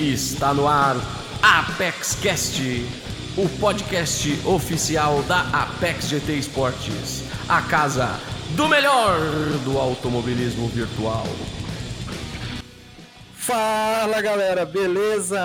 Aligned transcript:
Está 0.00 0.54
no 0.54 0.66
ar 0.66 0.96
Apex 1.42 2.14
Cast, 2.22 2.62
o 3.36 3.46
podcast 3.60 4.30
oficial 4.46 5.22
da 5.24 5.42
Apex 5.50 6.08
GT 6.08 6.36
Esportes, 6.36 7.24
a 7.46 7.60
casa 7.60 8.08
do 8.56 8.66
melhor 8.66 9.18
do 9.62 9.76
automobilismo 9.76 10.68
virtual. 10.68 11.26
Fala 13.34 14.22
galera, 14.22 14.64
beleza? 14.64 15.38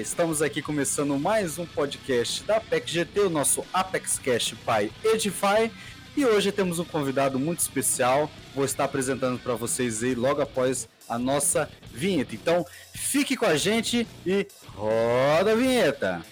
Estamos 0.00 0.42
aqui 0.42 0.60
começando 0.60 1.16
mais 1.16 1.56
um 1.56 1.64
podcast 1.64 2.42
da 2.42 2.56
Apex 2.56 2.90
GT, 2.90 3.20
o 3.20 3.30
nosso 3.30 3.64
Apex 3.72 4.18
Cash 4.18 4.54
by 4.66 4.90
Edify. 5.04 5.70
E 6.16 6.26
hoje 6.26 6.50
temos 6.50 6.80
um 6.80 6.84
convidado 6.84 7.38
muito 7.38 7.60
especial. 7.60 8.28
Vou 8.56 8.64
estar 8.64 8.86
apresentando 8.86 9.38
para 9.38 9.54
vocês 9.54 10.02
aí 10.02 10.16
logo 10.16 10.42
após 10.42 10.88
a 11.10 11.18
nossa 11.18 11.68
vinheta. 11.92 12.34
Então, 12.34 12.64
fique 12.94 13.36
com 13.36 13.44
a 13.44 13.56
gente 13.56 14.06
e 14.24 14.46
roda 14.74 15.52
a 15.52 15.56
vinheta. 15.56 16.22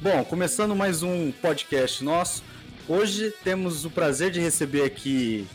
Bom, 0.00 0.24
começando 0.24 0.74
mais 0.74 1.02
um 1.02 1.30
podcast 1.30 2.02
nosso. 2.02 2.42
Hoje 2.88 3.32
temos 3.44 3.84
o 3.84 3.90
prazer 3.90 4.30
de 4.30 4.40
receber 4.40 4.84
aqui 4.84 5.46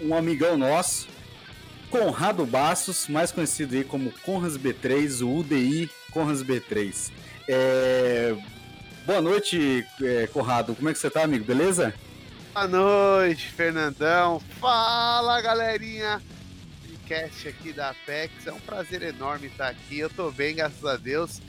um 0.00 0.14
amigão 0.14 0.56
nosso, 0.56 1.08
Conrado 1.90 2.46
Bassos, 2.46 3.08
mais 3.08 3.30
conhecido 3.30 3.74
aí 3.74 3.84
como 3.84 4.12
Conras 4.24 4.56
B3, 4.56 5.24
o 5.24 5.36
UDI 5.38 5.90
Conras 6.12 6.42
B3. 6.42 7.12
É... 7.48 8.36
Boa 9.10 9.20
noite, 9.20 9.84
é, 10.04 10.28
Conrado. 10.28 10.72
Como 10.72 10.88
é 10.88 10.92
que 10.92 10.98
você 11.00 11.10
tá, 11.10 11.24
amigo? 11.24 11.44
Beleza? 11.44 11.92
Boa 12.54 12.68
noite, 12.68 13.48
Fernandão. 13.48 14.40
Fala, 14.60 15.40
galerinha. 15.40 16.22
Podcast 16.80 17.48
aqui 17.48 17.72
da 17.72 17.90
Apex. 17.90 18.46
É 18.46 18.52
um 18.52 18.60
prazer 18.60 19.02
enorme 19.02 19.48
estar 19.48 19.66
aqui. 19.66 19.98
Eu 19.98 20.08
tô 20.08 20.30
bem, 20.30 20.54
graças 20.54 20.84
a 20.84 20.96
Deus. 20.96 21.42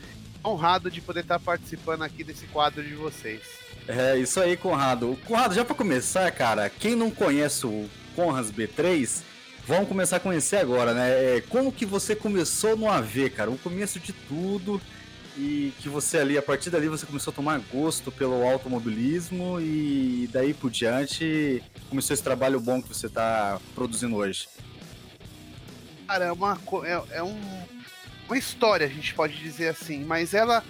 Honrado 0.44 0.90
de 0.90 1.02
poder 1.02 1.20
estar 1.20 1.38
participando 1.38 2.02
aqui 2.02 2.24
desse 2.24 2.48
quadro 2.48 2.82
de 2.82 2.96
vocês. 2.96 3.44
É, 3.88 4.18
isso 4.18 4.40
aí, 4.40 4.58
Conrado. 4.58 5.16
Conrado, 5.28 5.54
já 5.54 5.64
para 5.64 5.76
começar, 5.76 6.32
cara, 6.32 6.68
quem 6.68 6.96
não 6.96 7.12
conhece 7.12 7.68
o 7.68 7.88
Conras 8.16 8.52
B3, 8.52 9.22
vamos 9.68 9.88
começar 9.88 10.16
a 10.16 10.20
conhecer 10.20 10.56
agora, 10.56 10.96
né? 10.96 11.38
É, 11.38 11.42
como 11.42 11.72
que 11.72 11.86
você 11.86 12.16
começou 12.16 12.76
no 12.76 12.90
AV, 12.90 13.30
cara? 13.30 13.52
O 13.52 13.58
começo 13.60 14.00
de 14.00 14.14
tudo 14.14 14.82
e 15.38 15.74
que 15.80 15.88
você 15.88 16.18
ali, 16.18 16.38
a 16.38 16.42
partir 16.42 16.70
dali, 16.70 16.88
você 16.88 17.06
começou 17.06 17.32
a 17.32 17.36
tomar 17.36 17.60
gosto 17.72 18.12
pelo 18.12 18.46
automobilismo 18.46 19.60
e 19.60 20.30
daí 20.32 20.54
por 20.54 20.70
diante 20.70 21.64
começou 21.90 22.14
esse 22.14 22.24
trabalho 22.24 22.60
bom 22.60 22.82
que 22.82 22.90
você 22.90 23.08
está 23.08 23.60
produzindo 23.74 24.16
hoje. 24.16 24.48
Cara, 26.08 26.26
é 26.26 26.32
uma, 26.32 26.60
é, 26.84 27.18
é 27.18 27.24
um, 27.24 27.40
uma 28.28 28.38
história, 28.38 28.86
a 28.86 28.90
gente 28.90 29.14
pode 29.14 29.38
dizer 29.38 29.70
assim, 29.70 30.04
mas 30.04 30.34
ela 30.34 30.64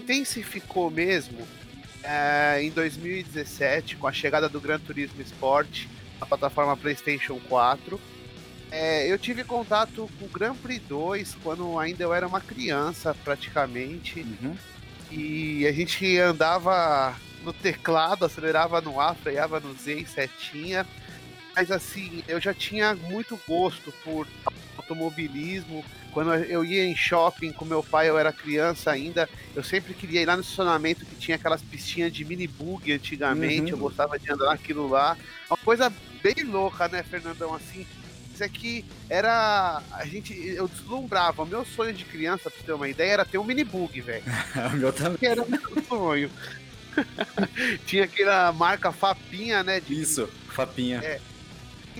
intensificou 0.00 0.90
mesmo 0.90 1.46
é, 2.02 2.62
em 2.62 2.70
2017 2.70 3.96
com 3.96 4.06
a 4.06 4.12
chegada 4.12 4.48
do 4.48 4.60
Gran 4.60 4.78
Turismo 4.78 5.20
Sport 5.20 5.86
na 6.18 6.26
plataforma 6.26 6.76
PlayStation 6.76 7.38
4 7.48 8.00
é, 8.70 9.10
eu 9.10 9.18
tive 9.18 9.44
contato 9.44 10.08
com 10.18 10.26
o 10.26 10.28
Grand 10.28 10.54
Prix 10.54 10.82
2 10.88 11.36
quando 11.42 11.78
ainda 11.78 12.04
eu 12.04 12.12
era 12.12 12.26
uma 12.26 12.40
criança, 12.40 13.14
praticamente. 13.24 14.20
Uhum. 14.20 14.56
E 15.10 15.66
a 15.66 15.72
gente 15.72 16.18
andava 16.18 17.16
no 17.42 17.52
teclado, 17.52 18.24
acelerava 18.24 18.80
no 18.80 19.00
A, 19.00 19.14
freava 19.14 19.58
no 19.58 19.74
Z 19.74 19.94
e 19.94 20.06
setinha. 20.06 20.86
Mas 21.56 21.70
assim, 21.70 22.22
eu 22.28 22.40
já 22.40 22.52
tinha 22.52 22.94
muito 22.94 23.38
gosto 23.48 23.92
por 24.04 24.28
automobilismo. 24.76 25.84
Quando 26.12 26.34
eu 26.34 26.64
ia 26.64 26.84
em 26.84 26.96
shopping 26.96 27.52
com 27.52 27.64
meu 27.64 27.82
pai, 27.82 28.08
eu 28.08 28.18
era 28.18 28.32
criança 28.32 28.90
ainda, 28.90 29.28
eu 29.54 29.62
sempre 29.62 29.94
queria 29.94 30.22
ir 30.22 30.26
lá 30.26 30.36
no 30.36 30.42
estacionamento 30.42 31.04
que 31.04 31.16
tinha 31.16 31.36
aquelas 31.36 31.62
pistinhas 31.62 32.12
de 32.12 32.24
mini 32.24 32.46
bug 32.46 32.92
antigamente. 32.92 33.72
Uhum. 33.72 33.78
Eu 33.78 33.78
gostava 33.78 34.18
de 34.18 34.30
andar 34.30 34.46
naquilo 34.46 34.88
lá. 34.88 35.16
Uma 35.48 35.56
coisa 35.58 35.92
bem 36.22 36.44
louca, 36.44 36.88
né, 36.88 37.02
Fernandão? 37.02 37.54
Assim, 37.54 37.86
é 38.40 38.48
que 38.48 38.84
era. 39.08 39.82
A 39.92 40.04
gente. 40.04 40.34
Eu 40.34 40.68
deslumbrava. 40.68 41.42
O 41.42 41.46
meu 41.46 41.64
sonho 41.64 41.92
de 41.92 42.04
criança, 42.04 42.50
pra 42.50 42.62
ter 42.62 42.72
uma 42.72 42.88
ideia, 42.88 43.12
era 43.12 43.24
ter 43.24 43.38
um 43.38 43.44
mini 43.44 43.64
bug, 43.64 44.00
velho. 44.00 44.22
o 44.72 44.76
meu 44.76 44.92
também. 44.92 45.18
Era 45.22 45.42
o 45.42 45.50
meu 45.50 45.60
sonho. 45.88 46.30
Tinha 47.86 48.04
aquela 48.04 48.52
marca 48.52 48.92
Fapinha, 48.92 49.62
né? 49.62 49.80
De, 49.80 50.00
Isso, 50.00 50.28
Fapinha. 50.48 50.98
É. 50.98 51.20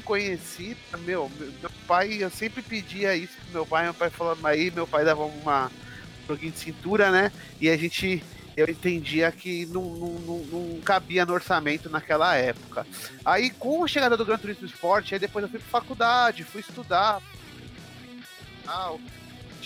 Conheci, 0.05 0.77
meu, 1.01 1.31
meu 1.39 1.71
pai, 1.87 2.23
eu 2.23 2.31
sempre 2.31 2.63
pedia 2.63 3.17
isso 3.17 3.35
pro 3.43 3.53
meu 3.53 3.67
pai, 3.67 3.85
meu 3.85 3.93
pai 3.93 4.09
falando 4.09 4.47
aí, 4.47 4.71
meu 4.71 4.87
pai 4.87 5.05
dava 5.05 5.25
uma 5.25 5.67
um 5.67 6.29
joguinho 6.29 6.53
de 6.53 6.59
cintura, 6.59 7.11
né? 7.11 7.33
E 7.61 7.69
a 7.69 7.77
gente 7.77 8.23
eu 8.59 8.69
entendia 8.69 9.31
que 9.31 9.67
não, 9.67 9.83
não, 9.83 10.13
não, 10.19 10.39
não, 10.39 10.81
cabia 10.81 11.25
no 11.25 11.33
orçamento 11.33 11.89
naquela 11.89 12.35
época. 12.35 12.87
Aí, 13.25 13.51
com 13.51 13.85
a 13.85 13.89
chegada 13.89 14.17
do 14.17 14.25
Gran 14.25 14.37
Turismo 14.37 14.67
Sport, 14.67 15.13
aí 15.13 15.19
depois 15.19 15.45
eu 15.45 15.49
fui 15.49 15.61
pra 15.61 15.81
faculdade, 15.81 16.45
fui 16.45 16.61
estudar. 16.61 17.23
Ah, 18.67 18.95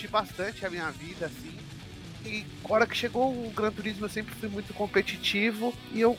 bastante 0.07 0.65
a 0.65 0.69
minha 0.69 0.91
vida, 0.91 1.25
assim. 1.25 1.57
E 2.25 2.45
hora 2.63 2.85
que 2.85 2.95
chegou 2.95 3.31
o 3.31 3.51
Gran 3.51 3.71
Turismo, 3.71 4.05
eu 4.05 4.09
sempre 4.09 4.33
fui 4.35 4.49
muito 4.49 4.73
competitivo 4.73 5.73
e 5.91 6.01
eu 6.01 6.17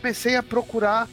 comecei 0.00 0.36
a 0.36 0.42
procurar 0.42 1.08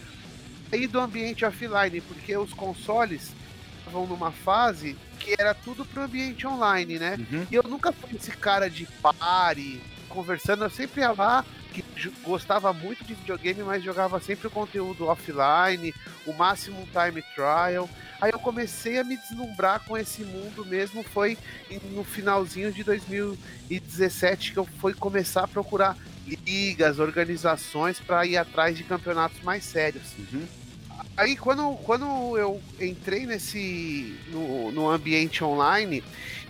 aí 0.72 0.88
do 0.88 1.00
ambiente 1.00 1.46
offline, 1.46 2.02
porque 2.02 2.36
os 2.36 2.54
consoles 2.54 3.32
estavam 3.80 4.08
numa 4.08 4.32
fase 4.32 4.96
que 5.20 5.36
era 5.38 5.54
tudo 5.54 5.86
pro 5.86 6.04
ambiente 6.04 6.46
online, 6.46 7.00
né? 7.00 7.18
Uhum. 7.32 7.48
E 7.50 7.56
eu 7.56 7.64
nunca 7.64 7.92
fui 7.92 8.16
esse 8.16 8.32
cara 8.32 8.70
de 8.70 8.86
pare, 9.02 9.82
conversando, 10.16 10.64
eu 10.64 10.70
sempre 10.70 11.02
ia 11.02 11.12
lá, 11.12 11.46
que 11.74 11.84
gostava 12.24 12.72
muito 12.72 13.04
de 13.04 13.14
videogame, 13.14 13.62
mas 13.62 13.84
jogava 13.84 14.20
sempre 14.22 14.48
o 14.48 14.52
conteúdo 14.52 15.08
offline, 15.08 15.94
o 16.26 16.34
máximo 16.34 16.88
time 16.88 17.22
trial. 17.36 17.90
Aí 18.22 18.32
eu 18.32 18.40
comecei 18.40 18.98
a 18.98 19.04
me 19.04 19.18
deslumbrar 19.18 19.82
com 19.82 19.98
esse 19.98 20.24
mundo 20.24 20.66
mesmo, 20.66 21.04
foi 21.04 21.38
no 21.92 22.04
finalzinho 22.04 22.72
de 22.72 22.84
2017 22.84 24.54
que 24.54 24.58
eu 24.58 24.66
fui 24.80 24.94
começar 24.94 25.44
a 25.44 25.48
procurar 25.48 25.98
ligas, 26.46 26.98
organizações 26.98 28.00
para 28.00 28.26
ir 28.26 28.38
atrás 28.38 28.78
de 28.78 28.84
campeonatos 28.84 29.42
mais 29.44 29.64
sérios. 29.66 30.14
Uhum. 30.18 30.48
Aí 31.18 31.36
quando, 31.36 31.76
quando 31.84 32.38
eu 32.38 32.62
entrei 32.80 33.26
nesse 33.26 34.18
no, 34.30 34.72
no 34.72 34.90
ambiente 34.90 35.44
online, 35.44 36.04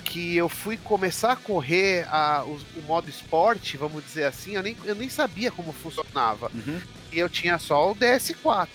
que 0.05 0.38
eu 0.38 0.47
fui 0.47 0.77
começar 0.77 1.31
a 1.33 1.35
correr 1.35 2.07
a, 2.09 2.43
o, 2.45 2.59
o, 2.77 2.81
modo 2.83 3.09
esporte, 3.09 3.75
vamos 3.75 4.05
dizer 4.05 4.25
assim, 4.25 4.55
eu 4.55 4.63
nem, 4.63 4.77
eu 4.85 4.95
nem 4.95 5.09
sabia 5.09 5.51
como 5.51 5.73
funcionava. 5.73 6.49
Uhum. 6.53 6.79
E 7.11 7.19
eu 7.19 7.27
tinha 7.27 7.57
só 7.57 7.91
o 7.91 7.95
DS4, 7.95 8.69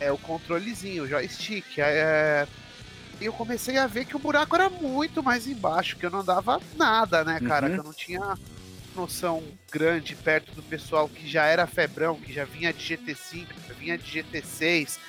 é 0.00 0.10
o 0.10 0.18
controlezinho, 0.18 1.04
o 1.04 1.08
joystick. 1.08 1.78
É, 1.78 2.46
e 3.20 3.24
eu 3.24 3.32
comecei 3.32 3.78
a 3.78 3.86
ver 3.86 4.04
que 4.04 4.16
o 4.16 4.18
buraco 4.18 4.54
era 4.56 4.68
muito 4.68 5.22
mais 5.22 5.46
embaixo, 5.46 5.96
que 5.96 6.04
eu 6.04 6.10
não 6.10 6.24
dava 6.24 6.60
nada, 6.76 7.24
né, 7.24 7.40
cara? 7.40 7.66
Uhum. 7.66 7.72
Que 7.72 7.78
eu 7.78 7.84
não 7.84 7.94
tinha 7.94 8.38
noção 8.96 9.42
grande 9.70 10.16
perto 10.16 10.52
do 10.52 10.62
pessoal 10.62 11.08
que 11.08 11.26
já 11.28 11.46
era 11.46 11.66
febrão, 11.66 12.16
que 12.16 12.32
já 12.32 12.44
vinha 12.44 12.72
de 12.72 12.96
GT5, 12.96 13.46
já 13.68 13.74
vinha 13.74 13.96
de 13.96 14.22
GT6, 14.22 14.96
uh, 14.96 15.00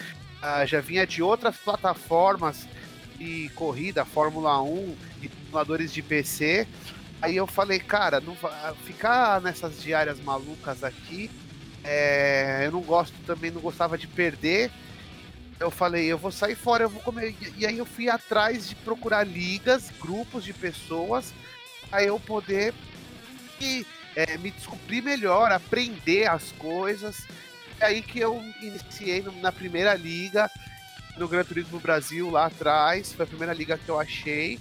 ah, 0.41 0.65
já 0.65 0.79
vinha 0.79 1.07
de 1.07 1.23
outras 1.23 1.57
plataformas 1.57 2.67
de 3.19 3.49
corrida, 3.49 4.05
Fórmula 4.05 4.61
1 4.63 4.95
e 5.21 5.29
simuladores 5.29 5.93
de 5.93 6.01
PC. 6.01 6.65
Aí 7.21 7.35
eu 7.35 7.45
falei, 7.45 7.79
cara, 7.79 8.21
não 8.21 8.35
ficar 8.85 9.41
nessas 9.41 9.81
diárias 9.83 10.19
malucas 10.21 10.83
aqui, 10.85 11.29
é, 11.83 12.63
eu 12.65 12.71
não 12.71 12.81
gosto 12.81 13.13
também, 13.25 13.51
não 13.51 13.61
gostava 13.61 13.97
de 13.97 14.07
perder. 14.07 14.71
Eu 15.59 15.69
falei, 15.69 16.05
eu 16.05 16.17
vou 16.17 16.31
sair 16.31 16.55
fora, 16.55 16.85
eu 16.85 16.89
vou 16.89 17.01
comer. 17.01 17.35
E 17.57 17.65
aí 17.65 17.77
eu 17.77 17.85
fui 17.85 18.09
atrás 18.09 18.69
de 18.69 18.75
procurar 18.75 19.27
ligas, 19.27 19.91
grupos 19.99 20.45
de 20.45 20.53
pessoas, 20.53 21.33
aí 21.91 22.07
eu 22.07 22.17
poder 22.17 22.73
e, 23.59 23.85
é, 24.15 24.37
me 24.37 24.51
descobrir 24.51 25.01
melhor, 25.01 25.51
aprender 25.51 26.29
as 26.29 26.53
coisas. 26.53 27.27
É 27.81 27.87
aí 27.87 28.01
que 28.01 28.19
eu 28.19 28.41
iniciei 28.61 29.21
na 29.41 29.51
primeira 29.51 29.93
liga, 29.95 30.49
no 31.19 31.27
Gran 31.27 31.43
Turismo 31.43 31.79
Brasil 31.79 32.29
lá 32.31 32.45
atrás, 32.45 33.11
foi 33.11 33.25
a 33.25 33.27
primeira 33.27 33.53
liga 33.53 33.77
que 33.77 33.89
eu 33.89 33.99
achei. 33.99 34.57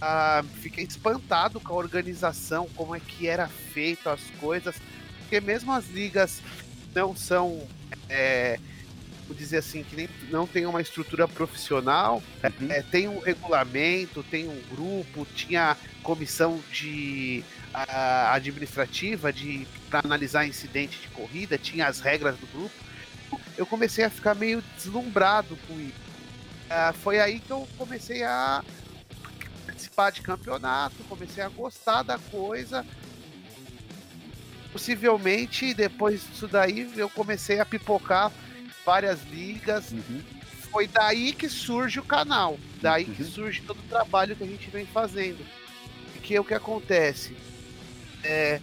Ah, 0.00 0.44
fiquei 0.62 0.84
espantado 0.84 1.58
com 1.58 1.72
a 1.72 1.76
organização, 1.76 2.68
como 2.76 2.94
é 2.94 3.00
que 3.00 3.26
era 3.26 3.48
feito 3.48 4.08
as 4.08 4.20
coisas, 4.38 4.76
porque 5.18 5.40
mesmo 5.40 5.72
as 5.72 5.88
ligas 5.88 6.40
não 6.94 7.16
são, 7.16 7.66
é, 8.08 8.58
vou 9.26 9.36
dizer 9.36 9.58
assim, 9.58 9.82
que 9.82 9.96
nem, 9.96 10.08
não 10.30 10.46
tem 10.46 10.64
uma 10.66 10.80
estrutura 10.80 11.26
profissional, 11.26 12.22
uhum. 12.44 12.70
é, 12.70 12.82
tem 12.82 13.08
um 13.08 13.18
regulamento, 13.18 14.22
tem 14.22 14.48
um 14.48 14.60
grupo, 14.70 15.26
tinha 15.34 15.76
comissão 16.02 16.60
de 16.70 17.42
uh, 17.74 18.32
administrativa 18.32 19.32
de 19.32 19.66
para 19.90 20.02
analisar 20.04 20.46
incidente 20.46 21.00
de 21.00 21.08
corrida, 21.08 21.58
tinha 21.58 21.88
as 21.88 22.00
regras 22.00 22.36
do 22.36 22.46
grupo 22.46 22.85
eu 23.56 23.66
comecei 23.66 24.04
a 24.04 24.10
ficar 24.10 24.34
meio 24.34 24.62
deslumbrado 24.76 25.56
com 25.66 25.80
isso. 25.80 25.94
uh, 26.66 26.92
foi 27.02 27.20
aí 27.20 27.40
que 27.40 27.50
eu 27.50 27.66
comecei 27.78 28.22
a 28.22 28.62
participar 29.64 30.10
de 30.10 30.22
campeonato, 30.22 30.96
comecei 31.08 31.42
a 31.42 31.48
gostar 31.48 32.02
da 32.02 32.18
coisa. 32.18 32.84
Possivelmente 34.72 35.72
depois 35.72 36.22
disso 36.28 36.46
daí 36.46 36.90
eu 36.96 37.08
comecei 37.08 37.60
a 37.60 37.64
pipocar 37.64 38.30
várias 38.84 39.22
ligas. 39.24 39.92
Uhum. 39.92 40.22
Foi 40.70 40.86
daí 40.86 41.32
que 41.32 41.48
surge 41.48 41.98
o 41.98 42.04
canal, 42.04 42.58
daí 42.82 43.04
uhum. 43.04 43.14
que 43.14 43.24
surge 43.24 43.62
todo 43.62 43.78
o 43.78 43.88
trabalho 43.88 44.36
que 44.36 44.44
a 44.44 44.46
gente 44.46 44.68
vem 44.70 44.84
fazendo. 44.86 45.44
E 46.14 46.18
que 46.18 46.34
é 46.34 46.40
o 46.40 46.44
que 46.44 46.54
acontece? 46.54 47.36
É, 48.22 48.60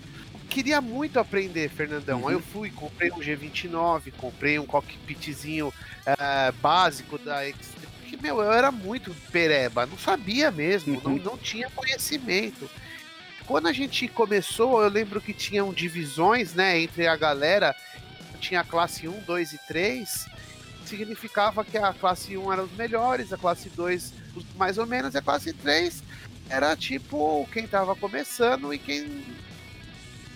queria 0.53 0.79
muito 0.79 1.19
aprender, 1.19 1.69
Fernandão. 1.69 2.21
Uhum. 2.21 2.27
Aí 2.27 2.35
eu 2.35 2.39
fui, 2.39 2.69
comprei 2.69 3.11
um 3.11 3.17
G29, 3.17 4.13
comprei 4.17 4.59
um 4.59 4.65
cockpitzinho 4.65 5.69
uh, 5.69 6.53
básico 6.61 7.17
da 7.17 7.47
Extreme. 7.47 7.93
Que, 8.07 8.21
meu, 8.21 8.41
eu 8.41 8.51
era 8.51 8.71
muito 8.71 9.11
pereba, 9.31 9.87
não 9.87 9.97
sabia 9.97 10.51
mesmo, 10.51 11.01
uhum. 11.03 11.15
não, 11.15 11.31
não 11.31 11.37
tinha 11.37 11.69
conhecimento. 11.71 12.69
Quando 13.47 13.67
a 13.67 13.73
gente 13.73 14.07
começou, 14.07 14.83
eu 14.83 14.89
lembro 14.89 15.19
que 15.19 15.33
tinham 15.33 15.73
divisões, 15.73 16.53
né, 16.53 16.79
entre 16.79 17.07
a 17.07 17.15
galera. 17.15 17.75
Tinha 18.39 18.61
a 18.61 18.63
classe 18.63 19.07
1, 19.07 19.21
2 19.21 19.53
e 19.53 19.57
3. 19.67 20.27
Significava 20.85 21.65
que 21.65 21.77
a 21.77 21.93
classe 21.93 22.37
1 22.37 22.53
era 22.53 22.63
os 22.63 22.71
melhores, 22.73 23.33
a 23.33 23.37
classe 23.37 23.69
2 23.69 24.13
mais 24.55 24.77
ou 24.77 24.85
menos, 24.85 25.15
e 25.15 25.17
a 25.17 25.21
classe 25.21 25.51
3 25.53 26.03
era 26.49 26.75
tipo 26.75 27.47
quem 27.51 27.65
tava 27.65 27.95
começando 27.95 28.73
e 28.73 28.77
quem 28.77 29.23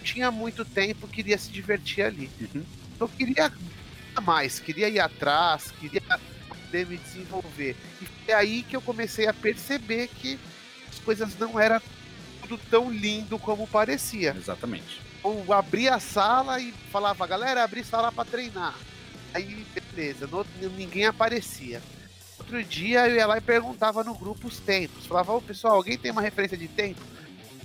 tinha 0.07 0.31
muito 0.31 0.63
tempo, 0.63 1.07
queria 1.07 1.37
se 1.37 1.51
divertir 1.51 2.05
ali. 2.05 2.29
Uhum. 2.39 2.63
Eu 2.99 3.09
queria 3.09 3.51
mais, 4.23 4.59
queria 4.59 4.89
ir 4.89 4.99
atrás, 4.99 5.71
queria 5.79 6.01
poder 6.47 6.87
me 6.87 6.97
desenvolver. 6.97 7.75
E 8.01 8.05
foi 8.05 8.33
aí 8.33 8.63
que 8.63 8.75
eu 8.75 8.81
comecei 8.81 9.27
a 9.27 9.33
perceber 9.33 10.07
que 10.07 10.39
as 10.89 10.99
coisas 10.99 11.37
não 11.37 11.59
eram 11.59 11.81
tudo 12.41 12.57
tão 12.69 12.89
lindo 12.89 13.37
como 13.37 13.67
parecia. 13.67 14.33
Exatamente. 14.35 15.01
Eu 15.23 15.51
abria 15.51 15.95
a 15.95 15.99
sala 15.99 16.59
e 16.59 16.71
falava, 16.91 17.27
galera, 17.27 17.63
abri 17.63 17.83
sala 17.83 18.11
para 18.11 18.29
treinar. 18.29 18.75
Aí, 19.33 19.65
beleza, 19.75 20.25
no, 20.25 20.45
ninguém 20.77 21.05
aparecia. 21.05 21.81
Outro 22.39 22.63
dia 22.63 23.07
eu 23.09 23.17
ia 23.17 23.27
lá 23.27 23.37
e 23.37 23.41
perguntava 23.41 24.03
no 24.03 24.13
grupo 24.13 24.47
os 24.47 24.57
tempos. 24.59 25.05
Falava, 25.05 25.33
ô 25.33 25.41
pessoal, 25.41 25.75
alguém 25.75 25.97
tem 25.97 26.11
uma 26.11 26.21
referência 26.21 26.57
de 26.57 26.67
tempo? 26.69 27.01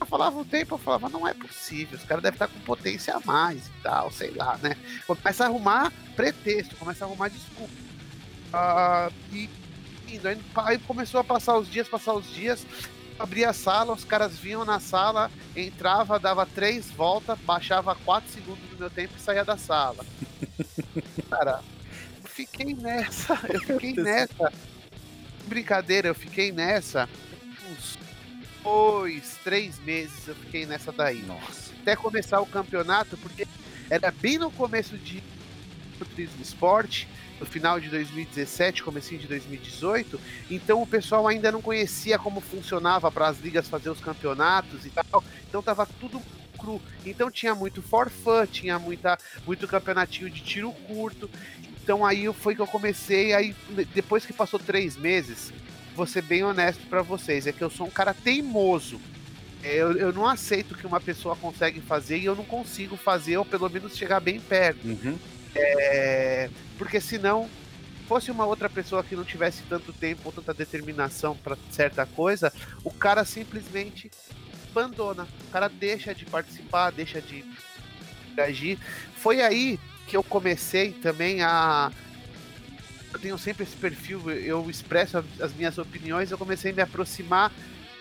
Eu 0.03 0.07
falava 0.07 0.37
o 0.37 0.45
tempo, 0.45 0.75
eu 0.75 0.79
falava, 0.79 1.09
não 1.09 1.29
é 1.29 1.33
possível, 1.33 1.97
os 1.97 2.05
caras 2.05 2.25
devem 2.25 2.35
estar 2.35 2.49
com 2.49 2.59
potência 2.61 3.15
a 3.15 3.21
mais 3.21 3.69
e 3.69 3.83
tal, 3.85 4.11
sei 4.11 4.33
lá, 4.33 4.59
né? 4.61 4.77
Começa 5.07 5.45
a 5.45 5.47
arrumar 5.47 5.93
pretexto, 6.17 6.75
começa 6.75 7.05
a 7.05 7.09
arrumar 7.09 7.29
desculpa. 7.29 7.73
Uh, 8.53 9.13
e 9.33 9.49
indo, 10.09 10.29
aí 10.57 10.79
começou 10.81 11.21
a 11.21 11.25
passar 11.25 11.57
os 11.57 11.71
dias, 11.71 11.89
passar 11.89 12.15
os 12.15 12.29
dias, 12.35 12.67
abria 13.17 13.51
a 13.51 13.53
sala, 13.53 13.93
os 13.93 14.05
caras 14.05 14.37
vinham 14.37 14.65
na 14.65 14.81
sala, 14.81 15.31
entrava, 15.55 16.19
dava 16.19 16.45
três 16.45 16.91
voltas, 16.91 17.39
baixava 17.39 17.95
quatro 17.95 18.29
segundos 18.29 18.69
do 18.71 18.77
meu 18.77 18.91
tempo 18.91 19.15
e 19.17 19.21
saía 19.21 19.45
da 19.45 19.57
sala. 19.57 20.05
Cara, 21.31 21.63
eu 22.25 22.29
fiquei 22.29 22.75
nessa, 22.75 23.39
eu 23.49 23.61
fiquei 23.61 23.95
nessa. 23.95 24.53
Brincadeira, 25.47 26.09
eu 26.09 26.15
fiquei 26.15 26.51
nessa 26.51 27.09
uns 27.71 28.02
dois, 28.63 29.39
três 29.43 29.79
meses 29.81 30.29
eu 30.29 30.35
fiquei 30.35 30.67
nessa 30.67 30.93
daí. 30.93 31.23
Nossa. 31.23 31.73
Até 31.81 31.97
começar 31.97 32.41
o 32.41 32.47
campeonato, 32.47 33.17
porque 33.17 33.47
era 33.91 34.11
bem 34.11 34.39
no 34.39 34.51
começo 34.51 34.97
de 34.97 35.23
turismo 35.99 36.43
esporte, 36.43 37.09
no 37.39 37.47
final 37.47 37.81
de 37.81 37.89
2017, 37.89 38.83
comecinho 38.83 39.21
de 39.21 39.27
2018, 39.27 40.21
então 40.51 40.83
o 40.83 40.87
pessoal 40.87 41.27
ainda 41.27 41.51
não 41.51 41.61
conhecia 41.61 42.19
como 42.19 42.41
funcionava 42.41 43.11
para 43.11 43.29
as 43.29 43.41
ligas 43.41 43.69
fazer 43.69 43.91
os 43.91 44.01
campeonatos 44.01 44.87
e 44.87 44.91
tal, 44.91 45.25
então 45.49 45.63
tava 45.63 45.87
tudo 46.01 46.21
cru. 46.57 46.81
Então 47.05 47.31
tinha 47.31 47.55
muito 47.55 47.83
forfã, 47.83 48.47
tinha 48.47 48.79
muita, 48.79 49.19
muito 49.45 49.67
campeonatinho 49.67 50.31
de 50.31 50.41
tiro 50.41 50.73
curto. 50.87 51.29
Então 51.83 52.07
aí 52.07 52.33
foi 52.33 52.55
que 52.55 52.63
eu 52.63 52.67
comecei, 52.67 53.35
aí 53.35 53.57
depois 53.93 54.25
que 54.25 54.33
passou 54.33 54.61
três 54.61 54.97
meses, 54.97 55.53
vou 55.95 56.07
ser 56.07 56.23
bem 56.23 56.43
honesto 56.43 56.87
para 56.89 57.03
vocês, 57.03 57.47
é 57.47 57.53
que 57.53 57.63
eu 57.63 57.71
sou 57.71 57.87
um 57.87 57.91
cara 57.91 58.15
teimoso. 58.15 59.01
Eu, 59.63 59.93
eu 59.97 60.13
não 60.13 60.27
aceito 60.27 60.75
que 60.75 60.87
uma 60.87 61.01
pessoa 61.01 61.37
consegue 61.37 61.81
fazer 61.81 62.19
e 62.19 62.25
eu 62.25 62.35
não 62.35 62.45
consigo 62.45 62.97
fazer, 62.97 63.37
ou 63.37 63.45
pelo 63.45 63.69
menos 63.69 63.97
chegar 63.97 64.19
bem 64.19 64.41
perto. 64.41 64.85
Uhum. 64.85 65.17
É, 65.55 66.51
porque 66.77 67.01
senão, 67.01 67.49
fosse 68.09 68.31
uma 68.31 68.45
outra 68.45 68.69
pessoa 68.69 69.05
que 69.05 69.15
não 69.15 69.25
tivesse 69.25 69.63
tanto 69.69 69.93
tempo 69.93 70.23
ou 70.25 70.33
tanta 70.33 70.53
determinação 70.53 71.37
para 71.37 71.57
certa 71.71 72.05
coisa, 72.05 72.53
o 72.83 72.91
cara 72.91 73.25
simplesmente 73.25 74.11
abandona. 74.71 75.29
O 75.49 75.51
cara 75.53 75.69
deixa 75.69 76.15
de 76.15 76.25
participar, 76.25 76.91
deixa 76.91 77.21
de 77.21 77.45
agir. 78.37 78.79
Foi 79.15 79.43
aí 79.43 79.79
que 80.09 80.17
eu 80.17 80.25
comecei 80.25 80.93
também 80.93 81.43
a, 81.43 81.93
eu 83.13 83.19
tenho 83.19 83.39
sempre 83.39 83.65
esse 83.65 83.77
perfil, 83.77 84.31
eu 84.31 84.69
expresso 84.71 85.23
as 85.41 85.53
minhas 85.55 85.79
opiniões, 85.79 86.31
eu 86.31 86.39
comecei 86.39 86.73
a 86.73 86.75
me 86.75 86.83
aproximar 86.83 87.53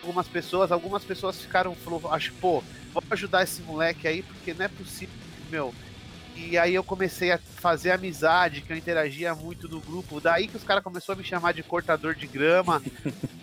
algumas 0.02 0.28
pessoas, 0.28 0.72
algumas 0.72 1.04
pessoas 1.04 1.42
ficaram, 1.42 1.75
falou, 1.75 2.02
acho, 2.12 2.34
pô, 2.34 2.63
vou 2.94 3.04
ajudar 3.12 3.44
esse 3.44 3.62
moleque 3.62 4.08
aí, 4.08 4.24
porque 4.24 4.54
não 4.54 4.66
é 4.66 4.68
possível, 4.68 5.13
meu. 5.50 5.74
E 6.36 6.58
aí 6.58 6.74
eu 6.74 6.84
comecei 6.84 7.31
a 7.31 7.38
fazer 7.38 7.92
amizade, 7.92 8.62
que 8.62 8.72
eu 8.72 8.78
interagia 8.78 9.36
muito 9.36 9.68
no 9.68 9.80
grupo. 9.80 10.19
Daí 10.19 10.48
que 10.48 10.56
os 10.56 10.63
caras 10.63 10.84
começaram 10.84 11.19
a 11.19 11.22
me 11.22 11.28
chamar 11.28 11.54
de 11.54 11.62
cortador 11.62 12.16
de 12.16 12.25
grama. 12.25 12.81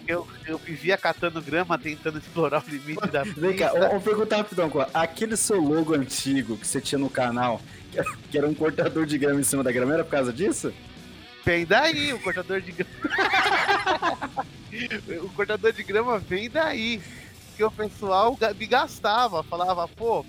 eu, 0.09 0.27
eu 0.47 0.59
vivia 0.59 0.97
catando 0.97 1.41
grama, 1.41 1.79
tentando 1.79 2.19
explorar 2.19 2.65
o 2.67 2.71
limite 2.71 3.07
da 3.09 3.23
Vem 3.37 3.55
cá, 3.55 3.73
vamos 3.73 4.03
perguntar 4.03 4.39
rapidão, 4.39 4.71
aquele 4.93 5.37
seu 5.37 5.61
logo 5.61 5.95
antigo 5.95 6.57
que 6.57 6.67
você 6.67 6.81
tinha 6.81 6.99
no 6.99 7.11
canal, 7.11 7.61
que 8.31 8.39
era 8.39 8.49
um 8.49 8.55
cortador 8.55 9.05
de 9.07 9.19
grama 9.19 9.39
em 9.39 9.45
cima 9.45 9.63
da 9.63 9.71
grama, 9.71 9.95
era 9.95 10.03
por 10.03 10.11
causa 10.11 10.33
disso? 10.33 10.73
Vem 11.49 11.65
daí 11.65 12.13
o 12.13 12.21
cortador 12.21 12.61
de 12.61 12.73
grama. 12.73 12.93
o 15.25 15.31
cortador 15.31 15.73
de 15.73 15.83
grama 15.83 16.19
vem 16.19 16.51
daí. 16.51 17.01
Que 17.57 17.65
o 17.65 17.71
pessoal 17.71 18.37
me 18.55 18.67
gastava, 18.67 19.43
falava, 19.43 19.89
pô, 19.89 20.27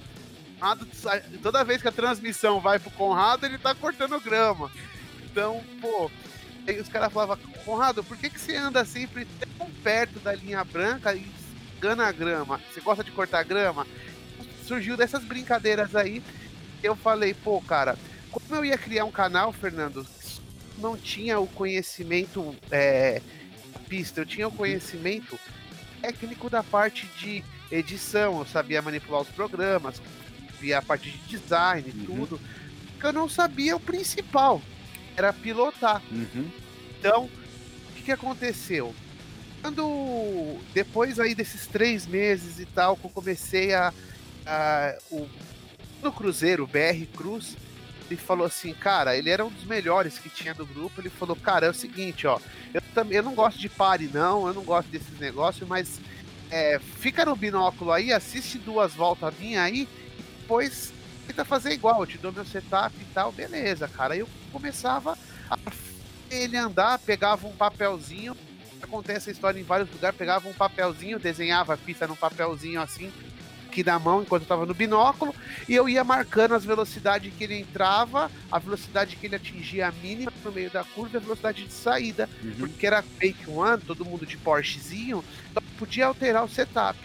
toda 1.43 1.65
vez 1.65 1.81
que 1.81 1.89
a 1.89 1.91
transmissão 1.91 2.61
vai 2.61 2.79
pro 2.79 2.89
Conrado, 2.91 3.45
ele 3.45 3.57
tá 3.57 3.75
cortando 3.75 4.17
grama. 4.21 4.71
Então, 5.25 5.61
pô, 5.81 6.09
aí 6.65 6.79
os 6.79 6.87
caras 6.87 7.11
falavam, 7.11 7.37
Conrado, 7.65 8.01
por 8.01 8.15
que, 8.15 8.29
que 8.29 8.39
você 8.39 8.55
anda 8.55 8.85
sempre 8.85 9.27
tão 9.57 9.69
perto 9.83 10.21
da 10.21 10.33
linha 10.33 10.63
branca 10.63 11.13
e 11.13 11.29
gana 11.81 12.07
a 12.07 12.13
grama? 12.13 12.61
Você 12.71 12.79
gosta 12.79 13.03
de 13.03 13.11
cortar 13.11 13.43
grama? 13.43 13.85
Surgiu 14.65 14.95
dessas 14.95 15.25
brincadeiras 15.25 15.97
aí. 15.97 16.23
Eu 16.81 16.95
falei, 16.95 17.33
pô, 17.33 17.59
cara, 17.59 17.97
como 18.31 18.55
eu 18.55 18.63
ia 18.63 18.77
criar 18.77 19.03
um 19.03 19.11
canal, 19.11 19.51
Fernando, 19.51 20.07
não 20.79 20.97
tinha 20.97 21.39
o 21.39 21.47
conhecimento 21.47 22.55
é, 22.71 23.21
pista, 23.87 24.21
eu 24.21 24.25
tinha 24.25 24.47
o 24.47 24.51
conhecimento 24.51 25.37
técnico 26.01 26.49
da 26.49 26.63
parte 26.63 27.05
de 27.17 27.43
edição, 27.71 28.39
eu 28.39 28.45
sabia 28.45 28.81
manipular 28.81 29.21
os 29.21 29.29
programas, 29.29 30.01
via 30.59 30.79
a 30.79 30.81
parte 30.81 31.09
de 31.09 31.17
design 31.37 31.87
e 31.87 31.99
uhum. 31.99 32.05
tudo, 32.05 32.41
que 32.99 33.05
eu 33.05 33.13
não 33.13 33.29
sabia 33.29 33.75
o 33.75 33.79
principal, 33.79 34.61
era 35.15 35.31
pilotar. 35.31 36.01
Uhum. 36.11 36.49
Então, 36.97 37.25
o 37.25 37.93
que, 37.95 38.03
que 38.03 38.11
aconteceu? 38.11 38.93
Quando 39.61 40.57
depois 40.73 41.19
aí 41.19 41.35
desses 41.35 41.67
três 41.67 42.05
meses 42.07 42.59
e 42.59 42.65
tal, 42.65 42.95
que 42.95 43.05
eu 43.05 43.09
comecei 43.09 43.73
a, 43.73 43.93
a 44.45 44.97
o 45.11 45.27
no 46.01 46.13
Cruzeiro, 46.13 46.65
BR 46.65 47.05
Cruz, 47.13 47.57
ele 48.09 48.17
falou 48.17 48.47
assim, 48.47 48.73
cara, 48.73 49.15
ele 49.15 49.29
era 49.29 49.45
um 49.45 49.49
dos 49.49 49.63
melhores 49.65 50.17
que 50.17 50.29
tinha 50.29 50.53
do 50.53 50.65
grupo. 50.65 50.99
Ele 50.99 51.09
falou, 51.09 51.35
cara, 51.35 51.67
é 51.67 51.69
o 51.69 51.73
seguinte, 51.73 52.25
ó, 52.25 52.39
eu 52.73 52.81
também 52.93 53.17
eu 53.17 53.23
não 53.23 53.35
gosto 53.35 53.59
de 53.59 53.69
pare, 53.69 54.09
não, 54.11 54.47
eu 54.47 54.53
não 54.53 54.63
gosto 54.63 54.89
desses 54.89 55.19
negócios, 55.19 55.67
mas 55.67 55.99
é, 56.49 56.79
fica 56.79 57.25
no 57.25 57.35
binóculo 57.35 57.91
aí, 57.91 58.11
assiste 58.11 58.57
duas 58.57 58.93
voltas 58.93 59.33
minha 59.39 59.61
aí, 59.61 59.87
e 60.17 60.23
depois 60.41 60.91
tenta 61.27 61.45
fazer 61.45 61.71
igual, 61.71 62.01
eu 62.01 62.07
te 62.07 62.17
dou 62.17 62.31
meu 62.31 62.45
setup 62.45 62.95
e 62.99 63.05
tal, 63.13 63.31
beleza, 63.31 63.87
cara. 63.87 64.15
Aí 64.15 64.21
eu 64.21 64.29
começava 64.51 65.17
a 65.49 65.57
ele 66.31 66.57
andar, 66.57 66.97
pegava 66.99 67.47
um 67.47 67.55
papelzinho, 67.55 68.35
acontece 68.81 69.29
a 69.29 69.33
história 69.33 69.59
em 69.59 69.63
vários 69.63 69.91
lugares, 69.91 70.17
pegava 70.17 70.49
um 70.49 70.53
papelzinho, 70.53 71.19
desenhava 71.19 71.75
a 71.75 71.77
pista 71.77 72.07
num 72.07 72.15
papelzinho 72.15 72.81
assim, 72.81 73.11
aqui 73.69 73.83
na 73.83 73.99
mão 73.99 74.23
enquanto 74.23 74.41
eu 74.41 74.47
tava 74.47 74.65
no 74.65 74.73
binóculo 74.73 75.33
e 75.67 75.75
eu 75.75 75.87
ia 75.87 76.03
marcando 76.03 76.55
as 76.55 76.65
velocidades 76.65 77.31
que 77.37 77.43
ele 77.43 77.59
entrava, 77.59 78.29
a 78.51 78.59
velocidade 78.59 79.15
que 79.15 79.27
ele 79.27 79.35
atingia 79.35 79.87
a 79.87 79.91
mínima 79.91 80.33
no 80.43 80.51
meio 80.51 80.71
da 80.71 80.83
curva 80.83 81.15
e 81.15 81.17
a 81.17 81.21
velocidade 81.21 81.63
de 81.63 81.71
saída, 81.71 82.27
uhum. 82.43 82.53
porque 82.57 82.87
era 82.87 83.03
fake 83.03 83.49
one, 83.49 83.81
todo 83.81 84.03
mundo 84.03 84.25
de 84.25 84.35
Porschezinho, 84.37 85.23
então 85.49 85.63
podia 85.77 86.07
alterar 86.07 86.43
o 86.43 86.49
setup. 86.49 86.99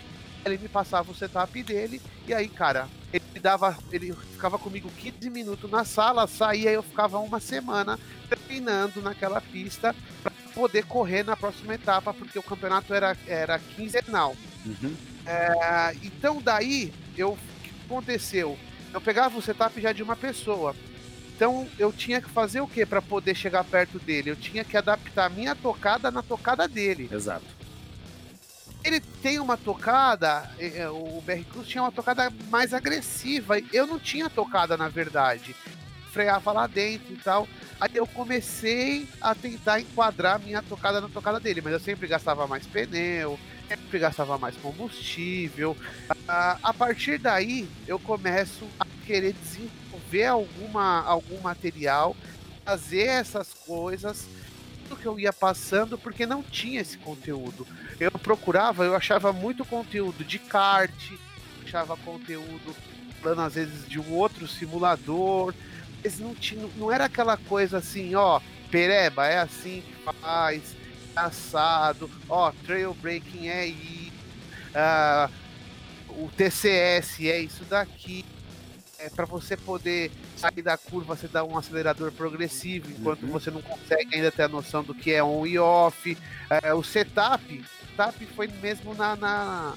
Ele 0.44 0.58
me 0.58 0.68
passava 0.68 1.10
o 1.10 1.14
setup 1.14 1.62
dele 1.62 2.00
e 2.26 2.34
aí, 2.34 2.48
cara, 2.48 2.88
ele 3.12 3.40
dava, 3.40 3.78
ele 3.92 4.12
ficava 4.32 4.58
comigo 4.58 4.90
15 4.98 5.30
minutos 5.30 5.70
na 5.70 5.84
sala, 5.84 6.26
saía 6.26 6.70
e 6.70 6.74
eu 6.74 6.82
ficava 6.82 7.18
uma 7.18 7.40
semana 7.40 7.98
treinando 8.28 9.00
naquela 9.00 9.40
pista 9.40 9.94
para 10.22 10.32
poder 10.54 10.84
correr 10.84 11.22
na 11.22 11.36
próxima 11.36 11.74
etapa, 11.74 12.12
porque 12.12 12.38
o 12.38 12.42
campeonato 12.42 12.92
era, 12.92 13.16
era 13.26 13.58
quinzenal. 13.58 14.36
Uhum. 14.66 14.94
É, 15.26 15.96
então 16.02 16.40
daí, 16.40 16.92
eu, 17.16 17.32
o 17.32 17.38
que 17.62 17.70
aconteceu? 17.86 18.58
Eu 18.92 19.00
pegava 19.00 19.38
o 19.38 19.42
setup 19.42 19.80
já 19.80 19.92
de 19.92 20.02
uma 20.02 20.16
pessoa. 20.16 20.74
Então 21.34 21.66
eu 21.78 21.92
tinha 21.92 22.20
que 22.20 22.30
fazer 22.30 22.60
o 22.60 22.68
que 22.68 22.86
para 22.86 23.02
poder 23.02 23.34
chegar 23.34 23.64
perto 23.64 23.98
dele? 23.98 24.30
Eu 24.30 24.36
tinha 24.36 24.64
que 24.64 24.76
adaptar 24.76 25.26
a 25.26 25.28
minha 25.28 25.54
tocada 25.54 26.10
na 26.10 26.22
tocada 26.22 26.68
dele. 26.68 27.08
Exato. 27.10 27.44
Ele 28.84 29.00
tem 29.00 29.40
uma 29.40 29.56
tocada, 29.56 30.48
é, 30.58 30.80
é, 30.80 30.90
o 30.90 31.22
BR 31.24 31.42
Cruz 31.50 31.66
tinha 31.66 31.82
uma 31.82 31.90
tocada 31.90 32.30
mais 32.50 32.74
agressiva. 32.74 33.58
Eu 33.72 33.86
não 33.86 33.98
tinha 33.98 34.28
tocada, 34.28 34.76
na 34.76 34.88
verdade. 34.88 35.56
Freava 36.12 36.52
lá 36.52 36.66
dentro 36.66 37.12
e 37.12 37.16
tal. 37.16 37.48
Aí 37.80 37.90
eu 37.94 38.06
comecei 38.06 39.08
a 39.20 39.34
tentar 39.34 39.80
enquadrar 39.80 40.36
a 40.36 40.38
minha 40.38 40.62
tocada 40.62 41.00
na 41.00 41.08
tocada 41.08 41.40
dele, 41.40 41.62
mas 41.62 41.72
eu 41.72 41.80
sempre 41.80 42.06
gastava 42.06 42.46
mais 42.46 42.66
pneu, 42.66 43.38
sempre 43.68 43.98
gastava 43.98 44.38
mais 44.38 44.56
combustível. 44.56 45.76
A, 46.28 46.58
a 46.62 46.74
partir 46.74 47.18
daí, 47.18 47.68
eu 47.86 47.98
começo 47.98 48.66
a 48.78 48.86
querer 49.06 49.34
desenvolver 49.34 50.26
alguma, 50.26 51.02
algum 51.02 51.40
material, 51.40 52.16
fazer 52.64 53.06
essas 53.06 53.52
coisas, 53.52 54.26
tudo 54.88 55.00
que 55.00 55.06
eu 55.06 55.18
ia 55.18 55.32
passando, 55.32 55.98
porque 55.98 56.26
não 56.26 56.42
tinha 56.42 56.80
esse 56.80 56.98
conteúdo. 56.98 57.66
Eu 57.98 58.10
procurava, 58.10 58.84
eu 58.84 58.94
achava 58.94 59.32
muito 59.32 59.64
conteúdo 59.64 60.24
de 60.24 60.38
kart, 60.38 61.12
achava 61.64 61.96
conteúdo 61.96 62.74
falando 63.20 63.40
às 63.40 63.54
vezes 63.54 63.88
de 63.88 63.98
um 63.98 64.12
outro 64.12 64.46
simulador, 64.46 65.54
mas 66.02 66.18
não, 66.18 66.34
tinha, 66.34 66.68
não 66.76 66.92
era 66.92 67.06
aquela 67.06 67.38
coisa 67.38 67.78
assim, 67.78 68.14
ó, 68.14 68.40
pereba, 68.70 69.26
é 69.26 69.38
assim 69.38 69.82
que 69.82 70.12
faz, 70.20 70.76
assado, 71.14 72.10
ó, 72.28 72.52
trail 72.64 72.94
breaking 72.94 73.48
é 73.48 73.66
isso, 73.66 74.12
uh, 74.74 75.30
o 76.10 76.30
TCS 76.30 77.20
é 77.20 77.40
isso 77.40 77.64
daqui, 77.64 78.24
é 78.98 79.10
para 79.10 79.26
você 79.26 79.56
poder 79.56 80.10
sair 80.36 80.62
da 80.62 80.76
curva, 80.76 81.16
você 81.16 81.28
dá 81.28 81.44
um 81.44 81.58
acelerador 81.58 82.12
progressivo, 82.12 82.90
enquanto 82.90 83.24
uhum. 83.24 83.32
você 83.32 83.50
não 83.50 83.60
consegue 83.60 84.14
ainda 84.14 84.30
ter 84.30 84.42
a 84.42 84.48
noção 84.48 84.82
do 84.82 84.94
que 84.94 85.12
é 85.12 85.22
on 85.22 85.46
e 85.46 85.58
off. 85.58 86.16
É, 86.62 86.72
o 86.72 86.82
setup, 86.82 87.64
setup 87.90 88.26
foi 88.34 88.46
mesmo 88.46 88.94
na, 88.94 89.16
na 89.16 89.74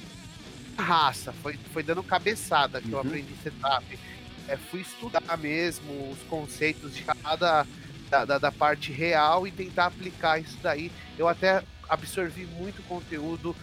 raça, 0.77 1.34
foi, 1.34 1.58
foi 1.74 1.84
dando 1.84 2.03
cabeçada 2.03 2.79
que 2.79 2.88
uhum. 2.88 2.94
eu 2.94 3.00
aprendi 3.00 3.34
setup. 3.44 4.00
É, 4.48 4.56
fui 4.56 4.82
estudar 4.82 5.38
mesmo 5.38 6.10
os 6.10 6.20
conceitos 6.29 6.96
de 6.96 7.03
cada 7.03 7.65
da, 8.10 8.26
da, 8.26 8.38
da, 8.38 8.52
parte 8.52 8.92
real 8.92 9.48
e 9.48 9.52
tentar 9.52 9.88
aplicar 9.88 10.40
isso 10.40 10.58
daí. 10.62 10.92
Eu 11.18 11.28
até 11.28 11.64
absorvi 11.90 12.46
muito 12.46 12.82
conteúdo 12.84 13.56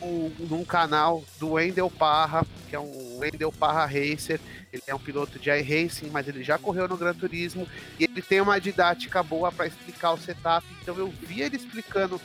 no, 0.00 0.30
num 0.46 0.64
canal 0.64 1.24
do 1.38 1.52
Wendel 1.52 1.90
Parra, 1.90 2.46
que 2.68 2.76
é 2.76 2.80
um 2.80 3.18
Wendel 3.18 3.52
Parra 3.52 3.84
Racer. 3.86 4.40
Ele 4.72 4.82
é 4.86 4.94
um 4.94 4.98
piloto 4.98 5.38
de 5.38 5.50
iRacing, 5.50 6.10
mas 6.10 6.26
ele 6.28 6.42
já 6.42 6.58
correu 6.58 6.88
no 6.88 6.96
Gran 6.96 7.14
Turismo 7.14 7.68
e 7.98 8.04
ele 8.04 8.22
tem 8.22 8.40
uma 8.40 8.60
didática 8.60 9.22
boa 9.22 9.52
para 9.52 9.66
explicar 9.66 10.12
o 10.12 10.18
setup. 10.18 10.66
Então 10.80 10.96
eu 10.96 11.08
vi 11.08 11.42
ele 11.42 11.56
explicando 11.56 12.20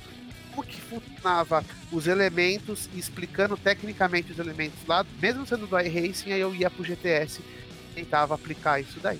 como 0.51 0.65
que 0.65 0.79
funcionava 0.81 1.63
os 1.91 2.07
elementos 2.07 2.89
e 2.93 2.99
explicando 2.99 3.55
tecnicamente 3.57 4.31
os 4.31 4.39
elementos 4.39 4.79
lá, 4.87 5.05
mesmo 5.21 5.45
sendo 5.45 5.67
do 5.67 5.79
iRacing, 5.79 6.31
aí 6.31 6.39
eu 6.39 6.55
ia 6.55 6.69
pro 6.69 6.83
GTS 6.83 7.41
e 7.41 7.93
tentava 7.93 8.33
aplicar 8.33 8.79
isso 8.79 8.99
daí. 8.99 9.19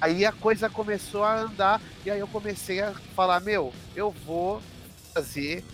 Aí 0.00 0.24
a 0.24 0.32
coisa 0.32 0.68
começou 0.68 1.24
a 1.24 1.40
andar 1.40 1.80
e 2.04 2.10
aí 2.10 2.20
eu 2.20 2.28
comecei 2.28 2.80
a 2.80 2.92
falar, 3.14 3.40
meu, 3.40 3.72
eu 3.94 4.10
vou 4.10 4.62
fazer 5.14 5.64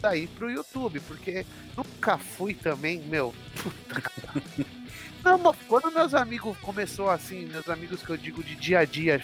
daí 0.00 0.26
pro 0.26 0.50
YouTube, 0.50 1.00
porque 1.00 1.46
nunca 1.76 2.18
fui 2.18 2.54
também, 2.54 3.00
meu. 3.00 3.34
Não, 5.24 5.54
quando 5.68 5.92
meus 5.92 6.14
amigos 6.14 6.58
começou 6.58 7.08
assim, 7.08 7.46
meus 7.46 7.68
amigos 7.68 8.02
que 8.02 8.10
eu 8.10 8.16
digo 8.16 8.42
de 8.42 8.56
dia 8.56 8.80
a 8.80 8.84
dia, 8.84 9.22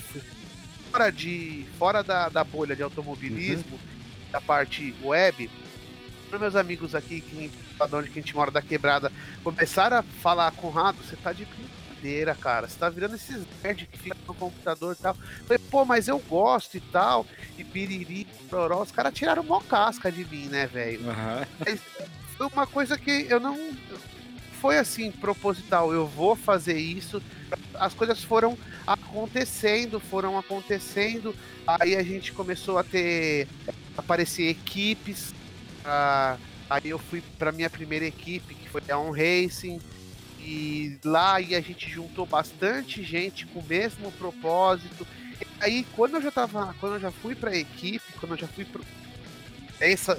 fora 0.91 1.11
de 1.11 1.67
fora 1.77 2.03
da, 2.05 2.29
da 2.29 2.45
bolha 2.45 2.77
de 2.77 2.83
automobilismo, 2.83 3.73
uhum. 3.73 4.31
da 4.31 4.41
parte 4.41 4.95
web, 5.03 5.51
meus 6.39 6.55
amigos 6.55 6.95
aqui, 6.95 7.21
que, 7.21 7.49
de 7.49 7.95
onde 7.95 8.11
que 8.11 8.19
a 8.19 8.23
gente 8.23 8.35
mora 8.35 8.51
da 8.51 8.63
quebrada, 8.63 9.11
começaram 9.43 9.99
a 9.99 10.03
falar, 10.03 10.53
Conrado, 10.53 10.99
você 11.03 11.17
tá 11.17 11.33
de 11.33 11.47
brincadeira, 11.99 12.35
cara. 12.35 12.69
Você 12.69 12.79
tá 12.79 12.89
virando 12.89 13.17
esses 13.17 13.45
nerds 13.63 13.89
que 13.91 13.99
ficam 13.99 14.19
no 14.27 14.35
computador 14.35 14.97
e 14.99 15.03
tal. 15.03 15.15
falei, 15.47 15.59
pô, 15.71 15.85
mas 15.85 16.09
eu 16.09 16.19
gosto 16.19 16.77
e 16.77 16.81
tal. 16.81 17.27
E 17.57 17.65
piriri, 17.65 18.27
proró. 18.49 18.83
Os 18.83 18.93
caras 18.93 19.13
tiraram 19.13 19.43
uma 19.43 19.63
casca 19.63 20.11
de 20.11 20.25
mim, 20.25 20.47
né, 20.47 20.67
velho? 20.67 21.01
Uhum. 21.01 21.79
Foi 22.37 22.47
uma 22.47 22.67
coisa 22.67 22.97
que 22.97 23.27
eu 23.29 23.41
não. 23.41 23.59
Foi 24.61 24.79
assim, 24.79 25.11
proposital. 25.11 25.93
Eu 25.93 26.07
vou 26.07 26.35
fazer 26.35 26.79
isso. 26.79 27.23
As 27.75 27.95
coisas 27.95 28.23
foram 28.23 28.57
acontecendo, 28.87 30.01
foram 30.01 30.39
acontecendo. 30.39 31.35
Aí 31.67 31.97
a 31.97 32.03
gente 32.03 32.33
começou 32.33 32.79
a 32.79 32.85
ter. 32.85 33.49
aparecer 33.97 34.49
equipes. 34.49 35.31
Uh, 35.81 36.39
aí 36.69 36.91
eu 36.91 36.99
fui 36.99 37.23
para 37.39 37.53
minha 37.53 37.71
primeira 37.71 38.05
equipe, 38.05 38.55
que 38.55 38.69
foi 38.69 38.83
a 38.91 38.99
On 38.99 39.11
Racing 39.11 39.81
e 40.49 40.99
lá 41.05 41.39
e 41.43 41.55
a 41.55 41.61
gente 41.61 41.91
juntou 41.91 42.25
bastante 42.25 43.03
gente 43.03 43.45
com 43.47 43.59
o 43.59 43.65
mesmo 43.65 44.11
propósito. 44.13 45.07
E 45.39 45.47
aí 45.61 45.87
quando 45.95 46.15
eu 46.15 46.23
já 46.23 46.31
tava, 46.31 46.75
quando 46.81 46.95
eu 46.95 47.01
já 47.01 47.11
fui 47.11 47.35
para 47.35 47.51
a 47.51 47.57
equipe, 47.57 48.13
quando 48.19 48.33
eu 48.33 48.39
já 48.39 48.49
fui 48.49 48.65
para 48.65 48.81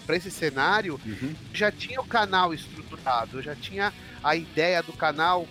para 0.06 0.16
esse 0.16 0.32
cenário, 0.32 0.98
uhum. 1.06 1.36
já 1.54 1.70
tinha 1.70 2.00
o 2.00 2.06
canal 2.06 2.54
estruturado, 2.54 3.42
já 3.42 3.54
tinha 3.56 3.92
a 4.24 4.36
ideia 4.36 4.82
do 4.82 4.94
canal. 4.94 5.48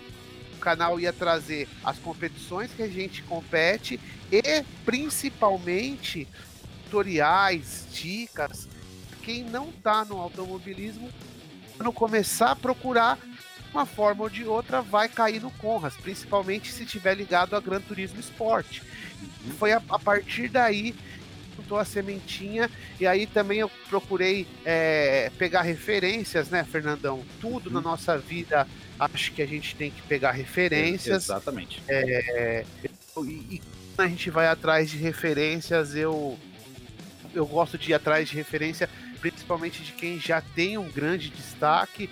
O 0.55 0.57
canal 0.59 0.99
ia 0.99 1.13
trazer 1.13 1.67
as 1.83 1.99
competições 1.99 2.71
que 2.71 2.81
a 2.81 2.87
gente 2.87 3.21
compete 3.23 3.99
e 4.31 4.41
principalmente 4.83 6.27
tutoriais, 6.85 7.85
dicas. 7.91 8.67
Quem 9.21 9.43
não 9.43 9.69
está 9.69 10.03
no 10.03 10.17
automobilismo, 10.17 11.09
quando 11.77 11.93
começar 11.93 12.51
a 12.51 12.55
procurar 12.55 13.19
uma 13.71 13.85
forma 13.85 14.23
ou 14.23 14.29
de 14.29 14.45
outra 14.45 14.81
vai 14.81 15.07
cair 15.07 15.41
no 15.41 15.51
Conras, 15.51 15.95
principalmente 15.95 16.71
se 16.71 16.85
tiver 16.85 17.15
ligado 17.15 17.55
a 17.55 17.59
Gran 17.59 17.81
Turismo 17.81 18.19
Sport. 18.19 18.81
Uhum. 18.81 19.51
Foi 19.57 19.71
a, 19.71 19.81
a, 19.89 19.99
partir 19.99 20.49
daí 20.49 20.93
que 20.93 21.75
a 21.75 21.85
sementinha 21.85 22.69
e 22.99 23.05
aí 23.05 23.27
também 23.27 23.59
eu 23.59 23.69
procurei 23.89 24.47
é, 24.65 25.31
pegar 25.37 25.61
referências, 25.61 26.49
né, 26.49 26.63
Fernandão? 26.63 27.23
Tudo 27.39 27.67
uhum. 27.67 27.73
na 27.73 27.81
nossa 27.81 28.17
vida 28.17 28.67
acho 28.99 29.31
que 29.33 29.41
a 29.41 29.45
gente 29.45 29.75
tem 29.75 29.91
que 29.91 30.01
pegar 30.03 30.31
referências. 30.31 31.25
Exatamente. 31.25 31.81
É, 31.87 32.65
e, 33.17 33.29
e 33.29 33.61
quando 33.95 34.07
a 34.07 34.09
gente 34.09 34.29
vai 34.29 34.47
atrás 34.47 34.89
de 34.89 34.97
referências, 34.97 35.95
eu 35.95 36.37
eu 37.33 37.45
gosto 37.45 37.77
de 37.77 37.91
ir 37.91 37.93
atrás 37.93 38.29
de 38.29 38.35
referência, 38.35 38.89
principalmente 39.21 39.83
de 39.83 39.91
quem 39.91 40.19
já 40.19 40.41
tem 40.41 40.77
um 40.77 40.89
grande 40.89 41.29
destaque. 41.29 42.09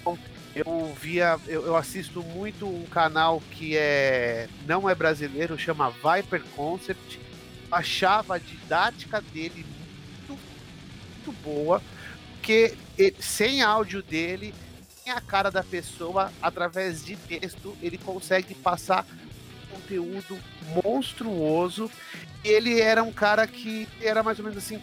Então, 0.00 0.18
eu 0.58 0.92
via, 1.00 1.38
eu, 1.46 1.66
eu, 1.66 1.76
assisto 1.76 2.22
muito 2.22 2.66
um 2.66 2.84
canal 2.86 3.40
que 3.52 3.76
é 3.76 4.48
não 4.66 4.88
é 4.88 4.94
brasileiro, 4.94 5.58
chama 5.58 5.90
Viper 5.90 6.42
Concept. 6.56 7.20
Achava 7.70 8.36
a 8.36 8.38
didática 8.38 9.20
dele 9.20 9.64
muito, 10.28 10.42
muito 11.12 11.42
boa, 11.42 11.82
porque 12.32 12.74
sem 13.20 13.62
áudio 13.62 14.02
dele, 14.02 14.54
sem 15.02 15.12
a 15.12 15.20
cara 15.20 15.50
da 15.50 15.62
pessoa, 15.62 16.32
através 16.40 17.04
de 17.04 17.14
texto, 17.14 17.76
ele 17.82 17.98
consegue 17.98 18.54
passar 18.54 19.06
conteúdo 19.70 20.38
monstruoso. 20.82 21.90
Ele 22.42 22.80
era 22.80 23.02
um 23.02 23.12
cara 23.12 23.46
que 23.46 23.86
era 24.00 24.22
mais 24.22 24.38
ou 24.38 24.46
menos 24.46 24.58
assim, 24.58 24.80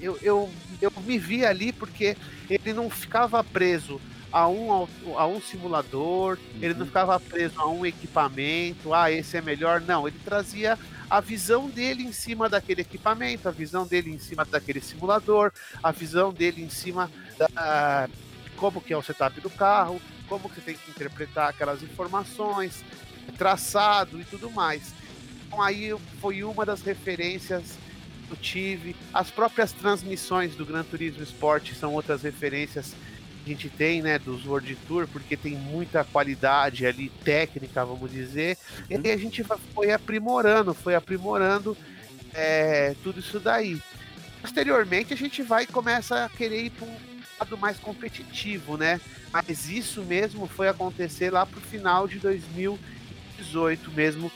eu, 0.00 0.16
eu, 0.22 0.48
eu 0.80 0.92
me 1.04 1.18
via 1.18 1.48
ali 1.48 1.72
porque 1.72 2.16
ele 2.48 2.72
não 2.72 2.88
ficava 2.88 3.42
preso 3.42 4.00
a 4.32 4.48
um, 4.48 4.86
a 5.16 5.26
um 5.26 5.40
simulador, 5.40 6.38
uhum. 6.38 6.58
ele 6.60 6.74
não 6.74 6.80
uhum. 6.80 6.86
ficava 6.86 7.18
preso 7.18 7.60
a 7.60 7.68
um 7.68 7.84
equipamento, 7.84 8.92
ah, 8.92 9.10
esse 9.10 9.36
é 9.36 9.40
melhor. 9.40 9.80
Não, 9.80 10.06
ele 10.06 10.18
trazia 10.24 10.78
a 11.08 11.20
visão 11.20 11.68
dele 11.68 12.02
em 12.02 12.12
cima 12.12 12.48
daquele 12.48 12.82
equipamento, 12.82 13.48
a 13.48 13.52
visão 13.52 13.86
dele 13.86 14.10
em 14.10 14.18
cima 14.18 14.44
daquele 14.44 14.80
simulador, 14.80 15.52
a 15.82 15.90
visão 15.90 16.32
dele 16.32 16.62
em 16.62 16.68
cima 16.68 17.10
da 17.38 18.08
como 18.56 18.80
que 18.80 18.92
é 18.92 18.96
o 18.96 19.02
setup 19.02 19.40
do 19.40 19.48
carro, 19.48 20.00
como 20.28 20.48
que 20.48 20.56
você 20.56 20.60
tem 20.60 20.74
que 20.74 20.90
interpretar 20.90 21.48
aquelas 21.48 21.82
informações, 21.82 22.84
traçado 23.38 24.20
e 24.20 24.24
tudo 24.24 24.50
mais. 24.50 24.92
Então 25.46 25.62
aí 25.62 25.96
foi 26.20 26.42
uma 26.42 26.66
das 26.66 26.82
referências 26.82 27.78
que 28.26 28.32
eu 28.32 28.36
tive. 28.36 28.96
As 29.14 29.30
próprias 29.30 29.72
transmissões 29.72 30.54
do 30.54 30.66
Gran 30.66 30.82
Turismo 30.82 31.22
Sport 31.22 31.72
são 31.72 31.94
outras 31.94 32.22
referências 32.22 32.94
gente 33.48 33.68
tem, 33.68 34.02
né, 34.02 34.18
dos 34.18 34.46
World 34.46 34.76
Tour, 34.86 35.08
porque 35.08 35.36
tem 35.36 35.54
muita 35.54 36.04
qualidade 36.04 36.86
ali 36.86 37.10
técnica, 37.24 37.84
vamos 37.84 38.10
dizer, 38.10 38.56
uhum. 38.90 39.00
e 39.02 39.10
a 39.10 39.16
gente 39.16 39.44
foi 39.74 39.90
aprimorando, 39.90 40.74
foi 40.74 40.94
aprimorando 40.94 41.76
é, 42.34 42.94
tudo 43.02 43.20
isso 43.20 43.40
daí. 43.40 43.80
Posteriormente 44.40 45.12
a 45.12 45.16
gente 45.16 45.42
vai 45.42 45.64
e 45.64 45.66
começa 45.66 46.24
a 46.24 46.28
querer 46.28 46.66
ir 46.66 46.70
para 46.70 46.86
um 46.86 46.96
lado 47.40 47.58
mais 47.58 47.78
competitivo, 47.78 48.76
né? 48.76 49.00
Mas 49.32 49.68
isso 49.68 50.02
mesmo 50.02 50.46
foi 50.46 50.68
acontecer 50.68 51.30
lá 51.30 51.44
pro 51.44 51.60
final 51.60 52.06
de 52.06 52.18
2018 52.18 53.90
mesmo. 53.92 54.30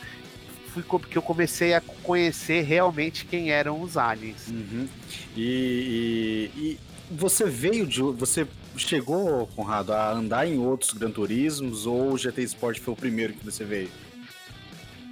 Fui 0.73 0.83
que 1.09 1.19
eu 1.19 1.23
comecei 1.23 1.75
a 1.75 1.81
conhecer 1.81 2.63
realmente 2.63 3.27
quem 3.27 3.51
eram 3.51 3.81
os 3.81 3.97
aliens. 3.97 4.49
Uhum. 4.49 4.89
E, 5.37 6.51
e, 6.57 6.61
e, 6.61 6.79
você 7.11 7.45
veio 7.45 7.87
de. 7.87 8.01
Você 8.01 8.47
chegou, 8.77 9.47
Conrado, 9.49 9.93
a 9.93 10.13
andar 10.13 10.47
em 10.47 10.59
outros 10.59 10.93
Gran 10.93 11.11
Turismos 11.11 11.87
ou 11.87 12.13
o 12.13 12.19
GT 12.19 12.43
Sport 12.43 12.81
foi 12.81 12.95
o 12.95 12.97
primeiro 12.97 13.33
que 13.33 13.45
você 13.45 13.65
veio? 13.65 13.91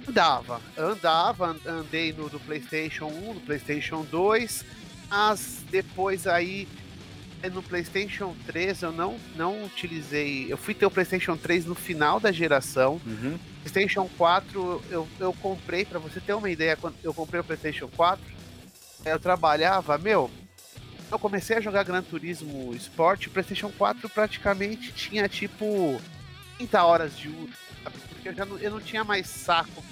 Andava, 0.07 0.59
andava, 0.77 1.55
andei 1.65 2.11
no 2.11 2.27
do 2.27 2.39
PlayStation 2.39 3.05
1, 3.05 3.33
no 3.35 3.39
PlayStation 3.41 4.03
2, 4.09 4.65
mas 5.09 5.63
depois 5.69 6.25
aí 6.25 6.67
no 7.49 7.63
PlayStation 7.63 8.35
3 8.45 8.81
eu 8.83 8.91
não, 8.91 9.17
não 9.35 9.63
utilizei. 9.63 10.51
Eu 10.51 10.57
fui 10.57 10.73
ter 10.73 10.85
o 10.85 10.91
PlayStation 10.91 11.37
3 11.37 11.65
no 11.65 11.75
final 11.75 12.19
da 12.19 12.31
geração. 12.31 12.99
Uhum. 13.05 13.37
PlayStation 13.63 14.09
4 14.17 14.83
eu, 14.89 15.07
eu 15.19 15.33
comprei, 15.33 15.85
para 15.85 15.99
você 15.99 16.19
ter 16.19 16.33
uma 16.33 16.49
ideia, 16.49 16.75
quando 16.75 16.95
eu 17.03 17.13
comprei 17.13 17.41
o 17.41 17.43
PlayStation 17.43 17.87
4, 17.95 18.23
eu 19.05 19.19
trabalhava, 19.19 19.97
meu, 19.97 20.29
eu 21.11 21.19
comecei 21.19 21.57
a 21.57 21.61
jogar 21.61 21.83
Gran 21.83 22.01
Turismo 22.01 22.73
Sport, 22.75 23.27
o 23.27 23.29
PlayStation 23.31 23.69
4 23.77 24.09
praticamente 24.09 24.93
tinha 24.93 25.27
tipo 25.27 26.01
30 26.57 26.83
horas 26.83 27.17
de 27.17 27.27
uso, 27.27 27.53
sabe? 27.83 27.97
Porque 28.09 28.29
eu, 28.29 28.33
já 28.33 28.45
não, 28.45 28.57
eu 28.57 28.71
não 28.71 28.79
tinha 28.79 29.03
mais 29.03 29.27
saco 29.27 29.83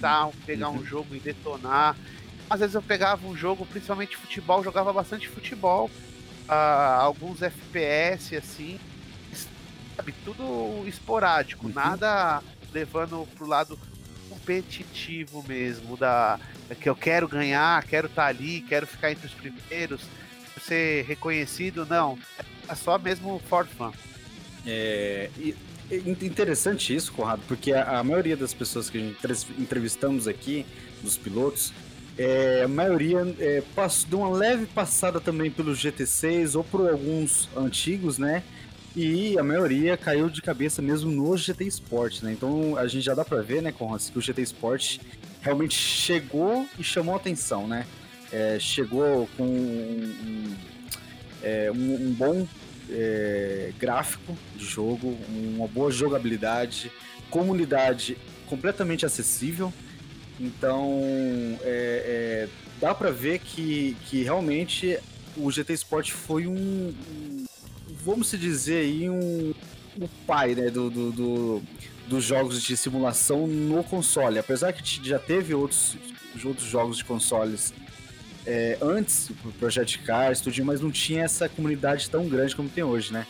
tal, 0.00 0.32
pegar 0.46 0.68
uhum. 0.68 0.76
um 0.76 0.84
jogo 0.84 1.16
e 1.16 1.18
detonar. 1.18 1.96
Às 2.48 2.60
vezes 2.60 2.74
eu 2.76 2.82
pegava 2.82 3.26
um 3.26 3.36
jogo, 3.36 3.66
principalmente 3.66 4.16
futebol, 4.16 4.62
jogava 4.62 4.92
bastante 4.92 5.28
futebol, 5.28 5.90
uh, 6.48 7.00
alguns 7.00 7.42
FPS 7.42 8.36
assim, 8.36 8.78
sabe? 9.96 10.14
Tudo 10.24 10.86
esporádico, 10.86 11.66
uhum. 11.66 11.72
nada 11.74 12.40
levando 12.72 13.26
pro 13.34 13.46
lado 13.46 13.76
competitivo 14.28 15.44
mesmo, 15.48 15.96
da 15.96 16.38
que 16.80 16.88
eu 16.88 16.94
quero 16.94 17.26
ganhar, 17.26 17.82
quero 17.84 18.06
estar 18.06 18.22
tá 18.22 18.28
ali, 18.28 18.60
quero 18.60 18.86
ficar 18.86 19.10
entre 19.10 19.26
os 19.26 19.32
primeiros 19.32 20.02
ser 20.68 21.04
reconhecido, 21.06 21.86
não. 21.86 22.18
É 22.68 22.74
só 22.74 22.98
mesmo 22.98 23.40
for 23.48 23.66
fun. 23.66 23.92
É, 24.66 25.30
interessante 25.90 26.94
isso, 26.94 27.12
Conrado, 27.12 27.42
porque 27.48 27.72
a, 27.72 27.98
a, 27.98 28.04
maioria 28.04 28.36
das 28.36 28.52
pessoas 28.52 28.90
que 28.90 28.98
a 28.98 29.00
gente 29.00 29.46
entrevistamos 29.58 30.28
aqui, 30.28 30.66
dos 31.02 31.16
pilotos, 31.16 31.72
é, 32.18 32.62
a 32.64 32.68
maioria 32.68 33.34
é, 33.38 33.62
passou, 33.74 34.10
deu 34.10 34.18
uma 34.20 34.36
leve 34.36 34.66
passada 34.66 35.20
também 35.20 35.50
pelo 35.50 35.72
GT6 35.72 36.56
ou 36.56 36.64
por 36.64 36.88
alguns 36.90 37.48
antigos, 37.56 38.18
né? 38.18 38.42
E 38.96 39.38
a 39.38 39.44
maioria 39.44 39.96
caiu 39.96 40.28
de 40.28 40.42
cabeça 40.42 40.82
mesmo 40.82 41.10
no 41.10 41.36
GT 41.36 41.64
Sport, 41.66 42.22
né? 42.22 42.32
Então 42.32 42.76
a 42.76 42.88
gente 42.88 43.04
já 43.04 43.14
dá 43.14 43.24
pra 43.24 43.40
ver, 43.40 43.62
né, 43.62 43.70
Conrado, 43.70 44.02
que 44.10 44.18
o 44.18 44.20
GT 44.20 44.42
Sport 44.42 44.98
realmente 45.40 45.74
chegou 45.74 46.66
e 46.78 46.82
chamou 46.82 47.14
atenção, 47.14 47.68
né? 47.68 47.86
É, 48.32 48.58
chegou 48.58 49.28
com 49.36 49.44
um, 49.44 50.54
é, 51.42 51.70
um, 51.72 52.08
um 52.08 52.12
bom 52.12 52.46
é, 52.90 53.72
gráfico 53.78 54.36
de 54.56 54.64
jogo, 54.64 55.16
uma 55.28 55.66
boa 55.66 55.90
jogabilidade, 55.90 56.90
comunidade 57.30 58.16
completamente 58.46 59.04
acessível. 59.04 59.72
Então, 60.40 61.00
é, 61.62 62.46
é, 62.46 62.48
dá 62.80 62.94
para 62.94 63.10
ver 63.10 63.40
que, 63.40 63.96
que 64.06 64.22
realmente 64.22 64.98
o 65.36 65.50
GT 65.50 65.72
Sport 65.74 66.10
foi 66.10 66.46
um, 66.46 66.54
um 66.54 67.44
vamos 68.04 68.30
dizer 68.30 68.82
aí, 68.82 69.10
um, 69.10 69.52
o 70.00 70.08
pai 70.26 70.54
né, 70.54 70.70
do, 70.70 70.88
do, 70.88 71.12
do, 71.12 71.62
dos 72.08 72.24
jogos 72.24 72.62
de 72.62 72.76
simulação 72.76 73.46
no 73.46 73.82
console. 73.84 74.38
Apesar 74.38 74.72
que 74.72 75.06
já 75.06 75.18
teve 75.18 75.54
outros, 75.54 75.96
outros 76.44 76.68
jogos 76.68 76.98
de 76.98 77.04
consoles 77.04 77.74
é, 78.48 78.78
antes, 78.80 79.28
o 79.44 79.52
Project 79.58 79.98
Cars, 79.98 80.40
tudo, 80.40 80.64
mas 80.64 80.80
não 80.80 80.90
tinha 80.90 81.22
essa 81.24 81.50
comunidade 81.50 82.08
tão 82.08 82.26
grande 82.26 82.56
como 82.56 82.66
tem 82.66 82.82
hoje, 82.82 83.12
né? 83.12 83.26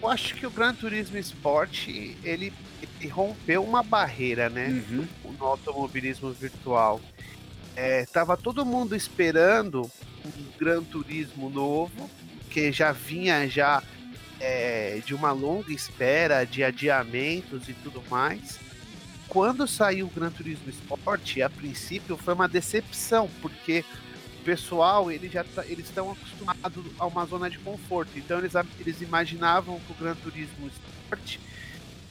Eu 0.00 0.08
acho 0.08 0.34
que 0.36 0.46
o 0.46 0.50
Gran 0.50 0.72
Turismo 0.72 1.18
Sport, 1.18 1.86
ele, 1.88 2.16
ele 2.24 3.08
rompeu 3.10 3.62
uma 3.62 3.82
barreira, 3.82 4.48
né? 4.48 4.82
Uhum. 4.90 5.06
No 5.38 5.44
automobilismo 5.44 6.32
virtual. 6.32 6.98
É, 7.76 8.06
tava 8.06 8.38
todo 8.38 8.64
mundo 8.64 8.96
esperando 8.96 9.82
um 10.24 10.58
Gran 10.58 10.82
Turismo 10.82 11.50
novo, 11.50 12.08
que 12.48 12.72
já 12.72 12.90
vinha 12.92 13.46
já 13.50 13.82
é, 14.40 15.02
de 15.04 15.14
uma 15.14 15.32
longa 15.32 15.74
espera, 15.74 16.46
de 16.46 16.64
adiamentos 16.64 17.68
e 17.68 17.74
tudo 17.74 18.02
mais 18.08 18.67
quando 19.28 19.66
saiu 19.66 20.06
o 20.06 20.10
Gran 20.10 20.30
Turismo 20.30 20.70
Sport, 20.70 21.38
a 21.38 21.50
princípio 21.50 22.16
foi 22.16 22.34
uma 22.34 22.48
decepção, 22.48 23.28
porque 23.42 23.84
o 24.40 24.44
pessoal 24.44 25.10
ele 25.10 25.28
já 25.28 25.44
tá, 25.44 25.64
eles 25.66 25.86
estão 25.86 26.10
acostumados 26.10 26.86
a 26.98 27.06
uma 27.06 27.26
zona 27.26 27.50
de 27.50 27.58
conforto. 27.58 28.10
Então 28.16 28.38
eles, 28.38 28.54
eles 28.80 29.02
imaginavam 29.02 29.78
que 29.80 29.92
o 29.92 29.94
Gran 29.94 30.14
Turismo 30.14 30.68
Sport 30.68 31.38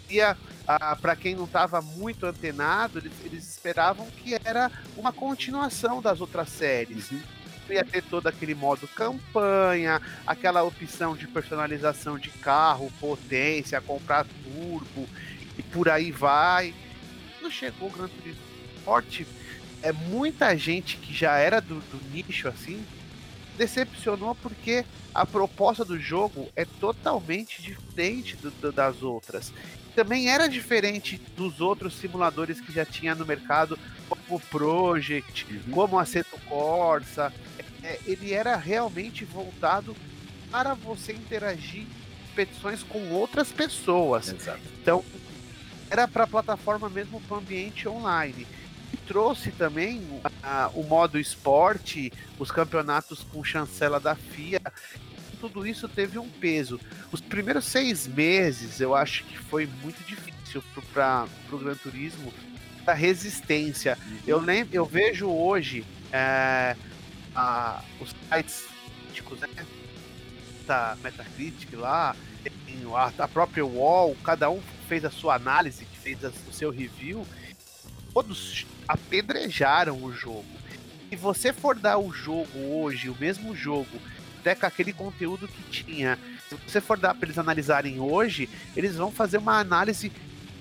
ia 0.10 0.38
para 1.02 1.16
quem 1.16 1.34
não 1.34 1.46
estava 1.46 1.82
muito 1.82 2.26
antenado, 2.26 3.00
eles, 3.00 3.14
eles, 3.24 3.50
esperavam 3.50 4.06
que 4.12 4.36
era 4.36 4.70
uma 4.98 5.14
continuação 5.14 6.02
das 6.02 6.20
outras 6.20 6.50
séries. 6.50 7.10
Uhum. 7.10 7.22
Ia 7.70 7.84
ter 7.84 8.02
todo 8.04 8.28
aquele 8.28 8.56
modo 8.56 8.88
campanha, 8.88 10.02
aquela 10.26 10.64
opção 10.64 11.16
de 11.16 11.28
personalização 11.28 12.18
de 12.18 12.30
carro, 12.30 12.92
potência, 13.00 13.82
comprar 13.82 14.26
turbo 14.44 15.08
e 15.58 15.64
por 15.64 15.90
aí 15.90 16.12
vai 16.12 16.74
quando 17.48 17.52
chegou 17.52 17.88
o 17.88 17.92
Gran 17.92 18.08
Turismo 18.10 18.42
Sport, 18.78 19.22
é 19.82 19.92
muita 19.92 20.56
gente 20.58 20.98
que 20.98 21.14
já 21.14 21.38
era 21.38 21.62
do, 21.62 21.76
do 21.76 22.12
nicho 22.12 22.48
assim 22.48 22.84
decepcionou 23.58 24.36
porque 24.36 24.86
a 25.14 25.26
proposta 25.26 25.84
do 25.84 25.98
jogo 25.98 26.48
é 26.56 26.64
totalmente 26.64 27.62
diferente 27.62 28.36
do, 28.36 28.52
do, 28.52 28.72
das 28.72 29.02
outras. 29.02 29.52
Também 29.96 30.30
era 30.30 30.48
diferente 30.48 31.20
dos 31.36 31.60
outros 31.60 31.96
simuladores 31.96 32.62
que 32.62 32.72
já 32.72 32.86
tinha 32.86 33.16
no 33.16 33.26
mercado, 33.26 33.80
como 34.08 34.22
o 34.30 34.40
Project, 34.40 35.48
uhum. 35.50 35.72
como 35.72 35.98
a 35.98 36.06
Seto 36.06 36.38
Corsa. 36.48 37.34
É, 37.82 38.00
ele 38.06 38.32
era 38.32 38.56
realmente 38.58 39.26
voltado 39.26 39.96
para 40.52 40.76
você 40.76 41.14
interagir 41.14 41.82
em 41.82 42.28
competições 42.30 42.84
com 42.84 43.10
outras 43.10 43.52
pessoas. 43.52 44.32
Exato. 44.32 44.60
Então, 44.80 45.04
era 45.90 46.08
para 46.08 46.24
a 46.24 46.28
plataforma 46.28 46.90
mesmo 46.90 47.22
para 47.22 47.38
o 47.38 47.40
ambiente 47.40 47.88
online. 47.88 48.48
E 48.94 48.98
trouxe 48.98 49.52
também 49.52 50.02
o 50.74 50.84
modo 50.84 51.20
esporte, 51.20 52.12
os 52.40 52.52
campeonatos 52.52 53.24
com 53.24 53.44
chancela 53.44 54.00
da 54.00 54.16
FIA. 54.16 54.62
Tudo 55.40 55.68
isso 55.68 55.88
teve 55.88 56.18
um 56.18 56.30
peso. 56.30 56.80
Os 57.12 57.22
primeiros 57.22 57.66
seis 57.66 58.08
meses 58.08 58.80
eu 58.80 58.96
acho 58.96 59.24
que 59.26 59.38
foi 59.38 59.68
muito 59.82 60.02
difícil 60.06 60.64
para 60.94 61.28
o 61.52 61.58
Gran 61.58 61.76
Turismo, 61.76 62.34
da 62.86 62.94
resistência. 62.94 63.98
Uhum. 64.08 64.18
Eu 64.26 64.40
lembro, 64.40 64.74
eu 64.74 64.86
vejo 64.86 65.28
hoje 65.28 65.86
é, 66.12 66.76
a, 67.36 67.84
os 68.00 68.16
sites 68.30 68.66
críticos, 69.08 69.40
né? 69.42 69.50
Da 70.66 70.98
Metacritic 71.04 71.74
lá, 71.74 72.16
a, 72.96 73.24
a 73.24 73.28
própria 73.28 73.66
Wall, 73.66 74.16
cada 74.24 74.50
um 74.50 74.62
fez 74.88 75.06
a 75.06 75.12
sua 75.12 75.36
análise, 75.36 75.86
que 75.86 75.98
fez 75.98 76.24
a, 76.24 76.30
o 76.30 76.54
seu 76.54 76.72
review, 76.72 77.26
todos 78.14 78.66
apedrejaram 78.88 80.02
o 80.04 80.12
jogo. 80.12 80.46
Se 81.10 81.16
você 81.16 81.54
for 81.54 81.76
dar 81.78 81.98
o 81.98 82.12
jogo 82.12 82.58
hoje, 82.58 83.10
o 83.10 83.18
mesmo 83.20 83.56
jogo, 83.56 84.00
até 84.40 84.56
com 84.56 84.66
aquele 84.66 84.94
conteúdo 84.94 85.48
que 85.48 85.84
tinha, 85.84 86.18
se 86.50 86.56
você 86.56 86.82
for 86.82 86.98
dar 86.98 87.14
para 87.14 87.28
eles 87.28 87.38
analisarem 87.38 88.00
hoje, 88.00 88.50
eles 88.76 88.96
vão 88.96 89.12
fazer 89.12 89.38
uma 89.38 89.60
análise 89.60 90.12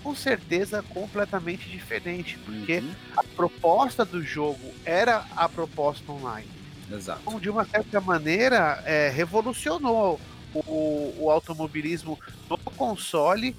com 0.03 0.15
certeza 0.15 0.85
completamente 0.85 1.69
diferente, 1.69 2.39
porque 2.45 2.79
uhum. 2.79 2.95
a 3.17 3.25
proposta 3.25 4.05
do 4.05 4.23
jogo 4.23 4.73
era 4.85 5.25
a 5.35 5.49
proposta 5.49 6.13
online. 6.13 6.49
Exato. 6.91 7.21
Então, 7.23 7.41
de 7.41 7.51
uma 7.51 7.65
certa 7.65 8.01
maneira, 8.01 8.83
é, 8.85 9.09
revolucionou 9.09 10.21
o, 10.55 11.15
o, 11.19 11.31
automobilismo 11.31 12.19
no 12.49 12.57
console 12.57 13.57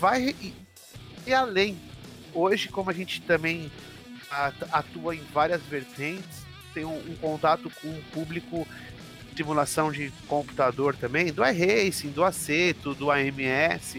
vai 0.00 0.34
e, 1.26 1.34
além. 1.34 1.78
Hoje, 2.32 2.68
como 2.68 2.88
a 2.88 2.92
gente 2.92 3.20
também 3.20 3.70
atua 4.72 5.14
em 5.14 5.22
várias 5.32 5.62
vertentes, 5.62 6.46
tem 6.72 6.84
um, 6.84 6.96
um 6.96 7.16
contato 7.16 7.70
com 7.82 7.88
o 7.88 8.02
público 8.12 8.66
de 9.30 9.36
simulação 9.36 9.92
de 9.92 10.10
computador 10.26 10.96
também, 10.96 11.32
do 11.32 11.44
iRacing, 11.44 12.10
do 12.10 12.24
Aceto, 12.24 12.94
do 12.94 13.10
AMS. 13.10 13.98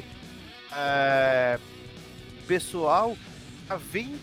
É, 0.73 1.59
pessoal 2.47 3.15
vem 3.91 4.19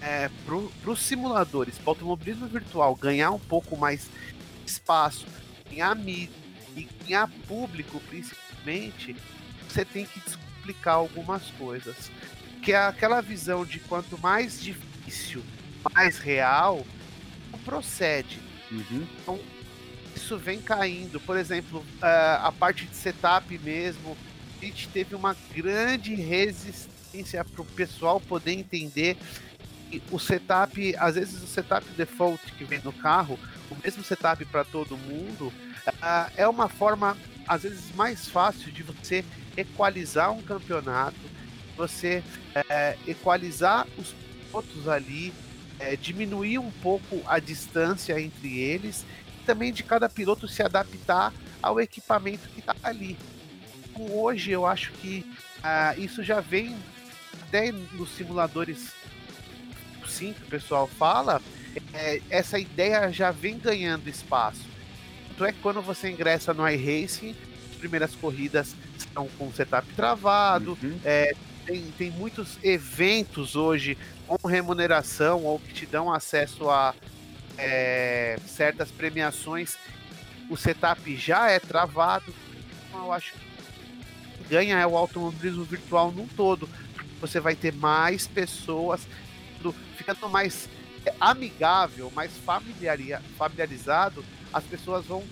é, 0.00 0.28
para 0.44 0.90
os 0.90 1.00
simuladores, 1.00 1.78
para 1.78 1.86
o 1.86 1.90
automobilismo 1.90 2.46
virtual 2.46 2.94
ganhar 2.94 3.30
um 3.30 3.38
pouco 3.38 3.76
mais 3.76 4.10
espaço, 4.66 5.26
ganhar 5.70 5.94
mídia 5.94 6.34
e 6.76 6.88
ganhar 7.04 7.28
público 7.46 8.00
principalmente, 8.08 9.16
você 9.72 9.84
tem 9.84 10.04
que 10.04 10.20
explicar 10.26 10.92
algumas 10.92 11.50
coisas. 11.52 12.10
Que 12.62 12.72
é 12.72 12.76
aquela 12.76 13.20
visão 13.20 13.64
de 13.64 13.80
quanto 13.80 14.16
mais 14.18 14.60
difícil, 14.60 15.42
mais 15.92 16.18
real, 16.18 16.86
não 17.50 17.58
procede. 17.58 18.40
Uhum. 18.70 19.06
Então, 19.20 19.40
isso 20.14 20.38
vem 20.38 20.60
caindo. 20.60 21.18
Por 21.18 21.36
exemplo, 21.36 21.84
a 22.00 22.52
parte 22.52 22.86
de 22.86 22.94
setup 22.94 23.58
mesmo, 23.58 24.16
a 24.60 24.64
gente 24.64 24.88
teve 24.88 25.14
uma 25.14 25.36
grande 25.52 26.14
resistência 26.14 27.44
para 27.44 27.62
o 27.62 27.64
pessoal 27.64 28.20
poder 28.20 28.52
entender 28.52 29.16
o 30.10 30.18
setup, 30.18 30.94
às 30.96 31.16
vezes 31.16 31.42
o 31.42 31.46
setup 31.46 31.84
default 31.96 32.40
que 32.52 32.64
vem 32.64 32.80
no 32.82 32.92
carro, 32.92 33.38
o 33.72 33.76
mesmo 33.82 34.04
setup 34.04 34.44
para 34.46 34.64
todo 34.64 34.96
mundo, 34.96 35.52
uh, 35.86 36.32
é 36.36 36.46
uma 36.46 36.68
forma, 36.68 37.16
às 37.46 37.62
vezes, 37.62 37.94
mais 37.94 38.28
fácil 38.28 38.70
de 38.70 38.82
você 38.82 39.24
equalizar 39.56 40.32
um 40.32 40.42
campeonato, 40.42 41.16
você 41.76 42.22
uh, 42.56 43.10
equalizar 43.10 43.86
os 43.98 44.14
pilotos 44.46 44.88
ali, 44.88 45.32
uh, 45.80 45.96
diminuir 45.96 46.58
um 46.58 46.70
pouco 46.70 47.20
a 47.26 47.38
distância 47.38 48.20
entre 48.20 48.58
eles, 48.58 49.04
e 49.28 49.44
também 49.44 49.72
de 49.72 49.82
cada 49.82 50.08
piloto 50.08 50.46
se 50.46 50.62
adaptar 50.62 51.32
ao 51.62 51.80
equipamento 51.80 52.48
que 52.50 52.60
está 52.60 52.74
ali. 52.82 53.16
Então, 53.90 54.06
hoje 54.16 54.50
eu 54.50 54.66
acho 54.66 54.92
que 54.92 55.24
uh, 55.58 56.00
isso 56.00 56.22
já 56.22 56.40
vem 56.40 56.76
até 57.42 57.72
nos 57.72 58.10
simuladores 58.10 58.92
sim 60.12 60.32
que 60.32 60.42
o 60.42 60.46
pessoal 60.46 60.86
fala, 60.86 61.40
é, 61.94 62.20
essa 62.30 62.58
ideia 62.58 63.10
já 63.12 63.30
vem 63.30 63.58
ganhando 63.58 64.08
espaço. 64.08 64.62
Tanto 65.28 65.44
é 65.44 65.52
que 65.52 65.60
quando 65.60 65.80
você 65.80 66.10
ingressa 66.10 66.52
no 66.52 66.68
iRacing, 66.68 67.34
as 67.70 67.76
primeiras 67.76 68.14
corridas 68.14 68.74
estão 68.98 69.28
com 69.38 69.52
setup 69.52 69.86
travado, 69.94 70.78
uhum. 70.82 71.00
é, 71.04 71.34
tem, 71.66 71.82
tem 71.96 72.10
muitos 72.10 72.58
eventos 72.62 73.56
hoje 73.56 73.96
com 74.26 74.46
remuneração 74.46 75.44
ou 75.44 75.58
que 75.58 75.72
te 75.72 75.86
dão 75.86 76.12
acesso 76.12 76.68
a 76.68 76.94
é, 77.58 78.38
certas 78.46 78.90
premiações, 78.90 79.76
o 80.48 80.56
setup 80.56 81.16
já 81.16 81.50
é 81.50 81.58
travado. 81.58 82.32
Então 82.88 83.04
eu 83.04 83.12
acho 83.12 83.32
que 83.32 84.48
ganha 84.48 84.78
é 84.78 84.86
o 84.86 84.96
automobilismo 84.96 85.64
virtual 85.64 86.12
num 86.12 86.26
todo. 86.26 86.68
Você 87.20 87.40
vai 87.40 87.54
ter 87.54 87.72
mais 87.72 88.26
pessoas 88.26 89.06
ficando 89.96 90.28
mais 90.28 90.68
amigável, 91.20 92.10
mais 92.14 92.30
familiarizado, 93.36 94.24
as 94.52 94.64
pessoas 94.64 95.04
vão 95.06 95.22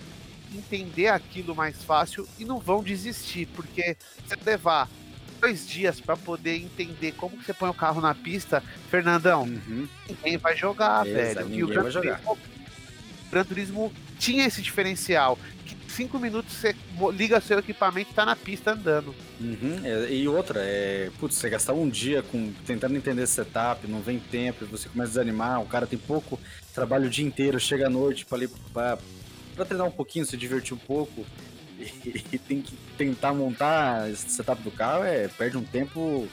entender 0.54 1.08
aquilo 1.08 1.54
mais 1.54 1.82
fácil 1.82 2.26
e 2.38 2.44
não 2.44 2.58
vão 2.58 2.82
desistir, 2.82 3.46
porque 3.54 3.96
você 4.26 4.36
levar 4.44 4.88
dois 5.40 5.66
dias 5.66 6.00
para 6.00 6.16
poder 6.16 6.56
entender 6.56 7.12
como 7.12 7.36
que 7.36 7.44
você 7.44 7.54
põe 7.54 7.70
o 7.70 7.74
carro 7.74 8.00
na 8.00 8.14
pista, 8.14 8.62
Fernandão, 8.90 9.44
uhum. 9.44 9.88
ninguém 10.08 10.36
vai 10.36 10.56
jogar, 10.56 11.04
velho. 11.04 11.48
E 11.50 11.64
o 11.64 11.68
Gran, 11.68 11.90
Turismo, 11.90 12.32
o 12.32 13.30
Gran 13.30 13.44
Turismo 13.44 13.92
tinha 14.18 14.44
esse 14.44 14.60
diferencial 14.60 15.38
cinco 16.00 16.18
minutos 16.18 16.54
você 16.54 16.74
liga 17.12 17.40
seu 17.42 17.58
equipamento 17.58 18.10
e 18.10 18.14
tá 18.14 18.24
na 18.24 18.34
pista 18.34 18.72
andando. 18.72 19.14
Uhum. 19.38 19.80
É, 19.84 20.10
e 20.10 20.26
outra, 20.26 20.60
é. 20.62 21.10
Putz, 21.18 21.36
você 21.36 21.50
gastar 21.50 21.74
um 21.74 21.88
dia 21.88 22.22
com 22.22 22.52
tentando 22.66 22.96
entender 22.96 23.22
esse 23.22 23.34
setup, 23.34 23.86
não 23.86 24.00
vem 24.00 24.18
tempo, 24.18 24.64
você 24.64 24.88
começa 24.88 25.10
a 25.10 25.12
desanimar, 25.12 25.60
o 25.60 25.66
cara 25.66 25.86
tem 25.86 25.98
pouco 25.98 26.40
trabalho 26.74 27.06
o 27.06 27.10
dia 27.10 27.26
inteiro, 27.26 27.60
chega 27.60 27.86
à 27.86 27.90
noite 27.90 28.24
pra, 28.24 28.38
pra, 28.72 28.98
pra 29.54 29.64
treinar 29.66 29.86
um 29.86 29.90
pouquinho, 29.90 30.24
se 30.24 30.36
divertir 30.36 30.72
um 30.72 30.78
pouco. 30.78 31.26
E, 31.78 32.24
e 32.32 32.38
tem 32.38 32.62
que 32.62 32.74
tentar 32.96 33.34
montar 33.34 34.10
esse 34.10 34.30
setup 34.30 34.62
do 34.62 34.70
carro, 34.70 35.04
é, 35.04 35.28
perde 35.28 35.58
um 35.58 35.64
tempo 35.64 36.26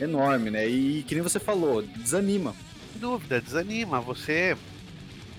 enorme, 0.00 0.50
né? 0.50 0.68
E 0.68 1.02
que 1.02 1.14
nem 1.14 1.22
você 1.22 1.40
falou, 1.40 1.82
desanima. 1.82 2.54
Sem 2.92 3.00
dúvida, 3.00 3.40
desanima. 3.40 4.00
Você 4.00 4.56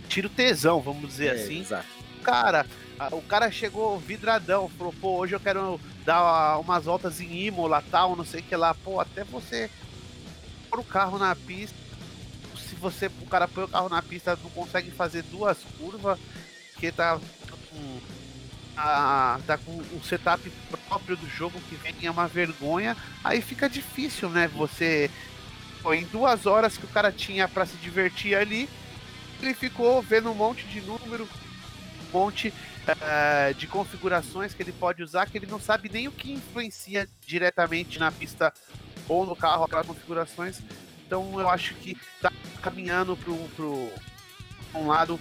tira 0.10 0.28
o 0.28 0.30
tesão, 0.30 0.82
vamos 0.82 1.08
dizer 1.08 1.28
é, 1.28 1.32
assim. 1.32 1.62
Exato. 1.62 1.88
Cara, 2.24 2.66
o 3.12 3.22
cara 3.22 3.50
chegou 3.50 3.98
vidradão, 3.98 4.70
falou, 4.78 4.94
pô, 5.00 5.18
hoje 5.20 5.34
eu 5.34 5.40
quero 5.40 5.80
dar 6.06 6.58
umas 6.60 6.86
voltas 6.86 7.22
em 7.22 7.46
Imola, 7.46 7.84
tal, 7.90 8.16
não 8.16 8.26
sei 8.26 8.42
o 8.42 8.44
que 8.44 8.56
lá. 8.56 8.74
Pô, 8.74 9.00
até 9.00 9.24
você 9.24 9.70
pôr 10.70 10.80
o 10.80 10.84
carro 10.84 11.18
na 11.18 11.36
pista, 11.36 11.76
se 12.58 12.76
você, 12.76 13.08
o 13.22 13.26
cara 13.26 13.48
põe 13.48 13.64
o 13.64 13.70
carro 13.70 13.90
na 13.90 14.02
pista, 14.02 14.38
não 14.44 14.50
consegue 14.52 14.92
fazer 14.92 15.24
duas 15.24 15.58
curvas, 15.78 16.20
porque 16.72 16.92
tá 16.92 17.20
com, 17.70 18.00
a, 18.76 19.40
tá 19.48 19.58
com 19.58 19.72
um 19.72 20.04
setup 20.04 20.52
próprio 20.88 21.16
do 21.18 21.28
jogo 21.28 21.60
que 21.70 21.76
vem 21.76 21.96
é 22.04 22.12
uma 22.12 22.28
vergonha, 22.28 22.96
aí 23.24 23.42
fica 23.42 23.70
difícil, 23.70 24.30
né, 24.30 24.48
você... 24.48 25.10
Pô, 25.82 25.94
em 25.94 26.04
duas 26.04 26.46
horas 26.46 26.78
que 26.78 26.84
o 26.84 26.90
cara 26.90 27.10
tinha 27.10 27.48
para 27.48 27.66
se 27.66 27.78
divertir 27.78 28.36
ali, 28.36 28.70
ele 29.42 29.54
ficou 29.54 30.02
vendo 30.02 30.30
um 30.30 30.36
monte 30.36 30.66
de 30.66 30.82
número, 30.82 31.24
um 31.24 32.18
monte 32.18 32.54
uh, 32.94 33.54
de 33.54 33.68
configurações 33.68 34.54
que 34.54 34.62
ele 34.62 34.72
pode 34.72 35.04
usar 35.04 35.26
que 35.28 35.38
ele 35.38 35.48
não 35.48 35.60
sabe 35.60 35.90
nem 35.92 36.08
o 36.08 36.12
que 36.12 36.32
influencia 36.32 37.08
diretamente 37.26 38.00
na 38.00 38.12
pista 38.12 38.54
ou 39.08 39.26
no 39.26 39.36
carro 39.36 39.64
aquelas 39.64 39.88
configurações. 39.88 40.60
Então 41.06 41.40
eu 41.40 41.50
acho 41.50 41.74
que 41.76 41.98
está 42.16 42.32
caminhando 42.62 43.18
para 43.18 44.80
um 44.80 44.88
lado 44.88 45.20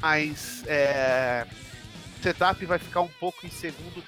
mais 0.00 0.64
é, 0.66 1.46
setup 2.22 2.64
vai 2.66 2.78
ficar 2.78 3.00
um 3.00 3.08
pouco 3.08 3.46
em 3.46 3.50
segundo. 3.50 4.02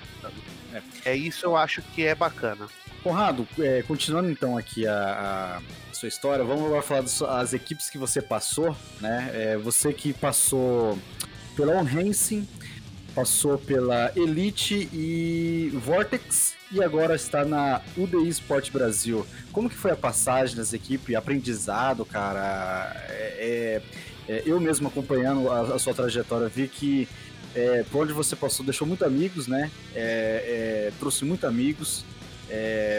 É. 0.73 1.11
é 1.11 1.17
isso 1.17 1.47
eu 1.47 1.57
acho 1.57 1.83
que 1.83 2.05
é 2.05 2.15
bacana. 2.15 2.67
Conrado, 3.03 3.49
é, 3.59 3.83
continuando 3.83 4.31
então 4.31 4.59
aqui 4.59 4.87
a, 4.87 5.61
a, 5.91 5.95
sua 5.95 6.09
história, 6.09 6.45
vamos 6.45 6.67
agora 6.67 6.83
falar 6.83 7.03
das 7.03 7.53
equipes 7.55 7.89
que 7.89 7.97
você 7.97 8.21
passou, 8.21 8.77
né? 9.01 9.31
É, 9.33 9.57
você 9.57 9.93
que 9.93 10.13
passou 10.13 10.99
pela 11.57 11.73
On 11.73 11.85
Racing, 11.85 12.47
passou 13.15 13.59
pela 13.59 14.13
Elite 14.17 14.89
e 14.93 15.71
Vortex 15.75 16.55
e 16.73 16.83
agora 16.83 17.15
está 17.15 17.45
na 17.45 17.83
UDI 17.97 18.29
Sport 18.29 18.71
Brasil. 18.71 19.27
Como 19.53 19.69
que 19.69 19.77
foi 19.77 19.91
a 19.91 19.97
passagem 19.97 20.57
das 20.57 20.73
equipes, 20.73 21.17
aprendizado, 21.17 22.05
cara? 22.05 22.93
É, 23.09 23.83
é, 24.29 24.33
é, 24.33 24.43
eu 24.47 24.61
mesmo 24.61 24.89
acompanhando 24.89 25.51
a, 25.51 25.75
a, 25.75 25.79
sua 25.79 25.93
trajetória 25.93 26.49
vi 26.49 26.69
que 26.69 27.09
é, 27.55 27.85
por 27.91 28.03
onde 28.03 28.13
você 28.13 28.37
passou 28.37 28.65
deixou 28.65 28.87
muitos 28.87 29.07
amigos, 29.07 29.49
né? 29.49 29.71
É, 29.95 30.89
é, 30.89 30.93
trouxe 30.99 31.25
muitos 31.25 31.49
amigos. 31.49 32.05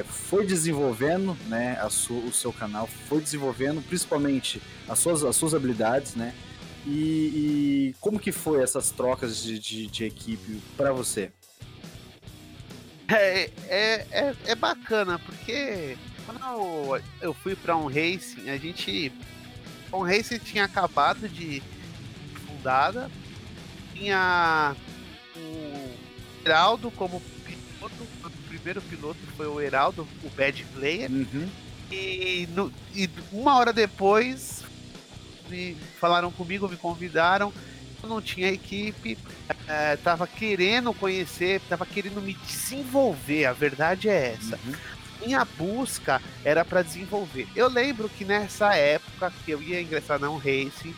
Foi 0.05 0.45
desenvolvendo 0.45 1.37
né, 1.49 1.77
o 2.09 2.31
seu 2.31 2.53
canal, 2.53 2.87
foi 3.09 3.19
desenvolvendo 3.19 3.85
principalmente 3.85 4.61
as 4.87 4.97
suas, 4.99 5.25
as 5.25 5.35
suas 5.35 5.53
habilidades, 5.53 6.15
né? 6.15 6.33
E, 6.85 7.91
e 7.91 7.95
como 7.99 8.19
que 8.19 8.31
foi 8.31 8.63
essas 8.63 8.89
trocas 8.91 9.43
de, 9.43 9.59
de, 9.59 9.87
de 9.87 10.05
equipe 10.05 10.61
para 10.75 10.91
você? 10.91 11.31
É, 13.07 13.49
é, 13.67 14.07
é, 14.11 14.35
é, 14.45 14.55
bacana, 14.55 15.19
porque 15.19 15.97
quando 16.25 16.41
eu, 16.43 17.01
eu 17.21 17.33
fui 17.33 17.55
para 17.55 17.75
um 17.75 17.87
racing, 17.87 18.49
a 18.49 18.57
gente. 18.57 19.11
Um 19.91 20.03
racing 20.03 20.37
tinha 20.37 20.63
acabado 20.63 21.27
de 21.27 21.61
fundada, 22.47 23.11
tinha 23.93 24.73
o 25.35 25.91
Heraldo 26.45 26.89
como 26.91 27.21
piloto, 27.45 28.07
o 28.23 28.29
primeiro 28.47 28.81
piloto 28.81 29.19
foi 29.35 29.47
o 29.47 29.59
Heraldo, 29.59 30.07
o 30.23 30.29
Bad 30.29 30.63
Player. 30.73 31.11
Uhum. 31.11 31.49
E, 31.91 32.47
no, 32.55 32.71
e 32.95 33.09
uma 33.33 33.57
hora 33.57 33.73
depois 33.73 34.60
me 35.51 35.75
falaram 35.99 36.31
comigo, 36.31 36.69
me 36.69 36.77
convidaram. 36.77 37.53
Eu 38.01 38.09
não 38.09 38.21
tinha 38.21 38.47
equipe, 38.47 39.15
é, 39.67 39.95
tava 39.97 40.25
querendo 40.25 40.91
conhecer, 40.91 41.61
tava 41.69 41.85
querendo 41.85 42.19
me 42.19 42.33
desenvolver. 42.33 43.45
A 43.45 43.53
verdade 43.53 44.09
é 44.09 44.33
essa. 44.33 44.57
Uhum. 44.65 44.73
Minha 45.23 45.45
busca 45.45 46.19
era 46.43 46.65
para 46.65 46.81
desenvolver. 46.81 47.47
Eu 47.55 47.67
lembro 47.67 48.09
que 48.09 48.25
nessa 48.25 48.73
época 48.75 49.31
que 49.45 49.51
eu 49.51 49.61
ia 49.61 49.79
ingressar 49.79 50.17
na 50.17 50.31
um 50.31 50.37
Race, 50.37 50.95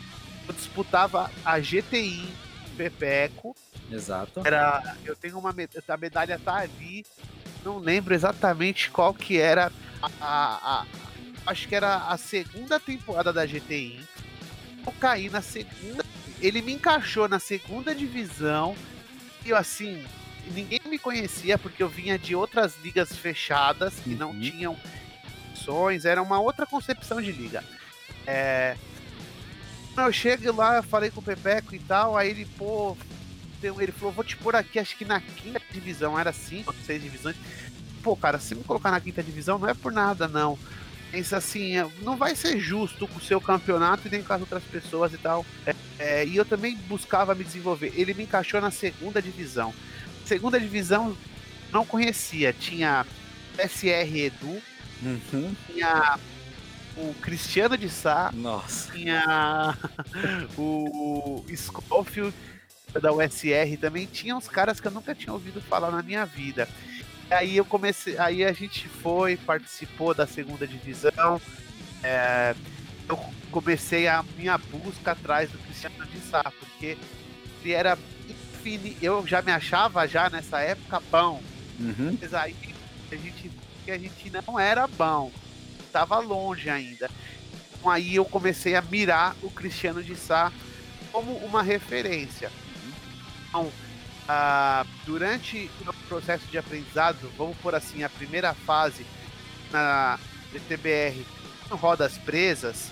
eu 0.48 0.54
disputava 0.54 1.30
a 1.44 1.58
GTI 1.58 2.26
Pepeco. 2.74 3.54
Exato. 3.90 4.40
Era, 4.42 4.96
eu 5.04 5.14
tenho 5.14 5.38
uma 5.38 5.50
a 5.50 5.96
medalha 5.96 6.40
tá 6.42 6.56
ali. 6.56 7.04
Não 7.62 7.78
lembro 7.78 8.14
exatamente 8.14 8.90
qual 8.90 9.12
que 9.12 9.38
era 9.38 9.70
a, 10.02 10.10
a, 10.20 10.80
a 10.80 10.86
acho 11.46 11.68
que 11.68 11.74
era 11.74 11.96
a 12.08 12.16
segunda 12.16 12.80
temporada 12.80 13.30
da 13.30 13.44
GTI 13.44 14.00
eu 14.86 14.92
caí 14.92 15.28
na 15.28 15.42
segunda. 15.42 16.04
Ele 16.40 16.60
me 16.62 16.72
encaixou 16.74 17.28
na 17.28 17.38
segunda 17.38 17.94
divisão. 17.94 18.76
E 19.44 19.50
eu, 19.50 19.56
assim, 19.56 20.04
ninguém 20.52 20.80
me 20.86 20.98
conhecia 20.98 21.58
porque 21.58 21.82
eu 21.82 21.88
vinha 21.88 22.18
de 22.18 22.34
outras 22.34 22.74
ligas 22.82 23.16
fechadas 23.16 23.94
que 24.00 24.10
uhum. 24.10 24.16
não 24.16 24.40
tinham 24.40 24.76
opções. 25.50 26.04
Era 26.04 26.22
uma 26.22 26.40
outra 26.40 26.66
concepção 26.66 27.20
de 27.20 27.32
liga. 27.32 27.64
É, 28.26 28.76
eu 29.96 30.12
chego 30.12 30.52
lá, 30.54 30.82
falei 30.82 31.10
com 31.10 31.20
o 31.20 31.22
Pepeco 31.22 31.74
e 31.74 31.78
tal, 31.78 32.16
aí 32.16 32.30
ele, 32.30 32.46
pô, 32.58 32.96
ele 33.62 33.92
falou, 33.92 34.12
vou 34.12 34.24
te 34.24 34.36
pôr 34.36 34.56
aqui, 34.56 34.78
acho 34.78 34.96
que 34.96 35.04
na 35.04 35.20
quinta 35.20 35.60
divisão, 35.70 36.18
era 36.18 36.32
cinco, 36.32 36.74
seis 36.84 37.02
divisões. 37.02 37.36
Pô, 38.02 38.16
cara, 38.16 38.38
se 38.38 38.54
me 38.54 38.64
colocar 38.64 38.90
na 38.90 39.00
quinta 39.00 39.22
divisão, 39.22 39.58
não 39.58 39.68
é 39.68 39.74
por 39.74 39.92
nada, 39.92 40.26
não. 40.26 40.58
Pensa 41.14 41.36
assim, 41.36 41.78
é, 41.78 41.88
não 42.02 42.16
vai 42.16 42.34
ser 42.34 42.58
justo 42.58 43.06
com 43.06 43.18
o 43.18 43.22
seu 43.22 43.40
campeonato 43.40 44.08
e 44.08 44.10
nem 44.10 44.20
com 44.20 44.32
as 44.32 44.40
outras 44.40 44.64
pessoas 44.64 45.12
e 45.12 45.16
tal. 45.16 45.46
É, 45.64 45.74
é, 45.96 46.26
e 46.26 46.34
eu 46.34 46.44
também 46.44 46.74
buscava 46.88 47.36
me 47.36 47.44
desenvolver. 47.44 47.92
Ele 47.94 48.12
me 48.14 48.24
encaixou 48.24 48.60
na 48.60 48.72
segunda 48.72 49.22
divisão. 49.22 49.72
Segunda 50.26 50.58
divisão, 50.58 51.16
não 51.70 51.86
conhecia. 51.86 52.52
Tinha 52.52 53.06
SR 53.56 54.12
Edu, 54.12 54.60
uhum. 55.04 55.54
tinha 55.68 56.18
o 56.96 57.14
Cristiano 57.22 57.78
de 57.78 57.88
Sá, 57.88 58.32
Nossa. 58.34 58.90
tinha 58.90 59.78
o 60.58 61.44
Schofield 61.56 62.34
da 63.00 63.12
USR 63.12 63.76
também, 63.80 64.06
tinha 64.06 64.34
uns 64.34 64.48
caras 64.48 64.80
que 64.80 64.88
eu 64.88 64.92
nunca 64.92 65.14
tinha 65.14 65.32
ouvido 65.32 65.60
falar 65.60 65.92
na 65.92 66.02
minha 66.02 66.24
vida. 66.24 66.68
Aí 67.30 67.56
eu 67.56 67.64
comecei, 67.64 68.18
aí 68.18 68.44
a 68.44 68.52
gente 68.52 68.88
foi, 68.88 69.36
participou 69.36 70.14
da 70.14 70.26
segunda 70.26 70.66
divisão. 70.66 71.40
É, 72.02 72.54
eu 73.08 73.16
comecei 73.50 74.06
a 74.06 74.24
minha 74.36 74.58
busca 74.58 75.12
atrás 75.12 75.50
do 75.50 75.58
Cristiano 75.58 76.06
de 76.06 76.20
Sá, 76.20 76.42
porque 76.58 76.98
ele 77.62 77.72
era 77.72 77.98
infini, 78.28 78.96
eu 79.00 79.26
já 79.26 79.42
me 79.42 79.52
achava 79.52 80.06
já 80.06 80.28
nessa 80.28 80.60
época 80.60 81.02
bom. 81.10 81.42
Uhum. 81.80 82.16
Mas 82.20 82.34
aí 82.34 82.54
a 83.10 83.16
gente, 83.16 83.50
a 83.88 83.98
gente 83.98 84.30
não 84.30 84.58
era 84.58 84.86
bom 84.86 85.32
estava 85.94 86.18
longe 86.18 86.68
ainda. 86.68 87.08
Então 87.78 87.88
aí 87.88 88.16
eu 88.16 88.24
comecei 88.24 88.74
a 88.74 88.82
mirar 88.82 89.36
o 89.42 89.50
Cristiano 89.50 90.02
de 90.02 90.16
Sá 90.16 90.52
como 91.12 91.32
uma 91.36 91.62
referência. 91.62 92.50
Então, 93.48 93.70
ah, 94.28 94.86
durante 95.04 95.70
o 95.80 95.92
processo 96.08 96.46
de 96.46 96.58
aprendizado, 96.58 97.30
vamos 97.36 97.56
por 97.58 97.74
assim, 97.74 98.02
a 98.02 98.08
primeira 98.08 98.54
fase 98.54 99.06
na 99.70 100.18
DTBR 100.52 101.24
rodas 101.70 102.16
presas, 102.18 102.90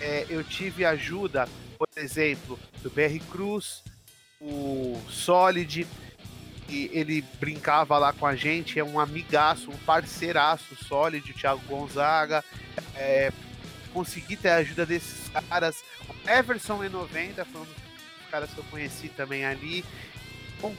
é, 0.00 0.26
eu 0.28 0.42
tive 0.44 0.84
ajuda, 0.84 1.48
por 1.78 1.88
exemplo, 1.96 2.58
do 2.82 2.90
BR 2.90 3.18
Cruz, 3.30 3.82
o 4.40 5.00
Solid, 5.08 5.86
e 6.68 6.90
ele 6.92 7.24
brincava 7.40 7.96
lá 7.98 8.12
com 8.12 8.26
a 8.26 8.36
gente, 8.36 8.78
é 8.78 8.84
um 8.84 9.00
amigaço, 9.00 9.70
um 9.70 9.76
parceiraço 9.78 10.76
sólido, 10.84 11.30
o 11.30 11.32
Thiago 11.32 11.62
Gonzaga. 11.66 12.44
É, 12.94 13.32
consegui 13.92 14.36
ter 14.36 14.50
a 14.50 14.56
ajuda 14.56 14.84
desses 14.84 15.28
caras. 15.28 15.82
Everson 16.26 16.78
E90 16.84 17.44
foi 17.46 17.60
um 17.62 17.64
dos 17.64 18.30
caras 18.30 18.50
que 18.50 18.58
eu 18.58 18.64
conheci 18.64 19.08
também 19.08 19.44
ali. 19.46 19.84
Bom, 20.60 20.74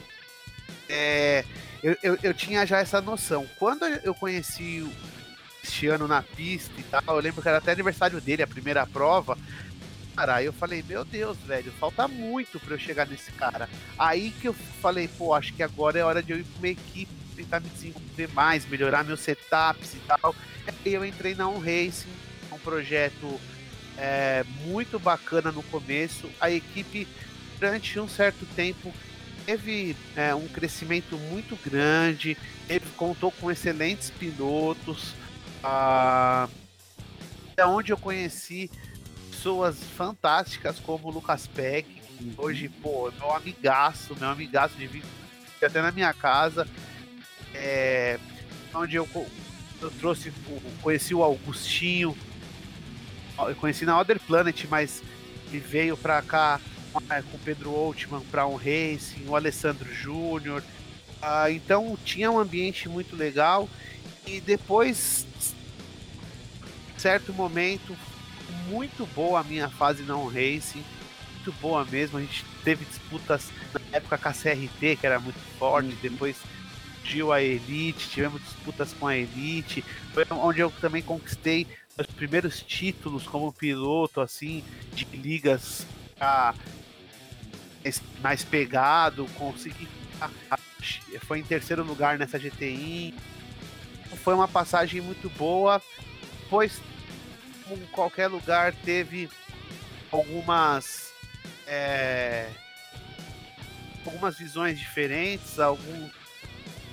é, 0.88 1.44
eu, 1.82 1.96
eu, 2.02 2.18
eu, 2.22 2.34
tinha 2.34 2.66
já 2.66 2.78
essa 2.78 3.00
noção. 3.00 3.46
Quando 3.56 3.84
eu 3.86 4.14
conheci 4.14 4.82
o 4.82 4.92
Cristiano 5.60 6.06
na 6.06 6.22
pista 6.22 6.72
e 6.78 6.82
tal, 6.84 7.02
eu 7.08 7.22
lembro 7.22 7.42
que 7.42 7.48
era 7.48 7.58
até 7.58 7.72
aniversário 7.72 8.20
dele, 8.20 8.42
a 8.42 8.46
primeira 8.46 8.86
prova 8.86 9.36
cara. 10.20 10.36
Aí 10.36 10.46
eu 10.46 10.52
falei, 10.52 10.84
meu 10.86 11.04
Deus, 11.04 11.38
velho, 11.38 11.72
falta 11.72 12.06
muito 12.06 12.60
para 12.60 12.74
eu 12.74 12.78
chegar 12.78 13.06
nesse 13.06 13.32
cara. 13.32 13.68
Aí 13.98 14.30
que 14.40 14.48
eu 14.48 14.54
falei, 14.80 15.08
pô, 15.08 15.34
acho 15.34 15.54
que 15.54 15.62
agora 15.62 15.98
é 15.98 16.04
hora 16.04 16.22
de 16.22 16.32
eu 16.32 16.38
ir 16.38 16.44
pra 16.44 16.58
uma 16.58 16.68
equipe, 16.68 17.12
tentar 17.34 17.60
me 17.60 17.68
desenvolver 17.70 18.28
mais, 18.34 18.66
melhorar 18.66 19.04
meus 19.04 19.20
setups 19.20 19.94
e 19.94 20.00
tal. 20.06 20.34
Aí 20.66 20.92
eu 20.92 21.04
entrei 21.04 21.34
na 21.34 21.48
On 21.48 21.58
Racing, 21.58 22.12
um 22.52 22.58
projeto 22.58 23.40
é, 23.96 24.44
muito 24.64 24.98
bacana 24.98 25.50
no 25.50 25.62
começo. 25.64 26.28
A 26.40 26.50
equipe, 26.50 27.08
durante 27.58 27.98
um 27.98 28.08
certo 28.08 28.44
tempo, 28.54 28.92
teve 29.44 29.96
é, 30.16 30.34
um 30.34 30.46
crescimento 30.48 31.16
muito 31.16 31.56
grande, 31.68 32.36
teve, 32.66 32.86
contou 32.96 33.30
com 33.32 33.50
excelentes 33.50 34.10
pilotos. 34.10 35.14
Ah, 35.62 36.48
é 37.56 37.66
onde 37.66 37.92
eu 37.92 37.98
conheci 37.98 38.70
pessoas 39.30 39.78
fantásticas 39.96 40.78
como 40.78 41.08
o 41.08 41.10
Lucas 41.10 41.46
Peck, 41.46 41.88
que 41.88 42.34
hoje, 42.36 42.68
pô, 42.68 43.10
meu 43.18 43.34
amigaço, 43.34 44.16
meu 44.18 44.28
amigaço 44.28 44.76
de 44.76 44.86
vir 44.86 45.02
até 45.62 45.82
na 45.82 45.90
minha 45.90 46.12
casa. 46.12 46.66
É, 47.54 48.18
onde 48.74 48.96
eu, 48.96 49.08
eu 49.80 49.90
trouxe, 49.92 50.32
conheci 50.82 51.14
o 51.14 51.22
Augustinho, 51.22 52.16
eu 53.38 53.54
conheci 53.56 53.84
na 53.84 53.98
Other 53.98 54.20
Planet, 54.20 54.64
mas 54.68 55.02
ele 55.48 55.58
veio 55.58 55.96
pra 55.96 56.22
cá 56.22 56.60
com 56.92 57.36
o 57.36 57.40
Pedro 57.44 57.74
Altman 57.74 58.20
para 58.30 58.46
um 58.46 58.56
racing, 58.56 59.26
o 59.26 59.36
Alessandro 59.36 59.92
Júnior. 59.92 60.62
Ah, 61.22 61.50
então 61.50 61.96
tinha 62.04 62.30
um 62.30 62.38
ambiente 62.38 62.88
muito 62.88 63.14
legal. 63.16 63.68
E 64.26 64.40
depois, 64.40 65.26
certo 66.96 67.32
momento, 67.32 67.96
muito 68.68 69.06
boa 69.14 69.40
a 69.40 69.44
minha 69.44 69.68
fase 69.68 70.02
não 70.02 70.26
racing, 70.26 70.84
muito 71.34 71.52
boa 71.60 71.84
mesmo. 71.84 72.18
A 72.18 72.20
gente 72.20 72.44
teve 72.64 72.84
disputas 72.84 73.50
na 73.72 73.96
época 73.96 74.18
com 74.18 74.28
a 74.28 74.32
CRT, 74.32 74.96
que 74.96 75.06
era 75.06 75.18
muito 75.18 75.40
forte, 75.58 75.88
uhum. 75.88 75.96
depois 76.02 76.36
surgiu 77.00 77.32
a 77.32 77.42
Elite, 77.42 78.08
tivemos 78.08 78.40
disputas 78.42 78.92
com 78.92 79.06
a 79.06 79.16
Elite, 79.16 79.84
foi 80.12 80.24
onde 80.30 80.60
eu 80.60 80.70
também 80.80 81.02
conquistei 81.02 81.66
os 81.98 82.06
primeiros 82.06 82.62
títulos 82.62 83.26
como 83.26 83.52
piloto, 83.52 84.20
assim, 84.20 84.62
de 84.94 85.04
ligas 85.16 85.86
ah, 86.20 86.54
mais 88.20 88.44
pegado, 88.44 89.26
consegui. 89.36 89.88
Foi 91.26 91.38
em 91.38 91.44
terceiro 91.44 91.82
lugar 91.82 92.18
nessa 92.18 92.38
GTI. 92.38 93.14
Foi 94.22 94.34
uma 94.34 94.48
passagem 94.48 95.00
muito 95.00 95.30
boa. 95.30 95.80
Depois 96.42 96.80
como 97.70 97.86
qualquer 97.88 98.26
lugar, 98.26 98.74
teve 98.84 99.30
algumas. 100.10 101.12
É, 101.66 102.48
algumas 104.04 104.36
visões 104.36 104.78
diferentes, 104.78 105.60
algum. 105.60 106.10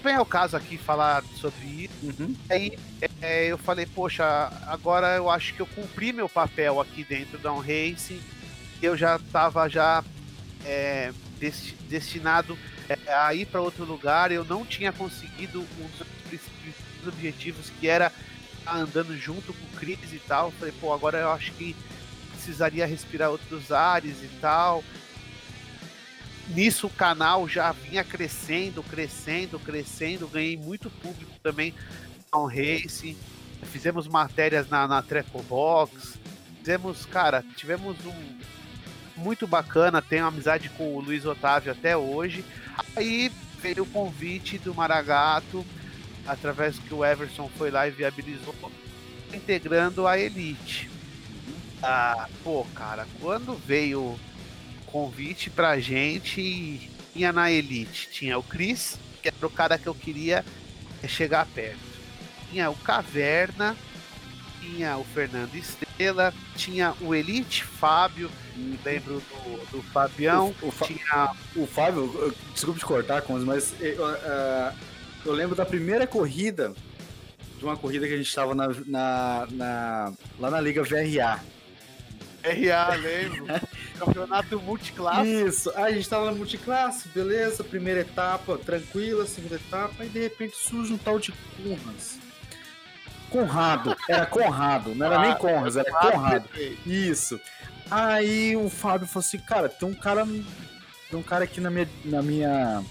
Bem 0.04 0.14
é 0.14 0.22
o 0.22 0.26
caso 0.26 0.56
aqui 0.56 0.78
falar 0.78 1.24
sobre 1.24 1.66
isso. 1.66 1.94
Uhum. 2.04 2.36
Aí 2.48 2.78
é, 3.20 3.48
eu 3.48 3.58
falei, 3.58 3.88
poxa, 3.88 4.24
agora 4.68 5.16
eu 5.16 5.30
acho 5.30 5.56
que 5.56 5.60
eu 5.60 5.66
cumpri 5.66 6.14
meu 6.14 6.30
papel 6.30 6.80
aqui 6.80 7.04
dentro 7.04 7.40
da 7.40 7.52
um 7.52 7.60
Racing. 7.60 8.22
Eu 8.82 8.96
já 8.96 9.16
estava 9.16 9.68
já 9.68 10.04
é, 10.66 11.12
desti 11.40 11.76
destinado 11.90 12.58
é, 12.90 13.14
a 13.14 13.34
ir 13.34 13.46
para 13.46 13.62
outro 13.62 13.86
lugar. 13.86 14.32
Eu 14.32 14.44
não 14.44 14.66
tinha 14.66 14.92
conseguido 14.92 15.62
um 15.62 15.88
dos 15.88 17.08
objetivos 17.08 17.70
que 17.80 17.88
era 17.88 18.12
andando 18.66 19.18
junto 19.18 19.54
com 19.54 19.66
o 19.66 19.80
Chris 19.80 20.12
e 20.12 20.20
tal. 20.20 20.52
Falei, 20.52 20.74
pô, 20.80 20.94
agora 20.94 21.20
eu 21.20 21.32
acho 21.32 21.52
que 21.54 21.76
precisaria 22.32 22.86
respirar 22.86 23.30
outros 23.30 23.72
ares 23.72 24.18
e 24.22 24.30
tal. 24.40 24.84
Nisso 26.50 26.88
o 26.88 26.90
canal 26.90 27.48
já 27.48 27.72
vinha 27.72 28.04
crescendo, 28.04 28.82
crescendo, 28.84 29.60
crescendo. 29.60 30.28
Ganhei 30.28 30.56
muito 30.56 30.90
público 30.90 31.32
também 31.44 31.74
com 32.32 32.46
Race. 32.46 33.18
Fizemos 33.64 34.08
matérias 34.08 34.70
na, 34.70 34.88
na 34.88 35.02
Treco 35.02 35.42
Box. 35.44 36.18
Fizemos, 36.60 37.06
cara, 37.06 37.44
tivemos 37.56 37.98
um 38.06 38.38
muito 39.18 39.48
bacana. 39.48 40.02
Tenho 40.02 40.26
amizade 40.26 40.70
com 40.70 40.96
o 40.96 41.02
Luiz 41.02 41.26
Otávio 41.26 41.72
até 41.72 41.98
hoje. 41.98 42.46
Aí 42.96 43.32
veio 43.62 43.84
o 43.84 43.88
convite 43.88 44.58
do 44.58 44.74
Maragato 44.74 45.66
através 46.26 46.78
que 46.78 46.94
o 46.94 47.04
Everson 47.04 47.50
foi 47.58 47.72
lá 47.72 47.88
e 47.88 47.92
viabilizou, 47.92 48.54
integrando 49.34 50.06
a 50.06 50.18
Elite. 50.20 50.90
Ah, 51.82 52.28
pô, 52.44 52.66
cara, 52.76 53.08
quando 53.20 53.56
veio 53.56 54.02
o 54.02 54.20
convite 54.88 55.50
pra 55.50 55.80
gente, 55.80 56.90
tinha 57.14 57.32
na 57.32 57.52
Elite, 57.52 58.10
tinha 58.12 58.38
o 58.38 58.44
Chris, 58.44 59.00
que 59.22 59.30
era 59.30 59.48
o 59.48 59.50
cara 59.50 59.78
que 59.78 59.88
eu 59.88 59.96
queria 59.96 60.44
chegar 61.08 61.46
perto. 61.46 61.80
Tinha 62.50 62.70
o 62.70 62.76
Caverna, 62.76 63.76
tinha 64.60 64.98
o 64.98 65.04
Fernando 65.04 65.56
Estrela, 65.98 66.32
tinha 66.56 66.94
o 67.02 67.16
Elite 67.16 67.64
Fábio, 67.64 68.30
lembro 68.86 69.16
do, 69.16 69.78
do 69.78 69.82
Fabião, 69.82 70.54
o, 70.62 70.68
o, 70.68 70.72
tinha... 70.86 71.32
o 71.56 71.66
Fábio, 71.66 72.36
desculpe 72.54 72.80
te 72.80 72.86
cortar, 72.86 73.24
mas 73.44 73.72
uh, 73.72 74.78
eu 75.26 75.34
lembro 75.34 75.56
da 75.56 75.66
primeira 75.66 76.06
corrida, 76.06 76.72
de 77.58 77.66
uma 77.66 77.76
corrida 77.76 78.08
que 78.08 78.14
a 78.14 78.18
gente 78.18 78.30
estava 78.30 78.54
na, 78.54 78.68
na, 78.86 79.48
na, 79.50 80.14
lá 80.40 80.52
na 80.52 80.62
Liga 80.62 80.84
VRA. 80.84 81.42
VRA, 82.44 82.96
lembro. 82.96 83.46
Campeonato 83.98 84.62
multiclasse. 84.62 85.46
Isso, 85.48 85.72
aí 85.72 85.86
a 85.86 85.90
gente 85.90 86.02
estava 86.02 86.28
na 86.28 86.34
multiclasse, 86.34 87.10
beleza, 87.10 87.64
primeira 87.64 88.02
etapa 88.02 88.56
tranquila, 88.60 89.26
segunda 89.26 89.56
etapa, 89.56 90.06
e 90.06 90.10
de 90.10 90.20
repente 90.20 90.56
surge 90.56 90.94
um 90.94 90.98
tal 91.00 91.18
de 91.18 91.32
Curras. 91.32 92.27
Conrado, 93.30 93.96
era 94.10 94.26
Conrado, 94.26 94.96
não 94.96 95.06
era 95.06 95.20
nem 95.20 95.36
Conras, 95.36 95.76
era 95.76 95.92
Conrado. 95.92 96.50
Isso. 96.86 97.40
Aí 97.90 98.56
o 98.56 98.70
Fábio 98.70 99.08
falou 99.08 99.26
assim, 99.26 99.40
cara, 99.40 99.70
tem 99.70 99.88
um 99.88 99.94
cara. 99.94 100.26
Tem 100.26 101.18
um 101.20 101.24
cara 101.24 101.46
aqui 101.46 101.62
na 101.62 101.70
minha, 101.70 101.90
na 102.04 102.22
minha. 102.22 102.84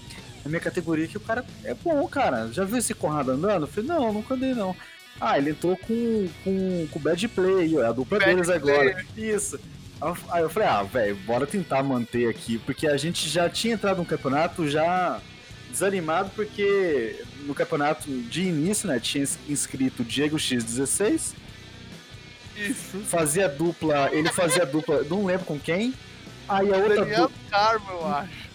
Na 0.43 0.49
minha 0.49 0.61
categoria 0.61 1.07
que 1.07 1.17
o 1.17 1.21
cara 1.21 1.43
é 1.63 1.73
bom, 1.73 2.07
cara. 2.07 2.49
Já 2.51 2.63
viu 2.63 2.77
esse 2.77 2.93
Conrado 2.93 3.31
andando? 3.31 3.63
Eu 3.63 3.67
falei, 3.67 3.89
não, 3.89 4.13
nunca 4.13 4.33
andei 4.33 4.53
não. 4.53 4.75
Ah, 5.19 5.37
ele 5.37 5.49
entrou 5.49 5.75
com, 5.75 6.29
com, 6.43 6.87
com 6.91 6.99
bad 6.99 7.27
play, 7.29 7.75
é 7.75 7.85
a 7.85 7.91
dupla 7.91 8.19
bad 8.19 8.31
deles 8.31 8.47
play. 8.47 8.57
agora. 8.57 9.05
Isso. 9.17 9.59
Aí 10.29 10.43
eu 10.43 10.49
falei, 10.49 10.69
ah, 10.69 10.83
velho, 10.83 11.15
bora 11.25 11.47
tentar 11.47 11.81
manter 11.81 12.29
aqui, 12.29 12.59
porque 12.59 12.87
a 12.87 12.97
gente 12.97 13.27
já 13.27 13.49
tinha 13.49 13.73
entrado 13.73 13.97
no 13.97 14.05
campeonato 14.05 14.69
já 14.69 15.19
desanimado, 15.69 16.31
porque 16.35 17.23
no 17.45 17.53
campeonato 17.53 18.09
de 18.09 18.43
início, 18.43 18.87
né, 18.87 18.99
tinha 18.99 19.23
inscrito 19.47 20.03
Diego 20.03 20.37
X16. 20.37 21.33
Isso. 22.57 22.99
Fazia 23.05 23.47
dupla, 23.47 24.09
ele 24.11 24.29
fazia 24.29 24.65
dupla, 24.65 25.03
não 25.03 25.25
lembro 25.25 25.45
com 25.45 25.59
quem. 25.59 25.93
Aí 26.49 26.73
a 26.73 26.77
outra 26.77 26.95
Daniel 26.95 27.21
dupla... 27.23 27.37
Carmo, 27.49 27.91
eu 27.91 28.07
acho. 28.07 28.47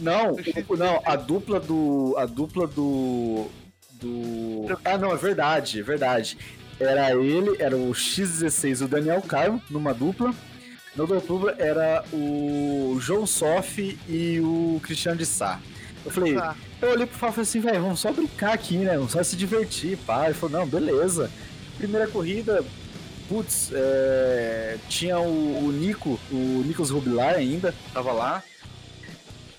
Não, 0.00 0.36
não, 0.76 1.02
a 1.04 1.16
dupla 1.16 1.58
do. 1.58 2.14
A 2.16 2.24
dupla 2.24 2.68
do. 2.68 3.48
Do. 3.92 4.78
Ah, 4.84 4.96
não, 4.96 5.12
é 5.12 5.16
verdade, 5.16 5.80
é 5.80 5.82
verdade. 5.82 6.38
Era 6.78 7.12
ele, 7.12 7.56
era 7.58 7.76
o 7.76 7.90
X16, 7.90 8.84
o 8.84 8.88
Daniel 8.88 9.20
Carmo, 9.22 9.60
numa 9.68 9.92
dupla. 9.92 10.32
No 10.94 11.06
dupla 11.06 11.54
era 11.58 12.04
o 12.12 12.96
João 13.00 13.26
Soff 13.26 13.98
e 14.08 14.40
o 14.40 14.80
Cristiano 14.82 15.18
de 15.18 15.26
Sá. 15.26 15.60
Eu 16.08 16.14
falei, 16.14 16.34
tá. 16.34 16.56
eu 16.80 16.90
olhei 16.90 17.06
pro 17.06 17.18
Fábio 17.18 17.32
e 17.32 17.34
falei 17.34 17.48
assim, 17.48 17.60
velho, 17.60 17.82
vamos 17.82 18.00
só 18.00 18.12
brincar 18.12 18.52
aqui, 18.52 18.78
né? 18.78 18.96
Vamos 18.96 19.12
só 19.12 19.22
se 19.22 19.36
divertir, 19.36 19.96
pá. 19.98 20.24
Ele 20.24 20.34
falou, 20.34 20.60
não, 20.60 20.66
beleza. 20.66 21.30
Primeira 21.76 22.08
corrida, 22.08 22.64
putz, 23.28 23.70
é... 23.72 24.78
tinha 24.88 25.18
o, 25.18 25.66
o, 25.66 25.72
Nico, 25.72 26.18
o 26.30 26.62
Nicolas 26.66 26.90
Rubilar 26.90 27.34
ainda, 27.34 27.74
tava 27.92 28.12
lá. 28.12 28.42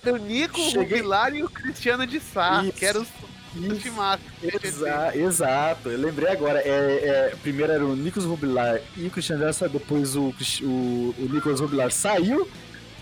O 0.04 0.16
Nico, 0.16 0.58
Cheguei... 0.58 0.78
o 0.78 0.96
Rubilar 0.96 1.34
e 1.34 1.42
o 1.42 1.48
Cristiano 1.48 2.06
de 2.06 2.20
Sá, 2.20 2.62
Isso. 2.64 2.72
que 2.72 2.84
eram 2.84 3.02
os 3.02 3.08
Exa 4.62 5.16
exato, 5.16 5.88
eu 5.88 5.98
lembrei 5.98 6.28
agora. 6.28 6.60
É, 6.60 7.30
é, 7.32 7.36
primeiro 7.42 7.72
era 7.72 7.84
o 7.84 7.96
Nicolas 7.96 8.28
Rubilar 8.28 8.80
e 8.96 9.06
o 9.06 9.10
Cristiano 9.10 9.44
Dessa, 9.44 9.68
depois 9.68 10.14
o, 10.14 10.32
o, 10.62 11.14
o 11.18 11.28
Nicolas 11.32 11.58
Rubilar 11.58 11.90
saiu, 11.90 12.48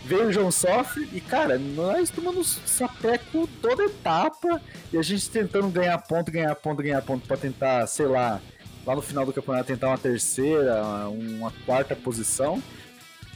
veio 0.04 0.28
o 0.28 0.32
João 0.32 0.50
Sofre 0.50 1.08
e, 1.12 1.20
cara, 1.20 1.58
nós 1.58 2.10
tomamos 2.10 2.60
sapeco 2.66 3.48
toda 3.60 3.84
etapa 3.84 4.60
e 4.92 4.98
a 4.98 5.02
gente 5.02 5.28
tentando 5.30 5.68
ganhar 5.68 5.98
ponto, 5.98 6.30
ganhar 6.30 6.54
ponto, 6.54 6.82
ganhar 6.82 7.02
ponto 7.02 7.26
para 7.26 7.36
tentar, 7.36 7.86
sei 7.86 8.06
lá, 8.06 8.40
lá 8.86 8.94
no 8.96 9.02
final 9.02 9.26
do 9.26 9.32
campeonato 9.32 9.66
tentar 9.66 9.88
uma 9.88 9.98
terceira, 9.98 11.08
uma 11.08 11.52
quarta 11.64 11.94
posição. 11.94 12.62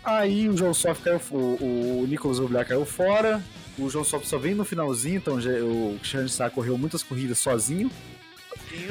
Aí 0.05 0.48
o 0.48 0.57
João 0.57 0.75
Sofre 0.75 1.05
caiu, 1.05 1.20
o, 1.31 2.03
o 2.03 2.07
Nicolas 2.09 2.38
Rubilar 2.38 2.66
caiu 2.66 2.85
fora, 2.85 3.42
o 3.79 3.88
João 3.88 4.05
Sop 4.05 4.25
só 4.25 4.38
vem 4.38 4.55
no 4.55 4.64
finalzinho, 4.64 5.16
então 5.16 5.37
o 5.37 5.96
Cristiano 5.98 6.29
Sá 6.29 6.51
correu 6.51 6.77
muitas 6.77 7.03
corridas 7.03 7.38
sozinho. 7.38 7.90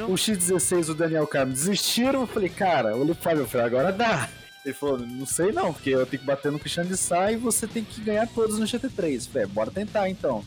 O 0.08 0.14
X16 0.14 0.90
o 0.90 0.94
Daniel 0.94 1.26
Carmo 1.26 1.52
desistiram. 1.52 2.22
Eu 2.22 2.26
falei, 2.26 2.48
cara, 2.48 2.96
olha 2.96 3.14
pro 3.14 3.22
Fábio, 3.22 3.46
agora 3.64 3.92
dá. 3.92 4.28
Ele 4.64 4.74
falou, 4.74 4.98
não 4.98 5.26
sei 5.26 5.50
não, 5.50 5.72
porque 5.72 5.90
eu 5.90 6.06
tenho 6.06 6.20
que 6.20 6.26
bater 6.26 6.52
no 6.52 6.58
Cristiano 6.58 6.88
de 6.88 6.96
Sá 6.96 7.32
e 7.32 7.36
você 7.36 7.66
tem 7.66 7.82
que 7.82 8.00
ganhar 8.00 8.28
todos 8.28 8.58
no 8.58 8.66
GT3. 8.66 9.14
Eu 9.14 9.32
falei, 9.32 9.46
bora 9.48 9.70
tentar 9.70 10.08
então. 10.08 10.44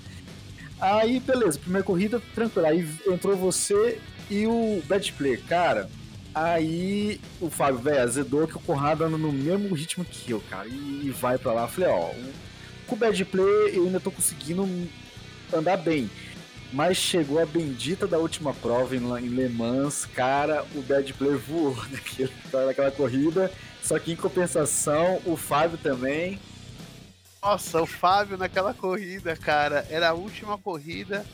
Aí, 0.80 1.20
beleza, 1.20 1.60
primeira 1.60 1.86
corrida, 1.86 2.22
tranquilo. 2.34 2.68
Aí 2.68 2.88
entrou 3.08 3.36
você 3.36 4.00
e 4.30 4.48
o 4.48 4.82
Bad 4.88 5.12
Play. 5.14 5.38
Cara, 5.38 5.90
aí 6.34 7.20
o 7.42 7.50
Fábio, 7.50 7.80
velho, 7.80 8.02
azedou 8.02 8.48
que 8.48 8.58
o 8.58 8.62
Conrado 8.62 9.04
anda 9.04 9.18
no 9.18 9.32
mesmo 9.32 9.74
ritmo 9.74 10.06
que 10.06 10.32
eu, 10.32 10.42
cara. 10.50 10.68
E, 10.68 11.14
vai 11.20 11.38
pra 11.38 11.54
lá. 11.54 11.68
Falei, 11.68 11.90
ó, 11.90 12.12
com 12.88 12.96
o 12.96 12.98
bad 12.98 13.26
play 13.26 13.72
eu 13.74 13.86
ainda 13.86 14.00
tô 14.00 14.12
conseguindo 14.12 14.68
andar 15.54 15.78
bem. 15.78 16.10
Mas 16.76 16.98
chegou 16.98 17.42
a 17.42 17.46
bendita 17.46 18.06
da 18.06 18.18
última 18.18 18.54
prova 18.54 18.98
em, 18.98 19.00
em 19.00 19.30
Le 19.30 19.48
Mans, 19.48 20.06
cara, 20.06 20.66
o 20.76 20.82
bad 20.82 21.14
play 21.14 21.34
voou 21.36 21.74
naquele, 21.90 22.30
naquela 22.52 22.92
corrida. 22.92 23.50
Só 23.82 23.98
que 23.98 24.12
em 24.12 24.16
compensação, 24.16 25.22
o 25.26 25.38
Fábio 25.38 25.78
também. 25.78 26.38
Nossa, 27.42 27.82
o 27.82 27.86
Fábio 27.86 28.38
naquela 28.38 28.74
corrida, 28.74 29.38
cara, 29.38 29.88
era 29.90 30.10
a 30.10 30.14
última 30.14 30.58
corrida 30.58 31.26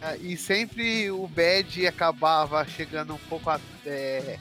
é, 0.00 0.16
e 0.16 0.34
sempre 0.34 1.10
o 1.10 1.26
Bad 1.26 1.86
acabava 1.86 2.64
chegando 2.64 3.12
um 3.12 3.18
pouco 3.28 3.50
é, 3.84 4.38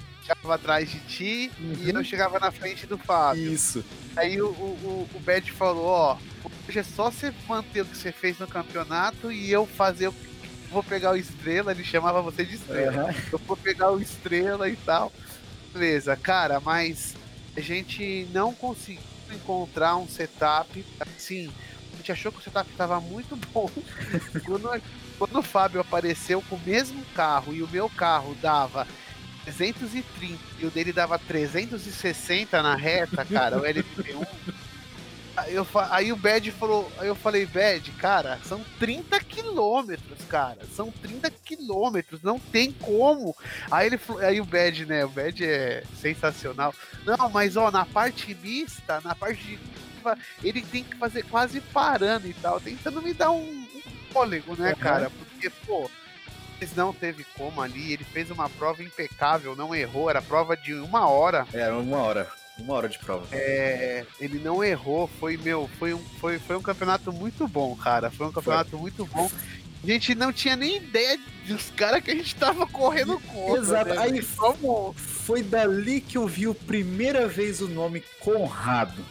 atrás 0.47 0.89
de 0.89 0.99
ti 1.01 1.51
uhum. 1.59 1.75
e 1.81 1.89
eu 1.89 2.01
chegava 2.01 2.39
na 2.39 2.49
frente 2.49 2.87
do 2.87 2.97
Fábio. 2.97 3.51
Isso. 3.51 3.83
Aí 4.15 4.41
o, 4.41 4.47
o, 4.47 5.09
o 5.13 5.19
Bad 5.19 5.51
falou, 5.51 5.85
ó, 5.85 6.17
hoje 6.65 6.79
é 6.79 6.83
só 6.83 7.11
você 7.11 7.33
manter 7.45 7.81
o 7.81 7.85
que 7.85 7.97
você 7.97 8.13
fez 8.13 8.39
no 8.39 8.47
campeonato 8.47 9.29
e 9.29 9.51
eu 9.51 9.65
fazer 9.65 10.07
o 10.07 10.28
vou 10.71 10.83
pegar 10.83 11.11
o 11.11 11.17
estrela, 11.17 11.71
ele 11.71 11.83
chamava 11.83 12.21
você 12.21 12.45
de 12.45 12.55
estrela. 12.55 13.05
Uhum. 13.05 13.15
Eu 13.31 13.39
vou 13.39 13.57
pegar 13.57 13.91
o 13.91 13.99
estrela 13.99 14.69
e 14.69 14.75
tal. 14.77 15.11
Beleza, 15.73 16.15
cara, 16.15 16.59
mas 16.59 17.15
a 17.55 17.61
gente 17.61 18.27
não 18.31 18.53
conseguiu 18.53 19.03
encontrar 19.31 19.97
um 19.97 20.07
setup 20.07 20.85
assim. 20.99 21.51
A 21.93 21.97
gente 21.97 22.11
achou 22.11 22.31
que 22.31 22.39
o 22.39 22.41
setup 22.41 22.69
estava 22.69 22.99
muito 22.99 23.35
bom. 23.53 23.69
quando, 24.45 24.81
quando 25.17 25.39
o 25.39 25.43
Fábio 25.43 25.81
apareceu 25.81 26.41
com 26.43 26.55
o 26.55 26.61
mesmo 26.65 27.03
carro 27.15 27.53
e 27.53 27.61
o 27.61 27.67
meu 27.67 27.89
carro 27.89 28.35
dava 28.41 28.87
330 29.45 30.37
e 30.59 30.65
o 30.65 30.71
dele 30.71 30.93
dava 30.93 31.17
360 31.19 32.61
na 32.61 32.75
reta, 32.75 33.25
cara, 33.25 33.57
o 33.57 33.61
LP1. 33.61 34.27
Eu, 35.47 35.65
aí 35.89 36.11
o 36.11 36.15
Bad 36.15 36.51
falou, 36.51 36.91
aí 36.97 37.07
eu 37.07 37.15
falei, 37.15 37.45
Bad, 37.45 37.91
cara, 37.93 38.39
são 38.43 38.63
30 38.79 39.19
quilômetros, 39.21 40.19
cara, 40.27 40.59
são 40.75 40.91
30 40.91 41.29
quilômetros, 41.29 42.21
não 42.21 42.39
tem 42.39 42.71
como. 42.71 43.35
Aí 43.71 43.87
ele 43.87 43.99
aí 44.21 44.41
o 44.41 44.45
Bad, 44.45 44.85
né, 44.85 45.05
o 45.05 45.09
Bad 45.09 45.43
é 45.43 45.83
sensacional. 45.99 46.73
Não, 47.05 47.29
mas 47.29 47.55
ó, 47.57 47.71
na 47.71 47.85
parte 47.85 48.35
mista, 48.35 49.01
na 49.01 49.15
parte 49.15 49.43
de 49.43 49.59
ele 50.41 50.61
tem 50.61 50.83
que 50.83 50.95
fazer 50.95 51.23
quase 51.23 51.59
parando 51.59 52.25
e 52.25 52.33
tal, 52.33 52.59
tentando 52.59 53.01
me 53.01 53.13
dar 53.13 53.31
um, 53.31 53.41
um 53.41 53.81
fôlego, 54.11 54.55
né, 54.55 54.69
uhum. 54.69 54.75
cara? 54.75 55.09
Porque, 55.09 55.49
pô, 55.67 55.89
mas 56.59 56.75
não 56.75 56.93
teve 56.93 57.23
como 57.37 57.61
ali. 57.61 57.93
Ele 57.93 58.03
fez 58.03 58.29
uma 58.29 58.49
prova 58.49 58.83
impecável, 58.83 59.55
não 59.55 59.73
errou. 59.73 60.09
Era 60.09 60.21
prova 60.21 60.57
de 60.57 60.73
uma 60.73 61.07
hora. 61.07 61.47
Era 61.53 61.77
uma 61.77 61.97
hora. 61.97 62.27
Uma 62.59 62.73
hora 62.73 62.89
de 62.89 62.99
prova. 62.99 63.27
É, 63.31 64.05
ele 64.19 64.39
não 64.39 64.63
errou. 64.63 65.09
Foi, 65.19 65.37
meu, 65.37 65.69
foi 65.79 65.93
um, 65.93 66.03
foi, 66.19 66.39
foi 66.39 66.55
um 66.55 66.61
campeonato 66.61 67.11
muito 67.11 67.47
bom, 67.47 67.75
cara. 67.75 68.11
Foi 68.11 68.27
um 68.27 68.31
campeonato 68.31 68.71
foi. 68.71 68.79
muito 68.79 69.05
bom. 69.05 69.29
A 69.81 69.87
gente 69.87 70.13
não 70.13 70.33
tinha 70.33 70.55
nem 70.55 70.77
ideia 70.77 71.17
dos 71.47 71.69
caras 71.71 72.03
que 72.03 72.11
a 72.11 72.15
gente 72.15 72.35
tava 72.35 72.67
correndo 72.67 73.19
contra. 73.31 73.61
Exato. 73.61 73.89
Né? 73.89 73.97
Aí 73.97 74.23
como 74.35 74.93
foi 74.93 75.41
dali 75.41 76.01
que 76.01 76.17
eu 76.17 76.27
vi 76.27 76.47
a 76.47 76.53
primeira 76.53 77.27
vez 77.27 77.61
o 77.61 77.67
nome 77.67 78.03
Conrado. 78.19 79.03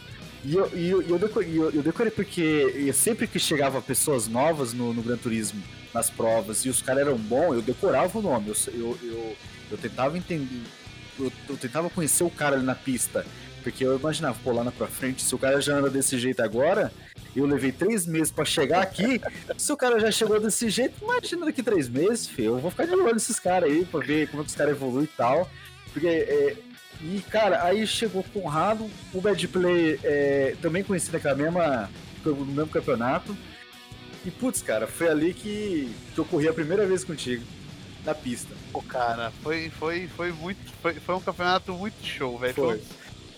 E 0.45 0.55
eu, 0.55 0.71
e 0.77 0.89
eu, 0.89 1.03
eu, 1.03 1.19
decorei, 1.19 1.59
eu, 1.59 1.71
eu 1.71 1.83
decorei 1.83 2.13
porque 2.13 2.93
sempre 2.95 3.27
que 3.27 3.39
chegava 3.41 3.83
pessoas 3.83 4.29
novas 4.29 4.73
no, 4.73 4.95
no 4.95 5.03
Gran 5.03 5.17
Turismo, 5.17 5.61
nas 5.93 6.09
provas, 6.09 6.65
e 6.65 6.69
os 6.69 6.81
caras 6.81 7.07
eram 7.07 7.17
bons, 7.17 7.55
eu 7.55 7.63
decorava 7.63 8.17
o 8.19 8.23
nome, 8.23 8.49
eu, 8.49 8.73
eu, 8.73 8.99
eu, 9.03 9.37
eu 9.73 9.79
tentava 9.79 10.17
entender, 10.17 10.63
eu, 11.19 11.33
eu, 11.49 11.57
tentava 11.57 11.91
conhecer 11.91 12.25
o 12.25 12.31
cara 12.31 12.57
ali 12.57 12.65
na 12.65 12.75
pista, 12.75 13.25
porque 13.63 13.85
eu 13.85 13.99
imaginava, 13.99 14.39
pô, 14.43 14.53
lá 14.53 14.65
na 14.65 14.73
pra 14.73 14.87
frente, 14.87 15.23
se 15.23 15.35
o 15.35 15.39
cara 15.39 15.61
já 15.61 15.77
anda 15.77 15.91
desse 15.91 16.19
jeito 16.19 16.41
agora, 16.41 16.93
eu 17.35 17.47
levei 17.47 17.73
três 17.73 18.07
meses 18.07 18.31
para 18.31 18.45
chegar 18.45 18.83
aqui, 18.83 19.21
se 19.57 19.73
o 19.73 19.77
cara 19.77 20.01
já 20.01 20.11
chegou 20.11 20.41
desse 20.41 20.71
jeito, 20.71 21.03
imagina 21.03 21.47
daqui 21.47 21.63
três 21.63 21.89
meses, 21.89 22.27
filho, 22.27 22.55
eu 22.55 22.59
vou 22.59 22.71
ficar 22.71 22.87
de 22.87 22.95
olho 22.95 23.13
nesses 23.13 23.39
caras 23.39 23.71
aí, 23.71 23.85
pra 23.85 24.01
ver 24.01 24.29
como 24.29 24.43
é 24.43 24.45
que 24.45 24.51
os 24.51 24.57
caras 24.57 24.75
evoluem 24.75 25.05
e 25.05 25.17
tal, 25.17 25.49
porque 25.93 26.07
é, 26.07 26.57
e, 27.01 27.21
cara, 27.31 27.63
aí 27.65 27.87
chegou 27.87 28.23
o 28.23 28.41
Conrado, 28.41 28.91
o 29.13 29.21
Bad 29.21 29.47
Play 29.49 30.01
é, 30.03 30.57
também 30.61 30.83
conhecido 30.83 31.13
naquela 31.13 31.35
mesma, 31.35 31.89
no 32.25 32.45
mesmo 32.47 32.71
campeonato. 32.71 33.37
E, 34.25 34.31
putz, 34.31 34.61
cara, 34.61 34.87
foi 34.87 35.09
ali 35.09 35.33
que, 35.33 35.95
que 36.15 36.19
eu 36.19 36.25
corri 36.25 36.49
a 36.49 36.53
primeira 36.53 36.85
vez 36.87 37.05
contigo, 37.05 37.45
na 38.09 38.15
pista. 38.15 38.55
Pô, 38.73 38.81
cara, 38.83 39.31
foi, 39.43 39.69
foi, 39.71 40.09
foi 40.09 40.33
muito. 40.33 40.73
Foi, 40.81 40.95
foi 40.95 41.15
um 41.15 41.21
campeonato 41.21 41.73
muito 41.75 42.05
show, 42.05 42.39
velho. 42.39 42.55
Foi. 42.55 42.83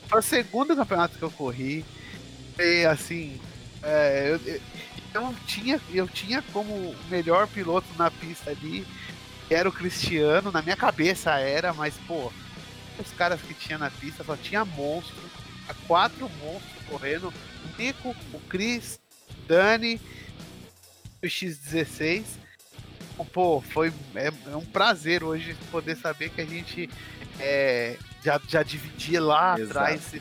foi 0.09 0.18
o 0.18 0.23
segundo 0.23 0.77
campeonato 0.77 1.18
que 1.18 1.23
eu 1.23 1.31
corri. 1.31 1.85
E, 2.59 2.85
assim, 2.87 3.41
é, 3.83 4.31
eu, 4.31 4.55
eu, 4.55 4.61
eu, 5.14 5.35
tinha, 5.47 5.81
eu 5.93 6.09
tinha 6.09 6.43
como 6.53 6.95
melhor 7.09 7.49
piloto 7.49 7.87
na 7.99 8.11
pista 8.11 8.51
ali, 8.51 8.87
era 9.49 9.68
o 9.68 9.73
Cristiano, 9.73 10.53
na 10.53 10.62
minha 10.62 10.77
cabeça 10.77 11.33
era, 11.33 11.73
mas, 11.73 11.95
pô, 12.07 12.31
os 12.99 13.11
caras 13.12 13.41
que 13.41 13.55
tinha 13.55 13.79
na 13.79 13.91
pista, 13.91 14.23
só 14.23 14.37
tinha 14.37 14.64
monstro. 14.64 15.31
Quatro 15.87 16.29
monstros 16.43 16.85
correndo. 16.89 17.29
O 17.29 17.81
Nico, 17.81 18.14
o 18.33 18.41
Chris, 18.41 19.01
Dani, 19.47 20.01
o 21.23 21.27
X16. 21.27 22.25
Pô, 23.25 23.61
foi 23.61 23.93
é, 24.14 24.29
é, 24.29 24.57
um 24.57 24.64
prazer 24.64 25.23
hoje 25.23 25.57
poder 25.71 25.97
saber 25.97 26.31
que 26.31 26.41
a 26.41 26.47
gente 26.47 26.89
é, 27.39 27.97
já, 28.25 28.41
já 28.49 28.62
dividia 28.62 29.23
lá 29.23 29.59
Exato. 29.59 29.79
atrás 29.79 30.14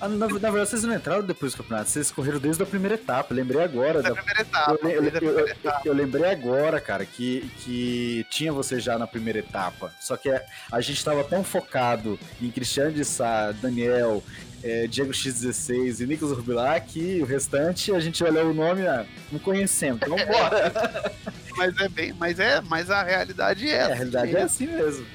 ah, 0.00 0.08
na, 0.08 0.16
na, 0.16 0.26
verdade, 0.26 0.56
vocês 0.56 0.82
não 0.82 0.94
entraram 0.94 1.22
depois 1.22 1.52
do 1.52 1.58
campeonato, 1.58 1.88
vocês 1.88 2.10
correram 2.10 2.38
desde 2.38 2.62
a 2.62 2.66
primeira 2.66 2.96
etapa. 2.96 3.32
lembrei 3.32 3.62
agora. 3.62 4.02
Da, 4.02 4.12
primeira 4.12 4.40
etapa, 4.40 4.78
eu, 4.82 4.90
eu, 4.90 5.48
etapa. 5.48 5.80
eu, 5.84 5.94
lembrei 5.94 6.30
agora, 6.30 6.80
cara, 6.80 7.04
que, 7.04 7.48
que 7.58 8.26
tinha 8.30 8.52
você 8.52 8.80
já 8.80 8.98
na 8.98 9.06
primeira 9.06 9.38
etapa. 9.38 9.92
Só 10.00 10.16
que 10.16 10.30
a, 10.30 10.42
a 10.72 10.80
gente 10.80 10.96
estava 10.96 11.22
tão 11.24 11.44
focado 11.44 12.18
em 12.42 12.50
Cristiano 12.50 12.92
de 12.92 13.04
Sá, 13.04 13.52
Daniel, 13.52 14.22
é, 14.64 14.86
Diego 14.86 15.12
X16 15.12 16.00
e 16.00 16.06
Nicolas 16.06 16.36
Rubilac 16.36 16.88
que 16.88 17.20
o 17.20 17.26
restante 17.26 17.92
a 17.92 18.00
gente 18.00 18.24
olhou 18.24 18.50
o 18.50 18.54
nome, 18.54 18.86
ah, 18.86 19.04
não 19.30 19.38
conhecemos, 19.38 20.00
então 20.02 20.16
bora. 20.16 21.12
mas 21.56 21.78
é 21.78 21.88
bem, 21.88 22.12
mas 22.14 22.40
é, 22.40 22.60
mas 22.62 22.90
a 22.90 23.02
realidade 23.02 23.68
é, 23.68 23.74
é 23.74 23.82
a 23.82 23.94
realidade 23.94 24.34
é 24.34 24.42
assim 24.42 24.66
mesmo 24.66 25.06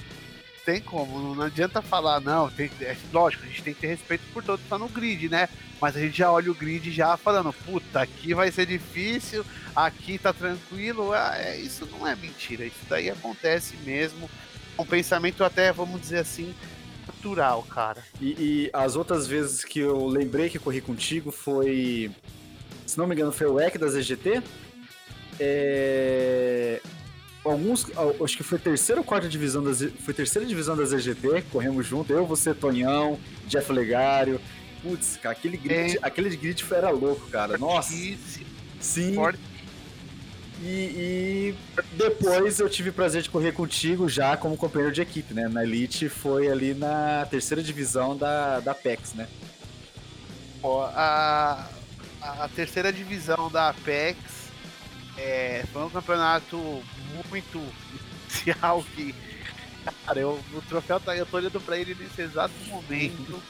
tem 0.69 0.81
como, 0.81 1.33
não 1.33 1.45
adianta 1.45 1.81
falar, 1.81 2.21
não, 2.21 2.47
tem, 2.47 2.69
é, 2.81 2.95
lógico, 3.11 3.43
a 3.43 3.47
gente 3.47 3.63
tem 3.63 3.73
que 3.73 3.81
ter 3.81 3.87
respeito 3.87 4.21
por 4.31 4.43
todo 4.43 4.61
que 4.61 4.69
tá 4.69 4.77
no 4.77 4.87
grid, 4.87 5.27
né? 5.27 5.49
Mas 5.81 5.95
a 5.95 5.99
gente 5.99 6.15
já 6.15 6.31
olha 6.31 6.51
o 6.51 6.53
grid 6.53 6.91
já 6.91 7.17
falando, 7.17 7.51
puta, 7.51 8.01
aqui 8.01 8.35
vai 8.35 8.51
ser 8.51 8.67
difícil, 8.67 9.43
aqui 9.75 10.19
tá 10.19 10.31
tranquilo. 10.31 11.11
Ah, 11.11 11.33
é, 11.37 11.57
isso 11.57 11.87
não 11.87 12.05
é 12.05 12.15
mentira, 12.15 12.65
isso 12.65 12.85
daí 12.87 13.09
acontece 13.09 13.77
mesmo. 13.77 14.29
Um 14.77 14.85
pensamento 14.85 15.43
até, 15.43 15.71
vamos 15.73 16.01
dizer 16.01 16.19
assim, 16.19 16.53
natural, 17.09 17.63
cara. 17.63 18.03
E, 18.21 18.27
e 18.27 18.69
as 18.71 18.95
outras 18.95 19.27
vezes 19.27 19.63
que 19.63 19.79
eu 19.79 20.07
lembrei 20.07 20.49
que 20.49 20.59
corri 20.59 20.81
contigo 20.81 21.31
foi. 21.31 22.11
Se 22.85 22.97
não 22.97 23.07
me 23.07 23.15
engano, 23.15 23.31
foi 23.31 23.47
o 23.47 23.59
EC 23.59 23.77
da 23.77 23.87
ZGT. 23.87 24.41
É, 25.39 26.81
alguns, 27.45 27.85
acho 28.23 28.37
que 28.37 28.43
foi 28.43 28.59
terceira 28.59 28.99
ou 28.99 29.05
quarta 29.05 29.27
divisão 29.29 29.63
da 29.63 29.73
foi 29.73 30.13
terceira 30.13 30.45
divisão 30.47 30.75
da 30.75 30.83
ZGT, 30.83 31.43
corremos 31.51 31.85
junto, 31.85 32.11
eu, 32.11 32.25
você, 32.25 32.53
Tonhão, 32.53 33.17
Jeff 33.47 33.71
Legário. 33.71 34.39
Putz, 34.81 35.17
cara, 35.17 35.35
aquele 35.35 35.57
grid, 35.57 35.97
é. 35.97 35.99
aquele 36.01 36.35
grid 36.35 36.65
era 36.71 36.89
louco, 36.89 37.27
cara. 37.29 37.57
Nossa. 37.57 37.93
Sim. 38.79 39.13
Forte. 39.13 39.39
E, 40.61 40.65
e, 40.65 41.55
depois 41.93 42.59
eu 42.59 42.69
tive 42.69 42.89
o 42.89 42.93
prazer 42.93 43.21
de 43.21 43.29
correr 43.29 43.53
contigo 43.53 44.09
já 44.09 44.35
como 44.35 44.57
companheiro 44.57 44.93
de 44.93 45.01
equipe, 45.01 45.33
né? 45.33 45.47
Na 45.47 45.63
Elite 45.63 46.09
foi 46.09 46.49
ali 46.49 46.73
na 46.73 47.25
terceira 47.29 47.63
divisão 47.63 48.17
da, 48.17 48.59
da 48.59 48.71
Apex, 48.71 49.13
né? 49.13 49.27
Ó, 50.61 50.83
a, 50.93 51.69
a 52.21 52.49
terceira 52.53 52.91
divisão 52.91 53.49
da 53.49 53.69
Apex 53.69 54.17
é, 55.17 55.63
foi 55.71 55.83
um 55.83 55.89
campeonato 55.89 56.57
muito 57.29 57.61
especial 58.27 58.83
que. 58.95 59.15
Cara, 60.05 60.19
eu, 60.19 60.39
o 60.53 60.61
troféu 60.63 60.99
tá, 60.99 61.15
eu 61.15 61.25
tô 61.25 61.37
olhando 61.37 61.61
pra 61.61 61.77
ele 61.77 61.95
nesse 61.95 62.21
exato 62.21 62.53
momento. 62.67 63.41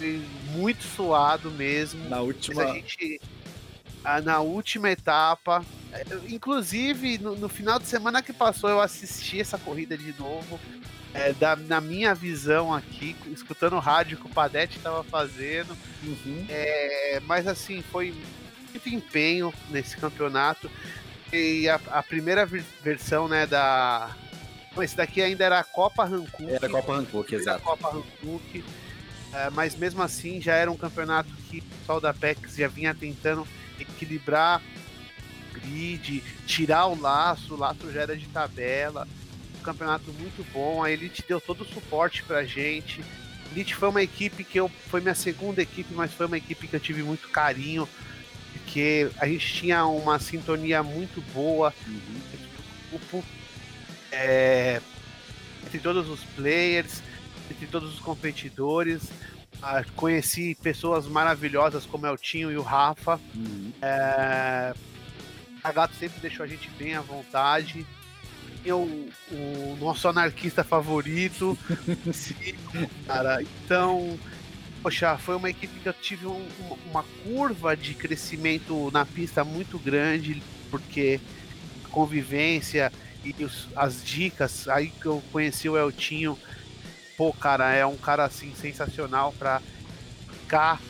muito 0.52 0.84
suado 0.84 1.50
mesmo. 1.50 2.08
Na 2.08 2.20
última. 2.20 2.62
a 2.62 2.74
gente. 2.74 3.20
Na 4.24 4.40
última 4.40 4.90
etapa. 4.90 5.64
Inclusive, 6.28 7.18
no, 7.18 7.34
no, 7.34 7.48
final 7.48 7.78
de 7.78 7.86
semana 7.86 8.22
que 8.22 8.32
passou, 8.32 8.70
eu 8.70 8.80
assisti 8.80 9.40
essa 9.40 9.58
corrida 9.58 9.98
de 9.98 10.14
novo. 10.18 10.60
É, 11.12 11.32
da, 11.32 11.56
na 11.56 11.80
minha 11.80 12.14
visão 12.14 12.74
aqui, 12.74 13.16
escutando 13.28 13.74
o 13.74 13.80
rádio 13.80 14.18
que 14.18 14.26
o 14.26 14.30
Padete 14.30 14.76
estava 14.76 15.02
fazendo. 15.02 15.76
Uhum. 16.04 16.46
É, 16.48 17.20
mas 17.24 17.46
assim, 17.46 17.82
foi 17.82 18.14
muito 18.70 18.88
empenho 18.88 19.52
nesse 19.70 19.96
campeonato. 19.96 20.70
E 21.32 21.68
a, 21.68 21.80
a 21.90 22.02
primeira 22.02 22.46
versão, 22.82 23.26
né, 23.26 23.46
da. 23.46 24.14
Esse 24.78 24.96
daqui 24.96 25.22
ainda 25.22 25.42
era 25.42 25.58
a 25.58 25.64
Copa 25.64 26.04
Hankook. 26.04 26.50
Era 26.50 26.66
a 26.66 26.70
Copa 26.70 26.92
Hankook, 26.92 27.34
exato. 27.34 27.62
Copa 27.62 27.88
Hankook. 27.88 28.64
É, 29.32 29.50
mas 29.50 29.74
mesmo 29.74 30.02
assim 30.02 30.40
já 30.40 30.54
era 30.54 30.70
um 30.70 30.76
campeonato 30.76 31.30
que 31.48 31.58
o 31.58 31.62
pessoal 31.62 32.00
da 32.00 32.14
PEX 32.14 32.56
já 32.56 32.68
vinha 32.68 32.94
tentando 32.94 33.46
equilibrar 33.80 34.62
grid, 35.52 36.22
tirar 36.46 36.86
o 36.86 37.00
laço, 37.00 37.54
o 37.54 37.58
laço 37.58 37.90
já 37.92 38.02
era 38.02 38.16
de 38.16 38.26
tabela. 38.26 39.06
Um 39.58 39.62
campeonato 39.62 40.12
muito 40.12 40.44
bom, 40.52 40.82
a 40.82 40.90
Elite 40.90 41.24
deu 41.26 41.40
todo 41.40 41.62
o 41.62 41.68
suporte 41.68 42.22
pra 42.22 42.44
gente. 42.44 43.04
Elite 43.52 43.74
foi 43.74 43.88
uma 43.88 44.02
equipe 44.02 44.44
que 44.44 44.58
eu. 44.58 44.68
Foi 44.90 45.00
minha 45.00 45.14
segunda 45.14 45.62
equipe, 45.62 45.94
mas 45.94 46.12
foi 46.12 46.26
uma 46.26 46.36
equipe 46.36 46.68
que 46.68 46.76
eu 46.76 46.80
tive 46.80 47.02
muito 47.02 47.28
carinho 47.28 47.88
porque 48.66 49.08
a 49.18 49.26
gente 49.26 49.54
tinha 49.54 49.86
uma 49.86 50.18
sintonia 50.18 50.82
muito 50.82 51.22
boa 51.32 51.72
uhum. 51.86 53.22
é, 54.10 54.80
entre 55.64 55.78
todos 55.78 56.08
os 56.08 56.20
players, 56.34 57.02
entre 57.50 57.66
todos 57.66 57.94
os 57.94 58.00
competidores. 58.00 59.04
Ah, 59.62 59.84
conheci 59.94 60.54
pessoas 60.62 61.06
maravilhosas 61.06 61.84
como 61.86 62.06
é 62.06 62.10
o 62.10 62.16
Tinho 62.16 62.50
e 62.50 62.56
o 62.56 62.62
Rafa. 62.62 63.20
Uhum. 63.34 63.72
É, 63.82 64.74
a 65.62 65.72
Gato 65.72 65.94
sempre 65.96 66.20
deixou 66.20 66.44
a 66.44 66.46
gente 66.46 66.70
bem 66.78 66.94
à 66.94 67.00
vontade. 67.00 67.86
Eu, 68.64 68.80
o 69.30 69.76
nosso 69.80 70.08
anarquista 70.08 70.62
favorito, 70.64 71.56
cara. 73.06 73.42
Então, 73.42 74.18
poxa, 74.82 75.16
foi 75.18 75.36
uma 75.36 75.50
equipe 75.50 75.80
que 75.80 75.88
eu 75.88 75.92
tive 75.92 76.26
um, 76.26 76.46
uma 76.90 77.04
curva 77.24 77.76
de 77.76 77.94
crescimento 77.94 78.90
na 78.92 79.04
pista 79.04 79.44
muito 79.44 79.78
grande, 79.78 80.42
porque 80.70 81.20
a 81.84 81.88
convivência 81.88 82.92
e 83.24 83.44
os, 83.44 83.68
as 83.74 84.04
dicas, 84.04 84.68
aí 84.68 84.88
que 84.88 85.06
eu 85.06 85.22
conheci 85.32 85.68
o 85.68 85.76
Eltinho, 85.76 86.38
pô, 87.16 87.32
cara, 87.32 87.72
é 87.72 87.84
um 87.86 87.96
cara 87.96 88.24
assim 88.24 88.54
sensacional 88.54 89.32
para 89.32 89.60
ficar 90.40 90.80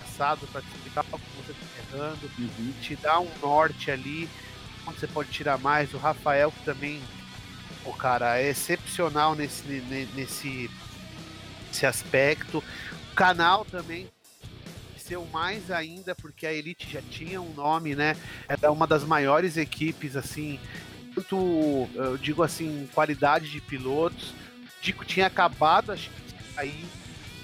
passado, 0.00 0.46
para 0.48 0.62
te 0.62 0.68
explicar 0.68 1.04
o 1.12 1.18
que 1.18 1.36
você 1.36 1.52
está 1.52 1.96
errando, 1.96 2.30
uhum. 2.38 2.72
te 2.80 2.96
dar 2.96 3.20
um 3.20 3.30
norte 3.42 3.90
ali, 3.90 4.28
onde 4.86 5.00
você 5.00 5.06
pode 5.06 5.30
tirar 5.30 5.58
mais. 5.58 5.92
O 5.92 5.98
Rafael 5.98 6.52
que 6.52 6.64
também, 6.64 7.02
pô, 7.82 7.92
cara, 7.92 8.38
é 8.38 8.48
excepcional 8.48 9.34
nesse, 9.34 9.66
nesse, 10.14 10.70
nesse 11.68 11.86
aspecto 11.86 12.62
canal 13.14 13.64
também 13.64 14.08
cresceu 15.04 15.26
mais 15.32 15.70
ainda 15.70 16.14
porque 16.14 16.46
a 16.46 16.52
Elite 16.52 16.90
já 16.90 17.02
tinha 17.02 17.40
um 17.40 17.52
nome, 17.52 17.94
né? 17.94 18.16
Era 18.48 18.72
uma 18.72 18.86
das 18.86 19.04
maiores 19.04 19.56
equipes, 19.56 20.16
assim, 20.16 20.58
tanto, 21.14 21.88
eu 21.94 22.16
digo 22.16 22.42
assim, 22.42 22.88
qualidade 22.94 23.50
de 23.50 23.60
pilotos. 23.60 24.34
Dico 24.84 25.02
tinha 25.02 25.26
acabado, 25.28 25.92
acho 25.92 26.10
que 26.10 26.34
aí 26.58 26.84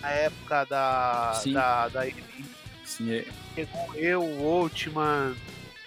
na 0.03 0.11
época 0.11 0.65
da, 0.67 1.41
Sim. 1.43 1.55
da, 1.55 1.89
da 1.89 2.07
Elite. 2.07 2.45
Sim, 2.85 3.13
é. 3.15 3.25
Chegou 3.55 3.95
eu, 3.95 4.23
o 4.23 4.61
Ultiman, 4.61 5.35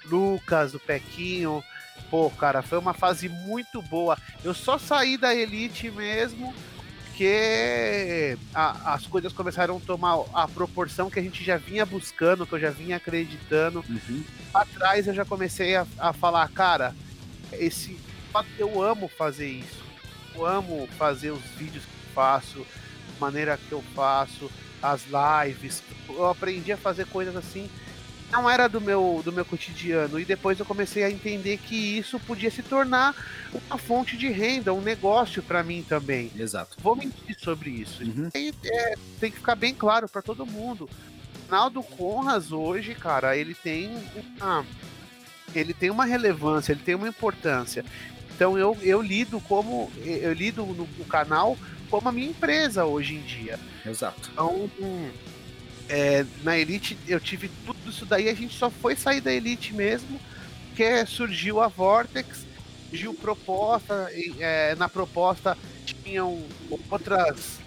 Lucas, 0.06 0.74
o 0.74 0.80
Pequinho. 0.80 1.64
Pô, 2.10 2.32
cara, 2.32 2.64
foi 2.64 2.80
uma 2.80 2.94
fase 2.96 3.30
muito 3.30 3.84
boa. 3.84 4.18
Eu 4.44 4.56
só 4.56 4.80
saí 4.80 5.16
da 5.16 5.34
Elite 5.36 5.92
mesmo 5.92 6.52
porque 7.14 8.36
a, 8.56 8.96
as 8.96 9.06
coisas 9.06 9.32
começaram 9.32 9.78
a 9.78 9.80
tomar 9.80 10.26
a 10.34 10.48
proporção 10.48 11.12
que 11.12 11.20
a 11.20 11.22
gente 11.22 11.44
já 11.44 11.58
vinha 11.58 11.86
buscando, 11.86 12.48
que 12.48 12.54
eu 12.54 12.60
já 12.60 12.72
vinha 12.72 12.98
acreditando. 12.98 13.86
Uhum. 13.88 14.24
Atrás 14.52 15.08
eu 15.08 15.14
já 15.14 15.24
comecei 15.24 15.76
a, 15.76 15.86
a 16.00 16.12
falar, 16.12 16.50
cara, 16.50 16.96
esse 17.52 17.96
eu 18.58 18.82
amo 18.82 19.08
fazer 19.08 19.48
isso. 19.48 19.84
Eu 20.36 20.46
amo 20.46 20.88
fazer 20.98 21.32
os 21.32 21.44
vídeos 21.58 21.84
que 21.84 21.92
eu 21.92 22.14
faço, 22.14 22.66
a 23.18 23.20
maneira 23.20 23.58
que 23.58 23.72
eu 23.72 23.84
faço, 23.96 24.50
as 24.82 25.04
lives. 25.06 25.84
Eu 26.10 26.28
aprendi 26.28 26.72
a 26.72 26.78
fazer 26.78 27.06
coisas 27.08 27.36
assim 27.36 27.70
não 28.34 28.50
era 28.50 28.68
do 28.68 28.82
meu, 28.82 29.22
do 29.24 29.32
meu 29.32 29.46
cotidiano. 29.46 30.20
E 30.20 30.26
depois 30.26 30.60
eu 30.60 30.66
comecei 30.66 31.04
a 31.04 31.12
entender 31.12 31.58
que 31.58 31.76
isso 31.76 32.20
podia 32.20 32.50
se 32.50 32.64
tornar 32.64 33.16
uma 33.68 33.78
fonte 33.78 34.18
de 34.18 34.28
renda, 34.28 34.74
um 34.74 34.82
negócio 34.82 35.44
para 35.44 35.64
mim 35.64 35.86
também. 35.88 36.32
Exato. 36.36 36.76
Vou 36.82 36.96
mentir 36.96 37.38
sobre 37.40 37.70
isso. 37.70 38.04
Uhum. 38.04 38.30
E, 38.34 38.52
é, 38.66 38.96
tem 39.20 39.30
que 39.32 39.38
ficar 39.38 39.56
bem 39.56 39.74
claro 39.74 40.10
para 40.10 40.22
todo 40.22 40.46
mundo. 40.46 40.90
O 41.46 41.50
canal 41.50 41.70
do 41.70 41.84
Conras 41.84 42.52
hoje, 42.52 42.96
cara, 42.96 43.38
ele 43.38 43.54
tem 43.54 43.92
uma, 44.42 44.66
ele 45.54 45.74
tem 45.74 45.92
uma 45.92 46.06
relevância, 46.06 46.72
ele 46.72 46.82
tem 46.82 46.96
uma 46.96 47.08
importância. 47.08 47.86
Então 48.36 48.58
eu, 48.58 48.78
eu 48.82 49.02
lido 49.02 49.40
como 49.42 49.92
eu 50.04 50.34
lido 50.34 50.66
no, 50.66 50.88
no 50.98 51.06
canal 51.06 51.58
como 51.90 52.10
a 52.10 52.12
minha 52.12 52.30
empresa 52.30 52.86
hoje 52.86 53.16
em 53.16 53.22
dia. 53.22 53.60
Exato. 53.86 54.32
Então, 54.32 54.70
é, 55.88 56.26
na 56.44 56.58
Elite 56.58 56.98
eu 57.08 57.20
tive 57.20 57.50
tudo 57.66 57.90
isso 57.90 58.06
daí, 58.06 58.30
a 58.30 58.34
gente 58.34 58.58
só 58.58 58.70
foi 58.70 58.96
sair 58.96 59.22
da 59.22 59.32
Elite 59.32 59.74
mesmo, 59.74 60.20
que 60.76 61.06
surgiu 61.06 61.62
a 61.62 61.68
Vortex, 61.68 62.46
surgiu 62.90 63.14
proposta, 63.14 64.10
é, 64.40 64.74
na 64.76 64.90
proposta 64.90 65.58
tinham 65.86 66.44
outras. 66.90 67.60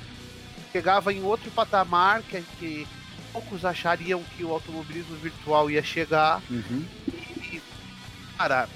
chegava 0.73 1.13
em 1.13 1.23
outro 1.23 1.51
patamar 1.51 2.23
que, 2.23 2.43
que 2.59 2.87
poucos 3.33 3.65
achariam 3.65 4.23
que 4.37 4.45
o 4.45 4.53
automobilismo 4.53 5.17
virtual 5.17 5.71
ia 5.71 5.83
chegar. 5.83 6.43
Uhum. 6.51 6.85
E, 7.07 7.63
cara, 8.37 8.69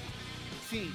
assim, 0.63 0.91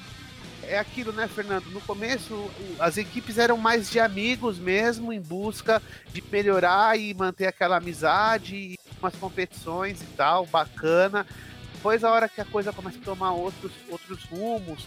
é 0.68 0.78
aquilo, 0.78 1.12
né, 1.12 1.28
Fernando? 1.28 1.66
No 1.66 1.80
começo, 1.80 2.50
as 2.78 2.96
equipes 2.96 3.38
eram 3.38 3.56
mais 3.56 3.90
de 3.90 4.00
amigos 4.00 4.58
mesmo, 4.58 5.12
em 5.12 5.20
busca 5.20 5.82
de 6.12 6.22
melhorar 6.30 6.98
e 6.98 7.14
manter 7.14 7.46
aquela 7.46 7.76
amizade, 7.76 8.56
e 8.56 8.78
umas 9.00 9.14
competições 9.14 10.00
e 10.02 10.06
tal, 10.16 10.46
bacana. 10.46 11.26
Depois, 11.74 12.02
a 12.02 12.10
hora 12.10 12.28
que 12.28 12.40
a 12.40 12.44
coisa 12.44 12.72
começa 12.72 12.98
a 12.98 13.02
tomar 13.02 13.32
outros, 13.32 13.72
outros 13.88 14.24
rumos, 14.24 14.86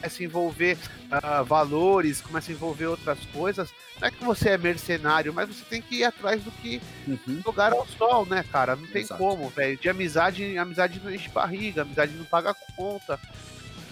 começa 0.00 0.22
a 0.22 0.24
envolver 0.24 0.78
uh, 1.12 1.44
valores, 1.44 2.20
começa 2.20 2.50
a 2.50 2.54
envolver 2.54 2.86
outras 2.86 3.18
coisas, 3.26 3.70
não 4.00 4.08
é 4.08 4.10
que 4.10 4.24
você 4.24 4.50
é 4.50 4.58
mercenário, 4.58 5.32
mas 5.32 5.48
você 5.48 5.64
tem 5.68 5.82
que 5.82 5.96
ir 5.96 6.04
atrás 6.04 6.42
do 6.42 6.50
que 6.50 6.80
uhum. 7.06 7.42
jogar 7.44 7.72
ao 7.72 7.86
sol, 7.86 8.24
né, 8.24 8.42
cara? 8.50 8.74
Não 8.74 8.86
tem 8.86 9.02
Exato. 9.02 9.22
como, 9.22 9.48
velho. 9.50 9.76
De 9.76 9.88
amizade, 9.88 10.56
amizade 10.56 11.00
não 11.04 11.12
enche 11.12 11.28
barriga, 11.28 11.82
amizade 11.82 12.12
não 12.14 12.24
paga 12.24 12.54
conta. 12.74 13.20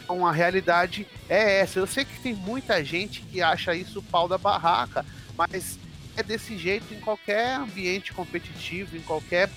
Então 0.08 0.26
a 0.26 0.32
realidade 0.32 1.06
é 1.28 1.60
essa. 1.60 1.78
Eu 1.78 1.86
sei 1.86 2.02
que 2.02 2.18
tem 2.20 2.32
muita 2.34 2.82
gente 2.82 3.20
que 3.20 3.42
acha 3.42 3.74
isso 3.74 4.02
pau 4.02 4.26
da 4.26 4.38
barraca, 4.38 5.04
mas 5.36 5.78
é 6.16 6.22
desse 6.22 6.56
jeito 6.56 6.94
em 6.94 7.00
qualquer 7.00 7.56
ambiente 7.56 8.14
competitivo, 8.14 8.96
em 8.96 9.02
qualquer 9.02 9.50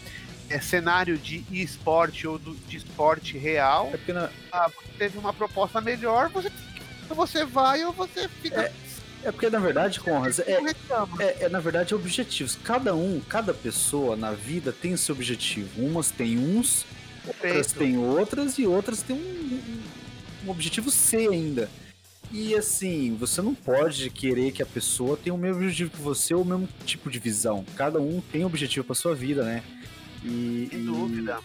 é, 0.49 0.59
cenário 0.59 1.17
de 1.17 1.45
esporte 1.49 2.27
ou 2.27 2.37
do, 2.37 2.53
de 2.67 2.75
esporte 2.75 3.37
real. 3.37 3.93
É 3.93 4.11
na... 4.11 4.29
ah, 4.51 4.69
teve 4.97 5.17
uma 5.17 5.31
proposta 5.31 5.79
melhor, 5.79 6.27
você, 6.27 6.51
você 7.07 7.45
vai 7.45 7.85
ou 7.85 7.93
você 7.93 8.27
fica. 8.27 8.63
É... 8.63 8.73
É 9.23 9.31
porque, 9.31 9.51
na 9.51 9.59
verdade, 9.59 9.99
Conras, 9.99 10.39
é, 10.39 10.59
é, 11.19 11.37
é, 11.41 11.47
na 11.47 11.59
verdade 11.59 11.93
objetivos. 11.93 12.57
Cada 12.63 12.95
um, 12.95 13.21
cada 13.29 13.53
pessoa 13.53 14.15
na 14.15 14.31
vida 14.31 14.73
tem 14.73 14.97
seu 14.97 15.13
objetivo. 15.13 15.85
Umas 15.85 16.09
têm 16.09 16.39
uns, 16.39 16.87
outras 17.27 17.71
têm 17.71 17.99
outras 17.99 18.57
e 18.57 18.65
outras 18.65 19.03
têm 19.03 19.15
um, 19.15 19.81
um 20.45 20.49
objetivo 20.49 20.89
C 20.91 21.27
ainda. 21.27 21.69
E 22.31 22.55
assim, 22.55 23.15
você 23.15 23.41
não 23.41 23.53
pode 23.53 24.09
querer 24.09 24.51
que 24.51 24.63
a 24.63 24.65
pessoa 24.65 25.17
tenha 25.17 25.33
o 25.33 25.37
mesmo 25.37 25.57
objetivo 25.57 25.91
que 25.91 26.01
você 26.01 26.33
ou 26.33 26.43
o 26.43 26.45
mesmo 26.45 26.67
tipo 26.85 27.11
de 27.11 27.19
visão. 27.19 27.65
Cada 27.75 27.99
um 27.99 28.21
tem 28.31 28.43
um 28.43 28.47
objetivo 28.47 28.85
para 28.85 28.95
sua 28.95 29.13
vida, 29.13 29.43
né? 29.43 29.63
E, 30.23 30.69
Sem 30.71 30.85
dúvida. 30.85 31.39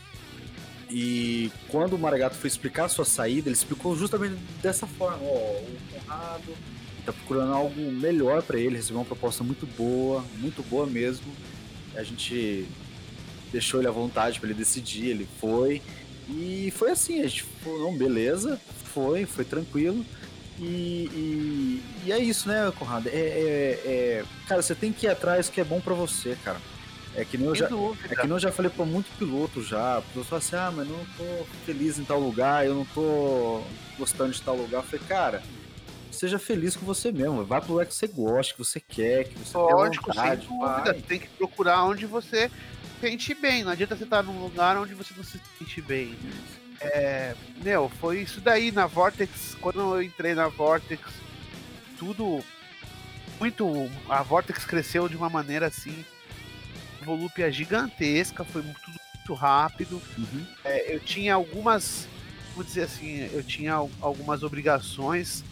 E 0.89 1.51
quando 1.69 1.95
o 1.95 1.99
Maragato 1.99 2.37
foi 2.37 2.47
explicar 2.47 2.85
a 2.85 2.89
sua 2.89 3.05
saída, 3.05 3.49
ele 3.49 3.57
explicou 3.57 3.97
justamente 3.97 4.37
dessa 4.63 4.87
forma: 4.87 5.19
ó, 5.25 5.35
o 5.35 5.79
Conrado 5.93 6.55
tá 7.05 7.13
procurando 7.13 7.53
algo 7.53 7.93
melhor 7.93 8.43
para 8.43 8.59
ele, 8.59 8.77
recebeu 8.77 8.99
uma 8.99 9.05
proposta 9.05 9.43
muito 9.43 9.67
boa, 9.67 10.25
muito 10.39 10.63
boa 10.63 10.87
mesmo. 10.87 11.27
A 11.97 12.03
gente 12.05 12.67
deixou 13.51 13.81
ele 13.81 13.89
à 13.89 13.93
vontade 13.93 14.39
para 14.39 14.51
ele 14.51 14.59
decidir, 14.59 15.07
ele 15.07 15.29
foi. 15.41 15.83
E 16.29 16.73
foi 16.77 16.91
assim, 16.91 17.21
a 17.21 17.27
gente 17.27 17.45
falou, 17.63 17.91
não, 17.91 17.97
beleza, 17.99 18.61
foi, 18.97 19.27
foi 19.27 19.45
tranquilo. 19.45 20.03
E, 20.59 21.11
e, 21.13 21.83
e, 22.07 22.13
é 22.13 22.19
isso, 22.19 22.49
né, 22.49 22.73
Conrado? 22.79 23.09
É, 23.09 23.11
é, 23.13 23.81
é, 23.85 24.25
cara, 24.49 24.63
você 24.63 24.75
tem 24.75 24.91
que 24.91 25.05
ir 25.05 25.11
atrás 25.11 25.51
que 25.51 25.61
é 25.61 25.65
bom 25.65 25.83
para 25.83 25.93
você, 25.93 26.35
cara. 26.43 26.57
É 27.15 27.25
que 27.27 27.37
nem 27.37 27.47
eu 27.47 27.55
já, 27.55 27.67
é 27.67 28.15
que 28.15 28.23
nem 28.23 28.31
eu 28.31 28.39
já 28.39 28.51
falei 28.51 28.71
para 28.71 28.87
muito 28.87 29.11
piloto 29.19 29.63
já. 29.63 30.03
Piloto 30.13 30.31
fala 30.31 30.39
assim, 30.39 30.57
ah, 30.57 30.73
mas 30.75 30.89
não 30.89 30.99
tô 31.17 31.45
feliz 31.67 31.99
em 31.99 32.05
tal 32.05 32.19
lugar, 32.19 32.65
eu 32.65 32.75
não 32.75 32.87
tô 32.87 33.63
gostando 33.99 34.33
de 34.33 34.41
tal 34.41 34.57
lugar. 34.57 34.79
Eu 34.79 34.83
falei, 34.83 35.07
cara, 35.07 35.43
seja 36.11 36.39
feliz 36.39 36.75
com 36.75 36.87
você 36.87 37.13
mesmo. 37.13 37.45
Vai 37.45 37.61
pro 37.61 37.73
lugar 37.73 37.87
que 37.87 37.95
você 37.95 38.07
gosta, 38.07 38.55
que 38.55 38.59
você 38.59 38.81
quer, 38.81 39.25
que 39.25 39.39
você 39.39 39.57
Lógico, 39.57 40.11
tem 40.11 40.15
vontade. 40.15 40.47
Sem 40.47 40.59
dúvida. 40.59 40.93
Vai. 40.93 41.03
Tem 41.03 41.19
que 41.19 41.29
procurar 41.29 41.85
onde 41.85 42.07
você 42.07 42.51
sente 42.99 43.35
bem. 43.35 43.63
Não 43.63 43.73
adianta 43.73 43.95
você 43.95 44.05
estar 44.05 44.23
num 44.23 44.43
lugar 44.43 44.79
onde 44.79 44.95
você 44.95 45.13
não 45.15 45.25
se 45.25 45.41
sente 45.59 45.83
bem. 45.83 46.15
Isso. 46.23 46.66
É, 46.81 47.35
meu, 47.63 47.89
foi 48.01 48.21
isso 48.21 48.41
daí 48.41 48.71
na 48.71 48.87
Vortex. 48.87 49.57
Quando 49.61 49.81
eu 49.81 50.03
entrei 50.03 50.35
na 50.35 50.49
Vortex, 50.49 51.03
tudo 51.99 52.45
muito. 53.39 53.91
A 54.09 54.23
Vortex 54.23 54.65
cresceu 54.65 55.09
de 55.09 55.17
uma 55.17 55.29
maneira 55.29 55.67
assim, 55.67 56.05
volúpia 57.05 57.51
gigantesca, 57.51 58.45
foi 58.45 58.63
tudo 58.63 59.01
muito 59.15 59.35
rápido. 59.35 60.03
Uhum. 60.19 60.47
É, 60.65 60.95
eu 60.95 61.01
tinha 61.01 61.35
algumas, 61.35 62.07
vou 62.55 62.65
dizer 62.65 62.83
assim, 62.83 63.29
eu 63.33 63.43
tinha 63.43 63.75
algumas 63.75 64.43
obrigações 64.43 65.45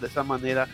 dessa 0.00 0.22
maneira, 0.22 0.68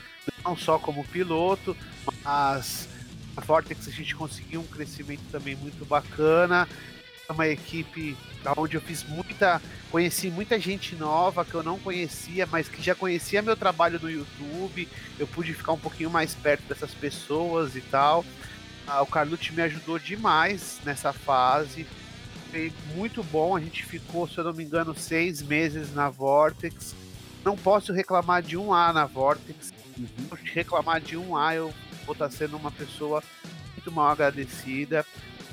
não 0.45 0.57
só 0.57 0.78
como 0.78 1.05
piloto, 1.05 1.76
mas 2.24 2.89
a 3.37 3.41
Vortex 3.41 3.87
a 3.89 3.91
gente 3.91 4.14
conseguiu 4.14 4.61
um 4.61 4.66
crescimento 4.66 5.22
também 5.30 5.55
muito 5.57 5.85
bacana. 5.85 6.68
É 7.33 7.35
uma 7.35 7.49
equipe 7.49 8.14
onde 8.59 8.76
eu 8.76 8.80
fiz 8.80 9.03
muita. 9.05 9.61
Conheci 9.91 10.30
muita 10.30 10.61
gente 10.61 10.95
nova 10.95 11.47
que 11.47 11.55
eu 11.55 11.62
não 11.62 11.78
conhecia, 11.78 12.47
mas 12.47 12.68
que 12.68 12.83
já 12.83 12.95
conhecia 12.95 13.41
meu 13.41 13.57
trabalho 13.57 13.99
no 13.99 14.11
YouTube. 14.11 14.87
Eu 15.18 15.26
pude 15.26 15.55
ficar 15.55 15.72
um 15.72 15.78
pouquinho 15.78 16.11
mais 16.11 16.35
perto 16.35 16.62
dessas 16.68 16.93
pessoas 16.93 17.74
e 17.74 17.80
tal. 17.80 18.22
Ah, 18.87 19.01
o 19.01 19.07
Carlucci 19.07 19.53
me 19.55 19.62
ajudou 19.62 19.99
demais 19.99 20.78
nessa 20.85 21.11
fase. 21.11 21.87
Foi 22.51 22.70
muito 22.95 23.22
bom. 23.24 23.57
A 23.57 23.61
gente 23.61 23.83
ficou, 23.83 24.28
se 24.28 24.37
eu 24.37 24.45
não 24.45 24.53
me 24.53 24.64
engano, 24.64 24.95
seis 24.95 25.41
meses 25.41 25.95
na 25.95 26.11
Vortex. 26.11 26.95
Não 27.43 27.57
posso 27.57 27.95
reclamar 27.95 28.43
de 28.43 28.59
um 28.59 28.74
A 28.74 28.93
na 28.93 29.07
Vortex. 29.07 29.72
Uhum. 29.97 30.37
reclamar 30.53 31.01
de 31.01 31.16
um 31.16 31.37
A, 31.37 31.55
eu 31.55 31.72
vou 32.05 32.12
estar 32.12 32.30
sendo 32.30 32.57
uma 32.59 32.70
pessoa 32.70 33.22
muito 33.74 33.91
mal 33.91 34.09
agradecida. 34.09 35.07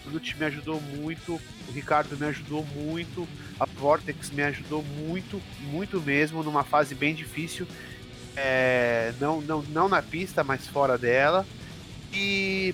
Lute 0.09 0.37
me 0.37 0.45
ajudou 0.45 0.81
muito, 0.81 1.39
o 1.67 1.71
Ricardo 1.71 2.17
me 2.17 2.25
ajudou 2.27 2.65
muito, 2.65 3.27
a 3.59 3.65
Vortex 3.65 4.31
me 4.31 4.43
ajudou 4.43 4.83
muito, 4.83 5.41
muito 5.63 6.01
mesmo, 6.01 6.43
numa 6.43 6.63
fase 6.63 6.95
bem 6.95 7.13
difícil. 7.13 7.67
É, 8.35 9.13
não, 9.19 9.41
não, 9.41 9.61
não 9.63 9.89
na 9.89 10.01
pista, 10.01 10.43
mas 10.43 10.67
fora 10.67 10.97
dela. 10.97 11.45
E, 12.13 12.73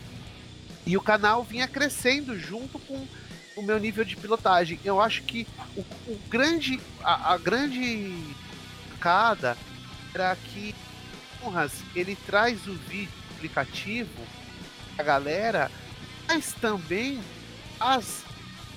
e 0.86 0.96
o 0.96 1.02
canal 1.02 1.44
vinha 1.44 1.68
crescendo 1.68 2.38
junto 2.38 2.80
com 2.80 3.06
o 3.56 3.62
meu 3.62 3.80
nível 3.80 4.04
de 4.04 4.16
pilotagem. 4.16 4.80
Eu 4.84 5.02
acho 5.02 5.24
que 5.24 5.48
o, 5.76 5.82
o 5.82 6.20
grande, 6.30 6.80
a, 7.04 7.34
a 7.34 7.38
grande 7.38 8.14
cada 9.00 9.58
era 10.14 10.36
que 10.36 10.74
Honras, 11.44 11.74
ele 11.96 12.16
traz 12.26 12.66
o 12.68 12.74
vídeo 12.74 13.14
aplicativo 13.36 14.10
a 14.98 15.04
galera 15.04 15.70
mas 16.28 16.54
também 16.54 17.20
as 17.80 18.24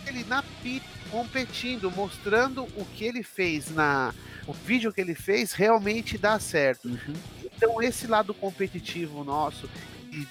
ele 0.07 0.25
na 0.25 0.43
pista 0.63 0.89
competindo, 1.11 1.91
mostrando 1.91 2.63
o 2.63 2.85
que 2.95 3.05
ele 3.05 3.23
fez 3.23 3.71
na 3.71 4.15
o 4.47 4.53
vídeo 4.53 4.93
que 4.93 5.01
ele 5.01 5.15
fez 5.15 5.53
realmente 5.53 6.17
dá 6.17 6.39
certo. 6.39 6.89
Uhum. 6.89 7.15
Então 7.45 7.83
esse 7.83 8.07
lado 8.07 8.33
competitivo 8.33 9.23
nosso 9.23 9.69
e 10.11 10.27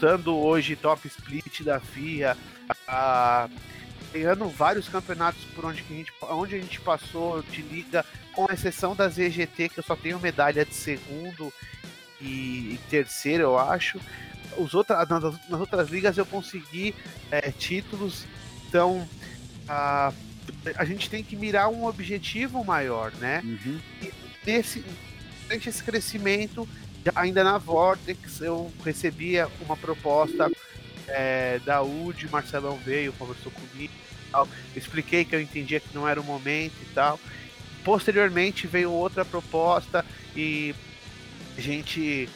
dando 0.00 0.34
hoje 0.36 0.74
top 0.74 1.06
split 1.06 1.62
da 1.62 1.78
FIA, 1.78 2.36
a, 2.88 3.48
ganhando 4.12 4.48
vários 4.48 4.88
campeonatos 4.88 5.44
por 5.54 5.66
onde, 5.66 5.82
que 5.82 5.92
a 5.92 5.96
gente, 5.96 6.12
onde 6.22 6.54
a 6.54 6.58
gente 6.58 6.80
passou 6.80 7.42
de 7.42 7.62
liga, 7.62 8.04
com 8.32 8.46
exceção 8.50 8.96
da 8.96 9.08
ZGT, 9.08 9.68
que 9.68 9.80
eu 9.80 9.84
só 9.84 9.94
tenho 9.94 10.18
medalha 10.18 10.64
de 10.64 10.74
segundo 10.74 11.52
e, 12.20 12.74
e 12.74 12.80
terceiro, 12.88 13.42
eu 13.42 13.58
acho 13.58 14.00
os 14.56 14.74
outras, 14.74 15.08
nas, 15.08 15.22
nas 15.22 15.60
outras 15.60 15.88
ligas 15.88 16.16
eu 16.18 16.26
consegui 16.26 16.94
é, 17.30 17.50
títulos, 17.50 18.24
então 18.68 19.06
a, 19.68 20.12
a 20.76 20.84
gente 20.84 21.08
tem 21.08 21.22
que 21.22 21.36
mirar 21.36 21.68
um 21.68 21.84
objetivo 21.84 22.64
maior, 22.64 23.12
né? 23.12 23.40
Uhum. 23.44 23.80
E 24.02 24.12
nesse, 24.46 24.84
durante 25.42 25.68
esse 25.68 25.82
crescimento, 25.82 26.68
ainda 27.14 27.42
na 27.42 27.58
Vortex, 27.58 28.40
eu 28.40 28.72
recebia 28.84 29.48
uma 29.60 29.76
proposta 29.76 30.50
é, 31.08 31.60
da 31.64 31.82
UD, 31.82 32.28
Marcelão 32.30 32.76
veio, 32.76 33.12
conversou 33.14 33.52
comigo, 33.52 33.92
tal, 34.30 34.48
expliquei 34.74 35.24
que 35.24 35.34
eu 35.34 35.40
entendia 35.40 35.80
que 35.80 35.94
não 35.94 36.08
era 36.08 36.20
o 36.20 36.24
momento 36.24 36.74
e 36.82 36.86
tal. 36.94 37.18
Posteriormente 37.84 38.66
veio 38.66 38.90
outra 38.92 39.24
proposta 39.24 40.04
e 40.36 40.74
a 41.56 41.60
gente, 41.60 42.28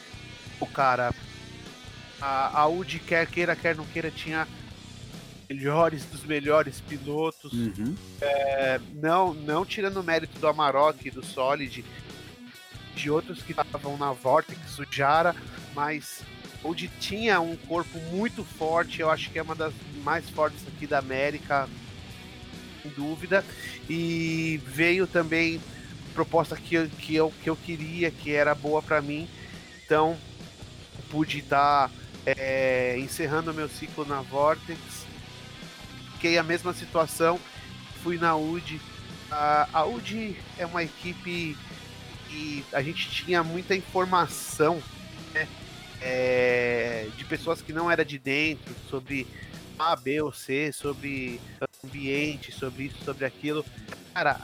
o 0.59 0.67
cara 0.67 1.13
a, 2.21 2.47
a 2.47 2.59
Audi, 2.61 2.99
quer 2.99 3.27
queira, 3.27 3.55
quer 3.55 3.75
não 3.75 3.85
queira, 3.85 4.11
tinha 4.11 4.47
melhores 5.49 6.05
dos 6.05 6.23
melhores 6.23 6.81
pilotos. 6.81 7.53
Uhum. 7.53 7.95
É, 8.21 8.79
não, 8.93 9.33
não 9.33 9.65
tirando 9.65 9.97
o 9.97 10.03
mérito 10.03 10.37
do 10.39 10.47
Amarok, 10.47 11.09
do 11.11 11.25
Solid, 11.25 11.83
de 12.95 13.09
outros 13.09 13.41
que 13.41 13.51
estavam 13.51 13.97
na 13.97 14.11
Vortex, 14.11 14.79
o 14.79 14.85
Jara, 14.89 15.35
mas 15.73 16.21
Audi 16.63 16.89
tinha 16.99 17.39
um 17.39 17.55
corpo 17.55 17.97
muito 18.11 18.43
forte, 18.43 19.01
eu 19.01 19.09
acho 19.09 19.29
que 19.29 19.39
é 19.39 19.41
uma 19.41 19.55
das 19.55 19.73
mais 20.03 20.29
fortes 20.29 20.67
aqui 20.67 20.87
da 20.87 20.99
América, 20.99 21.69
sem 22.81 22.91
dúvida. 22.91 23.43
E 23.89 24.59
veio 24.65 25.07
também 25.07 25.61
proposta 26.13 26.55
que 26.55 26.75
eu, 26.75 26.89
que 26.89 27.15
eu, 27.15 27.33
que 27.43 27.49
eu 27.49 27.55
queria, 27.55 28.11
que 28.11 28.33
era 28.33 28.53
boa 28.55 28.81
para 28.81 29.01
mim. 29.01 29.29
Então, 29.85 30.17
pude 31.09 31.39
estar. 31.39 31.89
Tá 31.89 32.06
é, 32.35 32.97
encerrando 32.99 33.53
meu 33.53 33.69
ciclo 33.69 34.05
na 34.05 34.21
Vortex. 34.21 34.79
Fiquei 36.13 36.37
a 36.37 36.43
mesma 36.43 36.73
situação, 36.73 37.39
fui 38.03 38.17
na 38.17 38.35
UD, 38.35 38.81
A 39.31 39.67
Audi 39.71 40.35
é 40.57 40.65
uma 40.65 40.83
equipe 40.83 41.55
que 42.27 42.65
a 42.73 42.81
gente 42.81 43.09
tinha 43.09 43.43
muita 43.43 43.75
informação 43.75 44.81
né? 45.33 45.47
é, 46.01 47.07
de 47.15 47.23
pessoas 47.23 47.61
que 47.61 47.71
não 47.71 47.89
era 47.89 48.03
de 48.03 48.17
dentro 48.17 48.75
sobre 48.89 49.25
A, 49.79 49.95
B 49.95 50.21
ou 50.21 50.33
C, 50.33 50.71
sobre 50.73 51.39
ambiente, 51.85 52.51
sobre 52.51 52.85
isso, 52.85 52.97
sobre 53.05 53.25
aquilo. 53.25 53.63
Cara, 54.13 54.41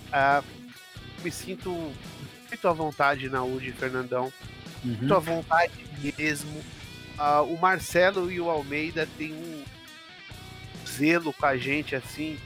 me 1.23 1.31
sinto 1.31 1.69
muito 2.47 2.67
à 2.67 2.71
vontade 2.71 3.27
na 3.29 3.39
Audi, 3.39 3.71
Fernandão. 3.71 4.31
Uhum. 4.85 4.91
Muito 4.91 5.13
à 5.13 5.19
vontade 5.19 5.73
mesmo. 6.17 6.63
Uh, 7.23 7.53
o 7.53 7.57
Marcelo 7.57 8.29
e 8.29 8.41
o 8.41 8.49
Almeida 8.49 9.07
têm 9.17 9.31
um 9.31 9.63
zelo 10.85 11.31
com 11.31 11.45
a 11.45 11.55
gente, 11.55 11.95
assim, 11.95 12.37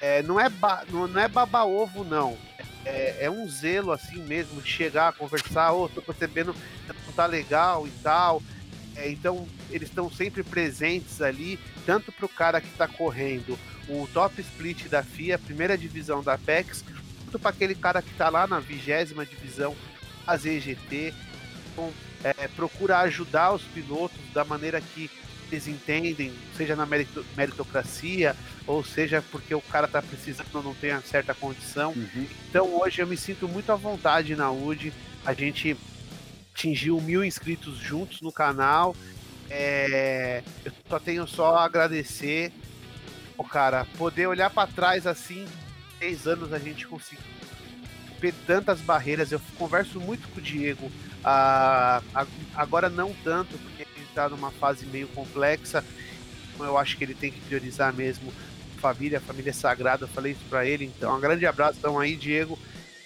é, 0.00 0.22
não, 0.22 0.40
é 0.40 0.50
não, 0.90 1.06
não 1.06 1.20
é 1.20 1.28
baba-ovo, 1.28 2.02
não. 2.02 2.36
É, 2.84 3.26
é, 3.26 3.30
um 3.30 3.48
zelo 3.48 3.92
assim 3.92 4.18
mesmo 4.24 4.60
de 4.60 4.68
chegar, 4.68 5.12
conversar, 5.12 5.72
ô, 5.72 5.84
oh, 5.84 5.88
tô 5.88 6.02
percebendo 6.02 6.52
que 6.52 6.92
não 7.06 7.12
tá 7.12 7.26
legal 7.26 7.86
e 7.86 7.90
tal. 8.02 8.42
É, 8.96 9.08
então, 9.08 9.46
eles 9.70 9.88
estão 9.88 10.10
sempre 10.10 10.42
presentes 10.42 11.22
ali, 11.22 11.56
tanto 11.86 12.10
para 12.10 12.26
o 12.26 12.28
cara 12.28 12.60
que 12.60 12.66
está 12.66 12.88
correndo 12.88 13.56
o 13.88 14.08
top 14.12 14.40
split 14.40 14.88
da 14.88 15.04
FIA, 15.04 15.38
primeira 15.38 15.78
divisão 15.78 16.24
da 16.24 16.34
Apex, 16.34 16.84
quanto 17.24 17.38
para 17.38 17.50
aquele 17.50 17.76
cara 17.76 18.02
que 18.02 18.10
está 18.10 18.28
lá 18.28 18.48
na 18.48 18.58
vigésima 18.58 19.24
divisão, 19.24 19.76
a 20.26 20.36
ZGT. 20.36 21.14
Então, 21.74 21.92
é, 22.22 22.48
procura 22.48 23.00
ajudar 23.00 23.52
os 23.52 23.62
pilotos 23.62 24.18
da 24.32 24.44
maneira 24.44 24.80
que 24.80 25.10
eles 25.52 25.68
entendem, 25.68 26.32
seja 26.56 26.74
na 26.74 26.86
meritocracia, 27.36 28.34
ou 28.66 28.82
seja 28.82 29.22
porque 29.30 29.54
o 29.54 29.60
cara 29.60 29.86
tá 29.86 30.00
precisando 30.00 30.62
não 30.62 30.74
tem 30.74 30.92
uma 30.92 31.02
certa 31.02 31.34
condição. 31.34 31.92
Uhum. 31.92 32.26
Então 32.48 32.80
hoje 32.80 33.02
eu 33.02 33.06
me 33.06 33.16
sinto 33.16 33.46
muito 33.46 33.70
à 33.70 33.76
vontade 33.76 34.34
na 34.34 34.50
UD. 34.50 34.92
A 35.24 35.34
gente 35.34 35.76
atingiu 36.54 37.00
mil 37.00 37.24
inscritos 37.24 37.76
juntos 37.76 38.20
no 38.20 38.32
canal. 38.32 38.96
É, 39.50 40.42
eu 40.64 40.72
só 40.88 40.98
tenho 40.98 41.26
só 41.26 41.56
a 41.56 41.64
agradecer. 41.64 42.52
O 43.36 43.44
cara, 43.44 43.84
poder 43.98 44.26
olhar 44.26 44.48
para 44.48 44.68
trás 44.68 45.06
assim, 45.06 45.46
seis 45.98 46.26
anos 46.26 46.52
a 46.52 46.58
gente 46.58 46.86
conseguiu 46.86 47.24
romper 48.08 48.34
tantas 48.46 48.80
barreiras. 48.80 49.32
Eu 49.32 49.40
converso 49.58 50.00
muito 50.00 50.28
com 50.28 50.38
o 50.38 50.42
Diego. 50.42 50.90
Ah, 51.24 52.02
agora 52.54 52.90
não 52.90 53.14
tanto, 53.24 53.56
porque 53.58 53.82
ele 53.82 54.06
está 54.06 54.28
numa 54.28 54.50
fase 54.50 54.84
meio 54.86 55.08
complexa. 55.08 55.84
Então 56.54 56.66
eu 56.66 56.78
acho 56.78 56.96
que 56.96 57.04
ele 57.04 57.14
tem 57.14 57.32
que 57.32 57.40
priorizar 57.40 57.92
mesmo 57.92 58.32
família, 58.84 59.16
a 59.16 59.20
família 59.20 59.48
é 59.48 59.52
sagrada, 59.54 60.04
eu 60.04 60.08
falei 60.08 60.32
isso 60.32 60.44
para 60.50 60.66
ele, 60.66 60.84
então 60.84 61.16
um 61.16 61.20
grande 61.20 61.46
abraço 61.46 61.78
então 61.78 61.98
aí, 61.98 62.16
Diego. 62.16 62.58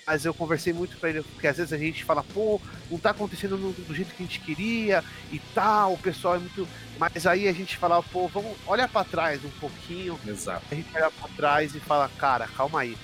Mas 0.05 0.25
eu 0.25 0.33
conversei 0.33 0.73
muito 0.73 0.97
para 0.97 1.11
ele, 1.11 1.23
porque 1.23 1.47
às 1.47 1.59
vezes 1.59 1.73
a 1.73 1.77
gente 1.77 2.03
fala, 2.03 2.25
pô, 2.25 2.59
não 2.91 2.99
tá 2.99 3.11
acontecendo 3.11 3.59
do, 3.59 3.95
jeito 3.95 4.15
que 4.15 4.23
a 4.23 4.27
gente 4.27 4.41
queria 4.41 5.05
e 5.31 5.39
tal, 5.55 5.93
o 5.93 5.99
pessoal 5.99 6.37
é 6.37 6.39
muito. 6.39 6.67
Mas 6.99 7.27
aí 7.27 7.47
a 7.47 7.53
gente 7.53 7.77
fala, 7.77 8.03
pô, 8.03 8.27
vamos, 8.27 8.57
olha 8.67 8.89
para 8.89 9.05
trás 9.05 9.45
um 9.45 9.51
pouquinho. 9.61 10.19
Exato. 10.27 10.65
A 10.71 10.75
gente 10.75 10.89
olha 10.95 11.11
para 11.11 11.29
trás 11.37 11.75
e 11.75 11.81
fala, 11.81 12.11
cara, 12.19 12.49
calma 12.49 12.81
aí. 12.81 12.97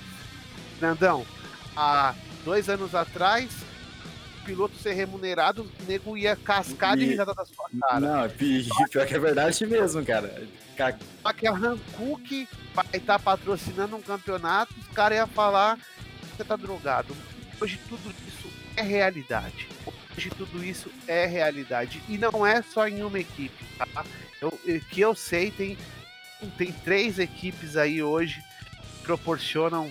Nandão, 0.81 1.23
há 1.77 2.15
dois 2.43 2.67
anos 2.69 2.95
atrás, 2.95 3.51
piloto 4.45 4.77
ser 4.77 4.93
remunerado, 4.93 5.63
o 5.63 5.91
nego 5.91 6.15
ia 6.15 6.35
cascar 6.35 6.95
de 6.95 7.05
risada 7.05 7.33
da 7.33 7.45
sua 7.45 7.69
cara. 7.81 7.99
Não, 7.99 8.29
pior 8.87 9.07
que 9.07 9.15
é 9.15 9.19
verdade 9.19 9.65
mesmo, 9.65 10.05
cara. 10.05 10.47
Só 11.21 11.33
que 11.33 11.47
a 11.47 11.53
Hankook 11.53 12.47
vai 12.73 12.85
estar 12.93 13.17
tá 13.17 13.19
patrocinando 13.19 13.95
um 13.95 14.01
campeonato, 14.01 14.73
os 14.79 14.87
caras 14.89 15.17
iam 15.17 15.27
falar 15.27 15.77
que 15.77 16.37
você 16.37 16.43
tá 16.43 16.55
drogado. 16.55 17.15
Hoje 17.59 17.79
tudo 17.89 18.13
isso 18.27 18.49
é 18.75 18.81
realidade. 18.81 19.67
Hoje 20.15 20.29
tudo 20.29 20.63
isso 20.63 20.91
é 21.07 21.25
realidade. 21.25 22.01
E 22.07 22.17
não 22.17 22.45
é 22.45 22.61
só 22.61 22.87
em 22.87 23.01
uma 23.03 23.19
equipe, 23.19 23.65
tá? 23.77 24.05
Eu, 24.41 24.51
que 24.89 25.01
eu 25.01 25.15
sei, 25.15 25.49
tem, 25.49 25.77
tem 26.57 26.71
três 26.71 27.19
equipes 27.19 27.77
aí 27.77 28.03
hoje 28.03 28.43
que 28.97 29.03
proporcionam 29.03 29.89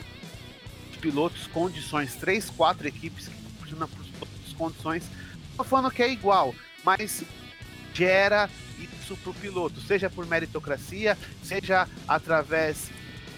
pilotos 1.01 1.47
condições, 1.47 2.15
três, 2.15 2.49
quatro 2.51 2.87
equipes 2.87 3.29
que 3.29 3.35
proporcionam 3.35 3.89
condições. 4.55 5.05
Não 5.57 5.65
falando 5.65 5.91
que 5.91 6.03
é 6.03 6.11
igual, 6.11 6.55
mas 6.85 7.23
gera 7.93 8.49
isso 8.79 9.17
para 9.17 9.31
o 9.31 9.35
piloto, 9.35 9.81
seja 9.81 10.11
por 10.11 10.27
meritocracia, 10.27 11.17
seja 11.43 11.89
através 12.09 12.91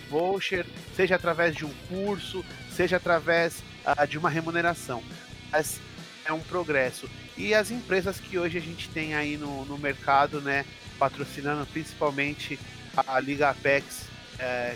voucher, 0.09 0.65
seja 0.95 1.17
através 1.17 1.55
de 1.55 1.65
um 1.65 1.73
curso, 1.89 2.45
seja 2.71 2.97
através 2.97 3.63
uh, 3.85 4.07
de 4.07 4.17
uma 4.17 4.31
remuneração. 4.31 5.03
Mas 5.51 5.81
é 6.25 6.33
um 6.33 6.41
progresso. 6.41 7.09
E 7.37 7.55
as 7.55 7.71
empresas 7.71 8.19
que 8.19 8.39
hoje 8.39 8.59
a 8.59 8.61
gente 8.61 8.89
tem 8.89 9.15
aí 9.15 9.37
no, 9.37 9.65
no 9.65 9.79
mercado, 9.79 10.41
né, 10.41 10.65
patrocinando 10.99 11.67
principalmente 11.67 12.59
a 12.97 13.21
Liga 13.21 13.51
Apex, 13.51 14.07
é, 14.39 14.75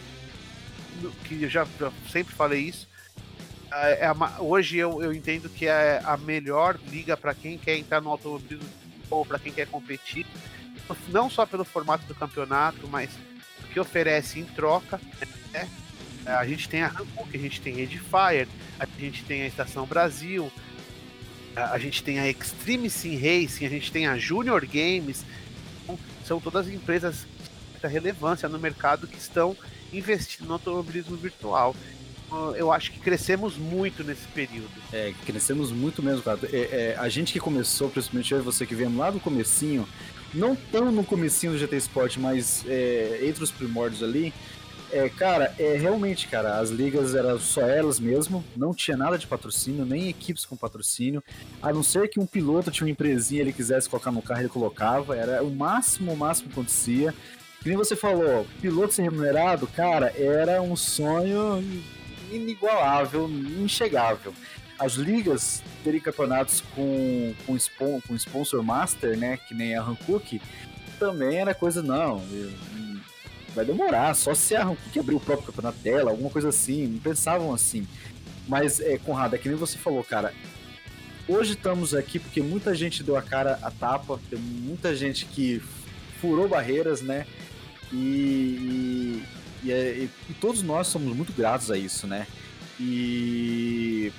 que 1.24 1.42
eu 1.42 1.48
já 1.48 1.66
eu 1.78 1.92
sempre 2.10 2.34
falei 2.34 2.60
isso. 2.60 2.88
É, 3.72 4.06
é 4.06 4.12
hoje 4.40 4.78
eu, 4.78 5.02
eu 5.02 5.12
entendo 5.12 5.48
que 5.48 5.66
é 5.66 6.00
a 6.04 6.16
melhor 6.16 6.78
liga 6.88 7.16
para 7.16 7.34
quem 7.34 7.56
quer 7.56 7.76
entrar 7.76 8.00
no 8.00 8.10
automobilismo 8.10 8.68
ou 9.08 9.24
para 9.24 9.38
quem 9.38 9.52
quer 9.52 9.66
competir 9.66 10.26
não 11.08 11.28
só 11.30 11.46
pelo 11.46 11.64
formato 11.64 12.04
do 12.06 12.14
campeonato, 12.14 12.88
mas 12.88 13.10
o 13.62 13.66
que 13.72 13.80
oferece 13.80 14.40
em 14.40 14.44
troca. 14.44 15.00
Né? 15.52 15.68
A 16.26 16.46
gente 16.46 16.68
tem 16.68 16.82
a 16.82 16.88
Hankook, 16.88 17.36
a 17.36 17.38
gente 17.38 17.60
tem 17.60 17.76
a 17.76 17.80
Edifier, 17.80 18.48
a 18.78 18.86
gente 18.98 19.24
tem 19.24 19.42
a 19.42 19.46
Estação 19.46 19.86
Brasil, 19.86 20.50
a 21.56 21.78
gente 21.78 22.02
tem 22.02 22.18
a 22.18 22.28
Extreme 22.28 22.90
Sim 22.90 23.16
Racing, 23.16 23.66
a 23.66 23.70
gente 23.70 23.90
tem 23.90 24.06
a 24.06 24.16
Junior 24.16 24.64
Games. 24.66 25.24
Então, 25.82 25.98
são 26.24 26.40
todas 26.40 26.68
empresas 26.68 27.26
de 27.80 27.86
relevância 27.86 28.48
no 28.48 28.58
mercado 28.58 29.06
que 29.06 29.18
estão 29.18 29.56
investindo 29.92 30.46
no 30.46 30.54
automobilismo 30.54 31.16
virtual 31.16 31.74
eu 32.56 32.72
acho 32.72 32.92
que 32.92 33.00
crescemos 33.00 33.56
muito 33.56 34.04
nesse 34.04 34.26
período. 34.28 34.70
É, 34.92 35.12
crescemos 35.24 35.72
muito 35.72 36.02
mesmo, 36.02 36.22
cara. 36.22 36.38
É, 36.52 36.56
é, 36.56 36.96
a 36.98 37.08
gente 37.08 37.32
que 37.32 37.40
começou, 37.40 37.88
principalmente 37.88 38.32
eu 38.32 38.38
e 38.38 38.42
você 38.42 38.66
que 38.66 38.74
vem 38.74 38.94
lá 38.96 39.10
do 39.10 39.20
comecinho, 39.20 39.86
não 40.32 40.54
tão 40.54 40.90
no 40.92 41.04
comecinho 41.04 41.52
do 41.52 41.58
GT 41.58 41.76
Sport, 41.76 42.16
mas 42.18 42.64
é, 42.66 43.20
entre 43.22 43.42
os 43.42 43.50
primórdios 43.50 44.02
ali, 44.02 44.32
é, 44.92 45.08
cara, 45.08 45.54
é 45.58 45.76
realmente, 45.76 46.26
cara, 46.26 46.58
as 46.58 46.70
ligas 46.70 47.14
eram 47.14 47.38
só 47.38 47.62
elas 47.62 48.00
mesmo, 48.00 48.44
não 48.56 48.74
tinha 48.74 48.96
nada 48.96 49.16
de 49.16 49.26
patrocínio, 49.26 49.84
nem 49.84 50.08
equipes 50.08 50.44
com 50.44 50.56
patrocínio, 50.56 51.22
a 51.62 51.72
não 51.72 51.82
ser 51.82 52.08
que 52.08 52.18
um 52.18 52.26
piloto 52.26 52.70
tinha 52.70 52.86
uma 52.86 52.90
empresinha 52.90 53.40
ele 53.40 53.52
quisesse 53.52 53.88
colocar 53.88 54.10
no 54.10 54.20
carro, 54.20 54.40
ele 54.40 54.48
colocava, 54.48 55.16
era 55.16 55.42
o 55.44 55.50
máximo, 55.50 56.12
o 56.12 56.16
máximo 56.16 56.48
que 56.48 56.54
acontecia. 56.54 57.14
Que 57.62 57.68
nem 57.68 57.76
você 57.76 57.94
falou, 57.94 58.46
piloto 58.60 58.94
ser 58.94 59.02
remunerado, 59.02 59.66
cara, 59.66 60.12
era 60.16 60.62
um 60.62 60.74
sonho 60.74 61.62
inigualável, 62.30 63.28
inchegável 63.28 64.32
as 64.80 64.94
ligas 64.94 65.62
terem 65.84 66.00
campeonatos 66.00 66.62
com, 66.74 67.34
com, 67.44 67.54
spon, 67.54 68.00
com 68.00 68.16
sponsor 68.16 68.62
master, 68.62 69.16
né? 69.16 69.36
Que 69.36 69.54
nem 69.54 69.76
a 69.76 69.82
Hankook, 69.82 70.40
também 70.98 71.36
era 71.36 71.54
coisa, 71.54 71.82
não. 71.82 72.22
Vai 73.54 73.64
demorar, 73.66 74.14
só 74.14 74.32
se 74.32 74.56
a 74.56 74.62
Hankook 74.62 74.98
abrir 74.98 75.14
o 75.14 75.20
próprio 75.20 75.48
campeonato 75.48 75.78
dela, 75.80 76.10
alguma 76.10 76.30
coisa 76.30 76.48
assim. 76.48 76.86
Não 76.86 76.98
pensavam 76.98 77.52
assim. 77.52 77.86
Mas, 78.48 78.80
é, 78.80 78.96
Conrado, 78.96 79.36
é 79.36 79.38
que 79.38 79.50
nem 79.50 79.58
você 79.58 79.76
falou, 79.76 80.02
cara. 80.02 80.32
Hoje 81.28 81.52
estamos 81.52 81.94
aqui 81.94 82.18
porque 82.18 82.40
muita 82.40 82.74
gente 82.74 83.02
deu 83.02 83.16
a 83.18 83.22
cara 83.22 83.58
a 83.62 83.70
tapa, 83.70 84.18
tem 84.30 84.38
muita 84.38 84.96
gente 84.96 85.26
que 85.26 85.62
furou 86.20 86.48
barreiras, 86.48 87.02
né? 87.02 87.26
E, 87.92 87.96
e, 87.96 89.22
e, 89.62 89.72
é, 89.72 90.08
e 90.28 90.34
todos 90.40 90.62
nós 90.62 90.86
somos 90.86 91.14
muito 91.14 91.32
gratos 91.32 91.70
a 91.70 91.76
isso, 91.78 92.06
né? 92.06 92.26
E 92.78 94.12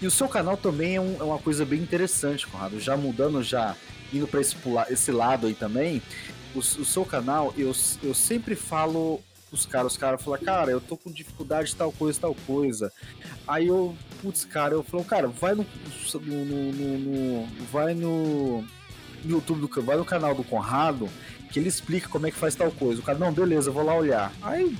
e 0.00 0.06
o 0.06 0.10
seu 0.10 0.28
canal 0.28 0.56
também 0.56 0.94
é, 0.94 1.00
um, 1.00 1.16
é 1.18 1.24
uma 1.24 1.38
coisa 1.38 1.64
bem 1.64 1.80
interessante, 1.80 2.46
Conrado. 2.46 2.78
Já 2.78 2.96
mudando, 2.96 3.42
já 3.42 3.74
indo 4.12 4.28
para 4.28 4.40
esse, 4.40 4.56
esse 4.90 5.10
lado 5.10 5.48
aí 5.48 5.54
também, 5.54 6.00
o, 6.54 6.58
o, 6.60 6.84
seu 6.84 7.04
canal, 7.04 7.52
eu, 7.56 7.72
eu 8.02 8.14
sempre 8.14 8.54
falo 8.54 9.20
os 9.50 9.66
caras, 9.66 9.92
os 9.92 9.98
caras 9.98 10.22
falam, 10.22 10.40
cara, 10.40 10.70
eu 10.70 10.80
tô 10.80 10.96
com 10.96 11.10
dificuldade 11.10 11.70
de 11.70 11.76
tal 11.76 11.90
coisa, 11.90 12.20
tal 12.20 12.34
coisa. 12.46 12.92
Aí 13.46 13.66
eu, 13.66 13.94
putz, 14.22 14.44
cara, 14.44 14.74
eu 14.74 14.84
falo, 14.84 15.04
cara, 15.04 15.26
vai 15.26 15.54
no, 15.54 15.66
no, 16.14 16.44
no, 16.44 16.98
no 16.98 17.46
vai 17.72 17.92
no 17.92 18.64
YouTube 19.24 19.66
do 19.66 19.82
vai 19.82 19.96
no 19.96 20.04
canal 20.04 20.34
do 20.34 20.44
Conrado, 20.44 21.08
que 21.50 21.58
ele 21.58 21.68
explica 21.68 22.08
como 22.08 22.26
é 22.26 22.30
que 22.30 22.36
faz 22.36 22.54
tal 22.54 22.70
coisa. 22.70 23.00
O 23.00 23.04
cara, 23.04 23.18
não, 23.18 23.32
beleza, 23.32 23.70
eu 23.70 23.74
vou 23.74 23.84
lá 23.84 23.94
olhar. 23.94 24.32
Aí, 24.42 24.76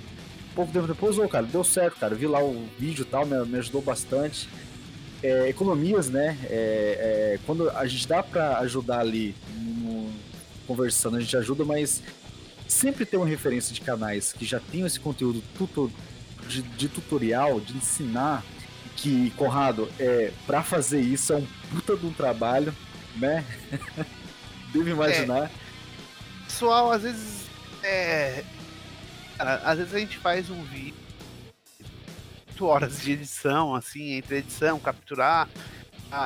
pouco 0.54 0.72
tempo 0.72 0.86
depois, 0.86 1.18
ô, 1.18 1.28
cara, 1.28 1.46
deu 1.46 1.64
certo, 1.64 1.98
cara, 1.98 2.14
vi 2.14 2.26
lá 2.26 2.42
o 2.42 2.68
vídeo 2.78 3.02
e 3.02 3.04
tal, 3.04 3.24
me, 3.24 3.44
me 3.46 3.58
ajudou 3.58 3.80
bastante 3.80 4.48
é, 5.22 5.48
economias, 5.48 6.08
né? 6.08 6.36
É, 6.44 7.34
é, 7.34 7.38
quando 7.46 7.70
a 7.70 7.86
gente 7.86 8.06
dá 8.06 8.22
para 8.22 8.58
ajudar 8.58 9.00
ali 9.00 9.34
no, 9.56 10.10
conversando, 10.66 11.16
a 11.16 11.20
gente 11.20 11.36
ajuda, 11.36 11.64
mas 11.64 12.02
sempre 12.66 13.04
tem 13.06 13.18
uma 13.18 13.28
referência 13.28 13.74
de 13.74 13.80
canais 13.80 14.32
que 14.32 14.44
já 14.44 14.60
tem 14.60 14.84
esse 14.84 15.00
conteúdo 15.00 15.42
tudo 15.56 15.90
de, 16.46 16.62
de 16.62 16.88
tutorial, 16.88 17.60
de 17.60 17.76
ensinar, 17.76 18.44
que, 18.96 19.30
Conrado, 19.36 19.88
é, 19.98 20.32
para 20.46 20.62
fazer 20.62 21.00
isso 21.00 21.32
é 21.32 21.36
um 21.36 21.46
puta 21.70 21.96
de 21.96 22.04
um 22.04 22.12
trabalho, 22.12 22.74
né? 23.16 23.44
Devo 24.72 24.88
imaginar. 24.88 25.44
É, 25.44 25.67
pessoal, 26.58 26.90
às 26.90 27.02
vezes. 27.02 27.46
É, 27.84 28.42
às 29.38 29.78
vezes 29.78 29.94
a 29.94 29.98
gente 30.00 30.18
faz 30.18 30.50
um 30.50 30.60
vídeo. 30.64 30.94
8 32.48 32.66
horas 32.66 33.00
de 33.00 33.12
edição, 33.12 33.76
assim, 33.76 34.14
entre 34.14 34.38
edição, 34.38 34.80
capturar, 34.80 35.48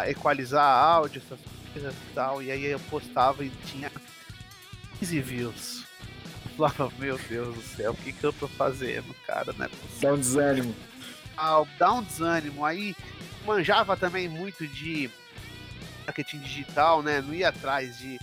equalizar 0.08 0.64
áudio, 0.64 1.20
essas 1.22 1.38
coisas 1.70 1.94
e 1.94 2.14
tal. 2.14 2.42
E 2.42 2.50
aí 2.50 2.64
eu 2.64 2.80
postava 2.80 3.44
e 3.44 3.50
tinha 3.66 3.92
15 4.98 5.20
views. 5.20 5.84
Eu 6.46 6.50
falava, 6.56 6.92
meu 6.98 7.18
Deus 7.28 7.54
do 7.54 7.62
céu, 7.62 7.92
o 7.92 7.96
que, 7.96 8.14
que 8.14 8.24
eu 8.24 8.32
tô 8.32 8.48
fazendo, 8.48 9.14
cara? 9.26 9.52
Né? 9.52 9.68
Dá 10.00 10.14
um 10.14 10.16
desânimo. 10.16 10.74
Ah, 11.36 11.62
dá 11.78 11.92
um 11.92 12.02
desânimo. 12.02 12.64
Aí 12.64 12.96
manjava 13.44 13.98
também 13.98 14.30
muito 14.30 14.66
de 14.66 15.10
marketing 16.06 16.38
digital, 16.38 17.02
né? 17.02 17.20
Não 17.20 17.34
ia 17.34 17.50
atrás 17.50 17.98
de 17.98 18.18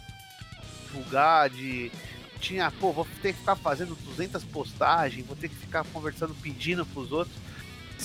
divulgar, 0.90 1.50
de 1.50 1.92
tinha, 2.40 2.72
pô, 2.72 2.92
vou 2.92 3.08
ter 3.22 3.34
que 3.34 3.40
ficar 3.40 3.56
fazendo 3.56 3.96
200 3.96 4.44
postagens, 4.46 5.26
vou 5.26 5.36
ter 5.36 5.50
que 5.50 5.56
ficar 5.56 5.84
conversando, 5.92 6.34
pedindo 6.42 6.86
pros 6.86 7.12
outros. 7.12 7.36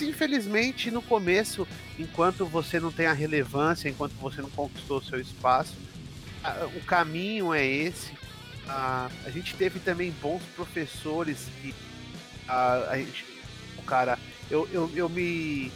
Infelizmente, 0.01 0.91
no 0.91 1.01
começo, 1.01 1.69
enquanto 1.99 2.45
você 2.45 2.81
não 2.81 2.91
tem 2.91 3.07
a 3.07 3.13
relevância, 3.13 3.89
enquanto 3.89 4.13
você 4.15 4.43
não 4.43 4.51
conquistou 4.51 4.99
o 4.99 5.05
seu 5.05 5.21
espaço, 5.21 5.75
o 6.75 6.81
caminho 6.85 7.55
é 7.55 7.65
esse. 7.65 8.13
A, 8.67 9.09
a 9.25 9.31
gente 9.31 9.55
teve 9.55 9.79
também 9.79 10.11
bons 10.21 10.43
professores 10.57 11.49
e 11.63 11.73
a, 12.49 12.91
a 12.91 12.97
gente, 12.99 13.25
o 13.79 13.83
cara, 13.83 14.19
eu, 14.51 14.69
eu, 14.73 14.91
eu 14.95 15.09
me 15.09 15.71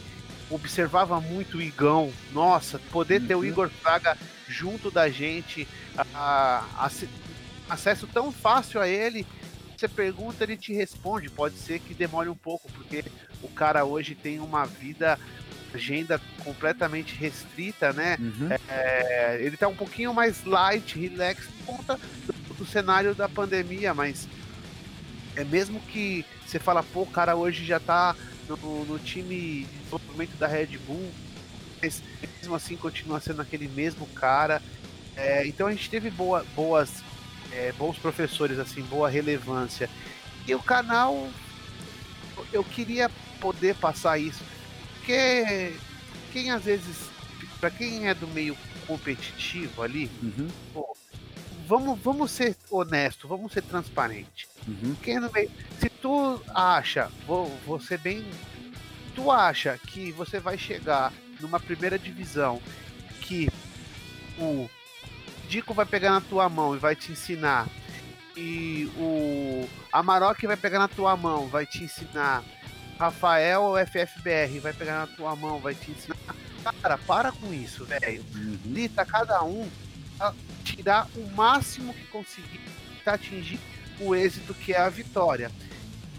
observava 0.51 1.21
muito 1.21 1.59
o 1.59 1.63
Igão. 1.63 2.13
Nossa, 2.33 2.81
poder 2.91 3.21
uhum. 3.21 3.27
ter 3.27 3.35
o 3.35 3.39
uhum. 3.39 3.45
Igor 3.45 3.71
Fraga 3.71 4.19
junto 4.49 4.91
da 4.91 5.09
gente, 5.09 5.69
a, 5.97 6.65
a, 6.77 6.91
acesso 7.69 8.07
tão 8.07 8.33
fácil 8.33 8.81
a 8.81 8.89
ele. 8.89 9.27
Você 9.77 9.87
pergunta, 9.87 10.43
ele 10.43 10.57
te 10.57 10.73
responde. 10.73 11.31
Pode 11.31 11.57
ser 11.57 11.79
que 11.79 11.95
demore 11.95 12.29
um 12.29 12.35
pouco, 12.35 12.71
porque 12.73 13.05
o 13.43 13.49
cara 13.49 13.85
hoje 13.85 14.15
tem 14.15 14.41
uma 14.41 14.65
vida, 14.65 15.19
agenda 15.73 16.21
completamente 16.43 17.15
restrita, 17.15 17.93
né? 17.93 18.17
Uhum. 18.19 18.49
É, 18.69 19.39
ele 19.41 19.57
tá 19.57 19.69
um 19.69 19.77
pouquinho 19.77 20.13
mais 20.13 20.45
light, 20.45 20.99
relax, 20.99 21.47
por 21.47 21.77
conta 21.77 22.01
do, 22.27 22.55
do 22.55 22.67
cenário 22.67 23.15
da 23.15 23.29
pandemia, 23.29 23.95
mas 23.95 24.29
é 25.37 25.45
mesmo 25.45 25.81
que 25.81 26.25
você 26.45 26.59
fala, 26.59 26.83
pô, 26.83 27.03
o 27.03 27.07
cara 27.07 27.37
hoje 27.37 27.65
já 27.65 27.79
tá 27.79 28.17
no, 28.49 28.85
no 28.85 28.99
time 28.99 29.35
de 29.61 29.65
desenvolvimento 29.65 30.37
da 30.37 30.47
Red 30.47 30.79
Bull, 30.87 31.13
mas 31.81 32.03
mesmo 32.39 32.55
assim 32.55 32.77
continua 32.77 33.21
sendo 33.21 33.43
aquele 33.43 33.69
mesmo 33.69 34.07
cara. 34.09 34.63
É, 35.17 35.47
então 35.47 35.67
a 35.67 35.71
gente 35.71 35.91
teve 35.91 36.11
boa, 36.11 36.45
boas, 36.55 37.03
é, 37.53 37.73
bons 37.73 37.99
professores, 37.99 38.59
assim, 38.59 38.83
boa 38.83 39.09
relevância. 39.09 39.91
E 40.47 40.55
o 40.55 40.63
canal, 40.63 41.29
eu 42.53 42.63
queria 42.63 43.11
poder 43.41 43.75
passar 43.75 44.19
isso, 44.19 44.43
porque 44.95 45.75
quem 46.33 46.51
às 46.51 46.65
vezes, 46.65 46.97
para 47.61 47.71
quem 47.71 48.09
é 48.09 48.15
do 48.15 48.27
meio 48.29 48.57
competitivo 48.87 49.83
ali, 49.83 50.11
uhum. 50.23 50.49
pô, 50.73 50.97
vamos, 51.67 51.99
vamos 52.01 52.31
ser 52.31 52.57
honesto, 52.71 53.29
vamos 53.29 53.53
ser 53.53 53.63
transparente. 53.63 54.49
Uhum. 54.67 54.97
Quem 55.03 55.17
é 55.17 55.21
no 55.21 55.31
meio, 55.31 55.51
se 55.79 55.89
tu 55.89 56.41
acha, 56.55 57.11
vou, 57.27 57.47
vou 57.67 57.81
ser 57.81 57.99
bem, 57.99 58.25
tu 59.15 59.31
acha 59.31 59.79
que 59.87 60.13
você 60.13 60.39
vai 60.39 60.57
chegar 60.57 61.13
numa 61.41 61.61
primeira 61.61 61.99
divisão 61.99 62.61
que 63.21 63.49
o 64.39 64.69
Dico 65.49 65.73
vai 65.73 65.87
pegar 65.87 66.11
na 66.11 66.21
tua 66.21 66.49
mão 66.49 66.75
e 66.75 66.79
vai 66.79 66.95
te 66.95 67.13
ensinar 67.13 67.69
e 68.39 68.89
o 68.97 69.69
Amarok 69.93 70.47
vai 70.47 70.57
pegar 70.57 70.79
na 70.79 70.87
tua 70.87 71.17
mão, 71.17 71.49
vai 71.49 71.67
te 71.67 71.83
ensinar. 71.83 72.45
Rafael 72.97 73.75
FFBR 73.87 74.61
vai 74.61 74.73
pegar 74.73 75.01
na 75.01 75.07
tua 75.09 75.35
mão, 75.35 75.59
vai 75.59 75.75
te 75.75 75.91
ensinar. 75.91 76.17
Cara, 76.81 76.97
para 76.99 77.33
com 77.33 77.53
isso, 77.53 77.85
velho. 77.85 78.25
Uhum. 78.35 78.59
Lita 78.67 79.05
cada 79.05 79.43
um 79.43 79.69
tirar 80.63 81.09
o 81.17 81.27
máximo 81.35 81.93
que 81.93 82.05
conseguir 82.07 82.61
para 83.03 83.15
atingir 83.15 83.59
o 84.01 84.15
êxito 84.15 84.55
que 84.55 84.73
é 84.73 84.81
a 84.81 84.89
vitória. 84.89 85.51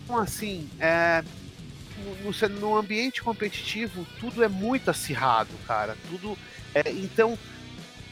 Então, 0.04 0.18
assim, 0.18 0.70
é, 0.80 1.24
no, 2.00 2.60
no, 2.60 2.78
ambiente 2.78 3.22
competitivo, 3.22 4.06
tudo 4.20 4.44
é 4.44 4.48
muito 4.48 4.90
acirrado, 4.90 5.50
cara. 5.68 5.98
Tudo. 6.10 6.38
É, 6.74 6.90
então, 6.92 7.38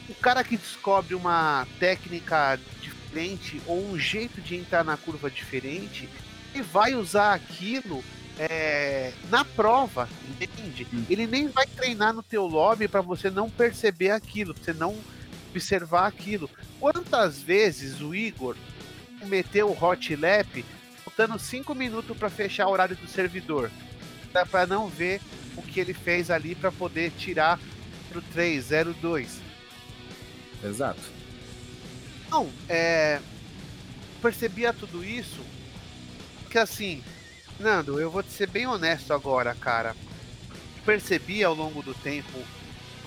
o 0.08 0.14
cara 0.14 0.42
que 0.44 0.56
descobre 0.56 1.14
uma 1.14 1.66
técnica 1.78 2.58
diferente 2.80 3.60
ou 3.66 3.84
um 3.90 3.98
jeito 3.98 4.40
de 4.40 4.56
entrar 4.56 4.84
na 4.84 4.96
curva 4.96 5.30
diferente, 5.30 6.08
ele 6.54 6.62
vai 6.62 6.94
usar 6.94 7.34
aquilo 7.34 8.02
é, 8.38 9.12
na 9.30 9.44
prova, 9.44 10.08
entende? 10.28 10.86
Hum. 10.92 11.04
Ele 11.10 11.26
nem 11.26 11.48
vai 11.48 11.66
treinar 11.66 12.12
no 12.12 12.22
teu 12.22 12.46
lobby 12.46 12.86
para 12.86 13.00
você 13.00 13.30
não 13.30 13.50
perceber 13.50 14.10
aquilo, 14.10 14.54
você 14.54 14.72
não 14.72 14.96
observar 15.50 16.06
aquilo. 16.06 16.48
Quantas 16.78 17.40
vezes 17.40 18.00
o 18.00 18.14
Igor 18.14 18.56
meteu 19.24 19.68
o 19.68 19.84
hot 19.84 20.14
lap 20.14 20.64
faltando 21.18 21.36
5 21.36 21.74
minutos 21.74 22.16
para 22.16 22.30
fechar 22.30 22.68
o 22.68 22.70
horário 22.70 22.94
do 22.94 23.08
servidor? 23.08 23.72
Para 24.32 24.68
não 24.68 24.86
ver 24.86 25.20
o 25.56 25.62
que 25.62 25.80
ele 25.80 25.92
fez 25.92 26.30
ali 26.30 26.54
para 26.54 26.70
poder 26.70 27.10
tirar 27.18 27.58
pro 28.08 28.22
302. 28.22 29.40
Exato. 30.62 31.00
Não, 32.30 32.48
é. 32.68 33.20
Percebia 34.22 34.72
tudo 34.72 35.04
isso. 35.04 35.40
Que 36.50 36.58
assim, 36.58 37.02
Nando, 37.58 37.98
eu 37.98 38.10
vou 38.12 38.22
te 38.22 38.30
ser 38.30 38.48
bem 38.48 38.68
honesto 38.68 39.12
agora, 39.12 39.56
cara. 39.56 39.96
Percebi 40.84 41.42
ao 41.42 41.54
longo 41.54 41.82
do 41.82 41.94
tempo, 41.94 42.38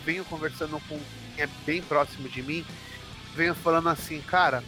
venho 0.03 0.25
conversando 0.25 0.81
com 0.89 0.99
quem 1.35 1.45
é 1.45 1.47
bem 1.65 1.81
próximo 1.81 2.27
de 2.27 2.43
mim, 2.43 2.65
venho 3.35 3.55
falando 3.55 3.89
assim, 3.89 4.21
cara, 4.21 4.63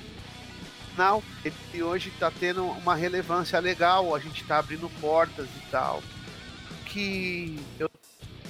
não, 0.98 1.24
ele 1.44 1.84
hoje 1.84 2.12
tá 2.20 2.32
tendo 2.32 2.66
uma 2.66 2.96
relevância 2.96 3.60
legal, 3.60 4.16
a 4.16 4.20
gente 4.20 4.44
tá 4.44 4.60
abrindo 4.60 4.90
portas 5.00 5.48
e 5.48 5.72
tal. 5.72 6.04
Que 6.86 7.60
eu 7.80 7.90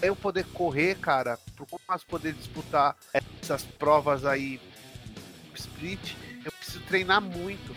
eu 0.03 0.15
poder 0.17 0.45
correr, 0.47 0.95
cara, 0.95 1.39
por 1.55 1.65
mais 1.87 2.03
poder 2.03 2.33
disputar 2.33 2.95
essas 3.13 3.63
provas 3.63 4.25
aí 4.25 4.59
split, 5.55 6.15
eu 6.43 6.51
preciso 6.51 6.81
treinar 6.81 7.21
muito, 7.21 7.73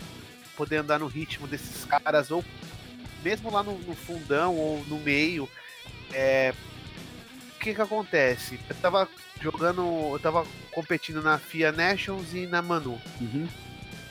poder 0.57 0.77
andar 0.77 0.99
no 0.99 1.07
ritmo 1.07 1.47
desses 1.47 1.85
caras, 1.85 2.29
ou 2.29 2.43
mesmo 3.23 3.49
lá 3.49 3.63
no, 3.63 3.79
no 3.79 3.95
fundão 3.95 4.55
ou 4.55 4.83
no 4.87 4.99
meio. 4.99 5.49
É, 6.13 6.53
o 7.55 7.59
que 7.59 7.73
que 7.73 7.81
acontece? 7.81 8.59
Eu 8.69 8.75
tava 8.75 9.07
jogando, 9.41 9.81
eu 10.11 10.19
tava 10.19 10.45
competindo 10.71 11.21
na 11.21 11.37
FIA 11.37 11.71
Nations 11.71 12.33
e 12.33 12.45
na 12.45 12.61
Manu. 12.61 12.99
Uhum. 13.21 13.47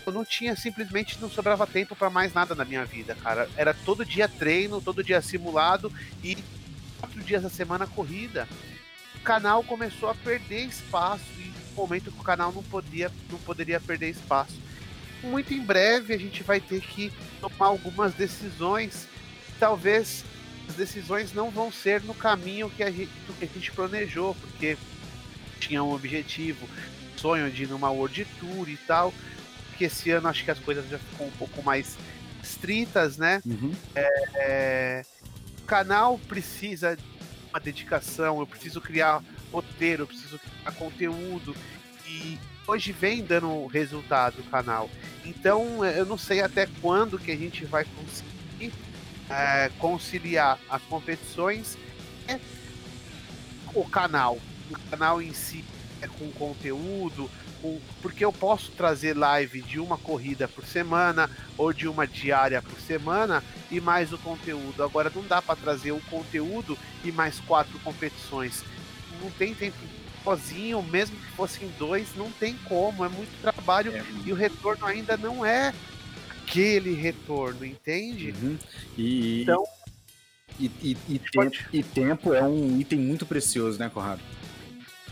Eu 0.07 0.12
não 0.12 0.24
tinha 0.24 0.54
simplesmente 0.54 1.20
não 1.20 1.28
sobrava 1.28 1.66
tempo 1.66 1.96
para 1.96 2.09
mais 2.09 2.32
nada 2.32 2.54
na 2.54 2.64
minha 2.64 2.84
vida, 2.84 3.16
cara. 3.16 3.50
Era 3.57 3.74
todo 3.74 4.04
dia 4.04 4.28
treino, 4.28 4.80
todo 4.80 5.02
dia 5.02 5.20
simulado 5.20 5.92
e 6.22 6.38
quatro 7.00 7.20
dias 7.24 7.42
da 7.42 7.50
semana 7.50 7.88
corrida. 7.88 8.48
O 9.16 9.20
canal 9.20 9.64
começou 9.64 10.09
a 10.09 10.14
perder 10.14 10.64
espaço 10.66 11.24
e 11.38 11.52
no 11.70 11.74
momento 11.74 12.12
que 12.12 12.20
o 12.20 12.24
canal 12.24 12.52
não 12.52 12.62
podia, 12.62 13.11
não 13.28 13.38
poderia 13.40 13.80
perder 13.80 14.11
espaço. 14.11 14.54
Muito 15.24 15.52
em 15.52 15.61
breve 15.61 16.14
a 16.14 16.18
gente 16.18 16.44
vai 16.44 16.61
ter 16.61 16.82
que 16.82 17.12
tomar 17.40 17.66
algumas 17.66 18.14
decisões. 18.14 19.09
Talvez 19.59 20.24
as 20.68 20.76
decisões 20.76 21.32
não 21.32 21.50
vão 21.50 21.72
ser 21.72 22.00
no 22.02 22.14
caminho 22.14 22.70
que 22.70 22.84
a 22.84 22.90
gente, 22.92 23.11
que 23.38 23.44
a 23.44 23.48
gente 23.48 23.72
planejou, 23.72 24.36
porque 24.36 24.78
tinha 25.59 25.82
um 25.82 25.92
objetivo, 25.92 26.68
sonho 27.16 27.50
de 27.50 27.64
ir 27.64 27.68
numa 27.68 27.90
World 27.90 28.24
Tour 28.38 28.68
e 28.68 28.76
tal. 28.76 29.12
Que 29.76 29.84
esse 29.84 30.10
ano 30.10 30.28
acho 30.28 30.44
que 30.44 30.50
as 30.50 30.58
coisas 30.58 30.88
já 30.88 30.98
ficam 30.98 31.26
um 31.26 31.32
pouco 31.32 31.62
mais 31.62 31.96
estritas, 32.42 33.16
né? 33.16 33.42
Uhum. 33.44 33.72
É, 33.94 35.02
canal 35.66 36.18
precisa 36.18 36.96
de 36.96 37.02
uma 37.50 37.60
dedicação, 37.60 38.40
eu 38.40 38.46
preciso 38.46 38.80
criar 38.80 39.22
roteiro, 39.52 40.04
eu 40.04 40.06
preciso 40.06 40.38
criar 40.38 40.72
conteúdo. 40.72 41.54
E 42.06 42.38
hoje 42.66 42.92
vem 42.92 43.24
dando 43.24 43.66
resultado 43.66 44.40
o 44.40 44.44
canal. 44.44 44.88
Então 45.24 45.84
eu 45.84 46.06
não 46.06 46.16
sei 46.16 46.40
até 46.40 46.68
quando 46.80 47.18
que 47.18 47.32
a 47.32 47.36
gente 47.36 47.64
vai 47.64 47.84
conseguir 47.84 48.72
é, 49.28 49.70
conciliar 49.78 50.58
as 50.70 50.82
competições 50.82 51.76
e 52.28 52.38
o 53.74 53.84
canal, 53.84 54.38
o 54.70 54.90
canal 54.90 55.20
em 55.20 55.32
si. 55.34 55.64
é, 56.00 56.06
com 56.06 56.30
conteúdo, 56.32 57.30
com, 57.66 57.80
porque 58.00 58.24
eu 58.24 58.32
posso 58.32 58.70
trazer 58.72 59.16
live 59.16 59.60
de 59.62 59.80
uma 59.80 59.98
corrida 59.98 60.46
por 60.46 60.64
semana 60.64 61.28
ou 61.58 61.72
de 61.72 61.88
uma 61.88 62.06
diária 62.06 62.62
por 62.62 62.78
semana 62.80 63.42
e 63.70 63.80
mais 63.80 64.12
o 64.12 64.18
conteúdo. 64.18 64.82
Agora 64.82 65.10
não 65.12 65.22
dá 65.26 65.42
para 65.42 65.56
trazer 65.56 65.92
o 65.92 66.00
conteúdo 66.02 66.78
e 67.04 67.10
mais 67.10 67.40
quatro 67.40 67.78
competições. 67.80 68.62
Não 69.20 69.30
tem 69.30 69.54
tempo 69.54 69.76
sozinho, 70.22 70.82
mesmo 70.82 71.16
que 71.16 71.30
fossem 71.32 71.70
dois, 71.78 72.08
não 72.16 72.30
tem 72.30 72.56
como, 72.64 73.04
é 73.04 73.08
muito 73.08 73.30
trabalho 73.40 73.92
é. 73.92 74.04
e 74.24 74.32
o 74.32 74.34
retorno 74.34 74.84
ainda 74.84 75.16
não 75.16 75.44
é 75.44 75.72
aquele 76.42 76.94
retorno, 76.94 77.64
entende? 77.64 78.34
Uhum. 78.42 78.58
E, 78.96 79.42
então, 79.42 79.64
e, 80.58 80.66
e, 80.82 80.96
e, 81.08 81.18
tempo, 81.18 81.56
e 81.72 81.82
tempo 81.82 82.34
é 82.34 82.42
um 82.42 82.80
item 82.80 82.98
muito 82.98 83.26
precioso, 83.26 83.78
né, 83.78 83.88
Conrado? 83.88 84.20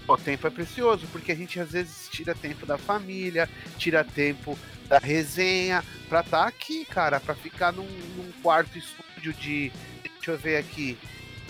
O 0.06 0.16
tempo 0.16 0.46
é 0.46 0.50
precioso, 0.50 1.06
porque 1.10 1.32
a 1.32 1.34
gente 1.34 1.58
às 1.58 1.72
vezes 1.72 2.08
tira 2.10 2.34
tempo 2.34 2.66
da 2.66 2.76
família, 2.76 3.48
tira 3.78 4.04
tempo 4.04 4.58
da 4.86 4.98
resenha, 4.98 5.82
pra 6.08 6.20
estar 6.20 6.42
tá 6.42 6.48
aqui, 6.48 6.84
cara, 6.84 7.18
pra 7.18 7.34
ficar 7.34 7.72
num, 7.72 7.88
num, 8.16 8.30
quarto 8.42 8.76
estúdio 8.76 9.32
de. 9.32 9.72
Deixa 10.02 10.30
eu 10.30 10.38
ver 10.38 10.56
aqui, 10.56 10.98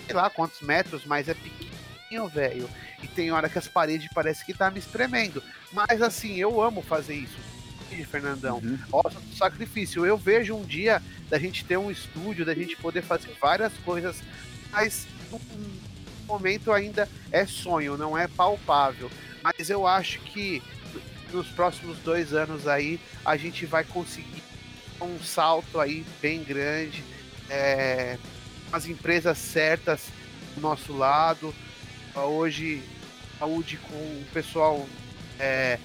sei 0.07 0.14
lá 0.14 0.30
quantos 0.30 0.61
metros, 0.61 1.05
mas 1.05 1.28
é 1.28 1.34
pequenininho, 1.34 2.28
velho. 2.28 2.70
E 3.02 3.09
tem 3.09 3.30
hora 3.32 3.48
que 3.48 3.59
as 3.59 3.68
paredes 3.68 4.09
parece 4.14 4.44
que 4.44 4.55
tá 4.55 4.70
me 4.70 4.78
espremendo. 4.78 5.42
Mas 5.72 6.00
assim, 6.00 6.36
eu 6.36 6.62
amo 6.62 6.80
fazer 6.80 7.14
isso. 7.14 7.55
Fernandão. 8.11 8.59
Uhum. 8.59 8.78
Nossa, 8.90 9.20
sacrifício. 9.36 10.05
Eu 10.05 10.16
vejo 10.16 10.57
um 10.57 10.64
dia 10.64 11.00
da 11.30 11.38
gente 11.38 11.64
ter 11.64 11.76
um 11.76 11.90
estúdio, 11.90 12.44
da 12.44 12.55
gente 12.55 12.76
poder 12.76 13.02
fazer 13.02 13.30
várias 13.40 13.72
coisas, 13.84 14.20
mas 14.72 15.07
momento 16.25 16.72
ainda 16.72 17.09
é 17.31 17.47
sonho, 17.47 17.97
não 17.97 18.16
é 18.16 18.27
palpável. 18.27 19.11
Mas 19.43 19.70
eu 19.70 19.87
acho 19.87 20.20
que 20.20 20.62
nos 21.33 21.49
próximos 21.49 21.99
dois 21.99 22.33
anos 22.33 22.66
aí 22.66 23.01
a 23.25 23.37
gente 23.37 23.66
vai 23.66 23.85
conseguir 23.85 24.43
um 25.01 25.18
salto 25.20 25.81
aí 25.81 26.05
bem 26.22 26.43
grande, 26.43 27.05
é, 27.51 28.16
as 28.72 28.87
empresas 28.87 29.39
certas 29.39 30.09
do 30.55 30.61
nosso 30.61 30.93
lado. 30.93 31.55
Hoje, 32.14 32.83
saúde 33.39 33.77
com 33.77 33.95
o 33.95 34.25
pessoal 34.33 34.87
é, 35.39 35.79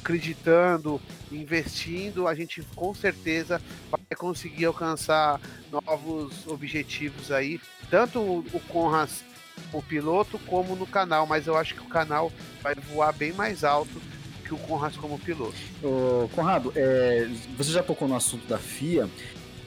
acreditando, 0.00 1.00
investindo, 1.30 2.28
a 2.28 2.34
gente 2.34 2.62
com 2.74 2.94
certeza 2.94 3.60
vai 3.90 4.00
conseguir 4.16 4.66
alcançar 4.66 5.40
novos 5.70 6.46
objetivos 6.46 7.30
aí. 7.30 7.60
Tanto 7.90 8.20
o 8.20 8.60
Conras 8.68 9.24
o 9.72 9.82
piloto 9.82 10.38
como 10.40 10.76
no 10.76 10.86
canal, 10.86 11.26
mas 11.26 11.46
eu 11.46 11.56
acho 11.56 11.74
que 11.74 11.80
o 11.80 11.88
canal 11.88 12.32
vai 12.62 12.74
voar 12.74 13.12
bem 13.12 13.32
mais 13.32 13.64
alto 13.64 14.00
que 14.44 14.54
o 14.54 14.58
Conrad 14.58 14.94
como 14.96 15.18
piloto. 15.18 15.56
Ô, 15.82 16.28
Conrado, 16.34 16.72
é, 16.76 17.28
você 17.56 17.72
já 17.72 17.82
tocou 17.82 18.06
no 18.06 18.14
assunto 18.14 18.46
da 18.46 18.58
FIA. 18.58 19.08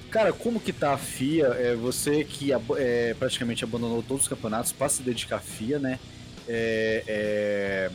Cara, 0.10 0.34
como 0.34 0.60
que 0.60 0.74
tá 0.74 0.94
a 0.94 0.98
FIA? 0.98 1.48
É, 1.48 1.76
você 1.76 2.24
que 2.24 2.52
é, 2.78 3.14
praticamente 3.14 3.64
abandonou 3.64 4.02
todos 4.02 4.24
os 4.24 4.30
campeonatos 4.30 4.72
para 4.72 4.90
se 4.90 5.04
dedicar 5.04 5.38
à 5.38 5.40
FIA, 5.40 5.80
né? 5.80 6.00
É, 6.48 7.04
é, 7.08 7.92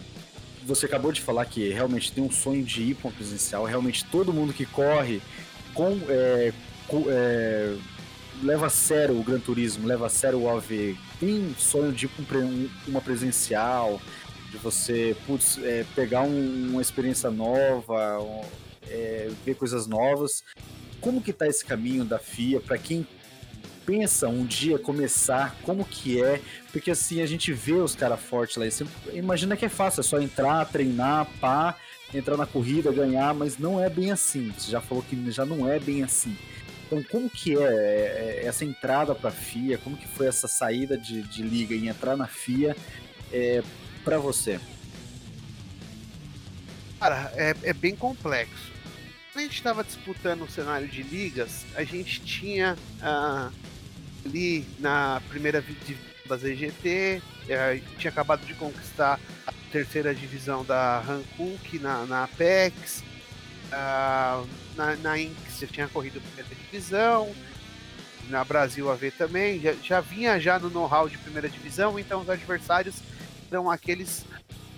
você 0.65 0.87
acabou 0.87 1.11
de 1.11 1.21
falar 1.21 1.45
que 1.47 1.71
realmente 1.71 2.13
tem 2.13 2.23
um 2.23 2.31
sonho 2.31 2.65
de 2.65 2.83
ir 2.83 2.95
para 2.95 3.09
um 3.09 3.13
presencial. 3.13 3.65
Realmente 3.65 4.05
todo 4.05 4.33
mundo 4.33 4.53
que 4.53 4.65
corre 4.65 5.21
com, 5.73 5.99
é, 6.09 6.53
com 6.87 7.05
é, 7.09 7.75
leva 8.43 8.67
a 8.67 8.71
sério 8.71 9.19
o 9.19 9.23
Gran 9.23 9.39
Turismo, 9.39 9.87
leva 9.87 10.07
a 10.07 10.11
sério 10.11 10.41
o 10.41 10.49
AV, 10.49 10.97
tem 11.21 11.55
sonho 11.59 11.93
de 11.93 12.09
para 12.09 12.39
uma 12.87 13.01
presencial, 13.01 14.01
de 14.51 14.57
você 14.59 15.17
putz, 15.27 15.59
é, 15.63 15.85
pegar 15.95 16.23
um, 16.23 16.71
uma 16.71 16.83
experiência 16.83 17.31
nova, 17.31 18.21
um, 18.21 18.43
é, 18.89 19.31
ver 19.45 19.55
coisas 19.55 19.87
novas. 19.87 20.43
Como 21.01 21.21
que 21.21 21.33
tá 21.33 21.47
esse 21.47 21.65
caminho 21.65 22.05
da 22.05 22.19
FIA 22.19 22.61
para 22.61 22.79
quem 22.79 23.07
pensa 23.85 24.29
um 24.29 24.45
dia 24.45 24.79
começar, 24.79 25.55
como 25.63 25.85
que 25.85 26.23
é? 26.23 26.41
Porque 26.73 26.91
assim, 26.91 27.21
a 27.21 27.27
gente 27.27 27.53
vê 27.53 27.75
os 27.75 27.95
caras 27.95 28.21
fortes 28.21 28.57
lá, 28.57 28.67
e 28.67 28.71
você 28.71 28.87
imagina 29.13 29.57
que 29.57 29.65
é 29.65 29.69
fácil, 29.69 30.01
é 30.01 30.03
só 30.03 30.19
entrar, 30.19 30.65
treinar, 30.67 31.27
pá, 31.41 31.77
entrar 32.13 32.37
na 32.37 32.47
corrida, 32.47 32.93
ganhar, 32.93 33.35
mas 33.35 33.59
não 33.59 33.83
é 33.83 33.91
bem 33.91 34.11
assim. 34.11 34.53
Você 34.57 34.71
já 34.71 34.81
falou 34.81 35.03
que 35.03 35.31
já 35.31 35.45
não 35.45 35.69
é 35.69 35.79
bem 35.79 36.03
assim. 36.03 36.37
Então, 36.95 37.03
como 37.11 37.29
que 37.29 37.59
é, 37.59 37.63
é, 37.63 38.43
essa 38.45 38.65
entrada 38.65 39.15
para 39.15 39.31
a 39.31 39.33
FIA? 39.33 39.79
Como 39.79 39.97
que 39.97 40.07
foi 40.07 40.29
essa 40.29 40.47
saída 40.47 40.97
de, 40.97 41.23
de 41.23 41.43
liga 41.43 41.75
e 41.75 41.89
entrar 41.89 42.17
na 42.17 42.29
FIA 42.29 42.77
é, 43.33 43.63
para 44.05 44.19
você? 44.19 44.61
Cara, 47.01 47.33
é, 47.35 47.55
é 47.65 47.73
bem 47.73 47.97
complexo. 47.97 48.73
Quando 49.33 49.43
a 49.43 49.49
gente 49.49 49.57
estava 49.57 49.83
disputando 49.83 50.43
o 50.43 50.49
cenário 50.49 50.87
de 50.87 51.03
ligas, 51.03 51.67
a 51.75 51.83
gente 51.83 52.21
tinha 52.21 52.77
ah, 53.03 53.51
ali 54.25 54.65
na 54.79 55.21
primeira 55.29 55.61
divisão 55.61 56.15
da 56.29 56.37
ZGT, 56.37 57.21
é, 57.49 57.81
tinha 57.99 58.11
acabado 58.11 58.47
de 58.47 58.55
conquistar 58.55 59.19
a 59.45 59.53
terceira 59.73 60.15
divisão 60.15 60.65
da 60.65 61.01
Hankook 61.01 61.81
na, 61.81 62.07
na 62.07 62.25
Apex, 62.25 63.03
ah, 63.73 64.45
na, 64.77 64.97
na 64.97 65.19
Inks 65.19 65.65
tinha 65.71 65.89
corrido 65.89 66.21
primeira 66.21 66.55
divisão, 66.55 67.35
na 68.29 68.45
Brasil 68.45 68.91
AV 68.91 69.11
também, 69.11 69.61
já, 69.61 69.73
já 69.75 70.01
vinha 70.01 70.39
já 70.41 70.59
no 70.59 70.71
know-how 70.71 71.09
de 71.09 71.19
primeira 71.19 71.49
divisão, 71.49 71.99
então 71.99 72.23
os 72.23 72.31
adversários 72.31 72.97
eram 73.51 73.71
aqueles 73.71 74.25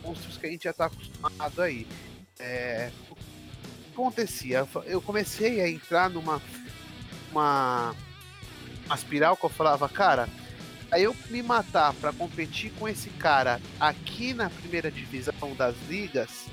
monstros 0.03 0.37
que 0.37 0.47
a 0.47 0.51
gente 0.51 0.65
já 0.65 0.71
está 0.71 0.87
acostumado 0.87 1.63
aí. 1.63 1.87
É, 2.39 2.91
o 3.11 3.15
que 3.15 3.23
acontecia? 3.93 4.67
Eu 4.85 5.01
comecei 5.01 5.61
a 5.61 5.69
entrar 5.69 6.11
numa 6.11 6.41
uma, 7.31 7.95
uma 8.87 8.95
espiral 8.95 9.37
que 9.37 9.45
eu 9.45 9.51
falava, 9.51 9.89
cara, 9.89 10.29
aí 10.91 11.03
eu 11.03 11.15
me 11.29 11.43
matar 11.43 11.93
para 11.95 12.13
competir 12.13 12.73
com 12.79 12.89
esse 12.89 13.11
cara 13.11 13.61
aqui 13.79 14.33
na 14.33 14.49
primeira 14.49 14.91
divisão 14.91 15.55
das 15.57 15.75
ligas, 15.89 16.47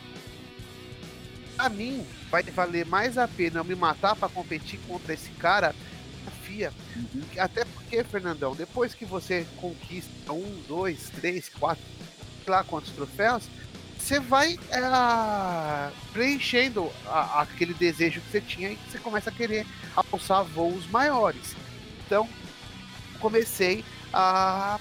a 1.57 1.69
mim 1.69 2.05
vai 2.29 2.43
valer 2.43 2.85
mais 2.85 3.17
a 3.17 3.27
pena 3.27 3.59
eu 3.59 3.63
me 3.63 3.75
matar 3.75 4.15
para 4.15 4.29
competir 4.29 4.79
contra 4.87 5.13
esse 5.13 5.29
cara 5.31 5.73
FIA. 6.43 6.71
Uhum. 6.95 7.21
Até 7.37 7.65
porque, 7.65 8.03
Fernandão, 8.03 8.55
depois 8.55 8.93
que 8.93 9.05
você 9.05 9.45
conquista 9.57 10.31
um, 10.31 10.63
dois, 10.67 11.09
três, 11.09 11.49
quatro, 11.49 11.83
sei 12.43 12.51
lá 12.51 12.63
quantos 12.63 12.91
troféus, 12.91 13.43
você 13.97 14.19
vai 14.19 14.59
é, 14.69 15.91
preenchendo 16.11 16.91
a, 17.05 17.41
aquele 17.41 17.73
desejo 17.73 18.19
que 18.21 18.31
você 18.31 18.41
tinha 18.41 18.71
e 18.71 18.75
você 18.89 18.99
começa 18.99 19.29
a 19.29 19.33
querer 19.33 19.65
alçar 19.95 20.43
voos 20.43 20.85
maiores. 20.87 21.55
Então, 22.05 22.27
comecei 23.19 23.83
a 24.13 24.77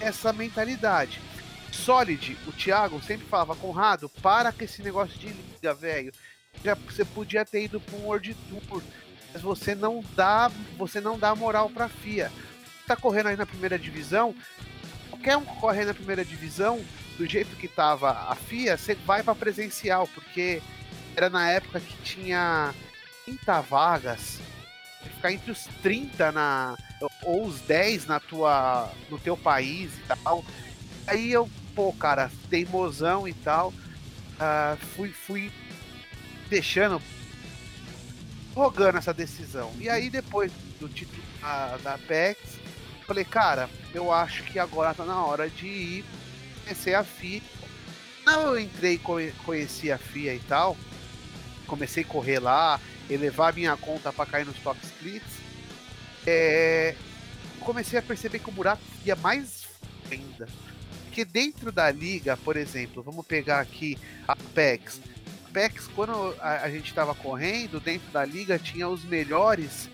essa 0.00 0.32
mentalidade. 0.32 1.20
Solid, 1.72 2.36
o 2.46 2.52
Thiago 2.52 3.00
sempre 3.02 3.26
falava, 3.26 3.56
Conrado, 3.56 4.08
para 4.08 4.52
com 4.52 4.64
esse 4.64 4.82
negócio 4.82 5.18
de 5.18 5.28
liga, 5.28 5.74
velho. 5.74 6.12
Já, 6.64 6.74
você 6.74 7.04
podia 7.04 7.44
ter 7.44 7.64
ido 7.64 7.80
para 7.80 7.96
um 7.96 8.06
World 8.06 8.34
Tour, 8.48 8.82
mas 9.32 9.42
você 9.42 9.74
não 9.74 10.02
dá, 10.14 10.50
você 10.76 11.00
não 11.00 11.18
dá 11.18 11.34
moral 11.34 11.68
para 11.70 11.88
FIA. 11.88 12.32
Tá 12.86 12.96
correndo 12.96 13.28
aí 13.28 13.36
na 13.36 13.46
primeira 13.46 13.78
divisão, 13.78 14.34
qualquer 15.10 15.36
um 15.36 15.44
correr 15.44 15.84
na 15.84 15.94
primeira 15.94 16.24
divisão, 16.24 16.82
do 17.18 17.26
jeito 17.26 17.56
que 17.56 17.66
tava 17.66 18.10
a 18.10 18.34
FIA, 18.34 18.76
você 18.76 18.94
vai 18.94 19.22
para 19.22 19.34
presencial, 19.34 20.06
porque 20.08 20.62
era 21.16 21.30
na 21.30 21.50
época 21.50 21.80
que 21.80 21.96
tinha 22.02 22.74
30 23.24 23.60
vagas, 23.62 24.38
ficar 25.02 25.32
entre 25.32 25.50
os 25.50 25.64
30 25.82 26.30
na 26.32 26.76
ou 27.22 27.46
os 27.46 27.60
10 27.60 28.06
na 28.06 28.20
tua 28.20 28.90
no 29.10 29.18
teu 29.18 29.36
país 29.36 29.90
e 29.98 30.16
tal. 30.22 30.44
Aí 31.06 31.30
eu 31.30 31.48
pô, 31.76 31.92
cara, 31.92 32.30
teimosão 32.48 33.28
e 33.28 33.34
tal. 33.34 33.68
Uh, 33.68 34.76
fui, 34.94 35.10
fui 35.10 35.52
deixando 36.48 37.00
rogando 38.54 38.96
essa 38.96 39.12
decisão. 39.12 39.70
E 39.78 39.88
aí 39.88 40.08
depois 40.08 40.50
do 40.80 40.88
título 40.88 41.22
da, 41.40 41.76
da 41.76 41.94
Apex, 41.94 42.40
falei, 43.06 43.24
cara, 43.24 43.68
eu 43.94 44.10
acho 44.10 44.42
que 44.44 44.58
agora 44.58 44.94
tá 44.94 45.04
na 45.04 45.24
hora 45.24 45.48
de 45.48 45.66
ir 45.66 46.04
conhecer 46.64 46.94
a 46.94 47.04
FIA. 47.04 47.42
Não, 48.24 48.42
eu 48.42 48.58
entrei, 48.58 48.98
conheci 49.44 49.92
a 49.92 49.98
FIA 49.98 50.34
e 50.34 50.40
tal, 50.40 50.76
comecei 51.66 52.02
a 52.02 52.06
correr 52.06 52.40
lá, 52.40 52.80
elevar 53.08 53.54
minha 53.54 53.76
conta 53.76 54.12
para 54.12 54.26
cair 54.26 54.46
nos 54.46 54.58
top 54.58 54.80
splits. 54.84 55.36
É, 56.26 56.96
comecei 57.60 57.98
a 57.98 58.02
perceber 58.02 58.40
que 58.40 58.48
o 58.48 58.52
buraco 58.52 58.82
ia 59.04 59.14
mais 59.14 59.66
ainda. 60.10 60.48
Porque 61.16 61.24
dentro 61.24 61.72
da 61.72 61.90
liga, 61.90 62.36
por 62.36 62.58
exemplo, 62.58 63.02
vamos 63.02 63.24
pegar 63.24 63.60
aqui 63.60 63.96
a 64.28 64.32
Apex. 64.32 65.00
Apex, 65.48 65.88
quando 65.94 66.36
a, 66.38 66.64
a 66.64 66.70
gente 66.70 66.88
estava 66.88 67.14
correndo, 67.14 67.80
dentro 67.80 68.10
da 68.12 68.22
liga 68.22 68.58
tinha 68.58 68.86
os 68.86 69.02
melhores 69.02 69.88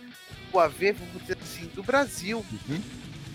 o 0.53 0.59
AV, 0.59 0.95
vamos 0.95 1.23
dizer 1.23 1.39
assim, 1.41 1.67
do 1.77 1.83
Brasil. 1.85 2.45
Uhum. 2.69 2.83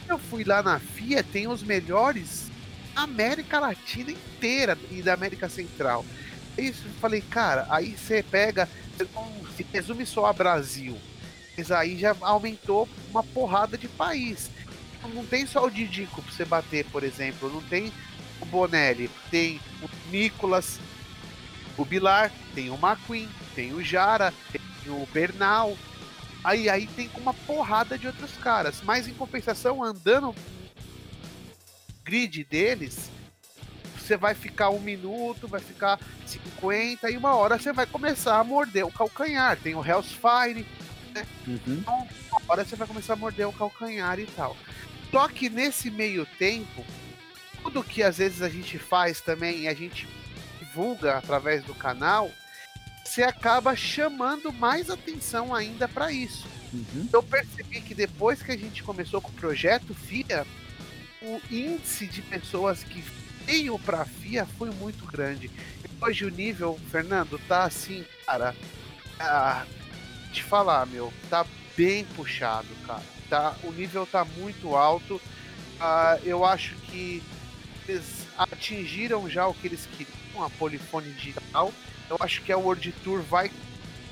Eu 0.05 0.19
fui 0.19 0.43
lá 0.43 0.61
na 0.61 0.79
FIA, 0.79 1.23
tem 1.23 1.47
os 1.47 1.63
melhores 1.63 2.51
América 2.93 3.57
Latina 3.57 4.11
inteira 4.11 4.77
e 4.91 5.01
da 5.01 5.13
América 5.13 5.47
Central. 5.47 6.05
Isso, 6.57 6.83
eu 6.87 6.93
falei, 6.99 7.21
cara, 7.21 7.67
aí 7.69 7.95
você 7.97 8.21
pega, 8.21 8.67
se 9.55 9.65
resume 9.71 10.05
só 10.05 10.25
a 10.25 10.33
Brasil, 10.33 10.97
mas 11.57 11.71
aí 11.71 11.97
já 11.97 12.13
aumentou 12.19 12.85
uma 13.11 13.23
porrada 13.23 13.77
de 13.77 13.87
país. 13.87 14.49
Não 15.13 15.25
tem 15.25 15.45
só 15.45 15.65
o 15.65 15.71
Didico 15.71 16.21
pra 16.21 16.31
você 16.31 16.45
bater, 16.45 16.85
por 16.85 17.03
exemplo, 17.03 17.51
não 17.51 17.61
tem 17.61 17.91
o 18.41 18.45
Bonelli, 18.45 19.09
tem 19.31 19.59
o 19.81 19.89
Nicolas, 20.11 20.79
o 21.77 21.85
Bilar, 21.85 22.31
tem 22.53 22.69
o 22.69 22.75
McQueen, 22.75 23.29
tem 23.55 23.73
o 23.73 23.83
Jara, 23.83 24.33
tem 24.51 24.61
o 24.91 25.07
Bernal. 25.13 25.77
Aí, 26.43 26.69
aí 26.69 26.87
tem 26.87 27.09
uma 27.17 27.33
porrada 27.33 27.97
de 27.97 28.07
outros 28.07 28.31
caras. 28.37 28.81
Mas 28.83 29.07
em 29.07 29.13
compensação, 29.13 29.83
andando 29.83 30.33
grid 32.03 32.43
deles, 32.45 33.11
você 33.97 34.15
vai 34.15 34.33
ficar 34.33 34.69
um 34.69 34.79
minuto, 34.79 35.47
vai 35.47 35.59
ficar 35.59 35.99
50 36.25 37.11
e 37.11 37.17
uma 37.17 37.35
hora 37.35 37.59
você 37.59 37.73
vai 37.73 37.85
começar 37.85 38.39
a 38.39 38.43
morder 38.43 38.85
o 38.85 38.91
calcanhar. 38.91 39.57
Tem 39.57 39.75
o 39.75 39.85
Hellsfire, 39.85 40.65
né? 41.13 41.27
Uhum. 41.45 41.59
Então, 41.67 42.07
uma 42.31 42.41
hora 42.47 42.63
você 42.63 42.75
vai 42.75 42.87
começar 42.87 43.13
a 43.13 43.17
morder 43.17 43.47
o 43.47 43.53
calcanhar 43.53 44.17
e 44.19 44.25
tal. 44.25 44.55
Só 45.17 45.27
que 45.27 45.49
nesse 45.49 45.89
meio 45.89 46.27
tempo, 46.37 46.85
tudo 47.63 47.83
que 47.83 48.03
às 48.03 48.19
vezes 48.19 48.43
a 48.43 48.49
gente 48.49 48.77
faz 48.77 49.19
também 49.19 49.61
e 49.61 49.67
a 49.67 49.73
gente 49.73 50.07
divulga 50.59 51.17
através 51.17 51.63
do 51.63 51.73
canal, 51.73 52.31
você 53.03 53.23
acaba 53.23 53.75
chamando 53.75 54.53
mais 54.53 54.91
atenção 54.91 55.55
ainda 55.55 55.87
para 55.87 56.11
isso. 56.11 56.47
Uhum. 56.71 57.09
Eu 57.11 57.23
percebi 57.23 57.81
que 57.81 57.95
depois 57.95 58.43
que 58.43 58.51
a 58.51 58.55
gente 58.55 58.83
começou 58.83 59.19
com 59.19 59.29
o 59.29 59.33
projeto 59.33 59.91
FIA, 59.95 60.45
o 61.23 61.41
índice 61.49 62.05
de 62.05 62.21
pessoas 62.21 62.83
que 62.83 63.03
veio 63.43 63.79
para 63.79 64.05
FIA 64.05 64.45
foi 64.45 64.69
muito 64.69 65.03
grande. 65.07 65.49
Hoje 65.99 66.25
o 66.25 66.29
nível, 66.29 66.79
Fernando, 66.91 67.41
tá 67.47 67.63
assim, 67.63 68.05
cara. 68.23 68.55
Ah, 69.19 69.65
te 70.31 70.43
falar, 70.43 70.85
meu, 70.85 71.11
tá 71.27 71.43
bem 71.75 72.05
puxado, 72.05 72.67
cara. 72.85 73.16
Tá, 73.29 73.55
o 73.63 73.71
nível 73.71 74.05
tá 74.05 74.23
muito 74.23 74.75
alto. 74.75 75.21
Ah, 75.79 76.17
eu 76.23 76.45
acho 76.45 76.75
que 76.75 77.21
eles 77.87 78.25
atingiram 78.37 79.29
já 79.29 79.47
o 79.47 79.53
que 79.53 79.67
eles 79.67 79.85
queriam, 79.85 80.43
a 80.43 80.49
polifone 80.49 81.11
digital. 81.13 81.73
Eu 82.09 82.17
acho 82.19 82.41
que 82.41 82.51
a 82.51 82.57
World 82.57 82.91
Tour 83.03 83.21
vai 83.21 83.51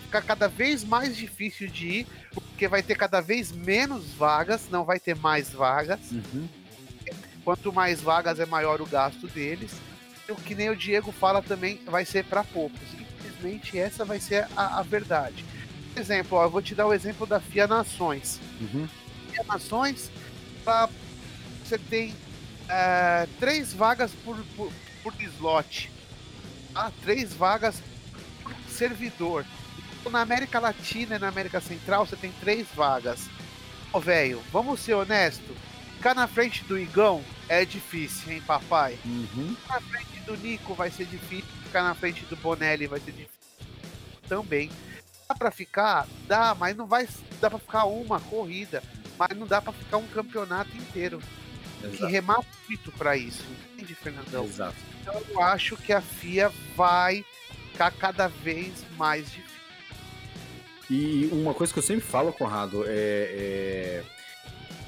ficar 0.04 0.22
cada 0.22 0.48
vez 0.48 0.84
mais 0.84 1.16
difícil 1.16 1.68
de 1.68 1.88
ir, 1.88 2.08
porque 2.34 2.68
vai 2.68 2.84
ter 2.84 2.96
cada 2.96 3.22
vez 3.22 3.52
menos 3.52 4.14
vagas, 4.14 4.70
não 4.70 4.84
vai 4.84 5.00
ter 5.00 5.16
mais 5.16 5.50
vagas. 5.52 6.00
Uhum. 6.12 6.48
Quanto 7.44 7.72
mais 7.72 8.02
vagas 8.02 8.40
é 8.40 8.46
maior 8.46 8.82
o 8.82 8.86
gasto 8.86 9.28
deles. 9.28 9.74
O 10.28 10.36
que 10.36 10.56
nem 10.56 10.70
o 10.70 10.76
Diego 10.76 11.12
fala 11.12 11.42
também 11.42 11.80
vai 11.86 12.04
ser 12.04 12.26
para 12.26 12.44
poucos. 12.44 12.82
Infelizmente, 12.94 13.78
essa 13.78 14.04
vai 14.04 14.20
ser 14.20 14.48
a, 14.56 14.80
a 14.80 14.82
verdade. 14.82 15.46
Por 15.94 16.02
exemplo, 16.02 16.38
ó, 16.38 16.44
eu 16.44 16.50
vou 16.50 16.62
te 16.62 16.74
dar 16.74 16.88
o 16.88 16.94
exemplo 16.94 17.28
da 17.28 17.40
FIA 17.40 17.68
Nações. 17.68 18.40
Uhum. 18.60 18.88
FIA 19.36 19.44
Nações, 19.44 20.12
pra, 20.64 20.90
você 21.64 21.78
tem 21.78 22.16
é, 22.70 23.28
três 23.40 23.74
vagas 23.74 24.12
por, 24.24 24.38
por, 24.56 24.72
por 25.04 25.14
slot 25.22 25.92
ah, 26.76 26.92
três 27.02 27.34
vagas 27.34 27.82
por 28.44 28.54
servidor. 28.70 29.46
Então, 30.00 30.12
na 30.12 30.22
América 30.22 30.60
Latina 30.60 31.16
e 31.16 31.20
na 31.20 31.30
América 31.30 31.62
Central 31.62 32.06
você 32.06 32.18
tem 32.18 32.32
três 32.34 32.68
vagas. 32.76 33.30
Ô, 33.94 34.00
velho, 34.00 34.44
vamos 34.52 34.82
ser 34.82 34.94
honesto. 34.94 35.56
Ficar 35.96 36.14
na 36.14 36.28
frente 36.28 36.64
do 36.66 36.78
Igão 36.78 37.24
é 37.48 37.64
difícil, 37.64 38.34
hein, 38.34 38.44
papai? 38.46 39.00
Uhum. 39.06 39.56
Ficar 39.56 39.76
na 39.76 39.88
frente 39.88 40.20
do 40.26 40.38
Nico 40.38 40.74
vai 40.76 40.92
ser 40.92 41.06
difícil. 41.06 41.50
Ficar 41.64 41.82
na 41.82 41.96
frente 41.96 42.26
do 42.26 42.36
Bonelli 42.36 42.88
vai 42.88 43.00
ser 43.00 43.12
difícil 43.12 43.36
também. 44.28 44.70
Dá 45.28 45.34
pra 45.34 45.50
ficar? 45.50 46.06
Dá, 46.28 46.54
mas 46.54 46.76
não 46.76 46.86
vai. 46.86 47.08
Dá 47.40 47.50
pra 47.50 47.58
ficar 47.58 47.86
uma 47.86 48.20
corrida. 48.20 48.84
Mas 49.18 49.38
não 49.38 49.48
dá 49.48 49.62
pra 49.62 49.74
ficar 49.74 49.98
um 49.98 50.08
campeonato 50.08 50.76
inteiro. 50.76 51.22
Exato. 51.84 51.98
Que 51.98 52.06
remar 52.06 52.40
muito 52.68 52.92
pra 52.94 53.16
isso. 53.16 53.44
Entende, 53.74 53.96
Fernandão? 53.96 54.46
Exato. 54.46 54.76
Então 55.02 55.22
eu 55.30 55.42
acho 55.42 55.78
que 55.78 55.94
a 55.94 56.02
FIA 56.02 56.52
vai 56.76 57.24
ficar 57.72 57.92
cada 57.92 58.28
vez 58.28 58.84
mais 58.98 59.26
difícil. 59.26 59.56
E 60.90 61.30
uma 61.32 61.54
coisa 61.54 61.74
que 61.74 61.80
eu 61.80 61.84
sempre 61.84 62.06
falo, 62.06 62.32
Conrado, 62.32 62.84
é, 62.88 62.90
é 62.90 64.04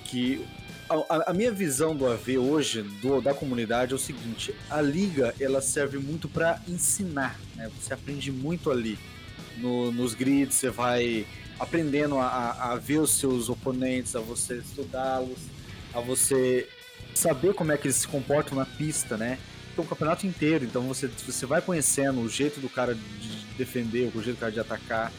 que 0.05 0.45
a, 0.89 1.31
a, 1.31 1.33
minha 1.33 1.51
visão 1.51 1.95
do 1.95 2.07
AV 2.07 2.37
hoje, 2.37 2.81
do, 2.81 3.19
da 3.19 3.33
comunidade, 3.33 3.93
é 3.93 3.95
o 3.95 3.99
seguinte: 3.99 4.55
a 4.69 4.81
liga 4.81 5.35
ela 5.39 5.61
serve 5.61 5.97
muito 5.97 6.29
para 6.29 6.61
ensinar, 6.67 7.37
né? 7.55 7.69
Você 7.79 7.93
aprende 7.93 8.31
muito 8.31 8.71
ali 8.71 8.97
no, 9.57 9.91
nos 9.91 10.13
grids, 10.13 10.55
você 10.55 10.69
vai 10.69 11.25
aprendendo 11.59 12.17
a, 12.17 12.71
a 12.71 12.75
ver 12.75 12.99
os 12.99 13.11
seus 13.11 13.49
oponentes, 13.49 14.15
a 14.15 14.19
você 14.19 14.57
estudá-los, 14.57 15.39
a 15.93 15.99
você 15.99 16.67
saber 17.13 17.53
como 17.53 17.71
é 17.71 17.77
que 17.77 17.87
eles 17.87 17.97
se 17.97 18.07
comportam 18.07 18.57
na 18.57 18.65
pista, 18.65 19.17
né? 19.17 19.37
o 19.81 19.85
campeonato 19.85 20.25
inteiro. 20.25 20.65
Então 20.65 20.83
você, 20.83 21.07
você 21.07 21.45
vai 21.45 21.61
conhecendo 21.61 22.21
o 22.21 22.29
jeito 22.29 22.59
do 22.59 22.69
cara 22.69 22.95
de 22.95 23.45
defender, 23.57 24.11
o 24.15 24.21
jeito 24.21 24.37
do 24.37 24.39
cara 24.39 24.51
de 24.51 24.59
atacar. 24.59 25.11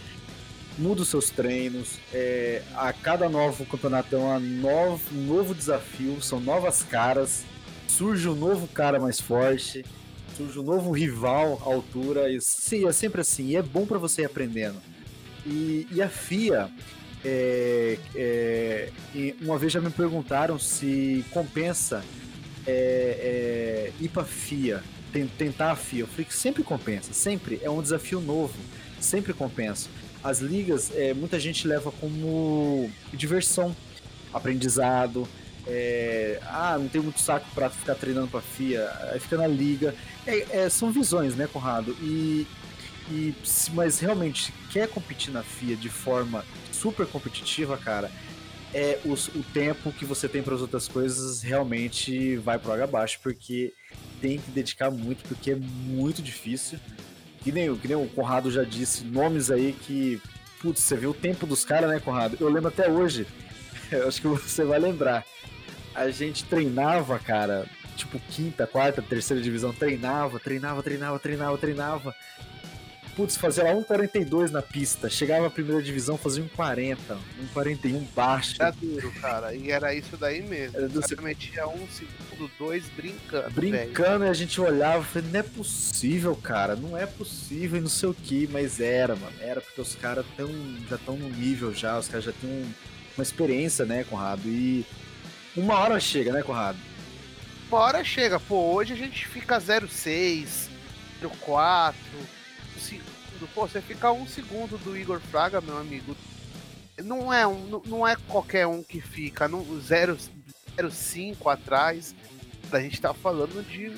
Muda 0.76 1.02
os 1.02 1.08
seus 1.08 1.30
treinos. 1.30 1.98
É, 2.12 2.62
a 2.74 2.92
cada 2.92 3.28
novo 3.28 3.64
campeonato 3.66 4.14
é 4.14 4.38
novo, 4.38 5.02
um 5.12 5.26
novo 5.26 5.54
desafio, 5.54 6.20
são 6.22 6.40
novas 6.40 6.82
caras. 6.82 7.44
Surge 7.86 8.28
um 8.28 8.34
novo 8.34 8.68
cara 8.68 9.00
mais 9.00 9.18
forte, 9.18 9.84
surge 10.36 10.58
um 10.58 10.62
novo 10.62 10.90
rival 10.92 11.60
à 11.64 11.72
altura. 11.72 12.30
E, 12.30 12.36
é 12.36 12.92
sempre 12.92 13.20
assim. 13.20 13.48
E 13.48 13.56
é 13.56 13.62
bom 13.62 13.86
para 13.86 13.98
você 13.98 14.22
ir 14.22 14.26
aprendendo. 14.26 14.80
E, 15.48 15.88
e 15.90 16.02
a 16.02 16.08
FIA, 16.08 16.70
é, 17.24 17.98
é, 18.14 18.90
uma 19.40 19.58
vez 19.58 19.72
já 19.72 19.80
me 19.80 19.90
perguntaram 19.90 20.58
se 20.58 21.24
compensa 21.30 22.04
é, 22.66 23.90
é, 23.90 23.92
ir 23.98 24.08
pra 24.08 24.24
FIA, 24.24 24.82
tentar 25.38 25.72
a 25.72 25.76
FIA, 25.76 26.00
eu 26.00 26.06
falei 26.06 26.26
que 26.26 26.34
sempre 26.34 26.62
compensa, 26.62 27.12
sempre 27.14 27.58
é 27.62 27.70
um 27.70 27.80
desafio 27.80 28.20
novo, 28.20 28.54
sempre 29.00 29.32
compensa. 29.32 29.88
As 30.22 30.40
ligas, 30.40 30.92
é, 30.94 31.14
muita 31.14 31.40
gente 31.40 31.66
leva 31.66 31.90
como 31.92 32.90
diversão, 33.12 33.74
aprendizado. 34.32 35.26
É, 35.66 36.40
ah, 36.44 36.76
não 36.78 36.88
tem 36.88 37.00
muito 37.00 37.20
saco 37.20 37.46
para 37.54 37.70
ficar 37.70 37.94
treinando 37.94 38.28
para 38.28 38.40
FIA, 38.40 38.90
aí 39.12 39.20
fica 39.20 39.36
na 39.36 39.46
liga. 39.46 39.94
É, 40.26 40.64
é, 40.64 40.68
são 40.68 40.90
visões, 40.90 41.34
né, 41.36 41.48
Conrado? 41.50 41.96
E, 42.02 42.46
e 43.10 43.34
mas 43.72 43.98
realmente 43.98 44.52
quer 44.70 44.88
competir 44.88 45.32
na 45.32 45.42
FIA 45.42 45.76
de 45.76 45.88
forma 45.88 46.44
super 46.72 47.06
competitiva, 47.06 47.76
cara, 47.76 48.10
é 48.74 48.98
o, 49.04 49.12
o 49.12 49.42
tempo 49.52 49.92
que 49.92 50.04
você 50.04 50.28
tem 50.28 50.42
para 50.42 50.54
as 50.54 50.60
outras 50.60 50.86
coisas 50.86 51.42
realmente 51.42 52.36
vai 52.36 52.58
pro 52.58 52.72
água 52.72 52.84
abaixo, 52.84 53.18
porque 53.22 53.72
tem 54.20 54.38
que 54.38 54.50
dedicar 54.50 54.90
muito, 54.90 55.26
porque 55.26 55.52
é 55.52 55.56
muito 55.56 56.22
difícil. 56.22 56.78
Que 57.40 57.52
nem, 57.52 57.74
que 57.76 57.88
nem 57.88 57.96
o 57.96 58.08
Conrado 58.08 58.50
já 58.50 58.64
disse, 58.64 59.04
nomes 59.04 59.50
aí 59.50 59.72
que, 59.72 60.20
putz, 60.60 60.82
você 60.82 60.96
vê 60.96 61.06
o 61.06 61.14
tempo 61.14 61.46
dos 61.46 61.64
caras, 61.64 61.88
né, 61.88 62.00
Conrado? 62.00 62.36
Eu 62.40 62.48
lembro 62.48 62.68
até 62.68 62.90
hoje, 62.90 63.26
eu 63.90 64.08
acho 64.08 64.20
que 64.20 64.28
você 64.28 64.64
vai 64.64 64.78
lembrar. 64.78 65.24
A 65.94 66.10
gente 66.10 66.44
treinava, 66.44 67.18
cara, 67.18 67.66
tipo 67.96 68.18
quinta, 68.18 68.66
quarta, 68.66 69.00
terceira 69.00 69.42
divisão, 69.42 69.72
treinava, 69.72 70.38
treinava, 70.38 70.82
treinava, 70.82 71.18
treinava, 71.18 71.58
treinava 71.58 72.14
putz, 73.18 73.36
fazia 73.36 73.64
lá 73.64 73.72
1,42 73.72 74.50
na 74.50 74.62
pista. 74.62 75.10
Chegava 75.10 75.48
a 75.48 75.50
primeira 75.50 75.82
divisão, 75.82 76.16
fazia 76.16 76.44
1,40, 76.44 76.96
1,41 77.52 78.06
baixo. 78.14 78.54
Era 78.60 78.70
duro, 78.70 79.12
cara. 79.20 79.52
E 79.52 79.72
era 79.72 79.92
isso 79.92 80.16
daí 80.16 80.40
mesmo. 80.40 80.76
Era 80.76 80.88
do... 80.88 81.02
Você 81.02 81.16
metia 81.16 81.66
um 81.66 81.84
segundo, 81.88 82.48
dois, 82.56 82.88
brincando. 82.90 83.50
Brincando, 83.50 84.20
véio. 84.20 84.28
e 84.28 84.30
a 84.30 84.34
gente 84.34 84.60
olhava 84.60 85.02
e 85.02 85.06
falei, 85.06 85.30
não 85.32 85.40
é 85.40 85.42
possível, 85.42 86.36
cara. 86.36 86.76
Não 86.76 86.96
é 86.96 87.06
possível 87.06 87.78
e 87.78 87.80
não 87.80 87.88
sei 87.88 88.08
o 88.08 88.14
que, 88.14 88.48
mas 88.52 88.78
era, 88.78 89.16
mano. 89.16 89.34
Era 89.40 89.60
porque 89.60 89.80
os 89.80 89.96
caras 89.96 90.24
tão, 90.36 90.48
já 90.88 90.94
estão 90.94 91.16
no 91.16 91.28
nível 91.28 91.74
já, 91.74 91.98
os 91.98 92.06
caras 92.06 92.24
já 92.24 92.32
têm 92.32 92.48
um, 92.48 92.72
uma 93.16 93.22
experiência, 93.24 93.84
né, 93.84 94.04
Conrado? 94.04 94.46
E 94.46 94.86
uma 95.56 95.76
hora 95.76 95.98
chega, 95.98 96.32
né, 96.32 96.40
Conrado? 96.40 96.78
Uma 97.68 97.80
hora 97.80 98.04
chega. 98.04 98.38
Pô, 98.38 98.74
hoje 98.74 98.92
a 98.92 98.96
gente 98.96 99.26
fica 99.26 99.58
0,6, 99.58 100.68
0,4 101.20 101.94
segundo. 103.38 103.48
Pô, 103.54 103.66
você 103.66 103.80
ficar 103.80 104.12
um 104.12 104.26
segundo 104.26 104.76
do 104.78 104.96
Igor 104.96 105.20
Fraga, 105.20 105.60
meu 105.60 105.78
amigo, 105.78 106.16
não 107.04 107.32
é, 107.32 107.46
um, 107.46 107.80
não 107.86 108.06
é 108.06 108.16
qualquer 108.16 108.66
um 108.66 108.82
que 108.82 109.00
fica 109.00 109.46
no 109.46 109.64
0,5 109.64 111.52
atrás. 111.52 112.14
A 112.72 112.80
gente 112.80 113.00
tá 113.00 113.14
falando 113.14 113.64
de 113.66 113.96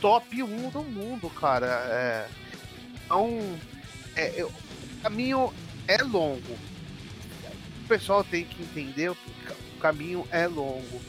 top 0.00 0.42
1 0.42 0.70
do 0.70 0.82
mundo, 0.82 1.28
cara. 1.30 1.66
É, 1.66 2.28
então, 3.04 3.58
é, 4.14 4.44
o 4.44 4.52
caminho 5.02 5.52
é 5.88 6.02
longo. 6.02 6.58
O 7.84 7.88
pessoal 7.88 8.24
tem 8.24 8.44
que 8.44 8.62
entender 8.62 9.10
o 9.10 9.16
caminho 9.80 10.26
é 10.30 10.46
longo. 10.46 11.00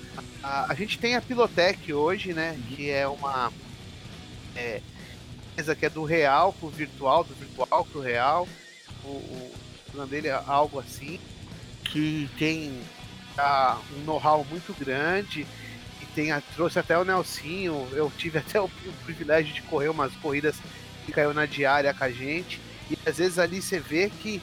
a, 0.44 0.72
a, 0.72 0.76
gente 0.76 1.00
tem 1.00 1.16
a 1.16 1.22
Pilotec 1.22 1.92
hoje, 1.94 2.34
né? 2.34 2.60
Que 2.68 2.90
é 2.90 3.08
uma 3.08 3.52
é, 4.56 4.82
que 5.76 5.86
é 5.86 5.90
do 5.90 6.04
real 6.04 6.54
pro 6.54 6.70
virtual, 6.70 7.24
do 7.24 7.34
virtual 7.34 7.86
pro 7.86 8.02
real. 8.02 8.48
O, 9.04 9.08
o 9.08 9.52
plano 9.92 10.08
dele 10.08 10.28
é 10.28 10.42
algo 10.46 10.80
assim. 10.80 11.20
Que 11.84 12.30
tem 12.38 12.82
uh, 13.38 13.80
um 13.96 14.04
know-how 14.04 14.46
muito 14.46 14.74
grande. 14.78 15.48
E 16.02 16.06
tem 16.14 16.32
a, 16.32 16.42
trouxe 16.56 16.80
até 16.80 16.98
o 16.98 17.04
Nelsinho. 17.04 17.88
Eu 17.92 18.12
tive 18.18 18.38
até 18.40 18.60
o, 18.60 18.66
o 18.66 18.94
privilégio 19.06 19.54
de 19.54 19.62
correr 19.64 19.90
umas 19.90 20.14
corridas 20.16 20.58
que 21.06 21.12
caiu 21.12 21.34
na 21.34 21.46
diária 21.46 21.94
com 21.94 22.04
a 22.04 22.12
gente. 22.12 22.60
E 22.90 22.98
às 23.06 23.18
vezes 23.18 23.40
ali 23.40 23.62
você 23.62 23.80
vê 23.80 24.10
que 24.10 24.42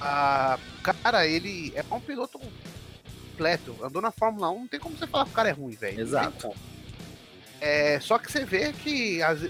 a 0.00 0.58
cara, 0.82 1.26
ele 1.26 1.72
é 1.76 1.84
um 1.94 2.00
piloto 2.00 2.38
completo. 2.38 3.76
Andou 3.82 4.02
na 4.02 4.10
Fórmula 4.10 4.50
1, 4.50 4.58
não 4.60 4.68
tem 4.68 4.80
como 4.80 4.96
você 4.96 5.06
falar 5.06 5.24
que 5.24 5.30
o 5.30 5.34
cara 5.34 5.48
é 5.48 5.52
ruim, 5.52 5.74
velho. 5.74 6.00
Exato. 6.00 6.54
É, 7.60 8.00
só 8.00 8.18
que 8.18 8.30
você 8.30 8.44
vê 8.44 8.72
que 8.72 9.22
as, 9.22 9.40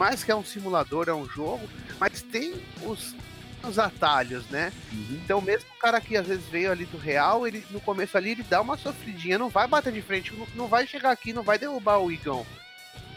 mais 0.00 0.24
que 0.24 0.32
é 0.32 0.34
um 0.34 0.42
simulador, 0.42 1.10
é 1.10 1.12
um 1.12 1.28
jogo, 1.28 1.68
mas 2.00 2.22
tem 2.22 2.54
os, 2.80 3.14
os 3.62 3.78
atalhos, 3.78 4.46
né? 4.46 4.72
Uhum. 4.90 5.20
Então 5.22 5.42
mesmo 5.42 5.68
o 5.76 5.78
cara 5.78 6.00
que 6.00 6.16
às 6.16 6.26
vezes 6.26 6.46
veio 6.46 6.72
ali 6.72 6.86
do 6.86 6.96
real, 6.96 7.46
ele 7.46 7.62
no 7.70 7.82
começo 7.82 8.16
ali 8.16 8.30
ele 8.30 8.42
dá 8.42 8.62
uma 8.62 8.78
sofridinha, 8.78 9.38
não 9.38 9.50
vai 9.50 9.68
bater 9.68 9.92
de 9.92 10.00
frente, 10.00 10.34
não, 10.34 10.46
não 10.54 10.66
vai 10.68 10.86
chegar 10.86 11.10
aqui, 11.10 11.34
não 11.34 11.42
vai 11.42 11.58
derrubar 11.58 11.98
o 11.98 12.10
Igão. 12.10 12.46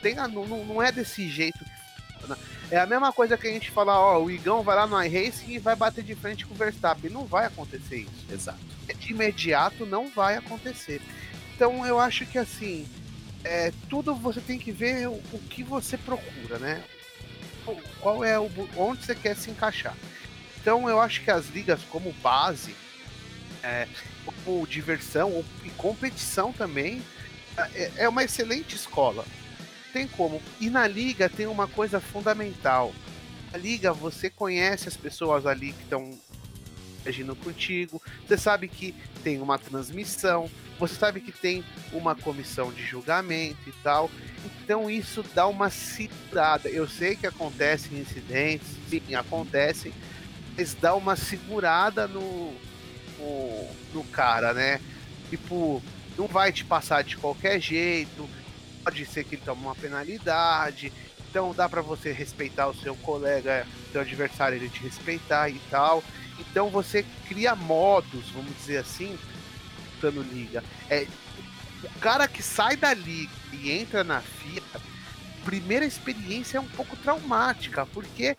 Tem, 0.02 0.14
não, 0.16 0.46
não 0.46 0.84
é 0.84 0.92
desse 0.92 1.30
jeito 1.30 1.58
que 1.60 2.12
funciona. 2.12 2.38
É 2.70 2.78
a 2.78 2.86
mesma 2.86 3.14
coisa 3.14 3.38
que 3.38 3.48
a 3.48 3.52
gente 3.52 3.72
falar, 3.72 3.98
ó, 3.98 4.22
o 4.22 4.30
Igão 4.30 4.62
vai 4.62 4.76
lá 4.76 4.86
no 4.86 5.02
iRacing 5.02 5.54
e 5.54 5.60
vai 5.60 5.78
bater 5.78 6.04
de 6.04 6.16
frente 6.16 6.46
com 6.46 6.54
o 6.54 6.58
Verstappen. 6.58 7.10
Não 7.10 7.24
vai 7.24 7.46
acontecer 7.46 8.00
isso. 8.00 8.26
Exato. 8.30 8.60
De 9.00 9.12
imediato 9.14 9.86
não 9.86 10.10
vai 10.10 10.36
acontecer. 10.36 11.02
Então 11.56 11.86
eu 11.86 11.98
acho 11.98 12.26
que 12.26 12.38
assim, 12.38 12.86
é, 13.44 13.72
tudo 13.90 14.16
você 14.16 14.42
tem 14.42 14.60
que 14.60 14.72
ver 14.72 15.08
o, 15.08 15.14
o 15.32 15.40
que 15.50 15.64
você 15.64 15.98
procura, 15.98 16.60
né? 16.60 16.84
Qual 18.00 18.24
é 18.24 18.38
o 18.38 18.50
onde 18.76 19.06
você 19.06 19.16
quer 19.16 19.36
se 19.36 19.50
encaixar. 19.50 19.96
Então 20.60 20.90
eu 20.90 21.00
acho 21.00 21.24
que 21.24 21.32
as 21.32 21.48
ligas 21.48 21.82
como 21.90 22.12
base, 22.22 22.76
é, 23.62 23.88
como 24.26 24.68
diversão 24.68 25.44
e 25.64 25.70
competição 25.72 26.52
também, 26.52 27.02
é, 27.74 27.92
é 27.98 28.10
uma 28.10 28.24
excelente 28.24 28.76
escola 28.76 29.26
tem 29.94 30.08
como. 30.08 30.42
E 30.60 30.70
na 30.70 30.88
liga 30.88 31.30
tem 31.30 31.46
uma 31.46 31.68
coisa 31.68 32.02
fundamental. 32.02 32.92
Na 33.52 33.58
liga 33.60 33.94
você 33.94 34.30
conhece 34.30 34.90
as 34.90 34.98
pessoas 34.98 35.46
ali 35.46 35.72
que 35.72 35.84
estão 35.84 36.12
agindo 37.06 37.36
contigo. 37.36 38.02
Você 38.28 38.38
sabe 38.38 38.68
que 38.68 38.94
tem 39.24 39.40
uma 39.40 39.60
transmissão. 39.60 40.50
Você 40.88 40.96
sabe 40.96 41.22
que 41.22 41.32
tem 41.32 41.64
uma 41.94 42.14
comissão 42.14 42.72
de 42.72 42.86
julgamento 42.86 43.70
e 43.70 43.72
tal. 43.84 44.12
Então 44.46 44.90
isso 44.90 45.24
dá 45.34 45.48
uma 45.48 45.70
segurada. 45.70 46.70
Eu 46.70 46.88
sei 46.88 47.16
que 47.16 47.26
acontecem 47.26 47.98
incidentes, 47.98 48.68
sim, 48.90 49.16
acontecem, 49.16 49.94
mas 50.58 50.74
dá 50.74 50.94
uma 50.94 51.16
segurada 51.16 52.06
no, 52.06 52.54
no, 53.18 53.68
no 53.94 54.04
cara, 54.06 54.54
né? 54.54 54.82
Tipo, 55.30 55.82
não 56.18 56.28
vai 56.28 56.52
te 56.52 56.66
passar 56.66 57.02
de 57.02 57.16
qualquer 57.16 57.62
jeito 57.62 58.28
pode 58.84 59.06
ser 59.06 59.24
que 59.24 59.36
ele 59.36 59.42
tome 59.46 59.62
uma 59.62 59.76
penalidade. 59.76 60.92
Então 61.30 61.54
dá 61.54 61.68
para 61.68 61.82
você 61.82 62.12
respeitar 62.12 62.68
o 62.68 62.76
seu 62.76 62.96
colega, 62.98 63.66
seu 63.92 64.02
adversário, 64.02 64.58
ele 64.58 64.70
te 64.70 64.84
respeitar 64.84 65.50
e 65.50 65.60
tal. 65.70 66.04
Então 66.38 66.70
você 66.70 67.06
cria 67.28 67.56
modos, 67.56 68.30
vamos 68.32 68.56
dizer 68.58 68.78
assim, 68.78 69.18
no 70.12 70.22
liga. 70.22 70.64
É, 70.90 71.08
o 71.84 72.00
cara 72.00 72.28
que 72.28 72.42
sai 72.42 72.76
da 72.76 72.94
liga 72.94 73.32
e 73.52 73.72
entra 73.72 74.04
na 74.04 74.22
FIA, 74.22 74.62
primeira 75.44 75.86
experiência 75.86 76.58
é 76.58 76.62
um 76.62 76.70
pouco 76.70 76.96
traumática, 76.96 77.86
porque, 77.88 78.38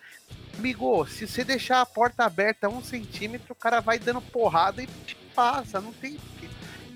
amigo, 0.57 1.05
se 1.07 1.27
você 1.27 1.43
deixar 1.43 1.81
a 1.81 1.85
porta 1.85 2.23
aberta 2.23 2.69
um 2.69 2.83
centímetro, 2.83 3.53
o 3.53 3.55
cara 3.55 3.79
vai 3.79 3.99
dando 3.99 4.21
porrada 4.21 4.81
e 4.81 4.87
te 4.87 5.15
passa, 5.35 5.79
não 5.79 5.93
tem. 5.93 6.17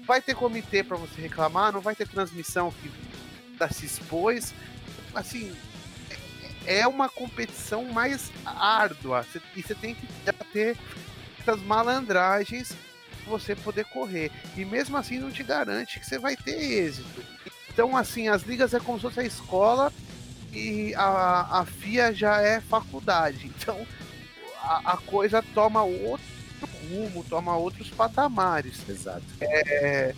Vai 0.05 0.21
ter 0.21 0.33
comitê 0.33 0.83
para 0.83 0.97
você 0.97 1.21
reclamar, 1.21 1.71
não 1.71 1.81
vai 1.81 1.95
ter 1.95 2.07
transmissão 2.07 2.71
que 2.71 2.91
se 3.73 3.85
expôs. 3.85 4.53
Assim, 5.13 5.55
é 6.65 6.87
uma 6.87 7.07
competição 7.07 7.85
mais 7.85 8.31
árdua. 8.45 9.25
E 9.55 9.61
você 9.61 9.75
tem 9.75 9.93
que 9.93 10.07
ter 10.51 10.75
essas 11.39 11.61
malandragens 11.61 12.75
você 13.29 13.55
poder 13.55 13.85
correr. 13.85 14.31
E 14.57 14.65
mesmo 14.65 14.97
assim 14.97 15.19
não 15.19 15.31
te 15.31 15.43
garante 15.43 15.99
que 15.99 16.05
você 16.05 16.17
vai 16.17 16.35
ter 16.35 16.59
êxito. 16.59 17.23
Então, 17.71 17.95
assim, 17.95 18.27
as 18.27 18.41
ligas 18.41 18.73
é 18.73 18.79
como 18.79 18.97
se 18.97 19.03
fosse 19.03 19.19
a 19.21 19.23
escola 19.23 19.93
e 20.51 20.93
a, 20.95 21.59
a 21.59 21.65
FIA 21.65 22.13
já 22.13 22.41
é 22.41 22.59
faculdade. 22.59 23.45
Então, 23.47 23.85
a, 24.61 24.93
a 24.93 24.97
coisa 24.97 25.41
toma 25.53 25.83
outro 25.83 26.25
rumo, 26.89 27.23
toma 27.23 27.55
outros 27.55 27.89
patamares. 27.89 28.77
Exato. 28.89 29.23
É, 29.39 30.13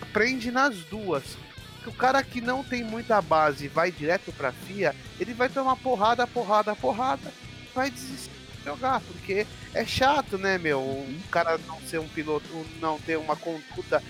aprende 0.00 0.50
nas 0.50 0.76
duas 0.84 1.36
que 1.82 1.88
o 1.88 1.92
cara 1.92 2.22
que 2.22 2.40
não 2.40 2.62
tem 2.62 2.84
muita 2.84 3.20
base 3.22 3.66
vai 3.68 3.90
direto 3.90 4.32
pra 4.32 4.52
FIA, 4.52 4.94
ele 5.18 5.32
vai 5.32 5.48
tomar 5.48 5.76
porrada, 5.76 6.26
porrada, 6.26 6.76
porrada, 6.76 7.32
vai 7.74 7.90
desistir 7.90 8.30
de 8.30 8.39
jogar, 8.64 9.00
porque 9.00 9.46
é 9.74 9.84
chato, 9.84 10.38
né, 10.38 10.58
meu? 10.58 10.80
O 10.80 11.22
cara 11.30 11.58
não 11.66 11.80
ser 11.80 11.98
um 11.98 12.08
piloto, 12.08 12.46
não 12.80 12.98
ter 12.98 13.16
uma 13.16 13.36
conduta 13.36 14.02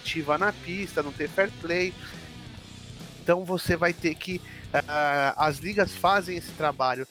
ativa 0.00 0.36
na 0.38 0.52
pista, 0.52 1.02
não 1.02 1.12
ter 1.12 1.28
fair 1.28 1.50
play. 1.60 1.94
Então 3.22 3.44
você 3.44 3.76
vai 3.76 3.92
ter 3.92 4.14
que. 4.14 4.36
Uh, 4.74 5.34
as 5.36 5.58
ligas 5.58 5.92
fazem 5.92 6.36
esse 6.36 6.50
trabalho. 6.52 7.06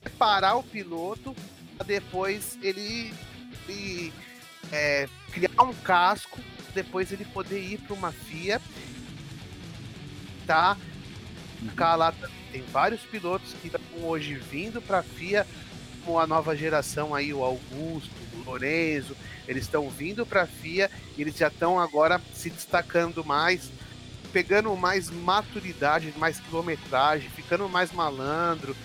Preparar 0.00 0.56
o 0.56 0.62
piloto 0.62 1.34
para 1.76 1.86
depois 1.86 2.58
ele, 2.62 3.12
ele 3.68 4.12
é, 4.70 5.08
criar 5.32 5.62
um 5.62 5.74
casco, 5.74 6.38
depois 6.74 7.12
ele 7.12 7.24
poder 7.24 7.60
ir 7.60 7.78
para 7.78 7.94
uma 7.94 8.12
FIA 8.12 8.60
tá 10.46 10.76
cá 11.76 11.94
lá 11.94 12.12
tem 12.50 12.62
vários 12.72 13.00
pilotos 13.02 13.54
que 13.60 13.68
estão 13.68 13.80
hoje 14.02 14.34
vindo 14.34 14.82
para 14.82 14.98
a 14.98 15.02
FIA, 15.02 15.46
como 16.04 16.18
a 16.18 16.26
nova 16.26 16.56
geração 16.56 17.14
aí, 17.14 17.32
o 17.32 17.42
Augusto, 17.42 18.10
o 18.34 18.50
Lorenzo, 18.50 19.16
eles 19.46 19.64
estão 19.64 19.88
vindo 19.90 20.24
para 20.24 20.42
a 20.42 20.46
FIA 20.46 20.90
e 21.16 21.22
eles 21.22 21.36
já 21.36 21.48
estão 21.48 21.78
agora 21.78 22.20
se 22.34 22.50
destacando 22.50 23.24
mais, 23.24 23.70
pegando 24.32 24.74
mais 24.76 25.10
maturidade, 25.10 26.12
mais 26.16 26.38
quilometragem, 26.40 27.28
ficando 27.30 27.68
mais 27.68 27.92
malandro, 27.92 28.76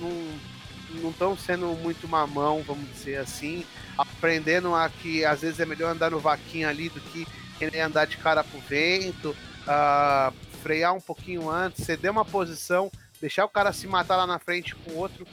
não 0.00 1.10
estão 1.10 1.36
sendo 1.36 1.66
muito 1.82 2.08
mamão, 2.08 2.62
vamos 2.62 2.88
dizer 2.92 3.16
assim, 3.16 3.64
aprendendo 3.96 4.74
a 4.74 4.88
que 4.88 5.24
às 5.24 5.40
vezes 5.40 5.60
é 5.60 5.66
melhor 5.66 5.92
andar 5.92 6.10
no 6.10 6.20
vaquinho 6.20 6.68
ali 6.68 6.88
do 6.88 7.00
que 7.00 7.26
andar 7.80 8.06
de 8.06 8.16
cara 8.18 8.44
pro 8.44 8.60
vento, 8.60 9.30
uh, 9.30 10.32
frear 10.62 10.94
um 10.94 11.00
pouquinho 11.00 11.50
antes, 11.50 11.84
ceder 11.84 12.10
uma 12.10 12.24
posição, 12.24 12.90
deixar 13.20 13.44
o 13.44 13.48
cara 13.48 13.72
se 13.72 13.86
matar 13.86 14.16
lá 14.16 14.26
na 14.26 14.38
frente 14.38 14.74
com 14.74 14.92
o 14.92 14.96
outro, 14.96 15.26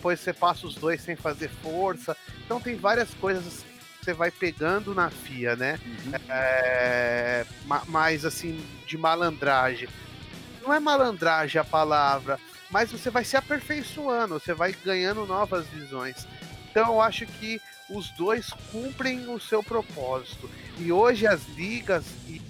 depois 0.00 0.18
você 0.18 0.32
passa 0.32 0.66
os 0.66 0.74
dois 0.74 1.02
sem 1.02 1.14
fazer 1.14 1.50
força. 1.62 2.16
Então 2.46 2.58
tem 2.58 2.74
várias 2.74 3.12
coisas 3.12 3.62
que 3.98 4.06
você 4.06 4.14
vai 4.14 4.30
pegando 4.30 4.94
na 4.94 5.10
FIA, 5.10 5.54
né? 5.54 5.78
Uhum. 5.84 6.12
É, 6.30 7.44
mais 7.86 8.24
assim, 8.24 8.64
de 8.86 8.96
malandragem. 8.96 9.88
Não 10.62 10.72
é 10.72 10.80
malandragem 10.80 11.60
a 11.60 11.64
palavra, 11.64 12.38
mas 12.70 12.90
você 12.90 13.10
vai 13.10 13.24
se 13.24 13.36
aperfeiçoando, 13.36 14.40
você 14.40 14.54
vai 14.54 14.74
ganhando 14.84 15.26
novas 15.26 15.66
visões. 15.66 16.26
Então 16.70 16.94
eu 16.94 17.00
acho 17.02 17.26
que 17.26 17.60
os 17.90 18.08
dois 18.12 18.48
cumprem 18.72 19.28
o 19.28 19.38
seu 19.38 19.62
propósito. 19.62 20.48
E 20.78 20.90
hoje 20.90 21.26
as 21.26 21.46
ligas 21.48 22.04
e 22.26 22.40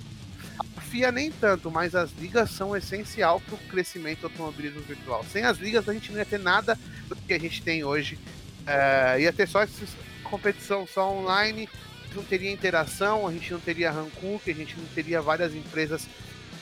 FIA 0.90 1.12
nem 1.12 1.30
tanto, 1.30 1.70
mas 1.70 1.94
as 1.94 2.10
ligas 2.18 2.50
são 2.50 2.76
essencial 2.76 3.40
para 3.40 3.54
o 3.54 3.58
crescimento 3.58 4.20
do 4.20 4.26
automobilismo 4.26 4.80
virtual. 4.80 5.24
Sem 5.24 5.44
as 5.44 5.58
ligas 5.58 5.88
a 5.88 5.92
gente 5.92 6.10
não 6.10 6.18
ia 6.18 6.24
ter 6.24 6.38
nada 6.38 6.78
do 7.08 7.16
que 7.16 7.32
a 7.32 7.38
gente 7.38 7.62
tem 7.62 7.84
hoje. 7.84 8.18
É, 8.66 9.20
ia 9.20 9.32
ter 9.32 9.48
só 9.48 9.62
essa 9.62 9.86
competição 10.24 10.86
só 10.86 11.12
online, 11.12 11.68
não 12.14 12.24
teria 12.24 12.50
interação, 12.50 13.26
a 13.26 13.32
gente 13.32 13.52
não 13.52 13.60
teria 13.60 13.90
Hankook, 13.90 14.50
a 14.50 14.54
gente 14.54 14.76
não 14.76 14.86
teria 14.86 15.20
várias 15.22 15.54
empresas 15.54 16.08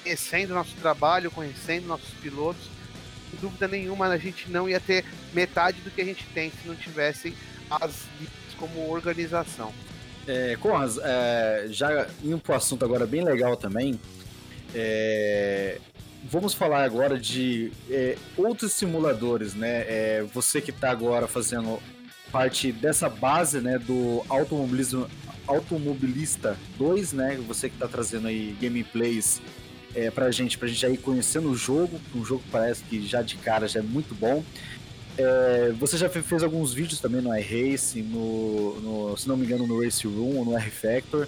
conhecendo 0.02 0.54
nosso 0.54 0.74
trabalho, 0.76 1.30
conhecendo 1.30 1.86
nossos 1.86 2.10
pilotos. 2.20 2.68
Sem 3.30 3.40
dúvida 3.40 3.68
nenhuma, 3.68 4.06
a 4.08 4.18
gente 4.18 4.50
não 4.50 4.68
ia 4.68 4.80
ter 4.80 5.04
metade 5.34 5.80
do 5.80 5.90
que 5.90 6.00
a 6.00 6.04
gente 6.04 6.24
tem 6.34 6.50
se 6.50 6.66
não 6.66 6.74
tivessem 6.74 7.34
as 7.70 8.06
ligas 8.18 8.54
como 8.58 8.90
organização. 8.90 9.72
É, 10.28 10.56
Conras, 10.60 10.98
é, 11.02 11.68
já 11.70 12.06
indo 12.22 12.38
para 12.38 12.52
o 12.52 12.56
assunto 12.56 12.84
agora 12.84 13.06
bem 13.06 13.24
legal 13.24 13.56
também, 13.56 13.98
é, 14.74 15.78
vamos 16.30 16.52
falar 16.52 16.84
agora 16.84 17.18
de 17.18 17.72
é, 17.90 18.14
outros 18.36 18.74
simuladores, 18.74 19.54
né? 19.54 19.86
É, 19.88 20.26
você 20.34 20.60
que 20.60 20.70
está 20.70 20.90
agora 20.90 21.26
fazendo 21.26 21.80
parte 22.30 22.70
dessa 22.70 23.08
base 23.08 23.60
né, 23.60 23.78
do 23.78 24.22
automobilismo 24.28 25.08
Automobilista 25.46 26.58
2, 26.76 27.14
né? 27.14 27.40
Você 27.48 27.70
que 27.70 27.76
está 27.76 27.88
trazendo 27.88 28.28
aí 28.28 28.54
gameplays 28.60 29.40
é, 29.94 30.10
pra 30.10 30.30
gente, 30.30 30.58
pra 30.58 30.68
gente 30.68 30.84
aí 30.84 30.98
conhecendo 30.98 31.50
o 31.50 31.56
jogo, 31.56 31.98
um 32.14 32.22
jogo 32.22 32.42
que 32.42 32.50
parece 32.50 32.84
que 32.84 33.06
já 33.06 33.22
de 33.22 33.36
cara 33.36 33.66
já 33.66 33.80
é 33.80 33.82
muito 33.82 34.14
bom. 34.14 34.44
É, 35.18 35.72
você 35.72 35.96
já 35.96 36.08
fez 36.08 36.44
alguns 36.44 36.72
vídeos 36.72 37.00
também 37.00 37.20
no 37.20 37.36
iRace, 37.36 38.00
no, 38.02 38.80
no, 38.80 39.16
se 39.16 39.26
não 39.26 39.36
me 39.36 39.44
engano, 39.44 39.66
no 39.66 39.82
Race 39.82 40.06
Room 40.06 40.36
ou 40.36 40.44
no 40.44 40.56
R-Factor, 40.56 41.26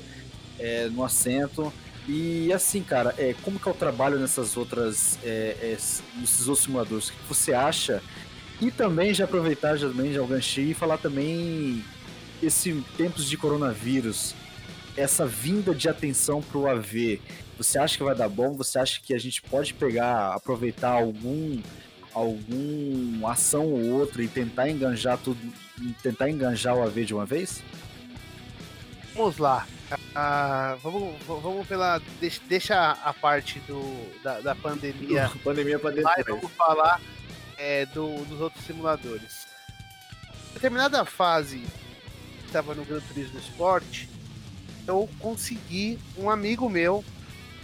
é, 0.60 0.88
no 0.88 1.02
Assento. 1.02 1.72
E 2.08 2.52
assim, 2.52 2.84
cara, 2.84 3.12
é, 3.18 3.34
como 3.42 3.58
que 3.58 3.68
é 3.68 3.72
o 3.72 3.74
trabalho 3.74 4.18
nessas 4.18 4.56
outras, 4.56 5.18
é, 5.24 5.56
é, 5.60 5.76
nesses 6.20 6.46
outros 6.46 6.64
simuladores? 6.64 7.08
O 7.08 7.12
que 7.12 7.18
você 7.28 7.52
acha? 7.52 8.00
E 8.60 8.70
também 8.70 9.12
já 9.12 9.24
aproveitar 9.24 9.76
já, 9.76 9.88
também, 9.88 10.12
já 10.12 10.22
o 10.22 10.26
ganchei 10.26 10.70
e 10.70 10.74
falar 10.74 10.98
também 10.98 11.84
esse 12.40 12.72
tempos 12.96 13.28
de 13.28 13.36
coronavírus, 13.36 14.34
essa 14.96 15.26
vinda 15.26 15.74
de 15.74 15.88
atenção 15.88 16.40
para 16.40 16.58
o 16.58 16.68
AV, 16.68 17.20
você 17.58 17.78
acha 17.78 17.96
que 17.96 18.04
vai 18.04 18.14
dar 18.14 18.28
bom? 18.28 18.54
Você 18.54 18.78
acha 18.78 19.00
que 19.00 19.12
a 19.14 19.18
gente 19.18 19.42
pode 19.42 19.74
pegar, 19.74 20.32
aproveitar 20.34 20.92
algum 20.92 21.60
algum 22.12 23.26
ação 23.26 23.66
ou 23.66 23.90
outra 23.90 24.22
e 24.22 24.28
tentar 24.28 24.68
enganjar 24.68 25.18
tudo, 25.18 25.40
tentar 26.02 26.28
enganjar 26.28 26.76
o 26.76 26.82
AV 26.82 27.04
de 27.04 27.14
uma 27.14 27.26
vez? 27.26 27.62
Vamos 29.14 29.38
lá. 29.38 29.66
Ah, 30.14 30.76
vamos, 30.82 31.16
vamos 31.26 31.66
pela. 31.66 32.00
Deixa, 32.48 32.92
a 32.92 33.12
parte 33.12 33.58
do, 33.60 33.82
da, 34.22 34.40
da 34.40 34.54
pandemia. 34.54 35.30
pandemia 35.42 35.78
para 35.78 35.90
depois. 35.90 36.26
vamos 36.26 36.52
falar 36.52 37.00
é, 37.58 37.86
do, 37.86 38.24
dos 38.24 38.40
outros 38.40 38.64
simuladores. 38.64 39.46
Determinada 40.54 41.04
fase 41.04 41.62
estava 42.46 42.74
no 42.74 42.84
Gran 42.84 43.00
Turismo 43.00 43.38
Sport, 43.38 44.06
eu 44.86 45.08
consegui 45.20 45.98
um 46.18 46.28
amigo 46.28 46.68
meu, 46.68 47.04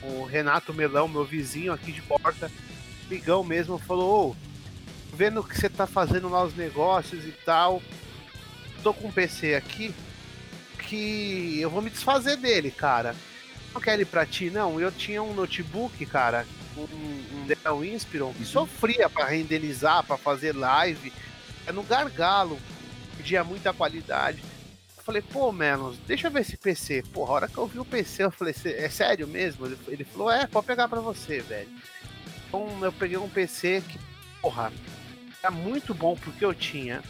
o 0.02 0.24
Renato 0.24 0.72
Melão, 0.72 1.08
meu 1.08 1.24
vizinho 1.24 1.72
aqui 1.72 1.90
de 1.90 2.00
porta, 2.02 2.50
amigão 3.06 3.42
mesmo, 3.42 3.78
falou: 3.78 4.30
oh, 4.30 5.16
vendo 5.16 5.42
que 5.42 5.58
você 5.58 5.68
tá 5.68 5.86
fazendo 5.86 6.28
lá 6.28 6.44
os 6.44 6.54
negócios 6.54 7.24
e 7.24 7.32
tal, 7.44 7.82
tô 8.82 8.92
com 8.92 9.08
um 9.08 9.12
PC 9.12 9.54
aqui 9.54 9.94
que 10.78 11.58
eu 11.60 11.70
vou 11.70 11.82
me 11.82 11.90
desfazer 11.90 12.36
dele, 12.36 12.70
cara. 12.70 13.14
Não 13.74 13.80
quero 13.80 14.02
ir 14.02 14.06
pra 14.06 14.24
ti, 14.24 14.50
não. 14.50 14.80
Eu 14.80 14.90
tinha 14.92 15.22
um 15.22 15.34
notebook, 15.34 16.04
cara, 16.06 16.46
um, 16.76 16.82
um 16.82 17.46
Dell 17.46 17.84
Inspiron, 17.84 18.32
que 18.32 18.44
sofria 18.44 19.08
para 19.08 19.26
renderizar, 19.26 20.04
para 20.04 20.16
fazer 20.16 20.54
live. 20.54 21.12
É 21.66 21.72
no 21.72 21.82
gargalo, 21.82 22.58
pedia 23.16 23.42
muita 23.42 23.72
qualidade 23.72 24.40
falei, 25.06 25.22
pô, 25.22 25.52
Menos, 25.52 25.96
deixa 25.98 26.26
eu 26.26 26.32
ver 26.32 26.40
esse 26.40 26.56
PC. 26.56 27.04
Porra, 27.12 27.30
a 27.30 27.34
hora 27.34 27.48
que 27.48 27.56
eu 27.56 27.66
vi 27.66 27.78
o 27.78 27.84
PC, 27.84 28.24
eu 28.24 28.30
falei, 28.32 28.52
é 28.64 28.88
sério 28.88 29.28
mesmo? 29.28 29.66
Ele 29.86 30.02
falou, 30.02 30.30
é, 30.32 30.48
pode 30.48 30.66
pegar 30.66 30.88
pra 30.88 31.00
você, 31.00 31.40
velho. 31.40 31.68
Então 32.46 32.66
eu 32.82 32.92
peguei 32.92 33.16
um 33.16 33.28
PC 33.28 33.82
que, 33.88 33.98
porra, 34.40 34.72
era 35.42 35.50
muito 35.50 35.94
bom 35.94 36.16
porque 36.16 36.44
eu 36.44 36.54
tinha. 36.54 37.02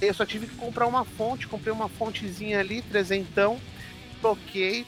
Eu 0.00 0.12
só 0.12 0.26
tive 0.26 0.46
que 0.46 0.56
comprar 0.56 0.86
uma 0.86 1.04
fonte, 1.04 1.46
comprei 1.46 1.72
uma 1.72 1.88
fontezinha 1.88 2.60
ali, 2.60 2.82
trezentão, 2.82 3.60
toquei. 4.20 4.86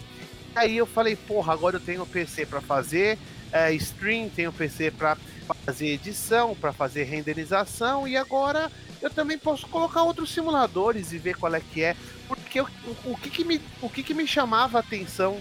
Aí 0.54 0.76
eu 0.76 0.86
falei, 0.86 1.16
porra, 1.16 1.52
agora 1.52 1.76
eu 1.76 1.80
tenho 1.80 2.04
PC 2.04 2.46
para 2.46 2.60
fazer 2.60 3.18
é, 3.52 3.72
stream, 3.74 4.28
tenho 4.28 4.52
PC 4.52 4.90
para 4.90 5.16
fazer 5.64 5.88
edição, 5.88 6.54
para 6.54 6.72
fazer 6.72 7.04
renderização 7.04 8.06
e 8.06 8.16
agora 8.16 8.70
eu 9.00 9.10
também 9.10 9.38
posso 9.38 9.66
colocar 9.68 10.02
outros 10.02 10.30
simuladores 10.30 11.12
e 11.12 11.18
ver 11.18 11.36
qual 11.36 11.54
é 11.54 11.60
que 11.60 11.82
é. 11.82 11.96
Porque 12.26 12.60
o, 12.60 12.68
o, 13.04 13.16
que, 13.16 13.30
que, 13.30 13.44
me, 13.44 13.60
o 13.80 13.88
que, 13.88 14.02
que 14.02 14.14
me 14.14 14.26
chamava 14.26 14.78
a 14.78 14.80
atenção 14.80 15.40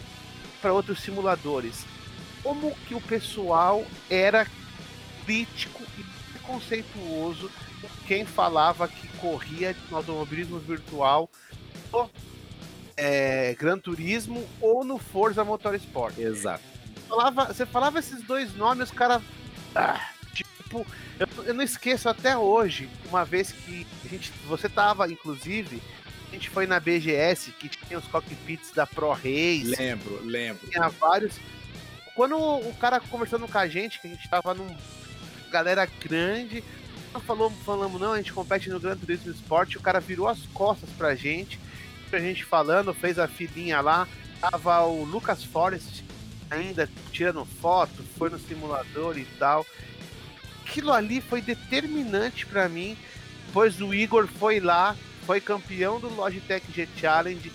para 0.61 0.71
outros 0.71 1.01
simuladores? 1.01 1.85
Como 2.47 2.73
que 2.87 2.95
o 2.95 3.01
pessoal 3.01 3.85
era 4.09 4.47
crítico 5.25 5.83
e 5.97 6.31
preconceituoso 6.31 7.51
com 7.81 7.89
quem 8.07 8.23
falava 8.23 8.87
que 8.87 9.05
corria 9.17 9.75
no 9.91 9.97
automobilismo 9.97 10.57
virtual 10.57 11.29
no 11.91 12.09
é, 12.95 13.53
Gran 13.59 13.77
Turismo 13.77 14.47
ou 14.61 14.85
no 14.85 14.97
Forza 14.97 15.43
Motorsport. 15.43 16.17
Exato. 16.17 16.63
Falava, 17.09 17.45
você 17.47 17.65
falava 17.65 17.99
esses 17.99 18.23
dois 18.23 18.55
nomes, 18.55 18.91
os 18.91 18.95
caras. 18.95 19.21
Ah, 19.75 20.09
tipo, 20.33 20.87
eu, 21.19 21.27
eu, 21.43 21.53
não 21.53 21.65
esqueço 21.65 22.07
até 22.07 22.37
hoje, 22.37 22.89
uma 23.09 23.25
vez 23.25 23.51
que 23.51 23.85
a 24.05 24.07
gente, 24.07 24.31
você 24.47 24.69
tava, 24.69 25.11
inclusive, 25.11 25.81
a 26.29 26.31
gente 26.31 26.49
foi 26.49 26.65
na 26.65 26.79
BGS, 26.79 27.51
que 27.51 27.67
tinha 27.67 27.99
os 27.99 28.07
cockpits 28.07 28.71
da 28.71 28.87
Pro 28.87 29.11
Race. 29.11 29.75
Lembro, 29.77 30.21
lembro. 30.23 30.65
Tinha 30.69 30.87
vários. 30.87 31.37
Quando 32.17 32.35
o 32.35 32.73
cara 32.79 32.99
conversando 32.99 33.47
com 33.47 33.59
a 33.59 33.67
gente, 33.67 34.01
que 34.01 34.07
a 34.07 34.09
gente 34.09 34.27
tava 34.27 34.51
num. 34.55 34.75
galera 35.51 35.85
grande, 35.85 36.63
falou, 37.27 37.51
falamos, 37.63 38.01
não, 38.01 38.13
a 38.13 38.17
gente 38.17 38.33
compete 38.33 38.71
no 38.71 38.79
Gran 38.79 38.97
Turismo 38.97 39.31
Sport, 39.31 39.75
o 39.75 39.79
cara 39.79 39.99
virou 39.99 40.27
as 40.27 40.39
costas 40.47 40.89
pra 40.97 41.13
gente, 41.13 41.59
pra 42.09 42.19
gente 42.19 42.43
falando, 42.43 42.91
fez 42.91 43.19
a 43.19 43.27
filinha 43.27 43.81
lá, 43.81 44.07
tava 44.41 44.81
o 44.81 45.03
Lucas 45.03 45.43
Forest 45.43 46.03
ainda 46.49 46.89
tirando 47.11 47.45
foto, 47.45 48.03
foi 48.17 48.31
no 48.31 48.39
simulador 48.39 49.15
e 49.19 49.25
tal. 49.37 49.63
Aquilo 50.65 50.91
ali 50.91 51.21
foi 51.21 51.39
determinante 51.39 52.47
para 52.47 52.67
mim, 52.67 52.97
pois 53.53 53.79
o 53.79 53.93
Igor 53.93 54.25
foi 54.25 54.59
lá, 54.59 54.95
foi 55.23 55.39
campeão 55.39 55.99
do 55.99 56.09
Logitech 56.09 56.65
G 56.71 56.89
Challenge, 56.97 57.51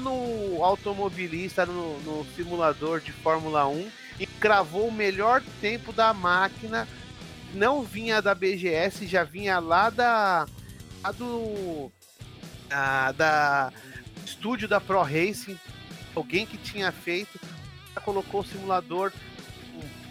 no 0.00 0.64
automobilista 0.64 1.64
no, 1.64 1.98
no 2.00 2.26
simulador 2.34 3.00
de 3.00 3.12
Fórmula 3.12 3.66
1 3.66 3.90
e 4.18 4.26
cravou 4.26 4.88
o 4.88 4.92
melhor 4.92 5.42
tempo 5.60 5.92
da 5.92 6.12
máquina. 6.12 6.88
Não 7.54 7.82
vinha 7.82 8.22
da 8.22 8.34
BGS, 8.34 9.06
já 9.06 9.24
vinha 9.24 9.58
lá 9.58 9.90
da. 9.90 10.46
Lá 11.02 11.12
do. 11.12 11.90
A, 12.70 13.12
da 13.12 13.72
estúdio 14.24 14.66
da 14.66 14.80
Pro 14.80 15.02
Racing, 15.02 15.58
alguém 16.14 16.46
que 16.46 16.56
tinha 16.56 16.90
feito, 16.90 17.38
colocou 18.02 18.40
o 18.40 18.44
simulador 18.44 19.12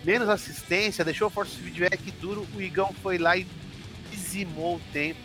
menos 0.03 0.30
assistência, 0.30 1.06
deixou 1.06 1.28
o 1.28 1.32
force 1.32 1.56
feedback 1.57 2.11
duro, 2.19 2.48
o 2.56 2.61
Igão 2.61 2.94
foi 3.02 3.18
lá 3.18 3.38
e 3.38 3.48
dizimou 4.10 4.76
o 4.76 4.82
tempo. 4.91 5.19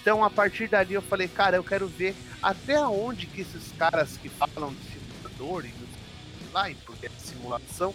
Então, 0.00 0.22
a 0.22 0.30
partir 0.30 0.68
dali, 0.68 0.94
eu 0.94 1.02
falei, 1.02 1.28
cara, 1.28 1.56
eu 1.56 1.64
quero 1.64 1.88
ver 1.88 2.14
até 2.44 2.78
onde 2.86 3.26
que 3.26 3.40
esses 3.40 3.72
caras 3.78 4.18
que 4.18 4.28
falam 4.28 4.74
de 4.74 4.82
simulador 4.92 5.64
e 5.64 5.72
lá, 6.52 6.70
porque 6.84 7.06
é 7.06 7.10
simulação, 7.16 7.94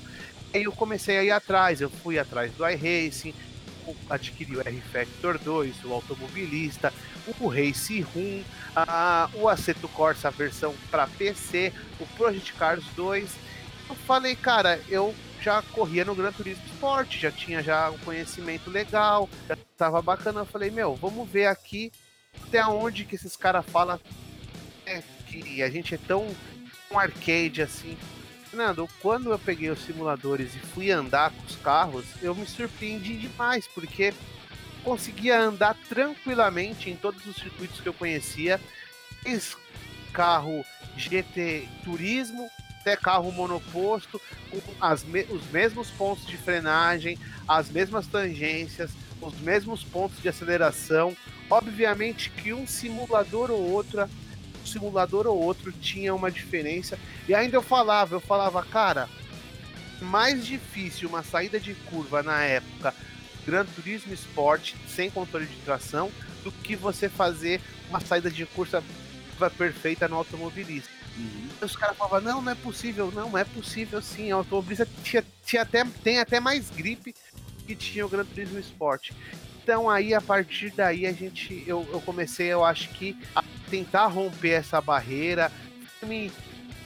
aí 0.51 0.63
eu 0.63 0.71
comecei 0.71 1.19
a 1.19 1.23
ir 1.23 1.31
atrás, 1.31 1.79
eu 1.79 1.89
fui 1.89 2.17
atrás 2.17 2.51
do 2.53 2.67
iRacing, 2.67 3.33
adquiri 4.09 4.57
o 4.57 4.61
R-Factor 4.61 5.37
2, 5.37 5.85
o 5.85 5.93
Automobilista, 5.93 6.91
o 7.39 7.47
Race 7.47 8.01
Room, 8.01 8.43
a, 8.75 9.29
o 9.35 9.47
Aceto 9.47 9.87
Corsa 9.87 10.31
versão 10.31 10.73
para 10.89 11.05
PC, 11.05 11.71
o 11.99 12.07
Project 12.17 12.53
Cars 12.53 12.83
2. 12.95 13.29
Eu 13.87 13.95
falei, 13.95 14.35
cara, 14.35 14.81
eu 14.89 15.13
já 15.41 15.61
corria 15.61 16.03
no 16.03 16.15
Gran 16.15 16.31
Turismo 16.31 16.65
Sport, 16.65 17.17
já 17.17 17.31
tinha 17.31 17.63
já 17.63 17.89
um 17.89 17.97
conhecimento 17.99 18.69
legal, 18.69 19.29
já 19.47 19.57
tava 19.77 20.01
bacana. 20.01 20.41
Eu 20.41 20.45
falei, 20.45 20.69
meu, 20.69 20.95
vamos 20.95 21.29
ver 21.29 21.45
aqui 21.45 21.91
até 22.43 22.65
onde 22.65 23.05
que 23.05 23.15
esses 23.15 23.35
caras 23.35 23.65
falam 23.65 23.99
é, 24.89 25.03
que 25.27 25.61
a 25.61 25.69
gente 25.69 25.93
é 25.93 25.97
tão 25.97 26.27
um 26.91 26.99
arcade 26.99 27.61
assim. 27.61 27.95
Fernando, 28.49 28.89
quando 28.99 29.31
eu 29.31 29.37
peguei 29.37 29.69
os 29.69 29.79
simuladores 29.85 30.55
e 30.55 30.59
fui 30.59 30.91
andar 30.91 31.31
com 31.31 31.45
os 31.45 31.55
carros, 31.57 32.05
eu 32.21 32.33
me 32.33 32.47
surpreendi 32.47 33.15
demais, 33.15 33.67
porque 33.67 34.11
conseguia 34.83 35.39
andar 35.39 35.77
tranquilamente 35.87 36.89
em 36.89 36.95
todos 36.95 37.23
os 37.27 37.35
circuitos 37.35 37.79
que 37.79 37.87
eu 37.87 37.93
conhecia. 37.93 38.59
Fiz 39.21 39.55
carro 40.11 40.65
GT 40.97 41.67
Turismo, 41.83 42.49
até 42.81 42.95
carro 42.95 43.31
monoposto, 43.31 44.19
com 44.49 44.59
as 44.81 45.03
me 45.03 45.23
os 45.29 45.45
mesmos 45.51 45.91
pontos 45.91 46.25
de 46.25 46.35
frenagem, 46.37 47.19
as 47.47 47.69
mesmas 47.69 48.07
tangências, 48.07 48.89
os 49.21 49.39
mesmos 49.41 49.83
pontos 49.83 50.19
de 50.21 50.29
aceleração. 50.29 51.15
Obviamente 51.47 52.31
que 52.31 52.51
um 52.51 52.65
simulador 52.65 53.51
ou 53.51 53.61
outra, 53.61 54.05
um 54.05 54.28
simulador 54.69 55.27
ou 55.27 55.41
outro 55.41 55.71
tinha 55.71 56.13
uma 56.13 56.31
diferença. 56.31 56.97
E 57.27 57.33
ainda 57.33 57.57
eu 57.57 57.61
falava, 57.61 58.15
eu 58.15 58.19
falava, 58.19 58.63
cara, 58.63 59.09
mais 60.01 60.45
difícil 60.45 61.09
uma 61.09 61.23
saída 61.23 61.59
de 61.59 61.73
curva 61.73 62.23
na 62.23 62.43
época 62.43 62.93
Gran 63.45 63.65
Turismo 63.65 64.13
Sport 64.13 64.75
sem 64.87 65.09
controle 65.09 65.45
de 65.45 65.55
tração 65.57 66.11
do 66.43 66.51
que 66.51 66.75
você 66.75 67.09
fazer 67.09 67.61
uma 67.89 67.99
saída 67.99 68.29
de 68.29 68.45
curva 68.45 68.83
perfeita 69.57 70.07
no 70.07 70.15
automobilista. 70.17 70.89
Uhum. 71.17 71.49
Os 71.61 71.75
caras 71.75 71.97
falavam, 71.97 72.21
não, 72.21 72.41
não 72.41 72.51
é 72.51 72.55
possível, 72.55 73.11
não, 73.11 73.37
é 73.37 73.43
possível 73.43 74.01
sim. 74.01 74.31
A 74.31 74.35
automobilista 74.35 74.87
tinha, 75.03 75.25
tinha 75.43 75.63
até, 75.63 75.83
tem 76.03 76.19
até 76.19 76.39
mais 76.39 76.69
gripe 76.69 77.15
que 77.65 77.75
tinha 77.75 78.05
o 78.05 78.09
Gran 78.09 78.25
Turismo 78.25 78.59
Sport. 78.59 79.11
Então 79.69 79.87
aí, 79.87 80.15
a 80.15 80.19
partir 80.19 80.71
daí, 80.71 81.05
a 81.05 81.13
gente, 81.13 81.63
eu, 81.67 81.87
eu 81.93 82.01
comecei, 82.01 82.47
eu 82.47 82.65
acho 82.65 82.89
que, 82.89 83.15
a 83.35 83.43
tentar 83.69 84.07
romper 84.07 84.53
essa 84.53 84.81
barreira, 84.81 85.51
me, 86.01 86.31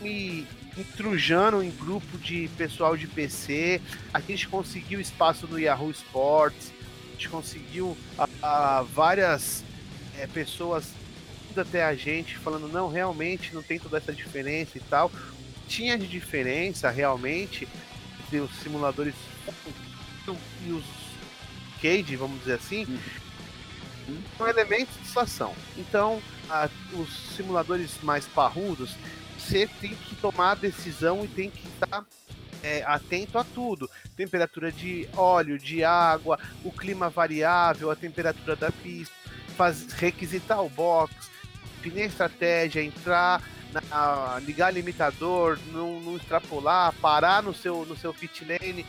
me 0.01 0.45
intrujando 0.77 1.63
em 1.63 1.71
grupo 1.71 2.17
de 2.17 2.49
pessoal 2.57 2.97
de 2.97 3.07
PC. 3.07 3.81
A 4.13 4.19
gente 4.19 4.49
conseguiu 4.49 4.99
espaço 4.99 5.47
no 5.47 5.57
Yahoo 5.57 5.91
Sports. 5.91 6.73
A 7.07 7.11
gente 7.13 7.29
conseguiu 7.29 7.97
a, 8.17 8.27
a 8.41 8.81
várias 8.81 9.63
é, 10.19 10.27
pessoas 10.27 10.91
até 11.55 11.85
a 11.85 11.95
gente 11.95 12.35
falando 12.35 12.67
não 12.67 12.89
realmente 12.89 13.53
não 13.53 13.61
tem 13.61 13.77
toda 13.77 13.97
essa 13.97 14.11
diferença 14.11 14.75
e 14.75 14.81
tal 14.81 15.11
tinha 15.67 15.95
de 15.95 16.07
diferença 16.07 16.89
realmente 16.89 17.67
entre 18.25 18.39
os 18.39 18.51
simuladores 18.55 19.13
e 20.65 20.71
os 20.71 21.02
vamos 22.15 22.39
dizer 22.39 22.53
assim 22.53 22.99
são 24.37 24.47
elementos 24.47 24.95
de 24.97 25.07
situação 25.07 25.53
então 25.77 26.21
a, 26.49 26.69
os 26.93 27.35
simuladores 27.35 27.97
mais 28.01 28.25
parrudos 28.25 28.95
você 29.37 29.67
tem 29.81 29.93
que 29.93 30.15
tomar 30.15 30.51
a 30.51 30.55
decisão 30.55 31.25
e 31.25 31.27
tem 31.27 31.49
que 31.49 31.67
estar 31.67 32.05
é, 32.63 32.81
atento 32.85 33.37
a 33.37 33.43
tudo. 33.43 33.89
Temperatura 34.15 34.71
de 34.71 35.07
óleo, 35.15 35.59
de 35.59 35.83
água, 35.83 36.39
o 36.63 36.71
clima 36.71 37.09
variável, 37.09 37.91
a 37.91 37.95
temperatura 37.95 38.55
da 38.55 38.71
pista, 38.71 39.13
faz, 39.57 39.91
requisitar 39.93 40.63
o 40.63 40.69
box, 40.69 41.13
definir 41.81 42.05
estratégia, 42.05 42.81
entrar, 42.81 43.43
na, 43.71 44.39
ligar 44.39 44.73
limitador, 44.73 45.59
não, 45.71 45.99
não, 45.99 46.15
extrapolar, 46.15 46.93
parar 47.01 47.43
no 47.43 47.53
seu, 47.53 47.85
no 47.85 47.97
seu 47.97 48.13
pit 48.13 48.45
lane. 48.45 48.85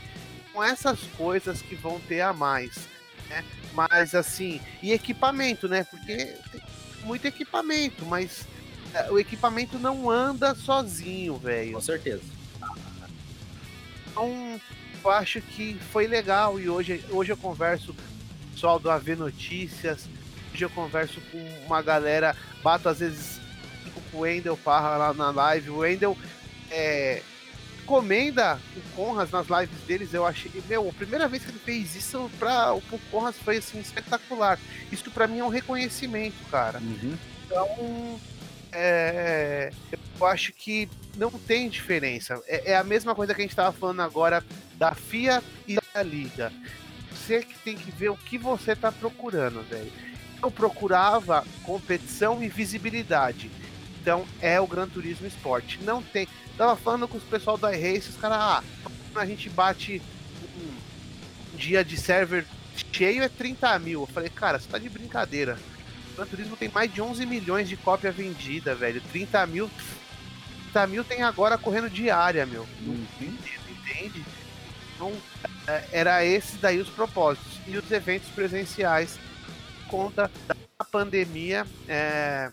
Com 0.54 0.64
essas 0.64 1.00
coisas 1.18 1.60
que 1.60 1.74
vão 1.74 2.00
ter 2.00 2.22
a 2.22 2.32
mais. 2.32 2.88
Né? 3.28 3.44
Mas 3.74 4.14
assim, 4.14 4.60
e 4.82 4.92
equipamento, 4.92 5.68
né? 5.68 5.84
Porque 5.84 6.16
tem 6.16 6.62
muito 7.02 7.26
equipamento, 7.26 8.06
mas 8.06 8.46
é, 8.94 9.10
o 9.10 9.18
equipamento 9.18 9.78
não 9.78 10.08
anda 10.08 10.54
sozinho, 10.54 11.36
velho. 11.36 11.72
Com 11.72 11.80
certeza. 11.80 12.22
Então, 14.10 14.60
eu 15.04 15.10
acho 15.10 15.40
que 15.40 15.74
foi 15.90 16.06
legal 16.06 16.58
e 16.58 16.68
hoje, 16.68 17.04
hoje 17.10 17.32
eu 17.32 17.36
converso 17.36 17.92
com 17.92 18.00
o 18.00 18.52
pessoal 18.52 18.78
do 18.78 18.88
AV 18.88 19.16
Notícias, 19.16 20.08
hoje 20.52 20.64
eu 20.64 20.70
converso 20.70 21.20
com 21.32 21.38
uma 21.66 21.82
galera, 21.82 22.36
bato 22.62 22.88
às 22.88 23.00
vezes 23.00 23.40
com 24.12 24.18
o 24.18 24.20
Wendel 24.20 24.56
Parra 24.56 24.96
lá 24.96 25.12
na 25.12 25.30
live, 25.32 25.70
o 25.70 25.78
Wendel 25.78 26.16
é, 26.70 27.22
comenda 27.84 28.58
o 28.76 28.96
Conras 28.96 29.30
nas 29.30 29.46
lives 29.46 29.80
deles, 29.86 30.14
eu 30.14 30.26
achei, 30.26 30.50
meu, 30.68 30.88
a 30.88 30.92
primeira 30.92 31.28
vez 31.28 31.44
que 31.44 31.50
ele 31.50 31.58
fez 31.58 31.94
isso 31.94 32.30
para 32.38 32.74
o 32.74 32.82
Conras 33.10 33.36
foi 33.38 33.58
assim 33.58 33.78
espetacular. 33.78 34.58
Isso 34.90 35.10
para 35.10 35.26
mim 35.26 35.38
é 35.38 35.44
um 35.44 35.48
reconhecimento, 35.48 36.36
cara. 36.50 36.78
Uhum. 36.78 37.16
Então, 37.46 38.20
é, 38.72 39.70
eu 40.18 40.26
acho 40.26 40.52
que 40.52 40.88
não 41.16 41.30
tem 41.30 41.68
diferença. 41.68 42.42
É, 42.46 42.72
é, 42.72 42.76
a 42.76 42.84
mesma 42.84 43.14
coisa 43.14 43.34
que 43.34 43.40
a 43.40 43.44
gente 43.44 43.52
estava 43.52 43.72
falando 43.72 44.00
agora 44.00 44.44
da 44.76 44.94
FIA 44.94 45.42
e 45.66 45.78
da 45.92 46.02
Liga. 46.02 46.52
Você 47.12 47.42
que 47.42 47.56
tem 47.58 47.76
que 47.76 47.90
ver 47.92 48.10
o 48.10 48.16
que 48.16 48.36
você 48.36 48.72
está 48.72 48.90
procurando, 48.90 49.62
velho. 49.62 49.92
Eu 50.42 50.50
procurava 50.50 51.44
competição 51.62 52.42
e 52.42 52.48
visibilidade. 52.48 53.50
Então 54.04 54.26
é 54.42 54.60
o 54.60 54.66
Gran 54.66 54.86
Turismo 54.86 55.26
Sport. 55.26 55.78
Não 55.80 56.02
tem. 56.02 56.28
Tava 56.58 56.76
falando 56.76 57.08
com 57.08 57.16
os 57.16 57.24
pessoal 57.24 57.56
da 57.56 57.74
iRace, 57.74 58.10
os 58.10 58.16
caras, 58.18 58.36
ah, 58.38 58.62
a 59.14 59.24
gente 59.24 59.48
bate 59.48 60.02
um 60.58 61.56
dia 61.56 61.82
de 61.82 61.96
server 61.96 62.44
cheio 62.92 63.22
é 63.22 63.30
30 63.30 63.78
mil. 63.78 64.02
Eu 64.02 64.06
falei, 64.06 64.28
cara, 64.28 64.58
você 64.60 64.68
tá 64.68 64.76
de 64.76 64.90
brincadeira. 64.90 65.58
Gran 66.14 66.26
Turismo 66.26 66.54
tem 66.54 66.68
mais 66.68 66.92
de 66.92 67.00
11 67.00 67.24
milhões 67.24 67.66
de 67.66 67.78
cópia 67.78 68.12
vendida, 68.12 68.74
velho. 68.74 69.00
30 69.10 69.46
mil. 69.46 69.70
30 70.64 70.86
mil 70.86 71.02
tem 71.02 71.22
agora 71.22 71.56
correndo 71.56 71.88
diária, 71.88 72.44
meu. 72.44 72.66
Uhum. 72.82 73.06
Entende? 73.70 74.22
Então, 74.94 75.12
é, 75.66 75.84
era 75.92 76.22
esses 76.22 76.60
daí 76.60 76.78
os 76.78 76.90
propósitos. 76.90 77.58
E 77.66 77.78
os 77.78 77.90
eventos 77.90 78.28
presenciais, 78.28 79.18
conta 79.88 80.30
da 80.46 80.84
pandemia, 80.84 81.66
é, 81.88 82.50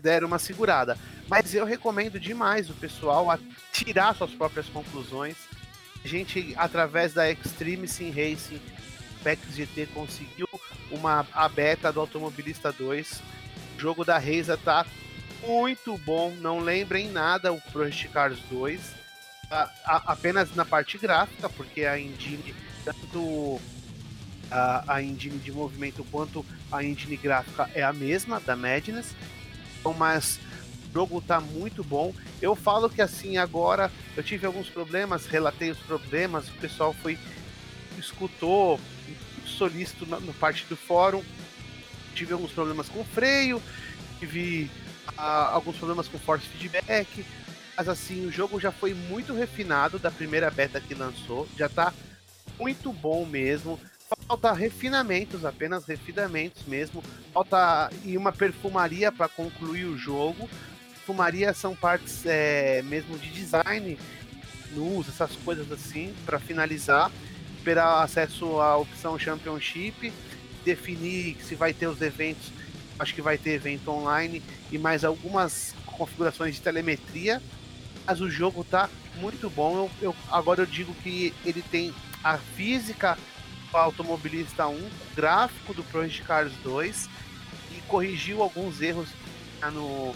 deram 0.00 0.26
uma 0.28 0.38
segurada. 0.38 0.96
Mas 1.28 1.54
eu 1.54 1.64
recomendo 1.64 2.20
demais 2.20 2.70
o 2.70 2.74
pessoal 2.74 3.30
a 3.30 3.38
tirar 3.72 4.14
suas 4.14 4.30
próprias 4.30 4.68
conclusões. 4.68 5.36
A 6.04 6.08
gente, 6.08 6.54
através 6.56 7.12
da 7.12 7.30
Extreme 7.30 7.88
Sim 7.88 8.10
Racing, 8.10 8.60
PEX 9.24 9.56
GT 9.56 9.86
conseguiu 9.86 10.48
uma 10.90 11.26
a 11.32 11.48
beta 11.48 11.92
do 11.92 12.00
Automobilista 12.00 12.72
2. 12.72 13.22
O 13.76 13.80
jogo 13.80 14.04
da 14.04 14.18
Reisa 14.18 14.56
tá 14.56 14.86
muito 15.44 15.98
bom, 15.98 16.32
não 16.40 16.60
lembrem 16.60 17.10
nada 17.10 17.52
o 17.52 17.60
Project 17.72 18.08
Cars 18.08 18.38
2. 18.50 18.94
A, 19.50 19.70
a, 19.84 19.96
apenas 20.12 20.54
na 20.54 20.64
parte 20.64 20.98
gráfica, 20.98 21.48
porque 21.48 21.84
a 21.84 21.98
engine, 21.98 22.54
tanto 22.84 23.60
a, 24.50 24.94
a 24.94 25.02
engine 25.02 25.38
de 25.38 25.52
movimento 25.52 26.04
quanto 26.10 26.44
a 26.70 26.82
engine 26.84 27.16
gráfica 27.16 27.70
é 27.74 27.82
a 27.82 27.92
mesma 27.92 28.40
da 28.40 28.56
Madness. 28.56 29.14
Mas 29.94 30.38
o 30.90 30.92
jogo 30.92 31.20
tá 31.20 31.40
muito 31.40 31.82
bom. 31.82 32.14
Eu 32.40 32.54
falo 32.54 32.88
que 32.88 33.02
assim, 33.02 33.36
agora 33.36 33.90
eu 34.16 34.22
tive 34.22 34.46
alguns 34.46 34.68
problemas, 34.68 35.26
relatei 35.26 35.70
os 35.70 35.78
problemas, 35.78 36.48
o 36.48 36.52
pessoal 36.52 36.92
foi 36.92 37.18
escutou, 37.98 38.78
solícito 39.46 40.06
na, 40.06 40.20
na 40.20 40.32
parte 40.32 40.64
do 40.68 40.76
fórum. 40.76 41.22
Tive 42.14 42.32
alguns 42.32 42.52
problemas 42.52 42.88
com 42.88 43.04
freio, 43.04 43.62
tive 44.18 44.70
ah, 45.16 45.50
alguns 45.52 45.76
problemas 45.76 46.08
com 46.08 46.18
force 46.18 46.46
feedback, 46.46 47.24
mas 47.76 47.88
assim, 47.88 48.26
o 48.26 48.32
jogo 48.32 48.58
já 48.58 48.72
foi 48.72 48.94
muito 48.94 49.34
refinado 49.34 49.98
da 49.98 50.10
primeira 50.10 50.50
beta 50.50 50.80
que 50.80 50.94
lançou, 50.94 51.46
já 51.58 51.68
tá 51.68 51.92
muito 52.58 52.92
bom 52.92 53.26
mesmo. 53.26 53.78
Falta 54.26 54.52
refinamentos, 54.52 55.44
apenas 55.44 55.84
refinamentos 55.84 56.64
mesmo. 56.66 57.02
Falta 57.32 57.90
e 58.04 58.16
uma 58.16 58.32
perfumaria 58.32 59.10
para 59.10 59.28
concluir 59.28 59.84
o 59.84 59.96
jogo. 59.96 60.48
Perfumaria 60.94 61.52
são 61.54 61.74
partes 61.74 62.24
é, 62.26 62.82
mesmo 62.82 63.18
de 63.18 63.30
design, 63.30 63.98
luz, 64.74 65.08
essas 65.08 65.34
coisas 65.36 65.70
assim, 65.70 66.14
para 66.24 66.38
finalizar 66.38 67.10
esperar 67.66 68.04
acesso 68.04 68.60
à 68.60 68.76
opção 68.76 69.18
Championship, 69.18 70.12
definir 70.64 71.36
se 71.42 71.56
vai 71.56 71.74
ter 71.74 71.88
os 71.88 72.00
eventos, 72.00 72.52
acho 72.96 73.12
que 73.12 73.20
vai 73.20 73.36
ter 73.36 73.54
evento 73.54 73.90
online 73.90 74.40
e 74.70 74.78
mais 74.78 75.04
algumas 75.04 75.74
configurações 75.84 76.54
de 76.54 76.60
telemetria. 76.62 77.42
Mas 78.06 78.20
o 78.20 78.30
jogo 78.30 78.62
tá 78.62 78.88
muito 79.16 79.50
bom. 79.50 79.76
Eu, 79.76 79.90
eu 80.00 80.16
agora 80.30 80.62
eu 80.62 80.66
digo 80.66 80.94
que 81.02 81.34
ele 81.44 81.60
tem 81.60 81.92
a 82.22 82.38
física 82.38 83.18
Automobilista 83.82 84.66
1, 84.66 84.74
o 84.74 84.90
gráfico 85.14 85.74
do 85.74 85.84
Project 85.84 86.22
Cars 86.22 86.52
2 86.62 87.08
e 87.76 87.80
corrigiu 87.82 88.42
alguns 88.42 88.80
erros 88.80 89.08
no 89.72 90.14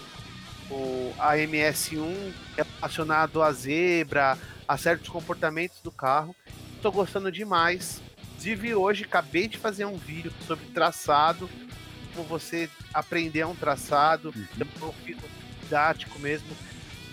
o 0.73 1.12
AMS1 1.19 2.32
relacionado 2.57 3.43
à 3.43 3.51
zebra, 3.53 4.39
a 4.69 4.77
certos 4.77 5.09
comportamentos 5.09 5.81
do 5.81 5.91
carro 5.91 6.35
tô 6.81 6.91
gostando 6.91 7.31
demais. 7.31 8.01
Inclusive, 8.31 8.74
hoje 8.74 9.05
acabei 9.05 9.47
de 9.47 9.59
fazer 9.59 9.85
um 9.85 9.97
vídeo 9.97 10.32
sobre 10.47 10.66
traçado, 10.69 11.49
como 12.15 12.27
você 12.27 12.69
aprender 12.93 13.47
um 13.47 13.55
traçado. 13.55 14.32
Uhum. 14.35 14.66
Eu 14.81 14.95
fiz 15.05 15.16
um 15.16 15.61
didático 15.62 16.19
mesmo, 16.19 16.49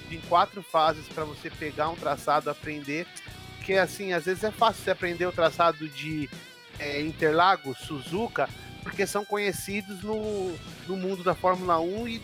em 0.09 0.19
quatro 0.21 0.63
fases 0.63 1.07
para 1.09 1.25
você 1.25 1.49
pegar 1.49 1.89
um 1.89 1.95
traçado, 1.95 2.49
aprender. 2.49 3.05
Porque, 3.67 3.77
assim, 3.77 4.13
às 4.13 4.23
vezes 4.23 4.45
é 4.45 4.49
fácil 4.49 4.81
você 4.81 4.91
aprender 4.91 5.25
o 5.25 5.31
traçado 5.33 5.89
de 5.89 6.29
é, 6.79 7.01
Interlagos, 7.01 7.77
Suzuka, 7.79 8.47
porque 8.81 9.05
são 9.05 9.25
conhecidos 9.25 10.01
no, 10.03 10.55
no 10.87 10.95
mundo 10.95 11.21
da 11.21 11.35
Fórmula 11.35 11.77
1 11.77 12.07
e 12.07 12.21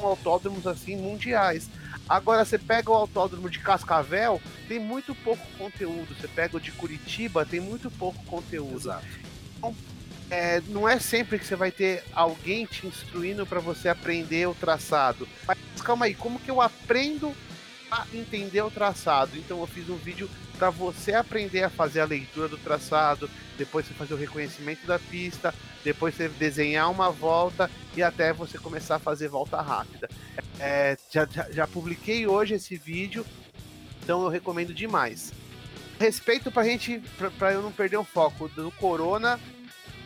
autódromos 0.00 0.66
assim 0.66 0.96
mundiais. 0.96 1.70
Agora 2.08 2.44
você 2.44 2.58
pega 2.58 2.90
o 2.90 2.94
autódromo 2.94 3.48
de 3.48 3.60
Cascavel, 3.60 4.42
tem 4.66 4.80
muito 4.80 5.14
pouco 5.14 5.46
conteúdo. 5.56 6.16
Você 6.16 6.26
pega 6.26 6.56
o 6.56 6.60
de 6.60 6.72
Curitiba, 6.72 7.46
tem 7.46 7.60
muito 7.60 7.88
pouco 7.88 8.20
conteúdo. 8.24 8.76
Exato. 8.76 9.06
Então, 9.56 9.76
é, 10.32 10.60
não 10.66 10.88
é 10.88 10.98
sempre 10.98 11.38
que 11.38 11.46
você 11.46 11.54
vai 11.54 11.70
ter 11.70 12.02
alguém 12.12 12.66
te 12.66 12.88
instruindo 12.88 13.46
para 13.46 13.60
você 13.60 13.88
aprender 13.88 14.48
o 14.48 14.54
traçado. 14.54 15.28
Mas 15.46 15.56
calma 15.84 16.06
aí, 16.06 16.14
como 16.16 16.40
que 16.40 16.50
eu 16.50 16.60
aprendo 16.60 17.32
a 17.90 18.06
entender 18.12 18.62
o 18.62 18.70
traçado? 18.70 19.36
Então 19.36 19.60
eu 19.60 19.66
fiz 19.66 19.88
um 19.88 19.96
vídeo 19.96 20.28
para 20.58 20.70
você 20.70 21.14
aprender 21.14 21.62
a 21.62 21.70
fazer 21.70 22.00
a 22.00 22.04
leitura 22.04 22.46
do 22.46 22.58
traçado, 22.58 23.30
depois 23.56 23.86
você 23.86 23.94
fazer 23.94 24.14
o 24.14 24.16
reconhecimento 24.16 24.86
da 24.86 24.98
pista, 24.98 25.54
depois 25.82 26.14
você 26.14 26.28
desenhar 26.28 26.90
uma 26.90 27.10
volta 27.10 27.70
e 27.96 28.02
até 28.02 28.32
você 28.32 28.58
começar 28.58 28.96
a 28.96 28.98
fazer 28.98 29.28
volta 29.28 29.60
rápida. 29.60 30.08
É, 30.58 30.96
já, 31.10 31.26
já, 31.50 31.66
publiquei 31.66 32.26
hoje 32.26 32.54
esse 32.54 32.76
vídeo, 32.76 33.24
então 34.02 34.22
eu 34.22 34.28
recomendo 34.28 34.74
demais. 34.74 35.32
Respeito 35.98 36.50
pra 36.50 36.64
gente, 36.64 37.02
pra 37.38 37.52
eu 37.52 37.62
não 37.62 37.72
perder 37.72 37.96
o 37.96 38.04
foco 38.04 38.48
do 38.48 38.70
Corona 38.72 39.40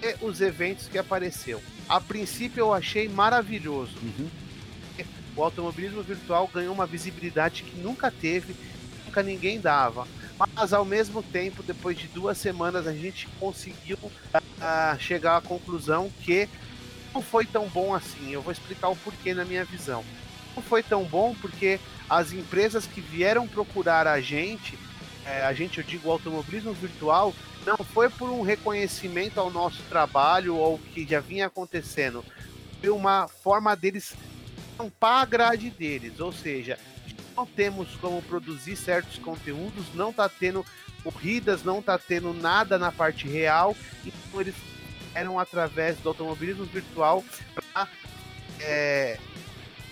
e 0.02 0.14
os 0.24 0.40
eventos 0.40 0.86
que 0.86 0.98
apareceu. 0.98 1.60
A 1.88 2.00
princípio 2.00 2.60
eu 2.60 2.72
achei 2.72 3.08
maravilhoso. 3.08 3.96
Uhum. 4.02 4.28
O 5.36 5.42
automobilismo 5.42 6.02
virtual 6.02 6.48
ganhou 6.52 6.74
uma 6.74 6.86
visibilidade 6.86 7.62
que 7.62 7.76
nunca 7.78 8.10
teve, 8.10 8.54
nunca 9.04 9.22
ninguém 9.22 9.60
dava. 9.60 10.06
Mas 10.56 10.72
ao 10.72 10.84
mesmo 10.84 11.22
tempo, 11.22 11.62
depois 11.62 11.96
de 11.96 12.08
duas 12.08 12.38
semanas, 12.38 12.86
a 12.86 12.92
gente 12.92 13.28
conseguiu 13.38 13.98
uh, 14.02 14.98
chegar 14.98 15.36
à 15.36 15.40
conclusão 15.40 16.10
que 16.22 16.48
não 17.12 17.22
foi 17.22 17.46
tão 17.46 17.68
bom 17.68 17.94
assim. 17.94 18.32
Eu 18.32 18.42
vou 18.42 18.52
explicar 18.52 18.88
o 18.88 18.96
porquê 18.96 19.32
na 19.32 19.44
minha 19.44 19.64
visão. 19.64 20.04
Não 20.56 20.62
foi 20.62 20.82
tão 20.82 21.04
bom 21.04 21.34
porque 21.40 21.78
as 22.08 22.32
empresas 22.32 22.86
que 22.86 23.00
vieram 23.00 23.46
procurar 23.46 24.06
a 24.06 24.20
gente, 24.20 24.76
é, 25.24 25.42
a 25.42 25.52
gente, 25.52 25.78
eu 25.78 25.84
digo, 25.84 26.10
automobilismo 26.10 26.72
virtual, 26.72 27.32
não 27.64 27.76
foi 27.78 28.10
por 28.10 28.28
um 28.28 28.42
reconhecimento 28.42 29.38
ao 29.38 29.50
nosso 29.50 29.82
trabalho 29.84 30.56
ou 30.56 30.78
que 30.78 31.06
já 31.06 31.20
vinha 31.20 31.46
acontecendo. 31.46 32.24
Foi 32.80 32.90
uma 32.90 33.26
forma 33.28 33.74
deles 33.74 34.14
tampar 34.76 35.22
a 35.22 35.24
grade 35.24 35.70
deles, 35.70 36.20
ou 36.20 36.32
seja, 36.32 36.78
não 37.36 37.46
temos 37.46 37.94
como 37.96 38.22
produzir 38.22 38.76
certos 38.76 39.18
conteúdos, 39.18 39.86
não 39.94 40.10
está 40.10 40.28
tendo 40.28 40.64
corridas, 41.02 41.62
não 41.62 41.80
está 41.80 41.98
tendo 41.98 42.32
nada 42.32 42.78
na 42.78 42.90
parte 42.90 43.28
real, 43.28 43.76
então 44.04 44.40
eles 44.40 44.54
eram 45.14 45.38
através 45.38 45.98
do 45.98 46.08
automobilismo 46.08 46.64
virtual 46.64 47.24
para 47.54 47.88
é, 48.60 49.18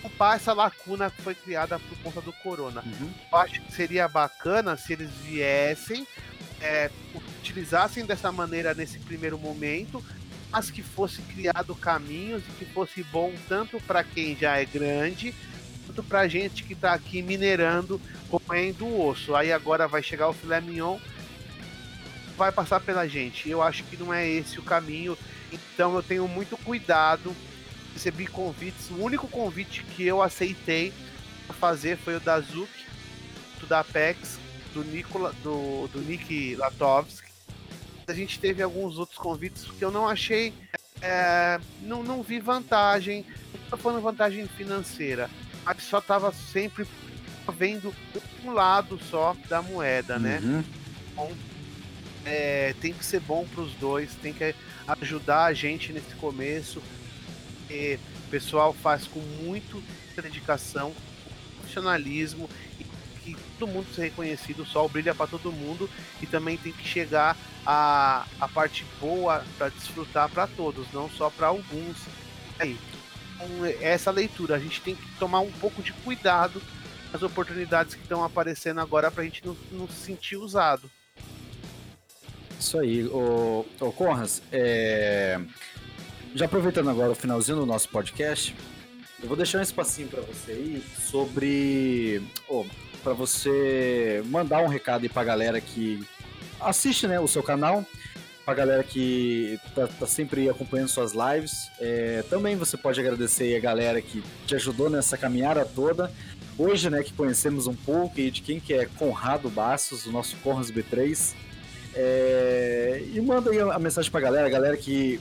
ocupar 0.03 0.35
essa 0.35 0.53
lacuna 0.53 1.09
que 1.09 1.21
foi 1.21 1.35
criada 1.35 1.79
por 1.79 1.97
conta 1.99 2.21
do 2.21 2.33
corona. 2.33 2.83
Uhum. 2.85 3.13
Eu 3.31 3.37
acho 3.37 3.61
que 3.61 3.73
seria 3.73 4.07
bacana 4.07 4.75
se 4.75 4.93
eles 4.93 5.11
viessem, 5.23 6.05
é, 6.61 6.89
utilizassem 7.39 8.05
dessa 8.05 8.31
maneira 8.31 8.73
nesse 8.73 8.99
primeiro 8.99 9.37
momento, 9.37 10.03
mas 10.53 10.71
que 10.71 10.81
fosse 10.81 11.21
criado 11.23 11.75
caminhos 11.75 12.43
e 12.47 12.51
que 12.59 12.65
fosse 12.65 13.03
bom 13.03 13.33
tanto 13.49 13.79
para 13.81 14.03
quem 14.03 14.37
já 14.37 14.55
é 14.57 14.63
grande, 14.63 15.33
quanto 15.85 16.03
para 16.03 16.27
gente 16.27 16.63
que 16.63 16.73
está 16.73 16.93
aqui 16.93 17.21
minerando, 17.21 17.99
comendo 18.29 18.85
o 18.85 19.07
osso. 19.07 19.35
Aí 19.35 19.51
agora 19.51 19.87
vai 19.87 20.01
chegar 20.01 20.29
o 20.29 20.33
filé 20.33 20.61
mignon, 20.61 20.99
vai 22.37 22.51
passar 22.51 22.79
pela 22.79 23.07
gente. 23.07 23.49
Eu 23.49 23.61
acho 23.61 23.83
que 23.85 23.97
não 23.97 24.13
é 24.13 24.29
esse 24.29 24.59
o 24.59 24.63
caminho, 24.63 25.17
então 25.51 25.95
eu 25.95 26.03
tenho 26.03 26.27
muito 26.27 26.55
cuidado 26.55 27.35
recebi 27.93 28.27
convites. 28.27 28.89
O 28.89 29.01
único 29.03 29.27
convite 29.27 29.83
que 29.83 30.03
eu 30.03 30.21
aceitei 30.21 30.91
para 31.47 31.55
fazer 31.55 31.97
foi 31.97 32.15
o 32.15 32.19
da 32.19 32.39
Zuki, 32.39 32.85
do 33.59 33.67
da 33.67 33.79
Apex, 33.79 34.39
do 34.73 34.83
Nicola, 34.83 35.33
do, 35.43 35.87
do 35.87 35.99
Nick 36.01 36.55
Latovski. 36.55 37.31
A 38.07 38.13
gente 38.13 38.39
teve 38.39 38.61
alguns 38.61 38.97
outros 38.97 39.17
convites 39.17 39.65
que 39.65 39.83
eu 39.83 39.91
não 39.91 40.07
achei, 40.07 40.53
é, 41.01 41.59
não, 41.81 42.03
não 42.03 42.21
vi 42.21 42.39
vantagem, 42.39 43.25
não 43.53 43.63
estou 43.63 43.79
falando 43.79 44.01
vantagem 44.01 44.47
financeira, 44.47 45.29
mas 45.65 45.83
só 45.83 45.99
estava 45.99 46.31
sempre 46.31 46.85
vendo 47.57 47.93
um 48.43 48.51
lado 48.51 48.99
só 49.09 49.35
da 49.49 49.61
moeda, 49.61 50.17
né? 50.17 50.39
Uhum. 50.43 50.63
Então, 51.11 51.31
é, 52.25 52.73
tem 52.81 52.93
que 52.93 53.05
ser 53.05 53.19
bom 53.19 53.45
para 53.53 53.63
os 53.63 53.73
dois, 53.73 54.13
tem 54.21 54.33
que 54.33 54.55
ajudar 55.01 55.45
a 55.45 55.53
gente 55.53 55.91
nesse 55.91 56.15
começo, 56.15 56.81
porque 57.59 57.99
o 58.27 58.29
pessoal 58.29 58.73
faz 58.73 59.07
com 59.07 59.19
muito 59.19 59.83
dedicação, 60.15 60.93
profissionalismo 61.59 62.49
e 62.72 62.72
todo 63.63 63.67
mundo 63.67 63.87
seja 63.89 64.03
reconhecido, 64.03 64.63
o 64.63 64.65
sol 64.65 64.89
brilha 64.89 65.15
para 65.15 65.27
todo 65.27 65.51
mundo 65.51 65.89
e 66.21 66.27
também 66.27 66.57
tem 66.57 66.73
que 66.73 66.85
chegar 66.85 67.37
a, 67.65 68.25
a 68.39 68.47
parte 68.47 68.85
boa 68.99 69.43
para 69.57 69.69
desfrutar 69.69 70.29
para 70.29 70.47
todos, 70.47 70.85
não 70.91 71.09
só 71.09 71.29
para 71.29 71.47
alguns. 71.47 71.97
Aí, 72.59 72.77
então, 73.35 73.65
essa 73.81 74.11
leitura, 74.11 74.55
a 74.55 74.59
gente 74.59 74.81
tem 74.81 74.95
que 74.95 75.05
tomar 75.17 75.39
um 75.39 75.51
pouco 75.51 75.81
de 75.81 75.93
cuidado 75.93 76.61
as 77.13 77.23
oportunidades 77.23 77.95
que 77.95 78.01
estão 78.01 78.23
aparecendo 78.23 78.81
agora 78.81 79.09
para 79.09 79.21
a 79.21 79.25
gente 79.25 79.45
não, 79.45 79.55
não 79.71 79.87
se 79.87 80.05
sentir 80.05 80.35
usado. 80.35 80.89
Isso 82.59 82.77
aí, 82.79 83.05
o, 83.05 83.65
o 83.79 83.91
Conras, 83.91 84.41
é, 84.51 85.39
já 86.35 86.45
aproveitando 86.45 86.89
agora 86.89 87.11
o 87.11 87.15
finalzinho 87.15 87.57
do 87.57 87.65
nosso 87.65 87.87
podcast, 87.89 88.55
eu 89.21 89.27
vou 89.27 89.37
deixar 89.37 89.59
um 89.59 89.61
espacinho 89.61 90.07
para 90.09 90.21
você 90.21 90.51
aí 90.51 90.83
sobre. 90.99 92.21
Oh, 92.49 92.65
para 93.03 93.13
você 93.13 94.23
mandar 94.27 94.63
um 94.63 94.67
recado 94.67 95.03
aí 95.03 95.09
pra 95.09 95.23
galera 95.23 95.59
que 95.59 96.03
assiste 96.61 97.07
né, 97.07 97.19
o 97.19 97.27
seu 97.27 97.43
canal, 97.43 97.85
pra 98.45 98.53
galera 98.53 98.83
que 98.83 99.59
tá, 99.75 99.87
tá 99.87 100.07
sempre 100.07 100.49
acompanhando 100.49 100.87
suas 100.87 101.13
lives. 101.13 101.69
É, 101.79 102.23
também 102.29 102.55
você 102.55 102.77
pode 102.77 102.99
agradecer 102.99 103.55
a 103.55 103.59
galera 103.59 104.01
que 104.01 104.23
te 104.47 104.55
ajudou 104.55 104.89
nessa 104.89 105.17
caminhada 105.17 105.65
toda. 105.65 106.11
Hoje, 106.57 106.89
né, 106.89 107.03
que 107.03 107.13
conhecemos 107.13 107.67
um 107.67 107.75
pouco 107.75 108.15
de 108.15 108.41
quem 108.41 108.59
que 108.59 108.73
é 108.73 108.85
Conrado 108.85 109.49
Bastos, 109.49 110.05
o 110.05 110.11
nosso 110.11 110.37
Conras 110.37 110.71
B3. 110.71 111.33
É, 111.95 113.03
e 113.13 113.21
manda 113.21 113.51
aí 113.51 113.59
a 113.59 113.77
mensagem 113.77 114.09
pra 114.09 114.21
galera, 114.21 114.47
a 114.47 114.49
galera 114.49 114.77
que 114.77 115.19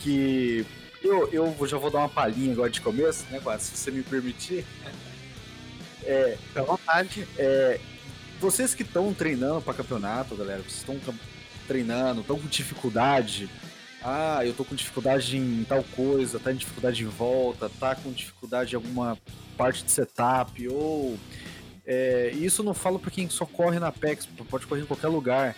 que 0.00 0.64
eu, 1.02 1.28
eu 1.30 1.54
já 1.66 1.76
vou 1.76 1.90
dar 1.90 1.98
uma 1.98 2.08
palhinha 2.08 2.52
agora 2.52 2.70
de 2.70 2.80
começo, 2.80 3.26
né, 3.30 3.38
Quase, 3.42 3.66
se 3.66 3.76
você 3.76 3.90
me 3.90 4.02
permitir. 4.02 4.64
É, 6.10 6.36
à 6.56 6.62
vontade. 6.62 7.26
É, 7.38 7.78
vocês 8.40 8.74
que 8.74 8.82
estão 8.82 9.14
treinando 9.14 9.62
para 9.62 9.74
campeonato, 9.74 10.34
galera, 10.34 10.60
vocês 10.60 10.78
estão 10.78 10.98
treinando, 11.68 12.22
estão 12.22 12.36
com 12.36 12.48
dificuldade. 12.48 13.48
Ah, 14.02 14.40
eu 14.44 14.52
tô 14.52 14.64
com 14.64 14.74
dificuldade 14.74 15.36
em 15.36 15.64
tal 15.68 15.84
coisa, 15.94 16.40
tá 16.40 16.50
em 16.50 16.56
dificuldade 16.56 17.04
em 17.04 17.06
volta, 17.06 17.70
tá 17.78 17.94
com 17.94 18.10
dificuldade 18.10 18.72
em 18.72 18.76
alguma 18.76 19.16
parte 19.56 19.84
de 19.84 19.92
setup, 19.92 20.66
ou. 20.68 21.16
É, 21.86 22.30
isso 22.34 22.62
não 22.62 22.74
falo 22.74 22.98
para 22.98 23.10
quem 23.10 23.28
só 23.28 23.44
corre 23.44 23.78
na 23.78 23.90
PEX, 23.90 24.26
pode 24.48 24.66
correr 24.66 24.82
em 24.82 24.86
qualquer 24.86 25.08
lugar 25.08 25.56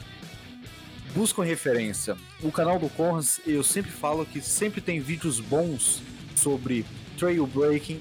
buscam 1.15 1.43
referência. 1.43 2.17
O 2.43 2.51
canal 2.51 2.79
do 2.79 2.89
Corns, 2.89 3.39
eu 3.47 3.63
sempre 3.63 3.91
falo 3.91 4.25
que 4.25 4.41
sempre 4.41 4.81
tem 4.81 4.99
vídeos 4.99 5.41
bons 5.41 6.03
sobre 6.35 6.87
trail 7.19 7.47
breaking, 7.47 8.01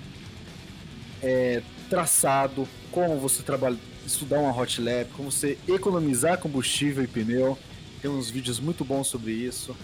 é, 1.22 1.61
traçado, 1.92 2.66
como 2.90 3.20
você 3.20 3.44
trabalha, 3.44 3.78
estudar 4.08 4.40
uma 4.40 4.58
hot 4.58 4.82
lap, 4.82 5.10
como 5.10 5.30
você 5.30 5.58
economizar 5.68 6.38
combustível 6.38 7.04
e 7.04 7.08
pneu. 7.08 7.58
Tem 8.02 8.10
uns 8.10 8.30
vídeos 8.30 8.62
muito 8.62 8.86
bons 8.86 9.08
sobre 9.08 9.34
isso. 9.34 9.76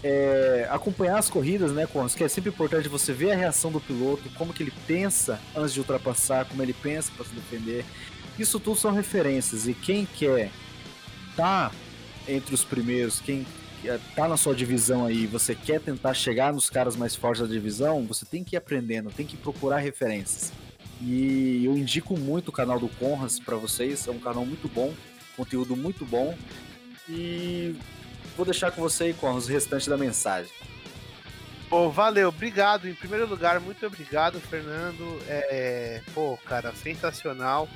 É, 0.00 0.68
acompanhar 0.70 1.18
as 1.18 1.28
corridas, 1.28 1.72
né, 1.72 1.84
Corns, 1.84 2.14
que 2.14 2.22
é 2.22 2.28
sempre 2.28 2.50
importante 2.50 2.88
você 2.88 3.12
ver 3.12 3.32
a 3.32 3.36
reação 3.36 3.72
do 3.72 3.80
piloto, 3.80 4.30
como 4.36 4.52
que 4.52 4.62
ele 4.62 4.72
pensa 4.86 5.40
antes 5.56 5.74
de 5.74 5.80
ultrapassar, 5.80 6.44
como 6.44 6.62
ele 6.62 6.72
pensa 6.72 7.10
para 7.16 7.26
se 7.26 7.34
defender. 7.34 7.84
Isso 8.38 8.60
tudo 8.60 8.78
são 8.78 8.92
referências 8.92 9.66
e 9.66 9.74
quem 9.74 10.06
quer 10.06 10.52
tá 11.34 11.72
entre 12.28 12.54
os 12.54 12.62
primeiros, 12.62 13.18
quem 13.18 13.44
tá 14.14 14.28
na 14.28 14.36
sua 14.36 14.54
divisão 14.54 15.04
aí, 15.04 15.26
você 15.26 15.54
quer 15.54 15.80
tentar 15.80 16.14
chegar 16.14 16.52
nos 16.52 16.70
caras 16.70 16.94
mais 16.94 17.16
fortes 17.16 17.42
da 17.42 17.52
divisão, 17.52 18.06
você 18.06 18.24
tem 18.24 18.44
que 18.44 18.54
ir 18.54 18.58
aprendendo, 18.58 19.10
tem 19.10 19.26
que 19.26 19.36
procurar 19.36 19.78
referências. 19.78 20.52
E 21.00 21.64
eu 21.64 21.76
indico 21.76 22.18
muito 22.18 22.48
o 22.48 22.52
canal 22.52 22.80
do 22.80 22.88
Conras 22.88 23.38
para 23.38 23.56
vocês, 23.56 24.06
é 24.06 24.10
um 24.10 24.18
canal 24.18 24.46
muito 24.46 24.68
bom, 24.68 24.94
conteúdo 25.36 25.76
muito 25.76 26.04
bom. 26.04 26.36
E 27.08 27.76
vou 28.36 28.46
deixar 28.46 28.70
com 28.70 28.80
você 28.80 29.04
aí, 29.04 29.14
Conras, 29.14 29.46
o 29.46 29.52
restante 29.52 29.88
da 29.88 29.96
mensagem. 29.96 30.52
Pô, 31.68 31.90
valeu, 31.90 32.28
obrigado. 32.28 32.88
Em 32.88 32.94
primeiro 32.94 33.26
lugar, 33.26 33.60
muito 33.60 33.84
obrigado, 33.84 34.40
Fernando. 34.40 35.20
É, 35.28 36.00
pô, 36.14 36.38
cara, 36.44 36.72
sensacional. 36.72 37.68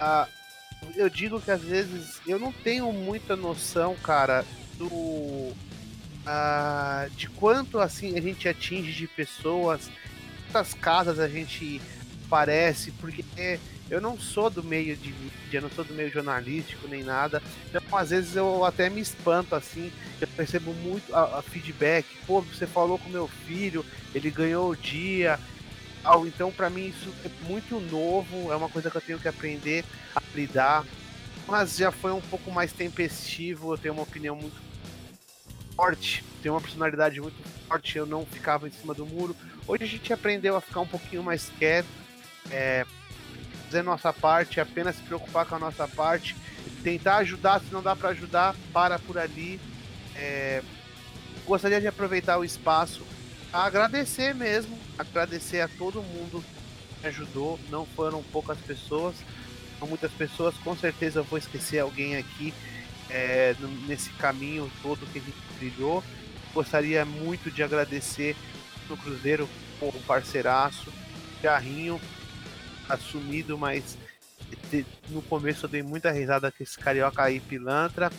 Ah, 0.00 0.26
eu 0.96 1.08
digo 1.08 1.40
que 1.40 1.50
às 1.50 1.62
vezes 1.62 2.20
eu 2.26 2.38
não 2.38 2.50
tenho 2.50 2.90
muita 2.92 3.36
noção, 3.36 3.94
cara, 3.96 4.44
do. 4.76 5.52
Uh, 6.26 7.10
de 7.16 7.28
quanto 7.28 7.78
assim 7.78 8.16
a 8.16 8.20
gente 8.20 8.48
atinge 8.48 8.92
de 8.92 9.06
pessoas, 9.06 9.90
quantas 10.46 10.72
casas 10.72 11.18
a 11.18 11.28
gente 11.28 11.82
aparece, 12.34 12.90
porque 12.92 13.60
eu 13.88 14.00
não 14.00 14.18
sou 14.18 14.50
do 14.50 14.62
meio 14.62 14.96
de 14.96 15.12
mídia, 15.12 15.60
não 15.60 15.70
sou 15.70 15.84
do 15.84 15.94
meio 15.94 16.10
jornalístico 16.10 16.88
nem 16.88 17.04
nada. 17.04 17.40
Então, 17.68 17.80
às 17.96 18.10
vezes 18.10 18.34
eu 18.34 18.64
até 18.64 18.90
me 18.90 19.00
espanto 19.00 19.54
assim, 19.54 19.92
eu 20.20 20.26
percebo 20.28 20.72
muito 20.74 21.14
a, 21.14 21.38
a 21.38 21.42
feedback, 21.42 22.06
pô, 22.26 22.40
você 22.40 22.66
falou 22.66 22.98
com 22.98 23.08
meu 23.08 23.28
filho, 23.28 23.84
ele 24.14 24.30
ganhou 24.30 24.70
o 24.70 24.76
dia, 24.76 25.38
então, 26.26 26.52
para 26.52 26.68
mim, 26.68 26.88
isso 26.88 27.12
é 27.24 27.30
muito 27.48 27.80
novo, 27.80 28.52
é 28.52 28.56
uma 28.56 28.68
coisa 28.68 28.90
que 28.90 28.96
eu 28.96 29.00
tenho 29.00 29.18
que 29.18 29.28
aprender 29.28 29.84
a 30.14 30.20
lidar. 30.34 30.84
Mas 31.46 31.76
já 31.76 31.90
foi 31.90 32.12
um 32.12 32.20
pouco 32.20 32.50
mais 32.50 32.72
tempestivo, 32.72 33.72
eu 33.72 33.78
tenho 33.78 33.94
uma 33.94 34.02
opinião 34.02 34.36
muito 34.36 34.60
forte, 35.74 36.24
tenho 36.42 36.54
uma 36.54 36.60
personalidade 36.60 37.20
muito 37.20 37.36
forte, 37.66 37.96
eu 37.96 38.06
não 38.06 38.24
ficava 38.26 38.68
em 38.68 38.70
cima 38.70 38.92
do 38.92 39.06
muro. 39.06 39.36
Hoje 39.66 39.84
a 39.84 39.86
gente 39.86 40.12
aprendeu 40.12 40.56
a 40.56 40.60
ficar 40.60 40.80
um 40.80 40.86
pouquinho 40.86 41.22
mais 41.22 41.50
quieto, 41.58 41.88
é, 42.50 42.86
fazer 43.64 43.82
nossa 43.82 44.12
parte, 44.12 44.60
apenas 44.60 44.96
se 44.96 45.02
preocupar 45.02 45.46
com 45.46 45.56
a 45.56 45.58
nossa 45.58 45.86
parte, 45.88 46.36
tentar 46.82 47.16
ajudar, 47.18 47.60
se 47.60 47.72
não 47.72 47.82
dá 47.82 47.94
para 47.96 48.10
ajudar, 48.10 48.54
para 48.72 48.98
por 48.98 49.18
ali. 49.18 49.60
É, 50.16 50.62
gostaria 51.46 51.80
de 51.80 51.86
aproveitar 51.86 52.38
o 52.38 52.44
espaço 52.44 53.04
agradecer 53.62 54.34
mesmo, 54.34 54.76
agradecer 54.98 55.60
a 55.60 55.68
todo 55.68 56.02
mundo 56.02 56.44
me 57.00 57.08
ajudou, 57.08 57.60
não 57.70 57.86
foram 57.86 58.20
poucas 58.24 58.58
pessoas, 58.58 59.14
são 59.78 59.86
muitas 59.86 60.10
pessoas, 60.10 60.56
com 60.58 60.76
certeza 60.76 61.20
eu 61.20 61.24
vou 61.24 61.38
esquecer 61.38 61.78
alguém 61.78 62.16
aqui 62.16 62.52
é, 63.08 63.54
nesse 63.86 64.10
caminho 64.10 64.70
todo 64.82 65.06
que 65.12 65.18
a 65.18 65.22
gente 65.22 65.36
trilhou. 65.58 66.02
Gostaria 66.52 67.04
muito 67.04 67.50
de 67.50 67.62
agradecer 67.62 68.34
no 68.88 68.96
Cruzeiro, 68.96 69.48
um 69.82 69.90
parceiraço, 70.02 70.92
Carrinho, 71.42 72.00
assumido, 72.88 73.56
mas 73.56 73.96
no 75.08 75.22
começo 75.22 75.66
eu 75.66 75.70
dei 75.70 75.82
muita 75.82 76.10
risada 76.10 76.50
com 76.50 76.62
esse 76.62 76.78
carioca 76.78 77.22
aí, 77.22 77.40
pilantra. 77.40 78.10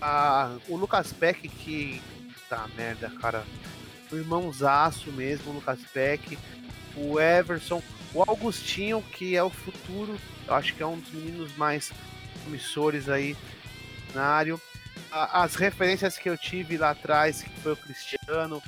Ah, 0.00 0.56
o 0.68 0.76
Lucas 0.76 1.12
Peck, 1.12 1.48
que. 1.48 2.02
Tá 2.48 2.68
merda, 2.76 3.10
cara. 3.20 3.44
O 4.12 4.16
irmãozaço 4.16 5.10
mesmo, 5.12 5.50
o 5.50 5.54
Lucas 5.54 5.80
Peck. 5.92 6.38
O 6.96 7.18
Everson. 7.18 7.82
O 8.12 8.22
Augustinho, 8.22 9.02
que 9.02 9.34
é 9.34 9.42
o 9.42 9.50
futuro. 9.50 10.18
Eu 10.46 10.54
acho 10.54 10.74
que 10.74 10.82
é 10.82 10.86
um 10.86 10.98
dos 10.98 11.12
meninos 11.12 11.56
mais 11.56 11.90
promissores 12.42 13.08
aí 13.08 13.36
cenário. 14.14 14.60
As 15.10 15.56
referências 15.56 16.16
que 16.16 16.28
eu 16.28 16.38
tive 16.38 16.76
lá 16.76 16.90
atrás, 16.90 17.42
que 17.42 17.60
foi 17.60 17.72
o 17.72 17.76
Cristiano, 17.76 18.62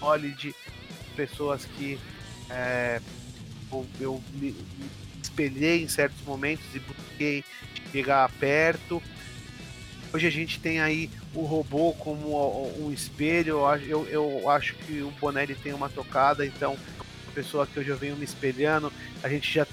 o 0.00 0.18
de 0.18 0.54
pessoas 1.16 1.64
que 1.64 1.98
é, 2.50 3.00
eu, 4.00 4.22
me, 4.34 4.52
me 4.52 4.90
espelhei 5.22 5.82
em 5.82 5.88
certos 5.88 6.20
momentos 6.24 6.64
e 6.74 6.78
busquei 6.78 7.44
chegar 7.90 8.30
perto. 8.32 9.02
Hoje 10.12 10.26
a 10.26 10.30
gente 10.30 10.60
tem 10.60 10.80
aí 10.80 11.10
o 11.34 11.42
robô 11.42 11.92
como 11.92 12.70
um 12.78 12.92
espelho. 12.92 13.58
Eu, 13.86 14.06
eu 14.06 14.48
acho 14.50 14.74
que 14.74 15.02
o 15.02 15.10
Bonelli 15.20 15.54
tem 15.54 15.72
uma 15.72 15.88
tocada, 15.88 16.46
então, 16.46 16.76
uma 17.24 17.32
pessoa 17.34 17.66
que 17.66 17.78
eu 17.78 17.96
venho 17.96 18.16
me 18.16 18.24
espelhando, 18.24 18.92
a 19.22 19.28
gente 19.28 19.52
já 19.52 19.66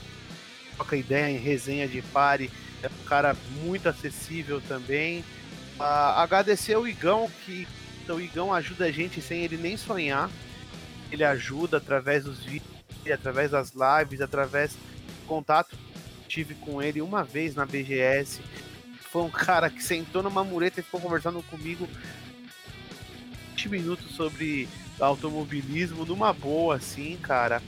troca 0.76 0.96
ideia 0.96 1.30
em 1.30 1.38
resenha 1.38 1.88
de 1.88 2.02
pare. 2.02 2.52
É 2.82 2.88
um 2.88 3.06
cara 3.06 3.36
muito 3.64 3.88
acessível 3.88 4.60
também. 4.68 5.20
Uh, 5.80 5.84
agradecer 6.18 6.76
o 6.78 6.88
Igão, 6.88 7.32
que 7.46 7.66
então, 8.04 8.18
o 8.18 8.22
Igão 8.22 8.54
ajuda 8.54 8.86
a 8.86 8.92
gente 8.92 9.22
sem 9.22 9.44
ele 9.44 9.56
nem 9.56 9.78
sonhar. 9.78 10.30
Ele 11.10 11.24
ajuda 11.24 11.78
através 11.78 12.26
dos 12.26 12.40
vídeos, 12.40 12.73
através 13.12 13.52
das 13.52 13.74
lives, 13.74 14.22
através 14.22 14.78
contato 15.28 15.78
tive 16.28 16.56
com 16.56 16.82
ele 16.82 17.02
uma 17.02 17.24
vez 17.24 17.54
na 17.54 17.66
BGS. 17.66 18.42
Foi 19.12 19.22
um 19.22 19.30
cara 19.30 19.70
que 19.70 19.84
sentou 19.84 20.24
numa 20.24 20.44
mureta 20.44 20.80
e 20.80 20.84
ficou 20.84 21.00
conversando 21.00 21.44
comigo 21.44 21.88
20 23.52 23.70
minutos 23.70 24.16
sobre 24.16 24.68
automobilismo 25.00 26.06
numa 26.06 26.34
boa, 26.34 26.76
assim, 26.76 27.18
cara. 27.22 27.62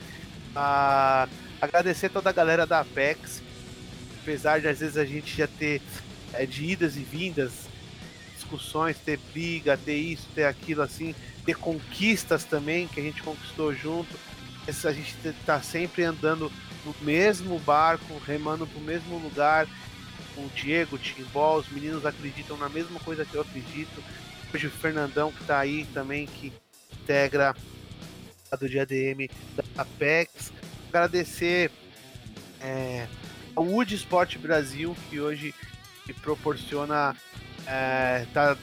Ah, 0.55 1.27
agradecer 1.61 2.09
toda 2.09 2.29
a 2.29 2.33
galera 2.33 2.65
da 2.65 2.79
Apex, 2.79 3.41
apesar 4.21 4.59
de 4.59 4.67
às 4.67 4.79
vezes 4.79 4.97
a 4.97 5.05
gente 5.05 5.37
já 5.37 5.47
ter 5.47 5.81
é, 6.33 6.45
de 6.45 6.65
idas 6.65 6.97
e 6.97 7.01
vindas, 7.01 7.67
discussões, 8.33 8.97
ter 8.97 9.19
briga, 9.31 9.77
ter 9.77 9.95
isso, 9.95 10.27
ter 10.33 10.45
aquilo, 10.45 10.81
assim, 10.81 11.13
ter 11.45 11.55
conquistas 11.55 12.43
também 12.43 12.87
que 12.87 12.99
a 12.99 13.03
gente 13.03 13.21
conquistou 13.21 13.73
junto. 13.73 14.17
A 14.67 14.91
gente 14.91 15.15
tá 15.45 15.61
sempre 15.61 16.03
andando 16.03 16.51
no 16.83 16.95
mesmo 17.01 17.59
barco, 17.59 18.19
remando 18.25 18.65
para 18.65 18.79
o 18.79 18.83
mesmo 18.83 19.17
lugar. 19.19 19.67
O 20.35 20.49
Diego, 20.55 20.95
o 20.95 20.99
Timbó, 20.99 21.57
os 21.57 21.69
meninos 21.69 22.05
acreditam 22.05 22.57
na 22.57 22.67
mesma 22.67 22.99
coisa 22.99 23.23
que 23.23 23.35
eu 23.35 23.41
acredito. 23.41 24.03
Hoje 24.53 24.67
o 24.67 24.71
Fernandão 24.71 25.31
que 25.31 25.41
está 25.41 25.59
aí 25.59 25.85
também, 25.93 26.25
que 26.25 26.51
integra 26.93 27.55
a 28.51 28.55
do 28.55 28.67
DADM 28.67 29.29
da 29.55 29.83
Apex. 29.83 30.51
Agradecer 30.89 31.71
é, 32.59 33.07
ao 33.55 33.65
Wood 33.65 33.93
Sport 33.93 34.37
Brasil, 34.37 34.95
que 35.09 35.19
hoje 35.19 35.53
me 36.07 36.13
proporciona 36.13 37.15
é, 37.67 38.25
tá 38.33 38.57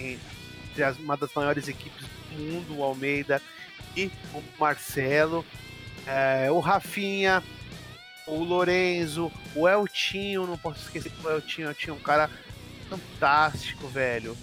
entre 0.00 0.82
as, 0.82 0.98
uma 0.98 1.16
das 1.16 1.32
maiores 1.34 1.68
equipes 1.68 2.06
do 2.30 2.42
mundo, 2.42 2.78
o 2.78 2.82
Almeida 2.82 3.40
e 3.96 4.10
o 4.34 4.42
Marcelo. 4.58 5.44
É, 6.06 6.50
o 6.50 6.58
Rafinha, 6.58 7.42
o 8.26 8.42
Lorenzo, 8.42 9.30
o 9.54 9.68
Eltinho, 9.68 10.46
não 10.46 10.58
posso 10.58 10.80
esquecer 10.82 11.10
do 11.10 11.30
Eltinho, 11.30 11.68
Eltinho 11.68 11.94
é 11.94 11.96
um 11.96 12.02
cara 12.02 12.30
fantástico, 12.88 13.86
velho. 13.88 14.36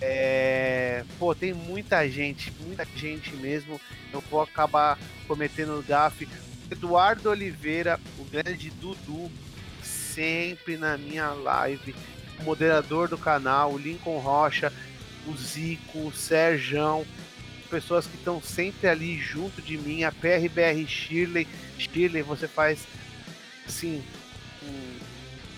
É... 0.00 1.04
Pô, 1.18 1.34
tem 1.34 1.54
muita 1.54 2.08
gente, 2.08 2.52
muita 2.60 2.86
gente 2.96 3.34
mesmo. 3.36 3.80
Eu 4.12 4.20
vou 4.30 4.42
acabar 4.42 4.98
cometendo 5.26 5.84
gafe. 5.86 6.28
Eduardo 6.70 7.30
Oliveira, 7.30 8.00
o 8.18 8.24
grande 8.24 8.70
Dudu, 8.70 9.30
sempre 9.82 10.76
na 10.76 10.96
minha 10.96 11.30
live. 11.30 11.94
O 12.40 12.42
moderador 12.42 13.08
do 13.08 13.16
canal, 13.16 13.72
o 13.72 13.78
Lincoln 13.78 14.18
Rocha, 14.18 14.72
o 15.26 15.36
Zico, 15.36 16.08
o 16.08 16.12
Serjão 16.12 17.06
pessoas 17.74 18.06
que 18.06 18.16
estão 18.16 18.40
sempre 18.40 18.86
ali 18.86 19.18
junto 19.18 19.60
de 19.60 19.76
mim, 19.76 20.04
a 20.04 20.12
PRBR 20.12 20.86
Shirley. 20.86 21.48
Shirley, 21.76 22.22
você 22.22 22.46
faz 22.46 22.86
assim. 23.66 24.00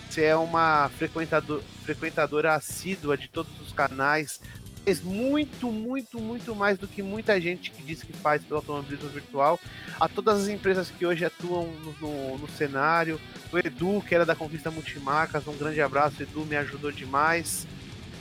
Você 0.09 0.23
é 0.23 0.35
uma 0.35 0.89
frequentador, 0.97 1.61
frequentadora 1.83 2.55
assídua 2.55 3.15
de 3.15 3.27
todos 3.27 3.51
os 3.61 3.71
canais. 3.71 4.41
Fez 4.83 4.99
muito, 5.03 5.71
muito, 5.71 6.19
muito 6.19 6.55
mais 6.55 6.79
do 6.79 6.87
que 6.87 7.03
muita 7.03 7.39
gente 7.39 7.69
que 7.69 7.83
diz 7.83 8.01
que 8.01 8.13
faz 8.13 8.43
pelo 8.43 8.61
automobilismo 8.61 9.09
virtual. 9.09 9.59
A 9.99 10.09
todas 10.09 10.41
as 10.41 10.47
empresas 10.47 10.89
que 10.89 11.05
hoje 11.05 11.23
atuam 11.23 11.67
no, 11.67 11.93
no, 12.01 12.37
no 12.39 12.49
cenário. 12.49 13.21
O 13.51 13.59
Edu, 13.59 14.03
que 14.07 14.15
era 14.15 14.25
da 14.25 14.35
Conquista 14.35 14.71
Multimarcas, 14.71 15.45
um 15.45 15.55
grande 15.55 15.81
abraço, 15.81 16.23
Edu, 16.23 16.45
me 16.45 16.55
ajudou 16.55 16.91
demais. 16.91 17.67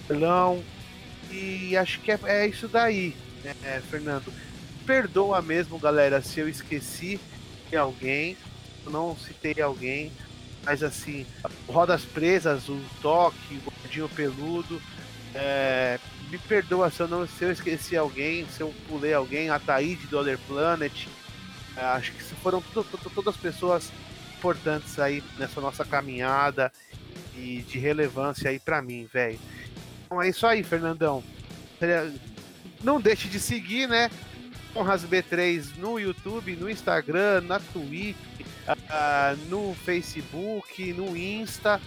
Pelão. 0.06 0.62
E 1.30 1.74
acho 1.78 1.98
que 2.00 2.12
é, 2.12 2.18
é 2.26 2.46
isso 2.46 2.68
daí 2.68 3.14
é, 3.64 3.80
Fernando, 3.90 4.32
perdoa 4.86 5.42
mesmo, 5.42 5.78
galera, 5.78 6.22
se 6.22 6.40
eu 6.40 6.48
esqueci 6.48 7.20
de 7.68 7.76
alguém, 7.76 8.36
não 8.86 9.16
citei 9.16 9.60
alguém, 9.60 10.12
mas 10.64 10.82
assim, 10.82 11.26
Rodas 11.68 12.04
Presas, 12.04 12.68
o 12.68 12.80
Toque, 13.02 13.56
o 13.56 13.70
Gordinho 13.70 14.08
Peludo, 14.08 14.80
é, 15.34 15.98
me 16.30 16.38
perdoa 16.38 16.90
se 16.90 17.00
eu, 17.00 17.08
não, 17.08 17.26
se 17.26 17.44
eu 17.44 17.52
esqueci 17.52 17.96
alguém, 17.96 18.46
se 18.48 18.60
eu 18.60 18.74
pulei 18.88 19.12
alguém, 19.12 19.50
a 19.50 19.58
Taíde 19.58 20.06
do 20.06 20.18
Other 20.18 20.38
Planet, 20.46 21.06
é, 21.76 21.80
acho 21.84 22.12
que 22.12 22.22
foram 22.22 22.62
todas 23.14 23.36
pessoas 23.36 23.92
importantes 24.36 24.98
aí 24.98 25.22
nessa 25.38 25.60
nossa 25.60 25.84
caminhada 25.84 26.72
e 27.36 27.62
de 27.68 27.78
relevância 27.78 28.50
aí 28.50 28.58
para 28.58 28.80
mim, 28.80 29.08
velho. 29.12 29.38
Então 30.04 30.22
é 30.22 30.28
isso 30.28 30.46
aí, 30.46 30.62
Fernandão. 30.62 31.22
Não 32.86 33.00
deixe 33.00 33.26
de 33.26 33.40
seguir, 33.40 33.88
né? 33.88 34.08
Conras 34.72 35.04
B3 35.04 35.76
no 35.76 35.98
YouTube, 35.98 36.54
no 36.54 36.70
Instagram, 36.70 37.40
na 37.40 37.58
Twitch, 37.58 38.16
uh, 38.68 39.36
no 39.48 39.74
Facebook, 39.74 40.92
no 40.92 41.16
Insta. 41.16 41.80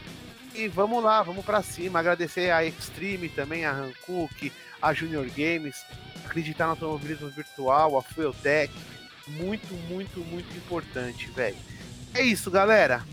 E 0.53 0.67
vamos 0.67 1.01
lá, 1.01 1.23
vamos 1.23 1.45
para 1.45 1.63
cima. 1.63 1.99
Agradecer 1.99 2.51
a 2.51 2.65
Extreme 2.65 3.29
também, 3.29 3.63
a 3.63 3.71
Hankook, 3.71 4.51
a 4.81 4.93
Junior 4.93 5.25
Games, 5.27 5.85
acreditar 6.25 6.65
no 6.65 6.71
automobilismo 6.71 7.29
virtual, 7.29 7.97
a 7.97 8.01
Fueltech. 8.01 8.73
Muito, 9.25 9.73
muito, 9.87 10.19
muito 10.19 10.53
importante, 10.57 11.29
velho. 11.29 11.55
É 12.13 12.23
isso, 12.23 12.51
galera. 12.51 13.05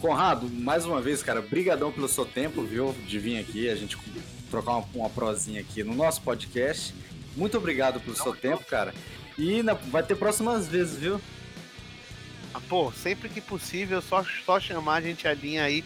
Conrado, 0.00 0.48
mais 0.48 0.86
uma 0.86 1.02
vez, 1.02 1.22
cara, 1.22 1.42
brigadão 1.42 1.92
pelo 1.92 2.08
seu 2.08 2.24
tempo, 2.24 2.62
viu? 2.62 2.94
De 3.06 3.18
vir 3.18 3.38
aqui, 3.38 3.68
a 3.68 3.76
gente 3.76 3.98
trocar 4.50 4.72
uma, 4.72 4.86
uma 4.94 5.10
prosinha 5.10 5.60
aqui 5.60 5.82
no 5.84 5.94
nosso 5.94 6.20
podcast. 6.22 6.94
Muito 7.36 7.56
obrigado 7.56 8.00
pelo 8.00 8.16
seu 8.16 8.34
tempo, 8.34 8.64
cara. 8.64 8.92
E 9.38 9.62
na, 9.62 9.74
vai 9.74 10.02
ter 10.02 10.16
próximas 10.16 10.66
vezes, 10.68 10.98
viu? 10.98 11.20
Ah, 12.52 12.60
pô, 12.68 12.92
sempre 12.92 13.28
que 13.28 13.40
possível, 13.40 14.02
só, 14.02 14.24
só 14.44 14.58
chamar 14.58 14.96
a 14.96 15.00
gente 15.00 15.26
alinha 15.26 15.64
aí. 15.64 15.84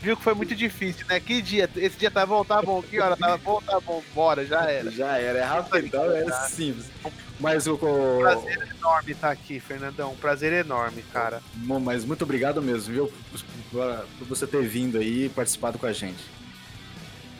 Viu 0.00 0.16
que 0.16 0.22
foi 0.22 0.34
muito 0.34 0.54
difícil, 0.54 1.06
né? 1.06 1.18
Que 1.18 1.40
dia? 1.40 1.68
Esse 1.76 1.96
dia 1.96 2.10
tá 2.10 2.24
bom, 2.26 2.44
tá 2.44 2.60
bom. 2.60 2.82
Que 2.82 3.00
hora? 3.00 3.16
Tá 3.16 3.36
bom, 3.38 3.60
tá 3.62 3.80
bom. 3.80 4.02
Bora, 4.14 4.44
já 4.44 4.70
era. 4.70 4.90
Já 4.90 5.18
era, 5.18 5.38
é 5.38 5.42
rapidão, 5.42 6.12
é 6.12 6.30
simples. 6.48 6.86
Mas 7.40 7.66
o. 7.66 7.78
Prazer 7.78 8.68
enorme 8.78 9.12
estar 9.12 9.28
tá 9.28 9.32
aqui, 9.32 9.58
Fernandão. 9.58 10.14
prazer 10.16 10.52
enorme, 10.52 11.02
cara. 11.12 11.42
Mas 11.54 12.04
muito 12.04 12.22
obrigado 12.22 12.62
mesmo, 12.62 12.92
viu? 12.92 13.12
Por 13.70 14.26
você 14.28 14.46
ter 14.46 14.62
vindo 14.62 14.98
aí 14.98 15.26
e 15.26 15.28
participado 15.28 15.78
com 15.78 15.86
a 15.86 15.92
gente. 15.92 16.35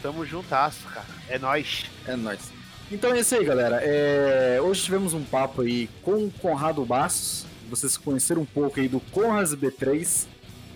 Tamo 0.07 0.25
juntasso, 0.25 0.87
cara. 0.87 1.05
É 1.29 1.37
nóis. 1.37 1.87
É 2.07 2.15
nóis. 2.15 2.53
Então 2.93 3.13
é 3.13 3.19
isso 3.19 3.35
aí, 3.35 3.45
galera. 3.45 3.81
É... 3.83 4.61
Hoje 4.63 4.85
tivemos 4.85 5.13
um 5.13 5.25
papo 5.25 5.63
aí 5.63 5.91
com 6.01 6.27
o 6.27 6.31
Conrado 6.31 6.85
Bastos. 6.85 7.45
Vocês 7.69 7.97
conheceram 7.97 8.43
um 8.43 8.47
pouco 8.47 8.79
aí 8.79 8.87
do 8.87 9.01
Conras 9.01 9.53
B3. 9.53 10.29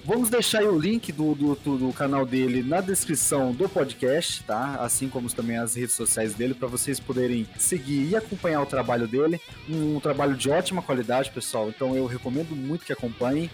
Vamos 0.05 0.31
deixar 0.31 0.65
o 0.65 0.77
link 0.77 1.13
do, 1.13 1.37
do, 1.37 1.55
do, 1.55 1.93
canal 1.93 2.27
dele 2.27 2.65
na 2.65 2.81
descrição 2.81 3.53
do 3.53 3.69
podcast, 3.69 4.43
tá? 4.43 4.79
Assim 4.81 5.09
como 5.09 5.33
também 5.33 5.59
as 5.59 5.77
redes 5.77 5.95
sociais 5.95 6.35
dele, 6.35 6.53
para 6.53 6.67
vocês 6.67 6.99
poderem 6.99 7.47
seguir 7.57 8.09
e 8.09 8.17
acompanhar 8.17 8.61
o 8.63 8.67
trabalho 8.67 9.07
dele. 9.07 9.41
Um, 9.69 9.95
um, 9.95 10.01
trabalho 10.01 10.35
de 10.35 10.51
ótima 10.51 10.83
qualidade, 10.83 11.31
pessoal. 11.31 11.69
Então 11.69 11.95
eu 11.95 12.05
recomendo 12.07 12.57
muito 12.57 12.85
que 12.85 12.93
acompanhem. 12.93 13.49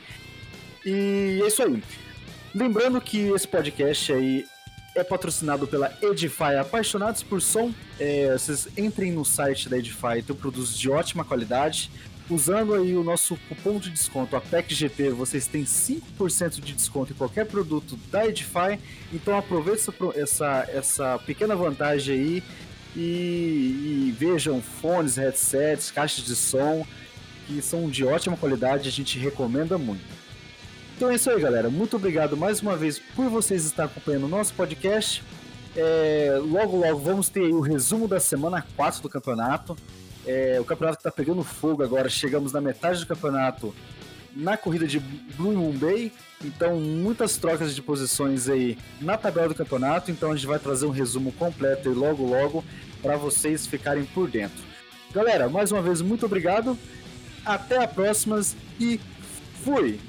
E 0.87 1.39
é 1.43 1.47
isso 1.47 1.63
aí. 1.63 1.83
Lembrando 2.55 2.99
que 2.99 3.29
esse 3.29 3.47
podcast 3.47 4.11
aí 4.15 4.47
é 4.97 5.05
patrocinado 5.05 5.67
pela 5.67 5.97
Edify. 6.03 6.57
Apaixonados 6.59 7.23
por 7.23 7.41
som, 7.41 7.73
é, 8.01 8.33
vocês 8.33 8.67
entrem 8.77 9.13
no 9.13 9.25
site 9.25 9.69
da 9.69 9.79
Edify, 9.79 10.23
tem 10.27 10.35
produtos 10.35 10.77
de 10.77 10.91
ótima 10.91 11.25
qualidade. 11.25 11.91
Usando 12.29 12.75
aí 12.75 12.97
o 12.97 13.05
nosso 13.05 13.37
cupom 13.49 13.79
de 13.79 13.89
desconto 13.89 14.35
APECGT, 14.35 15.11
vocês 15.11 15.47
têm 15.47 15.65
5% 15.65 16.61
de 16.61 16.73
desconto 16.73 17.13
em 17.13 17.17
qualquer 17.17 17.47
produto 17.47 17.97
da 18.11 18.27
Edify. 18.27 18.81
Então 19.13 19.39
aproveite 19.39 19.83
essa, 19.83 19.95
essa, 20.17 20.69
essa 20.73 21.19
pequena 21.21 21.55
vantagem 21.55 22.15
aí 22.15 22.43
e, 22.97 24.09
e 24.09 24.17
vejam 24.19 24.61
fones, 24.61 25.17
headsets, 25.17 25.93
caixas 25.93 26.25
de 26.25 26.35
som 26.35 26.85
que 27.47 27.63
são 27.63 27.89
de 27.89 28.05
ótima 28.05 28.37
qualidade, 28.37 28.89
a 28.89 28.93
gente 28.93 29.19
recomenda 29.21 29.79
muito. 29.79 30.03
Então 30.97 31.11
é 31.11 31.17
isso 31.17 31.29
aí, 31.29 31.39
galera. 31.39 31.69
Muito 31.69 31.97
obrigado 31.97 32.39
mais 32.39 32.63
uma 32.63 32.75
vez 32.75 32.99
por 32.99 33.29
vocês 33.29 33.67
estarem 33.67 33.93
acompanhando 33.93 34.25
o 34.25 34.29
nosso 34.29 34.55
podcast. 34.55 35.23
É, 35.77 36.41
logo, 36.41 36.79
logo 36.79 36.99
vamos 36.99 37.29
ter 37.29 37.53
o 37.53 37.61
resumo 37.61 38.09
da 38.09 38.19
semana 38.19 38.65
4 38.75 39.03
do 39.03 39.09
campeonato. 39.11 39.77
É, 40.27 40.59
o 40.59 40.65
campeonato 40.65 41.01
está 41.01 41.11
pegando 41.11 41.45
fogo 41.45 41.83
agora, 41.83 42.09
chegamos 42.09 42.51
na 42.51 42.63
metade 42.63 43.01
do 43.01 43.07
campeonato 43.07 43.75
na 44.35 44.57
corrida 44.57 44.87
de 44.87 44.99
Blue 44.99 45.53
Moon 45.53 45.73
Bay, 45.73 46.11
então 46.43 46.79
muitas 46.79 47.37
trocas 47.37 47.75
de 47.75 47.83
posições 47.83 48.49
aí 48.49 48.79
na 49.01 49.19
tabela 49.19 49.49
do 49.49 49.55
campeonato, 49.55 50.11
então 50.11 50.33
a 50.33 50.35
gente 50.35 50.47
vai 50.47 50.59
trazer 50.59 50.87
um 50.87 50.91
resumo 50.91 51.31
completo 51.33 51.91
e 51.91 51.95
logo 51.95 52.27
logo 52.27 52.65
para 53.03 53.17
vocês 53.17 53.67
ficarem 53.67 54.05
por 54.05 54.31
dentro. 54.31 54.65
Galera, 55.13 55.49
mais 55.49 55.73
uma 55.73 55.81
vez 55.81 56.01
muito 56.01 56.27
obrigado, 56.27 56.77
até 57.45 57.83
a 57.83 57.89
próxima 57.89 58.41
e 58.81 58.99
fui! 59.63 60.01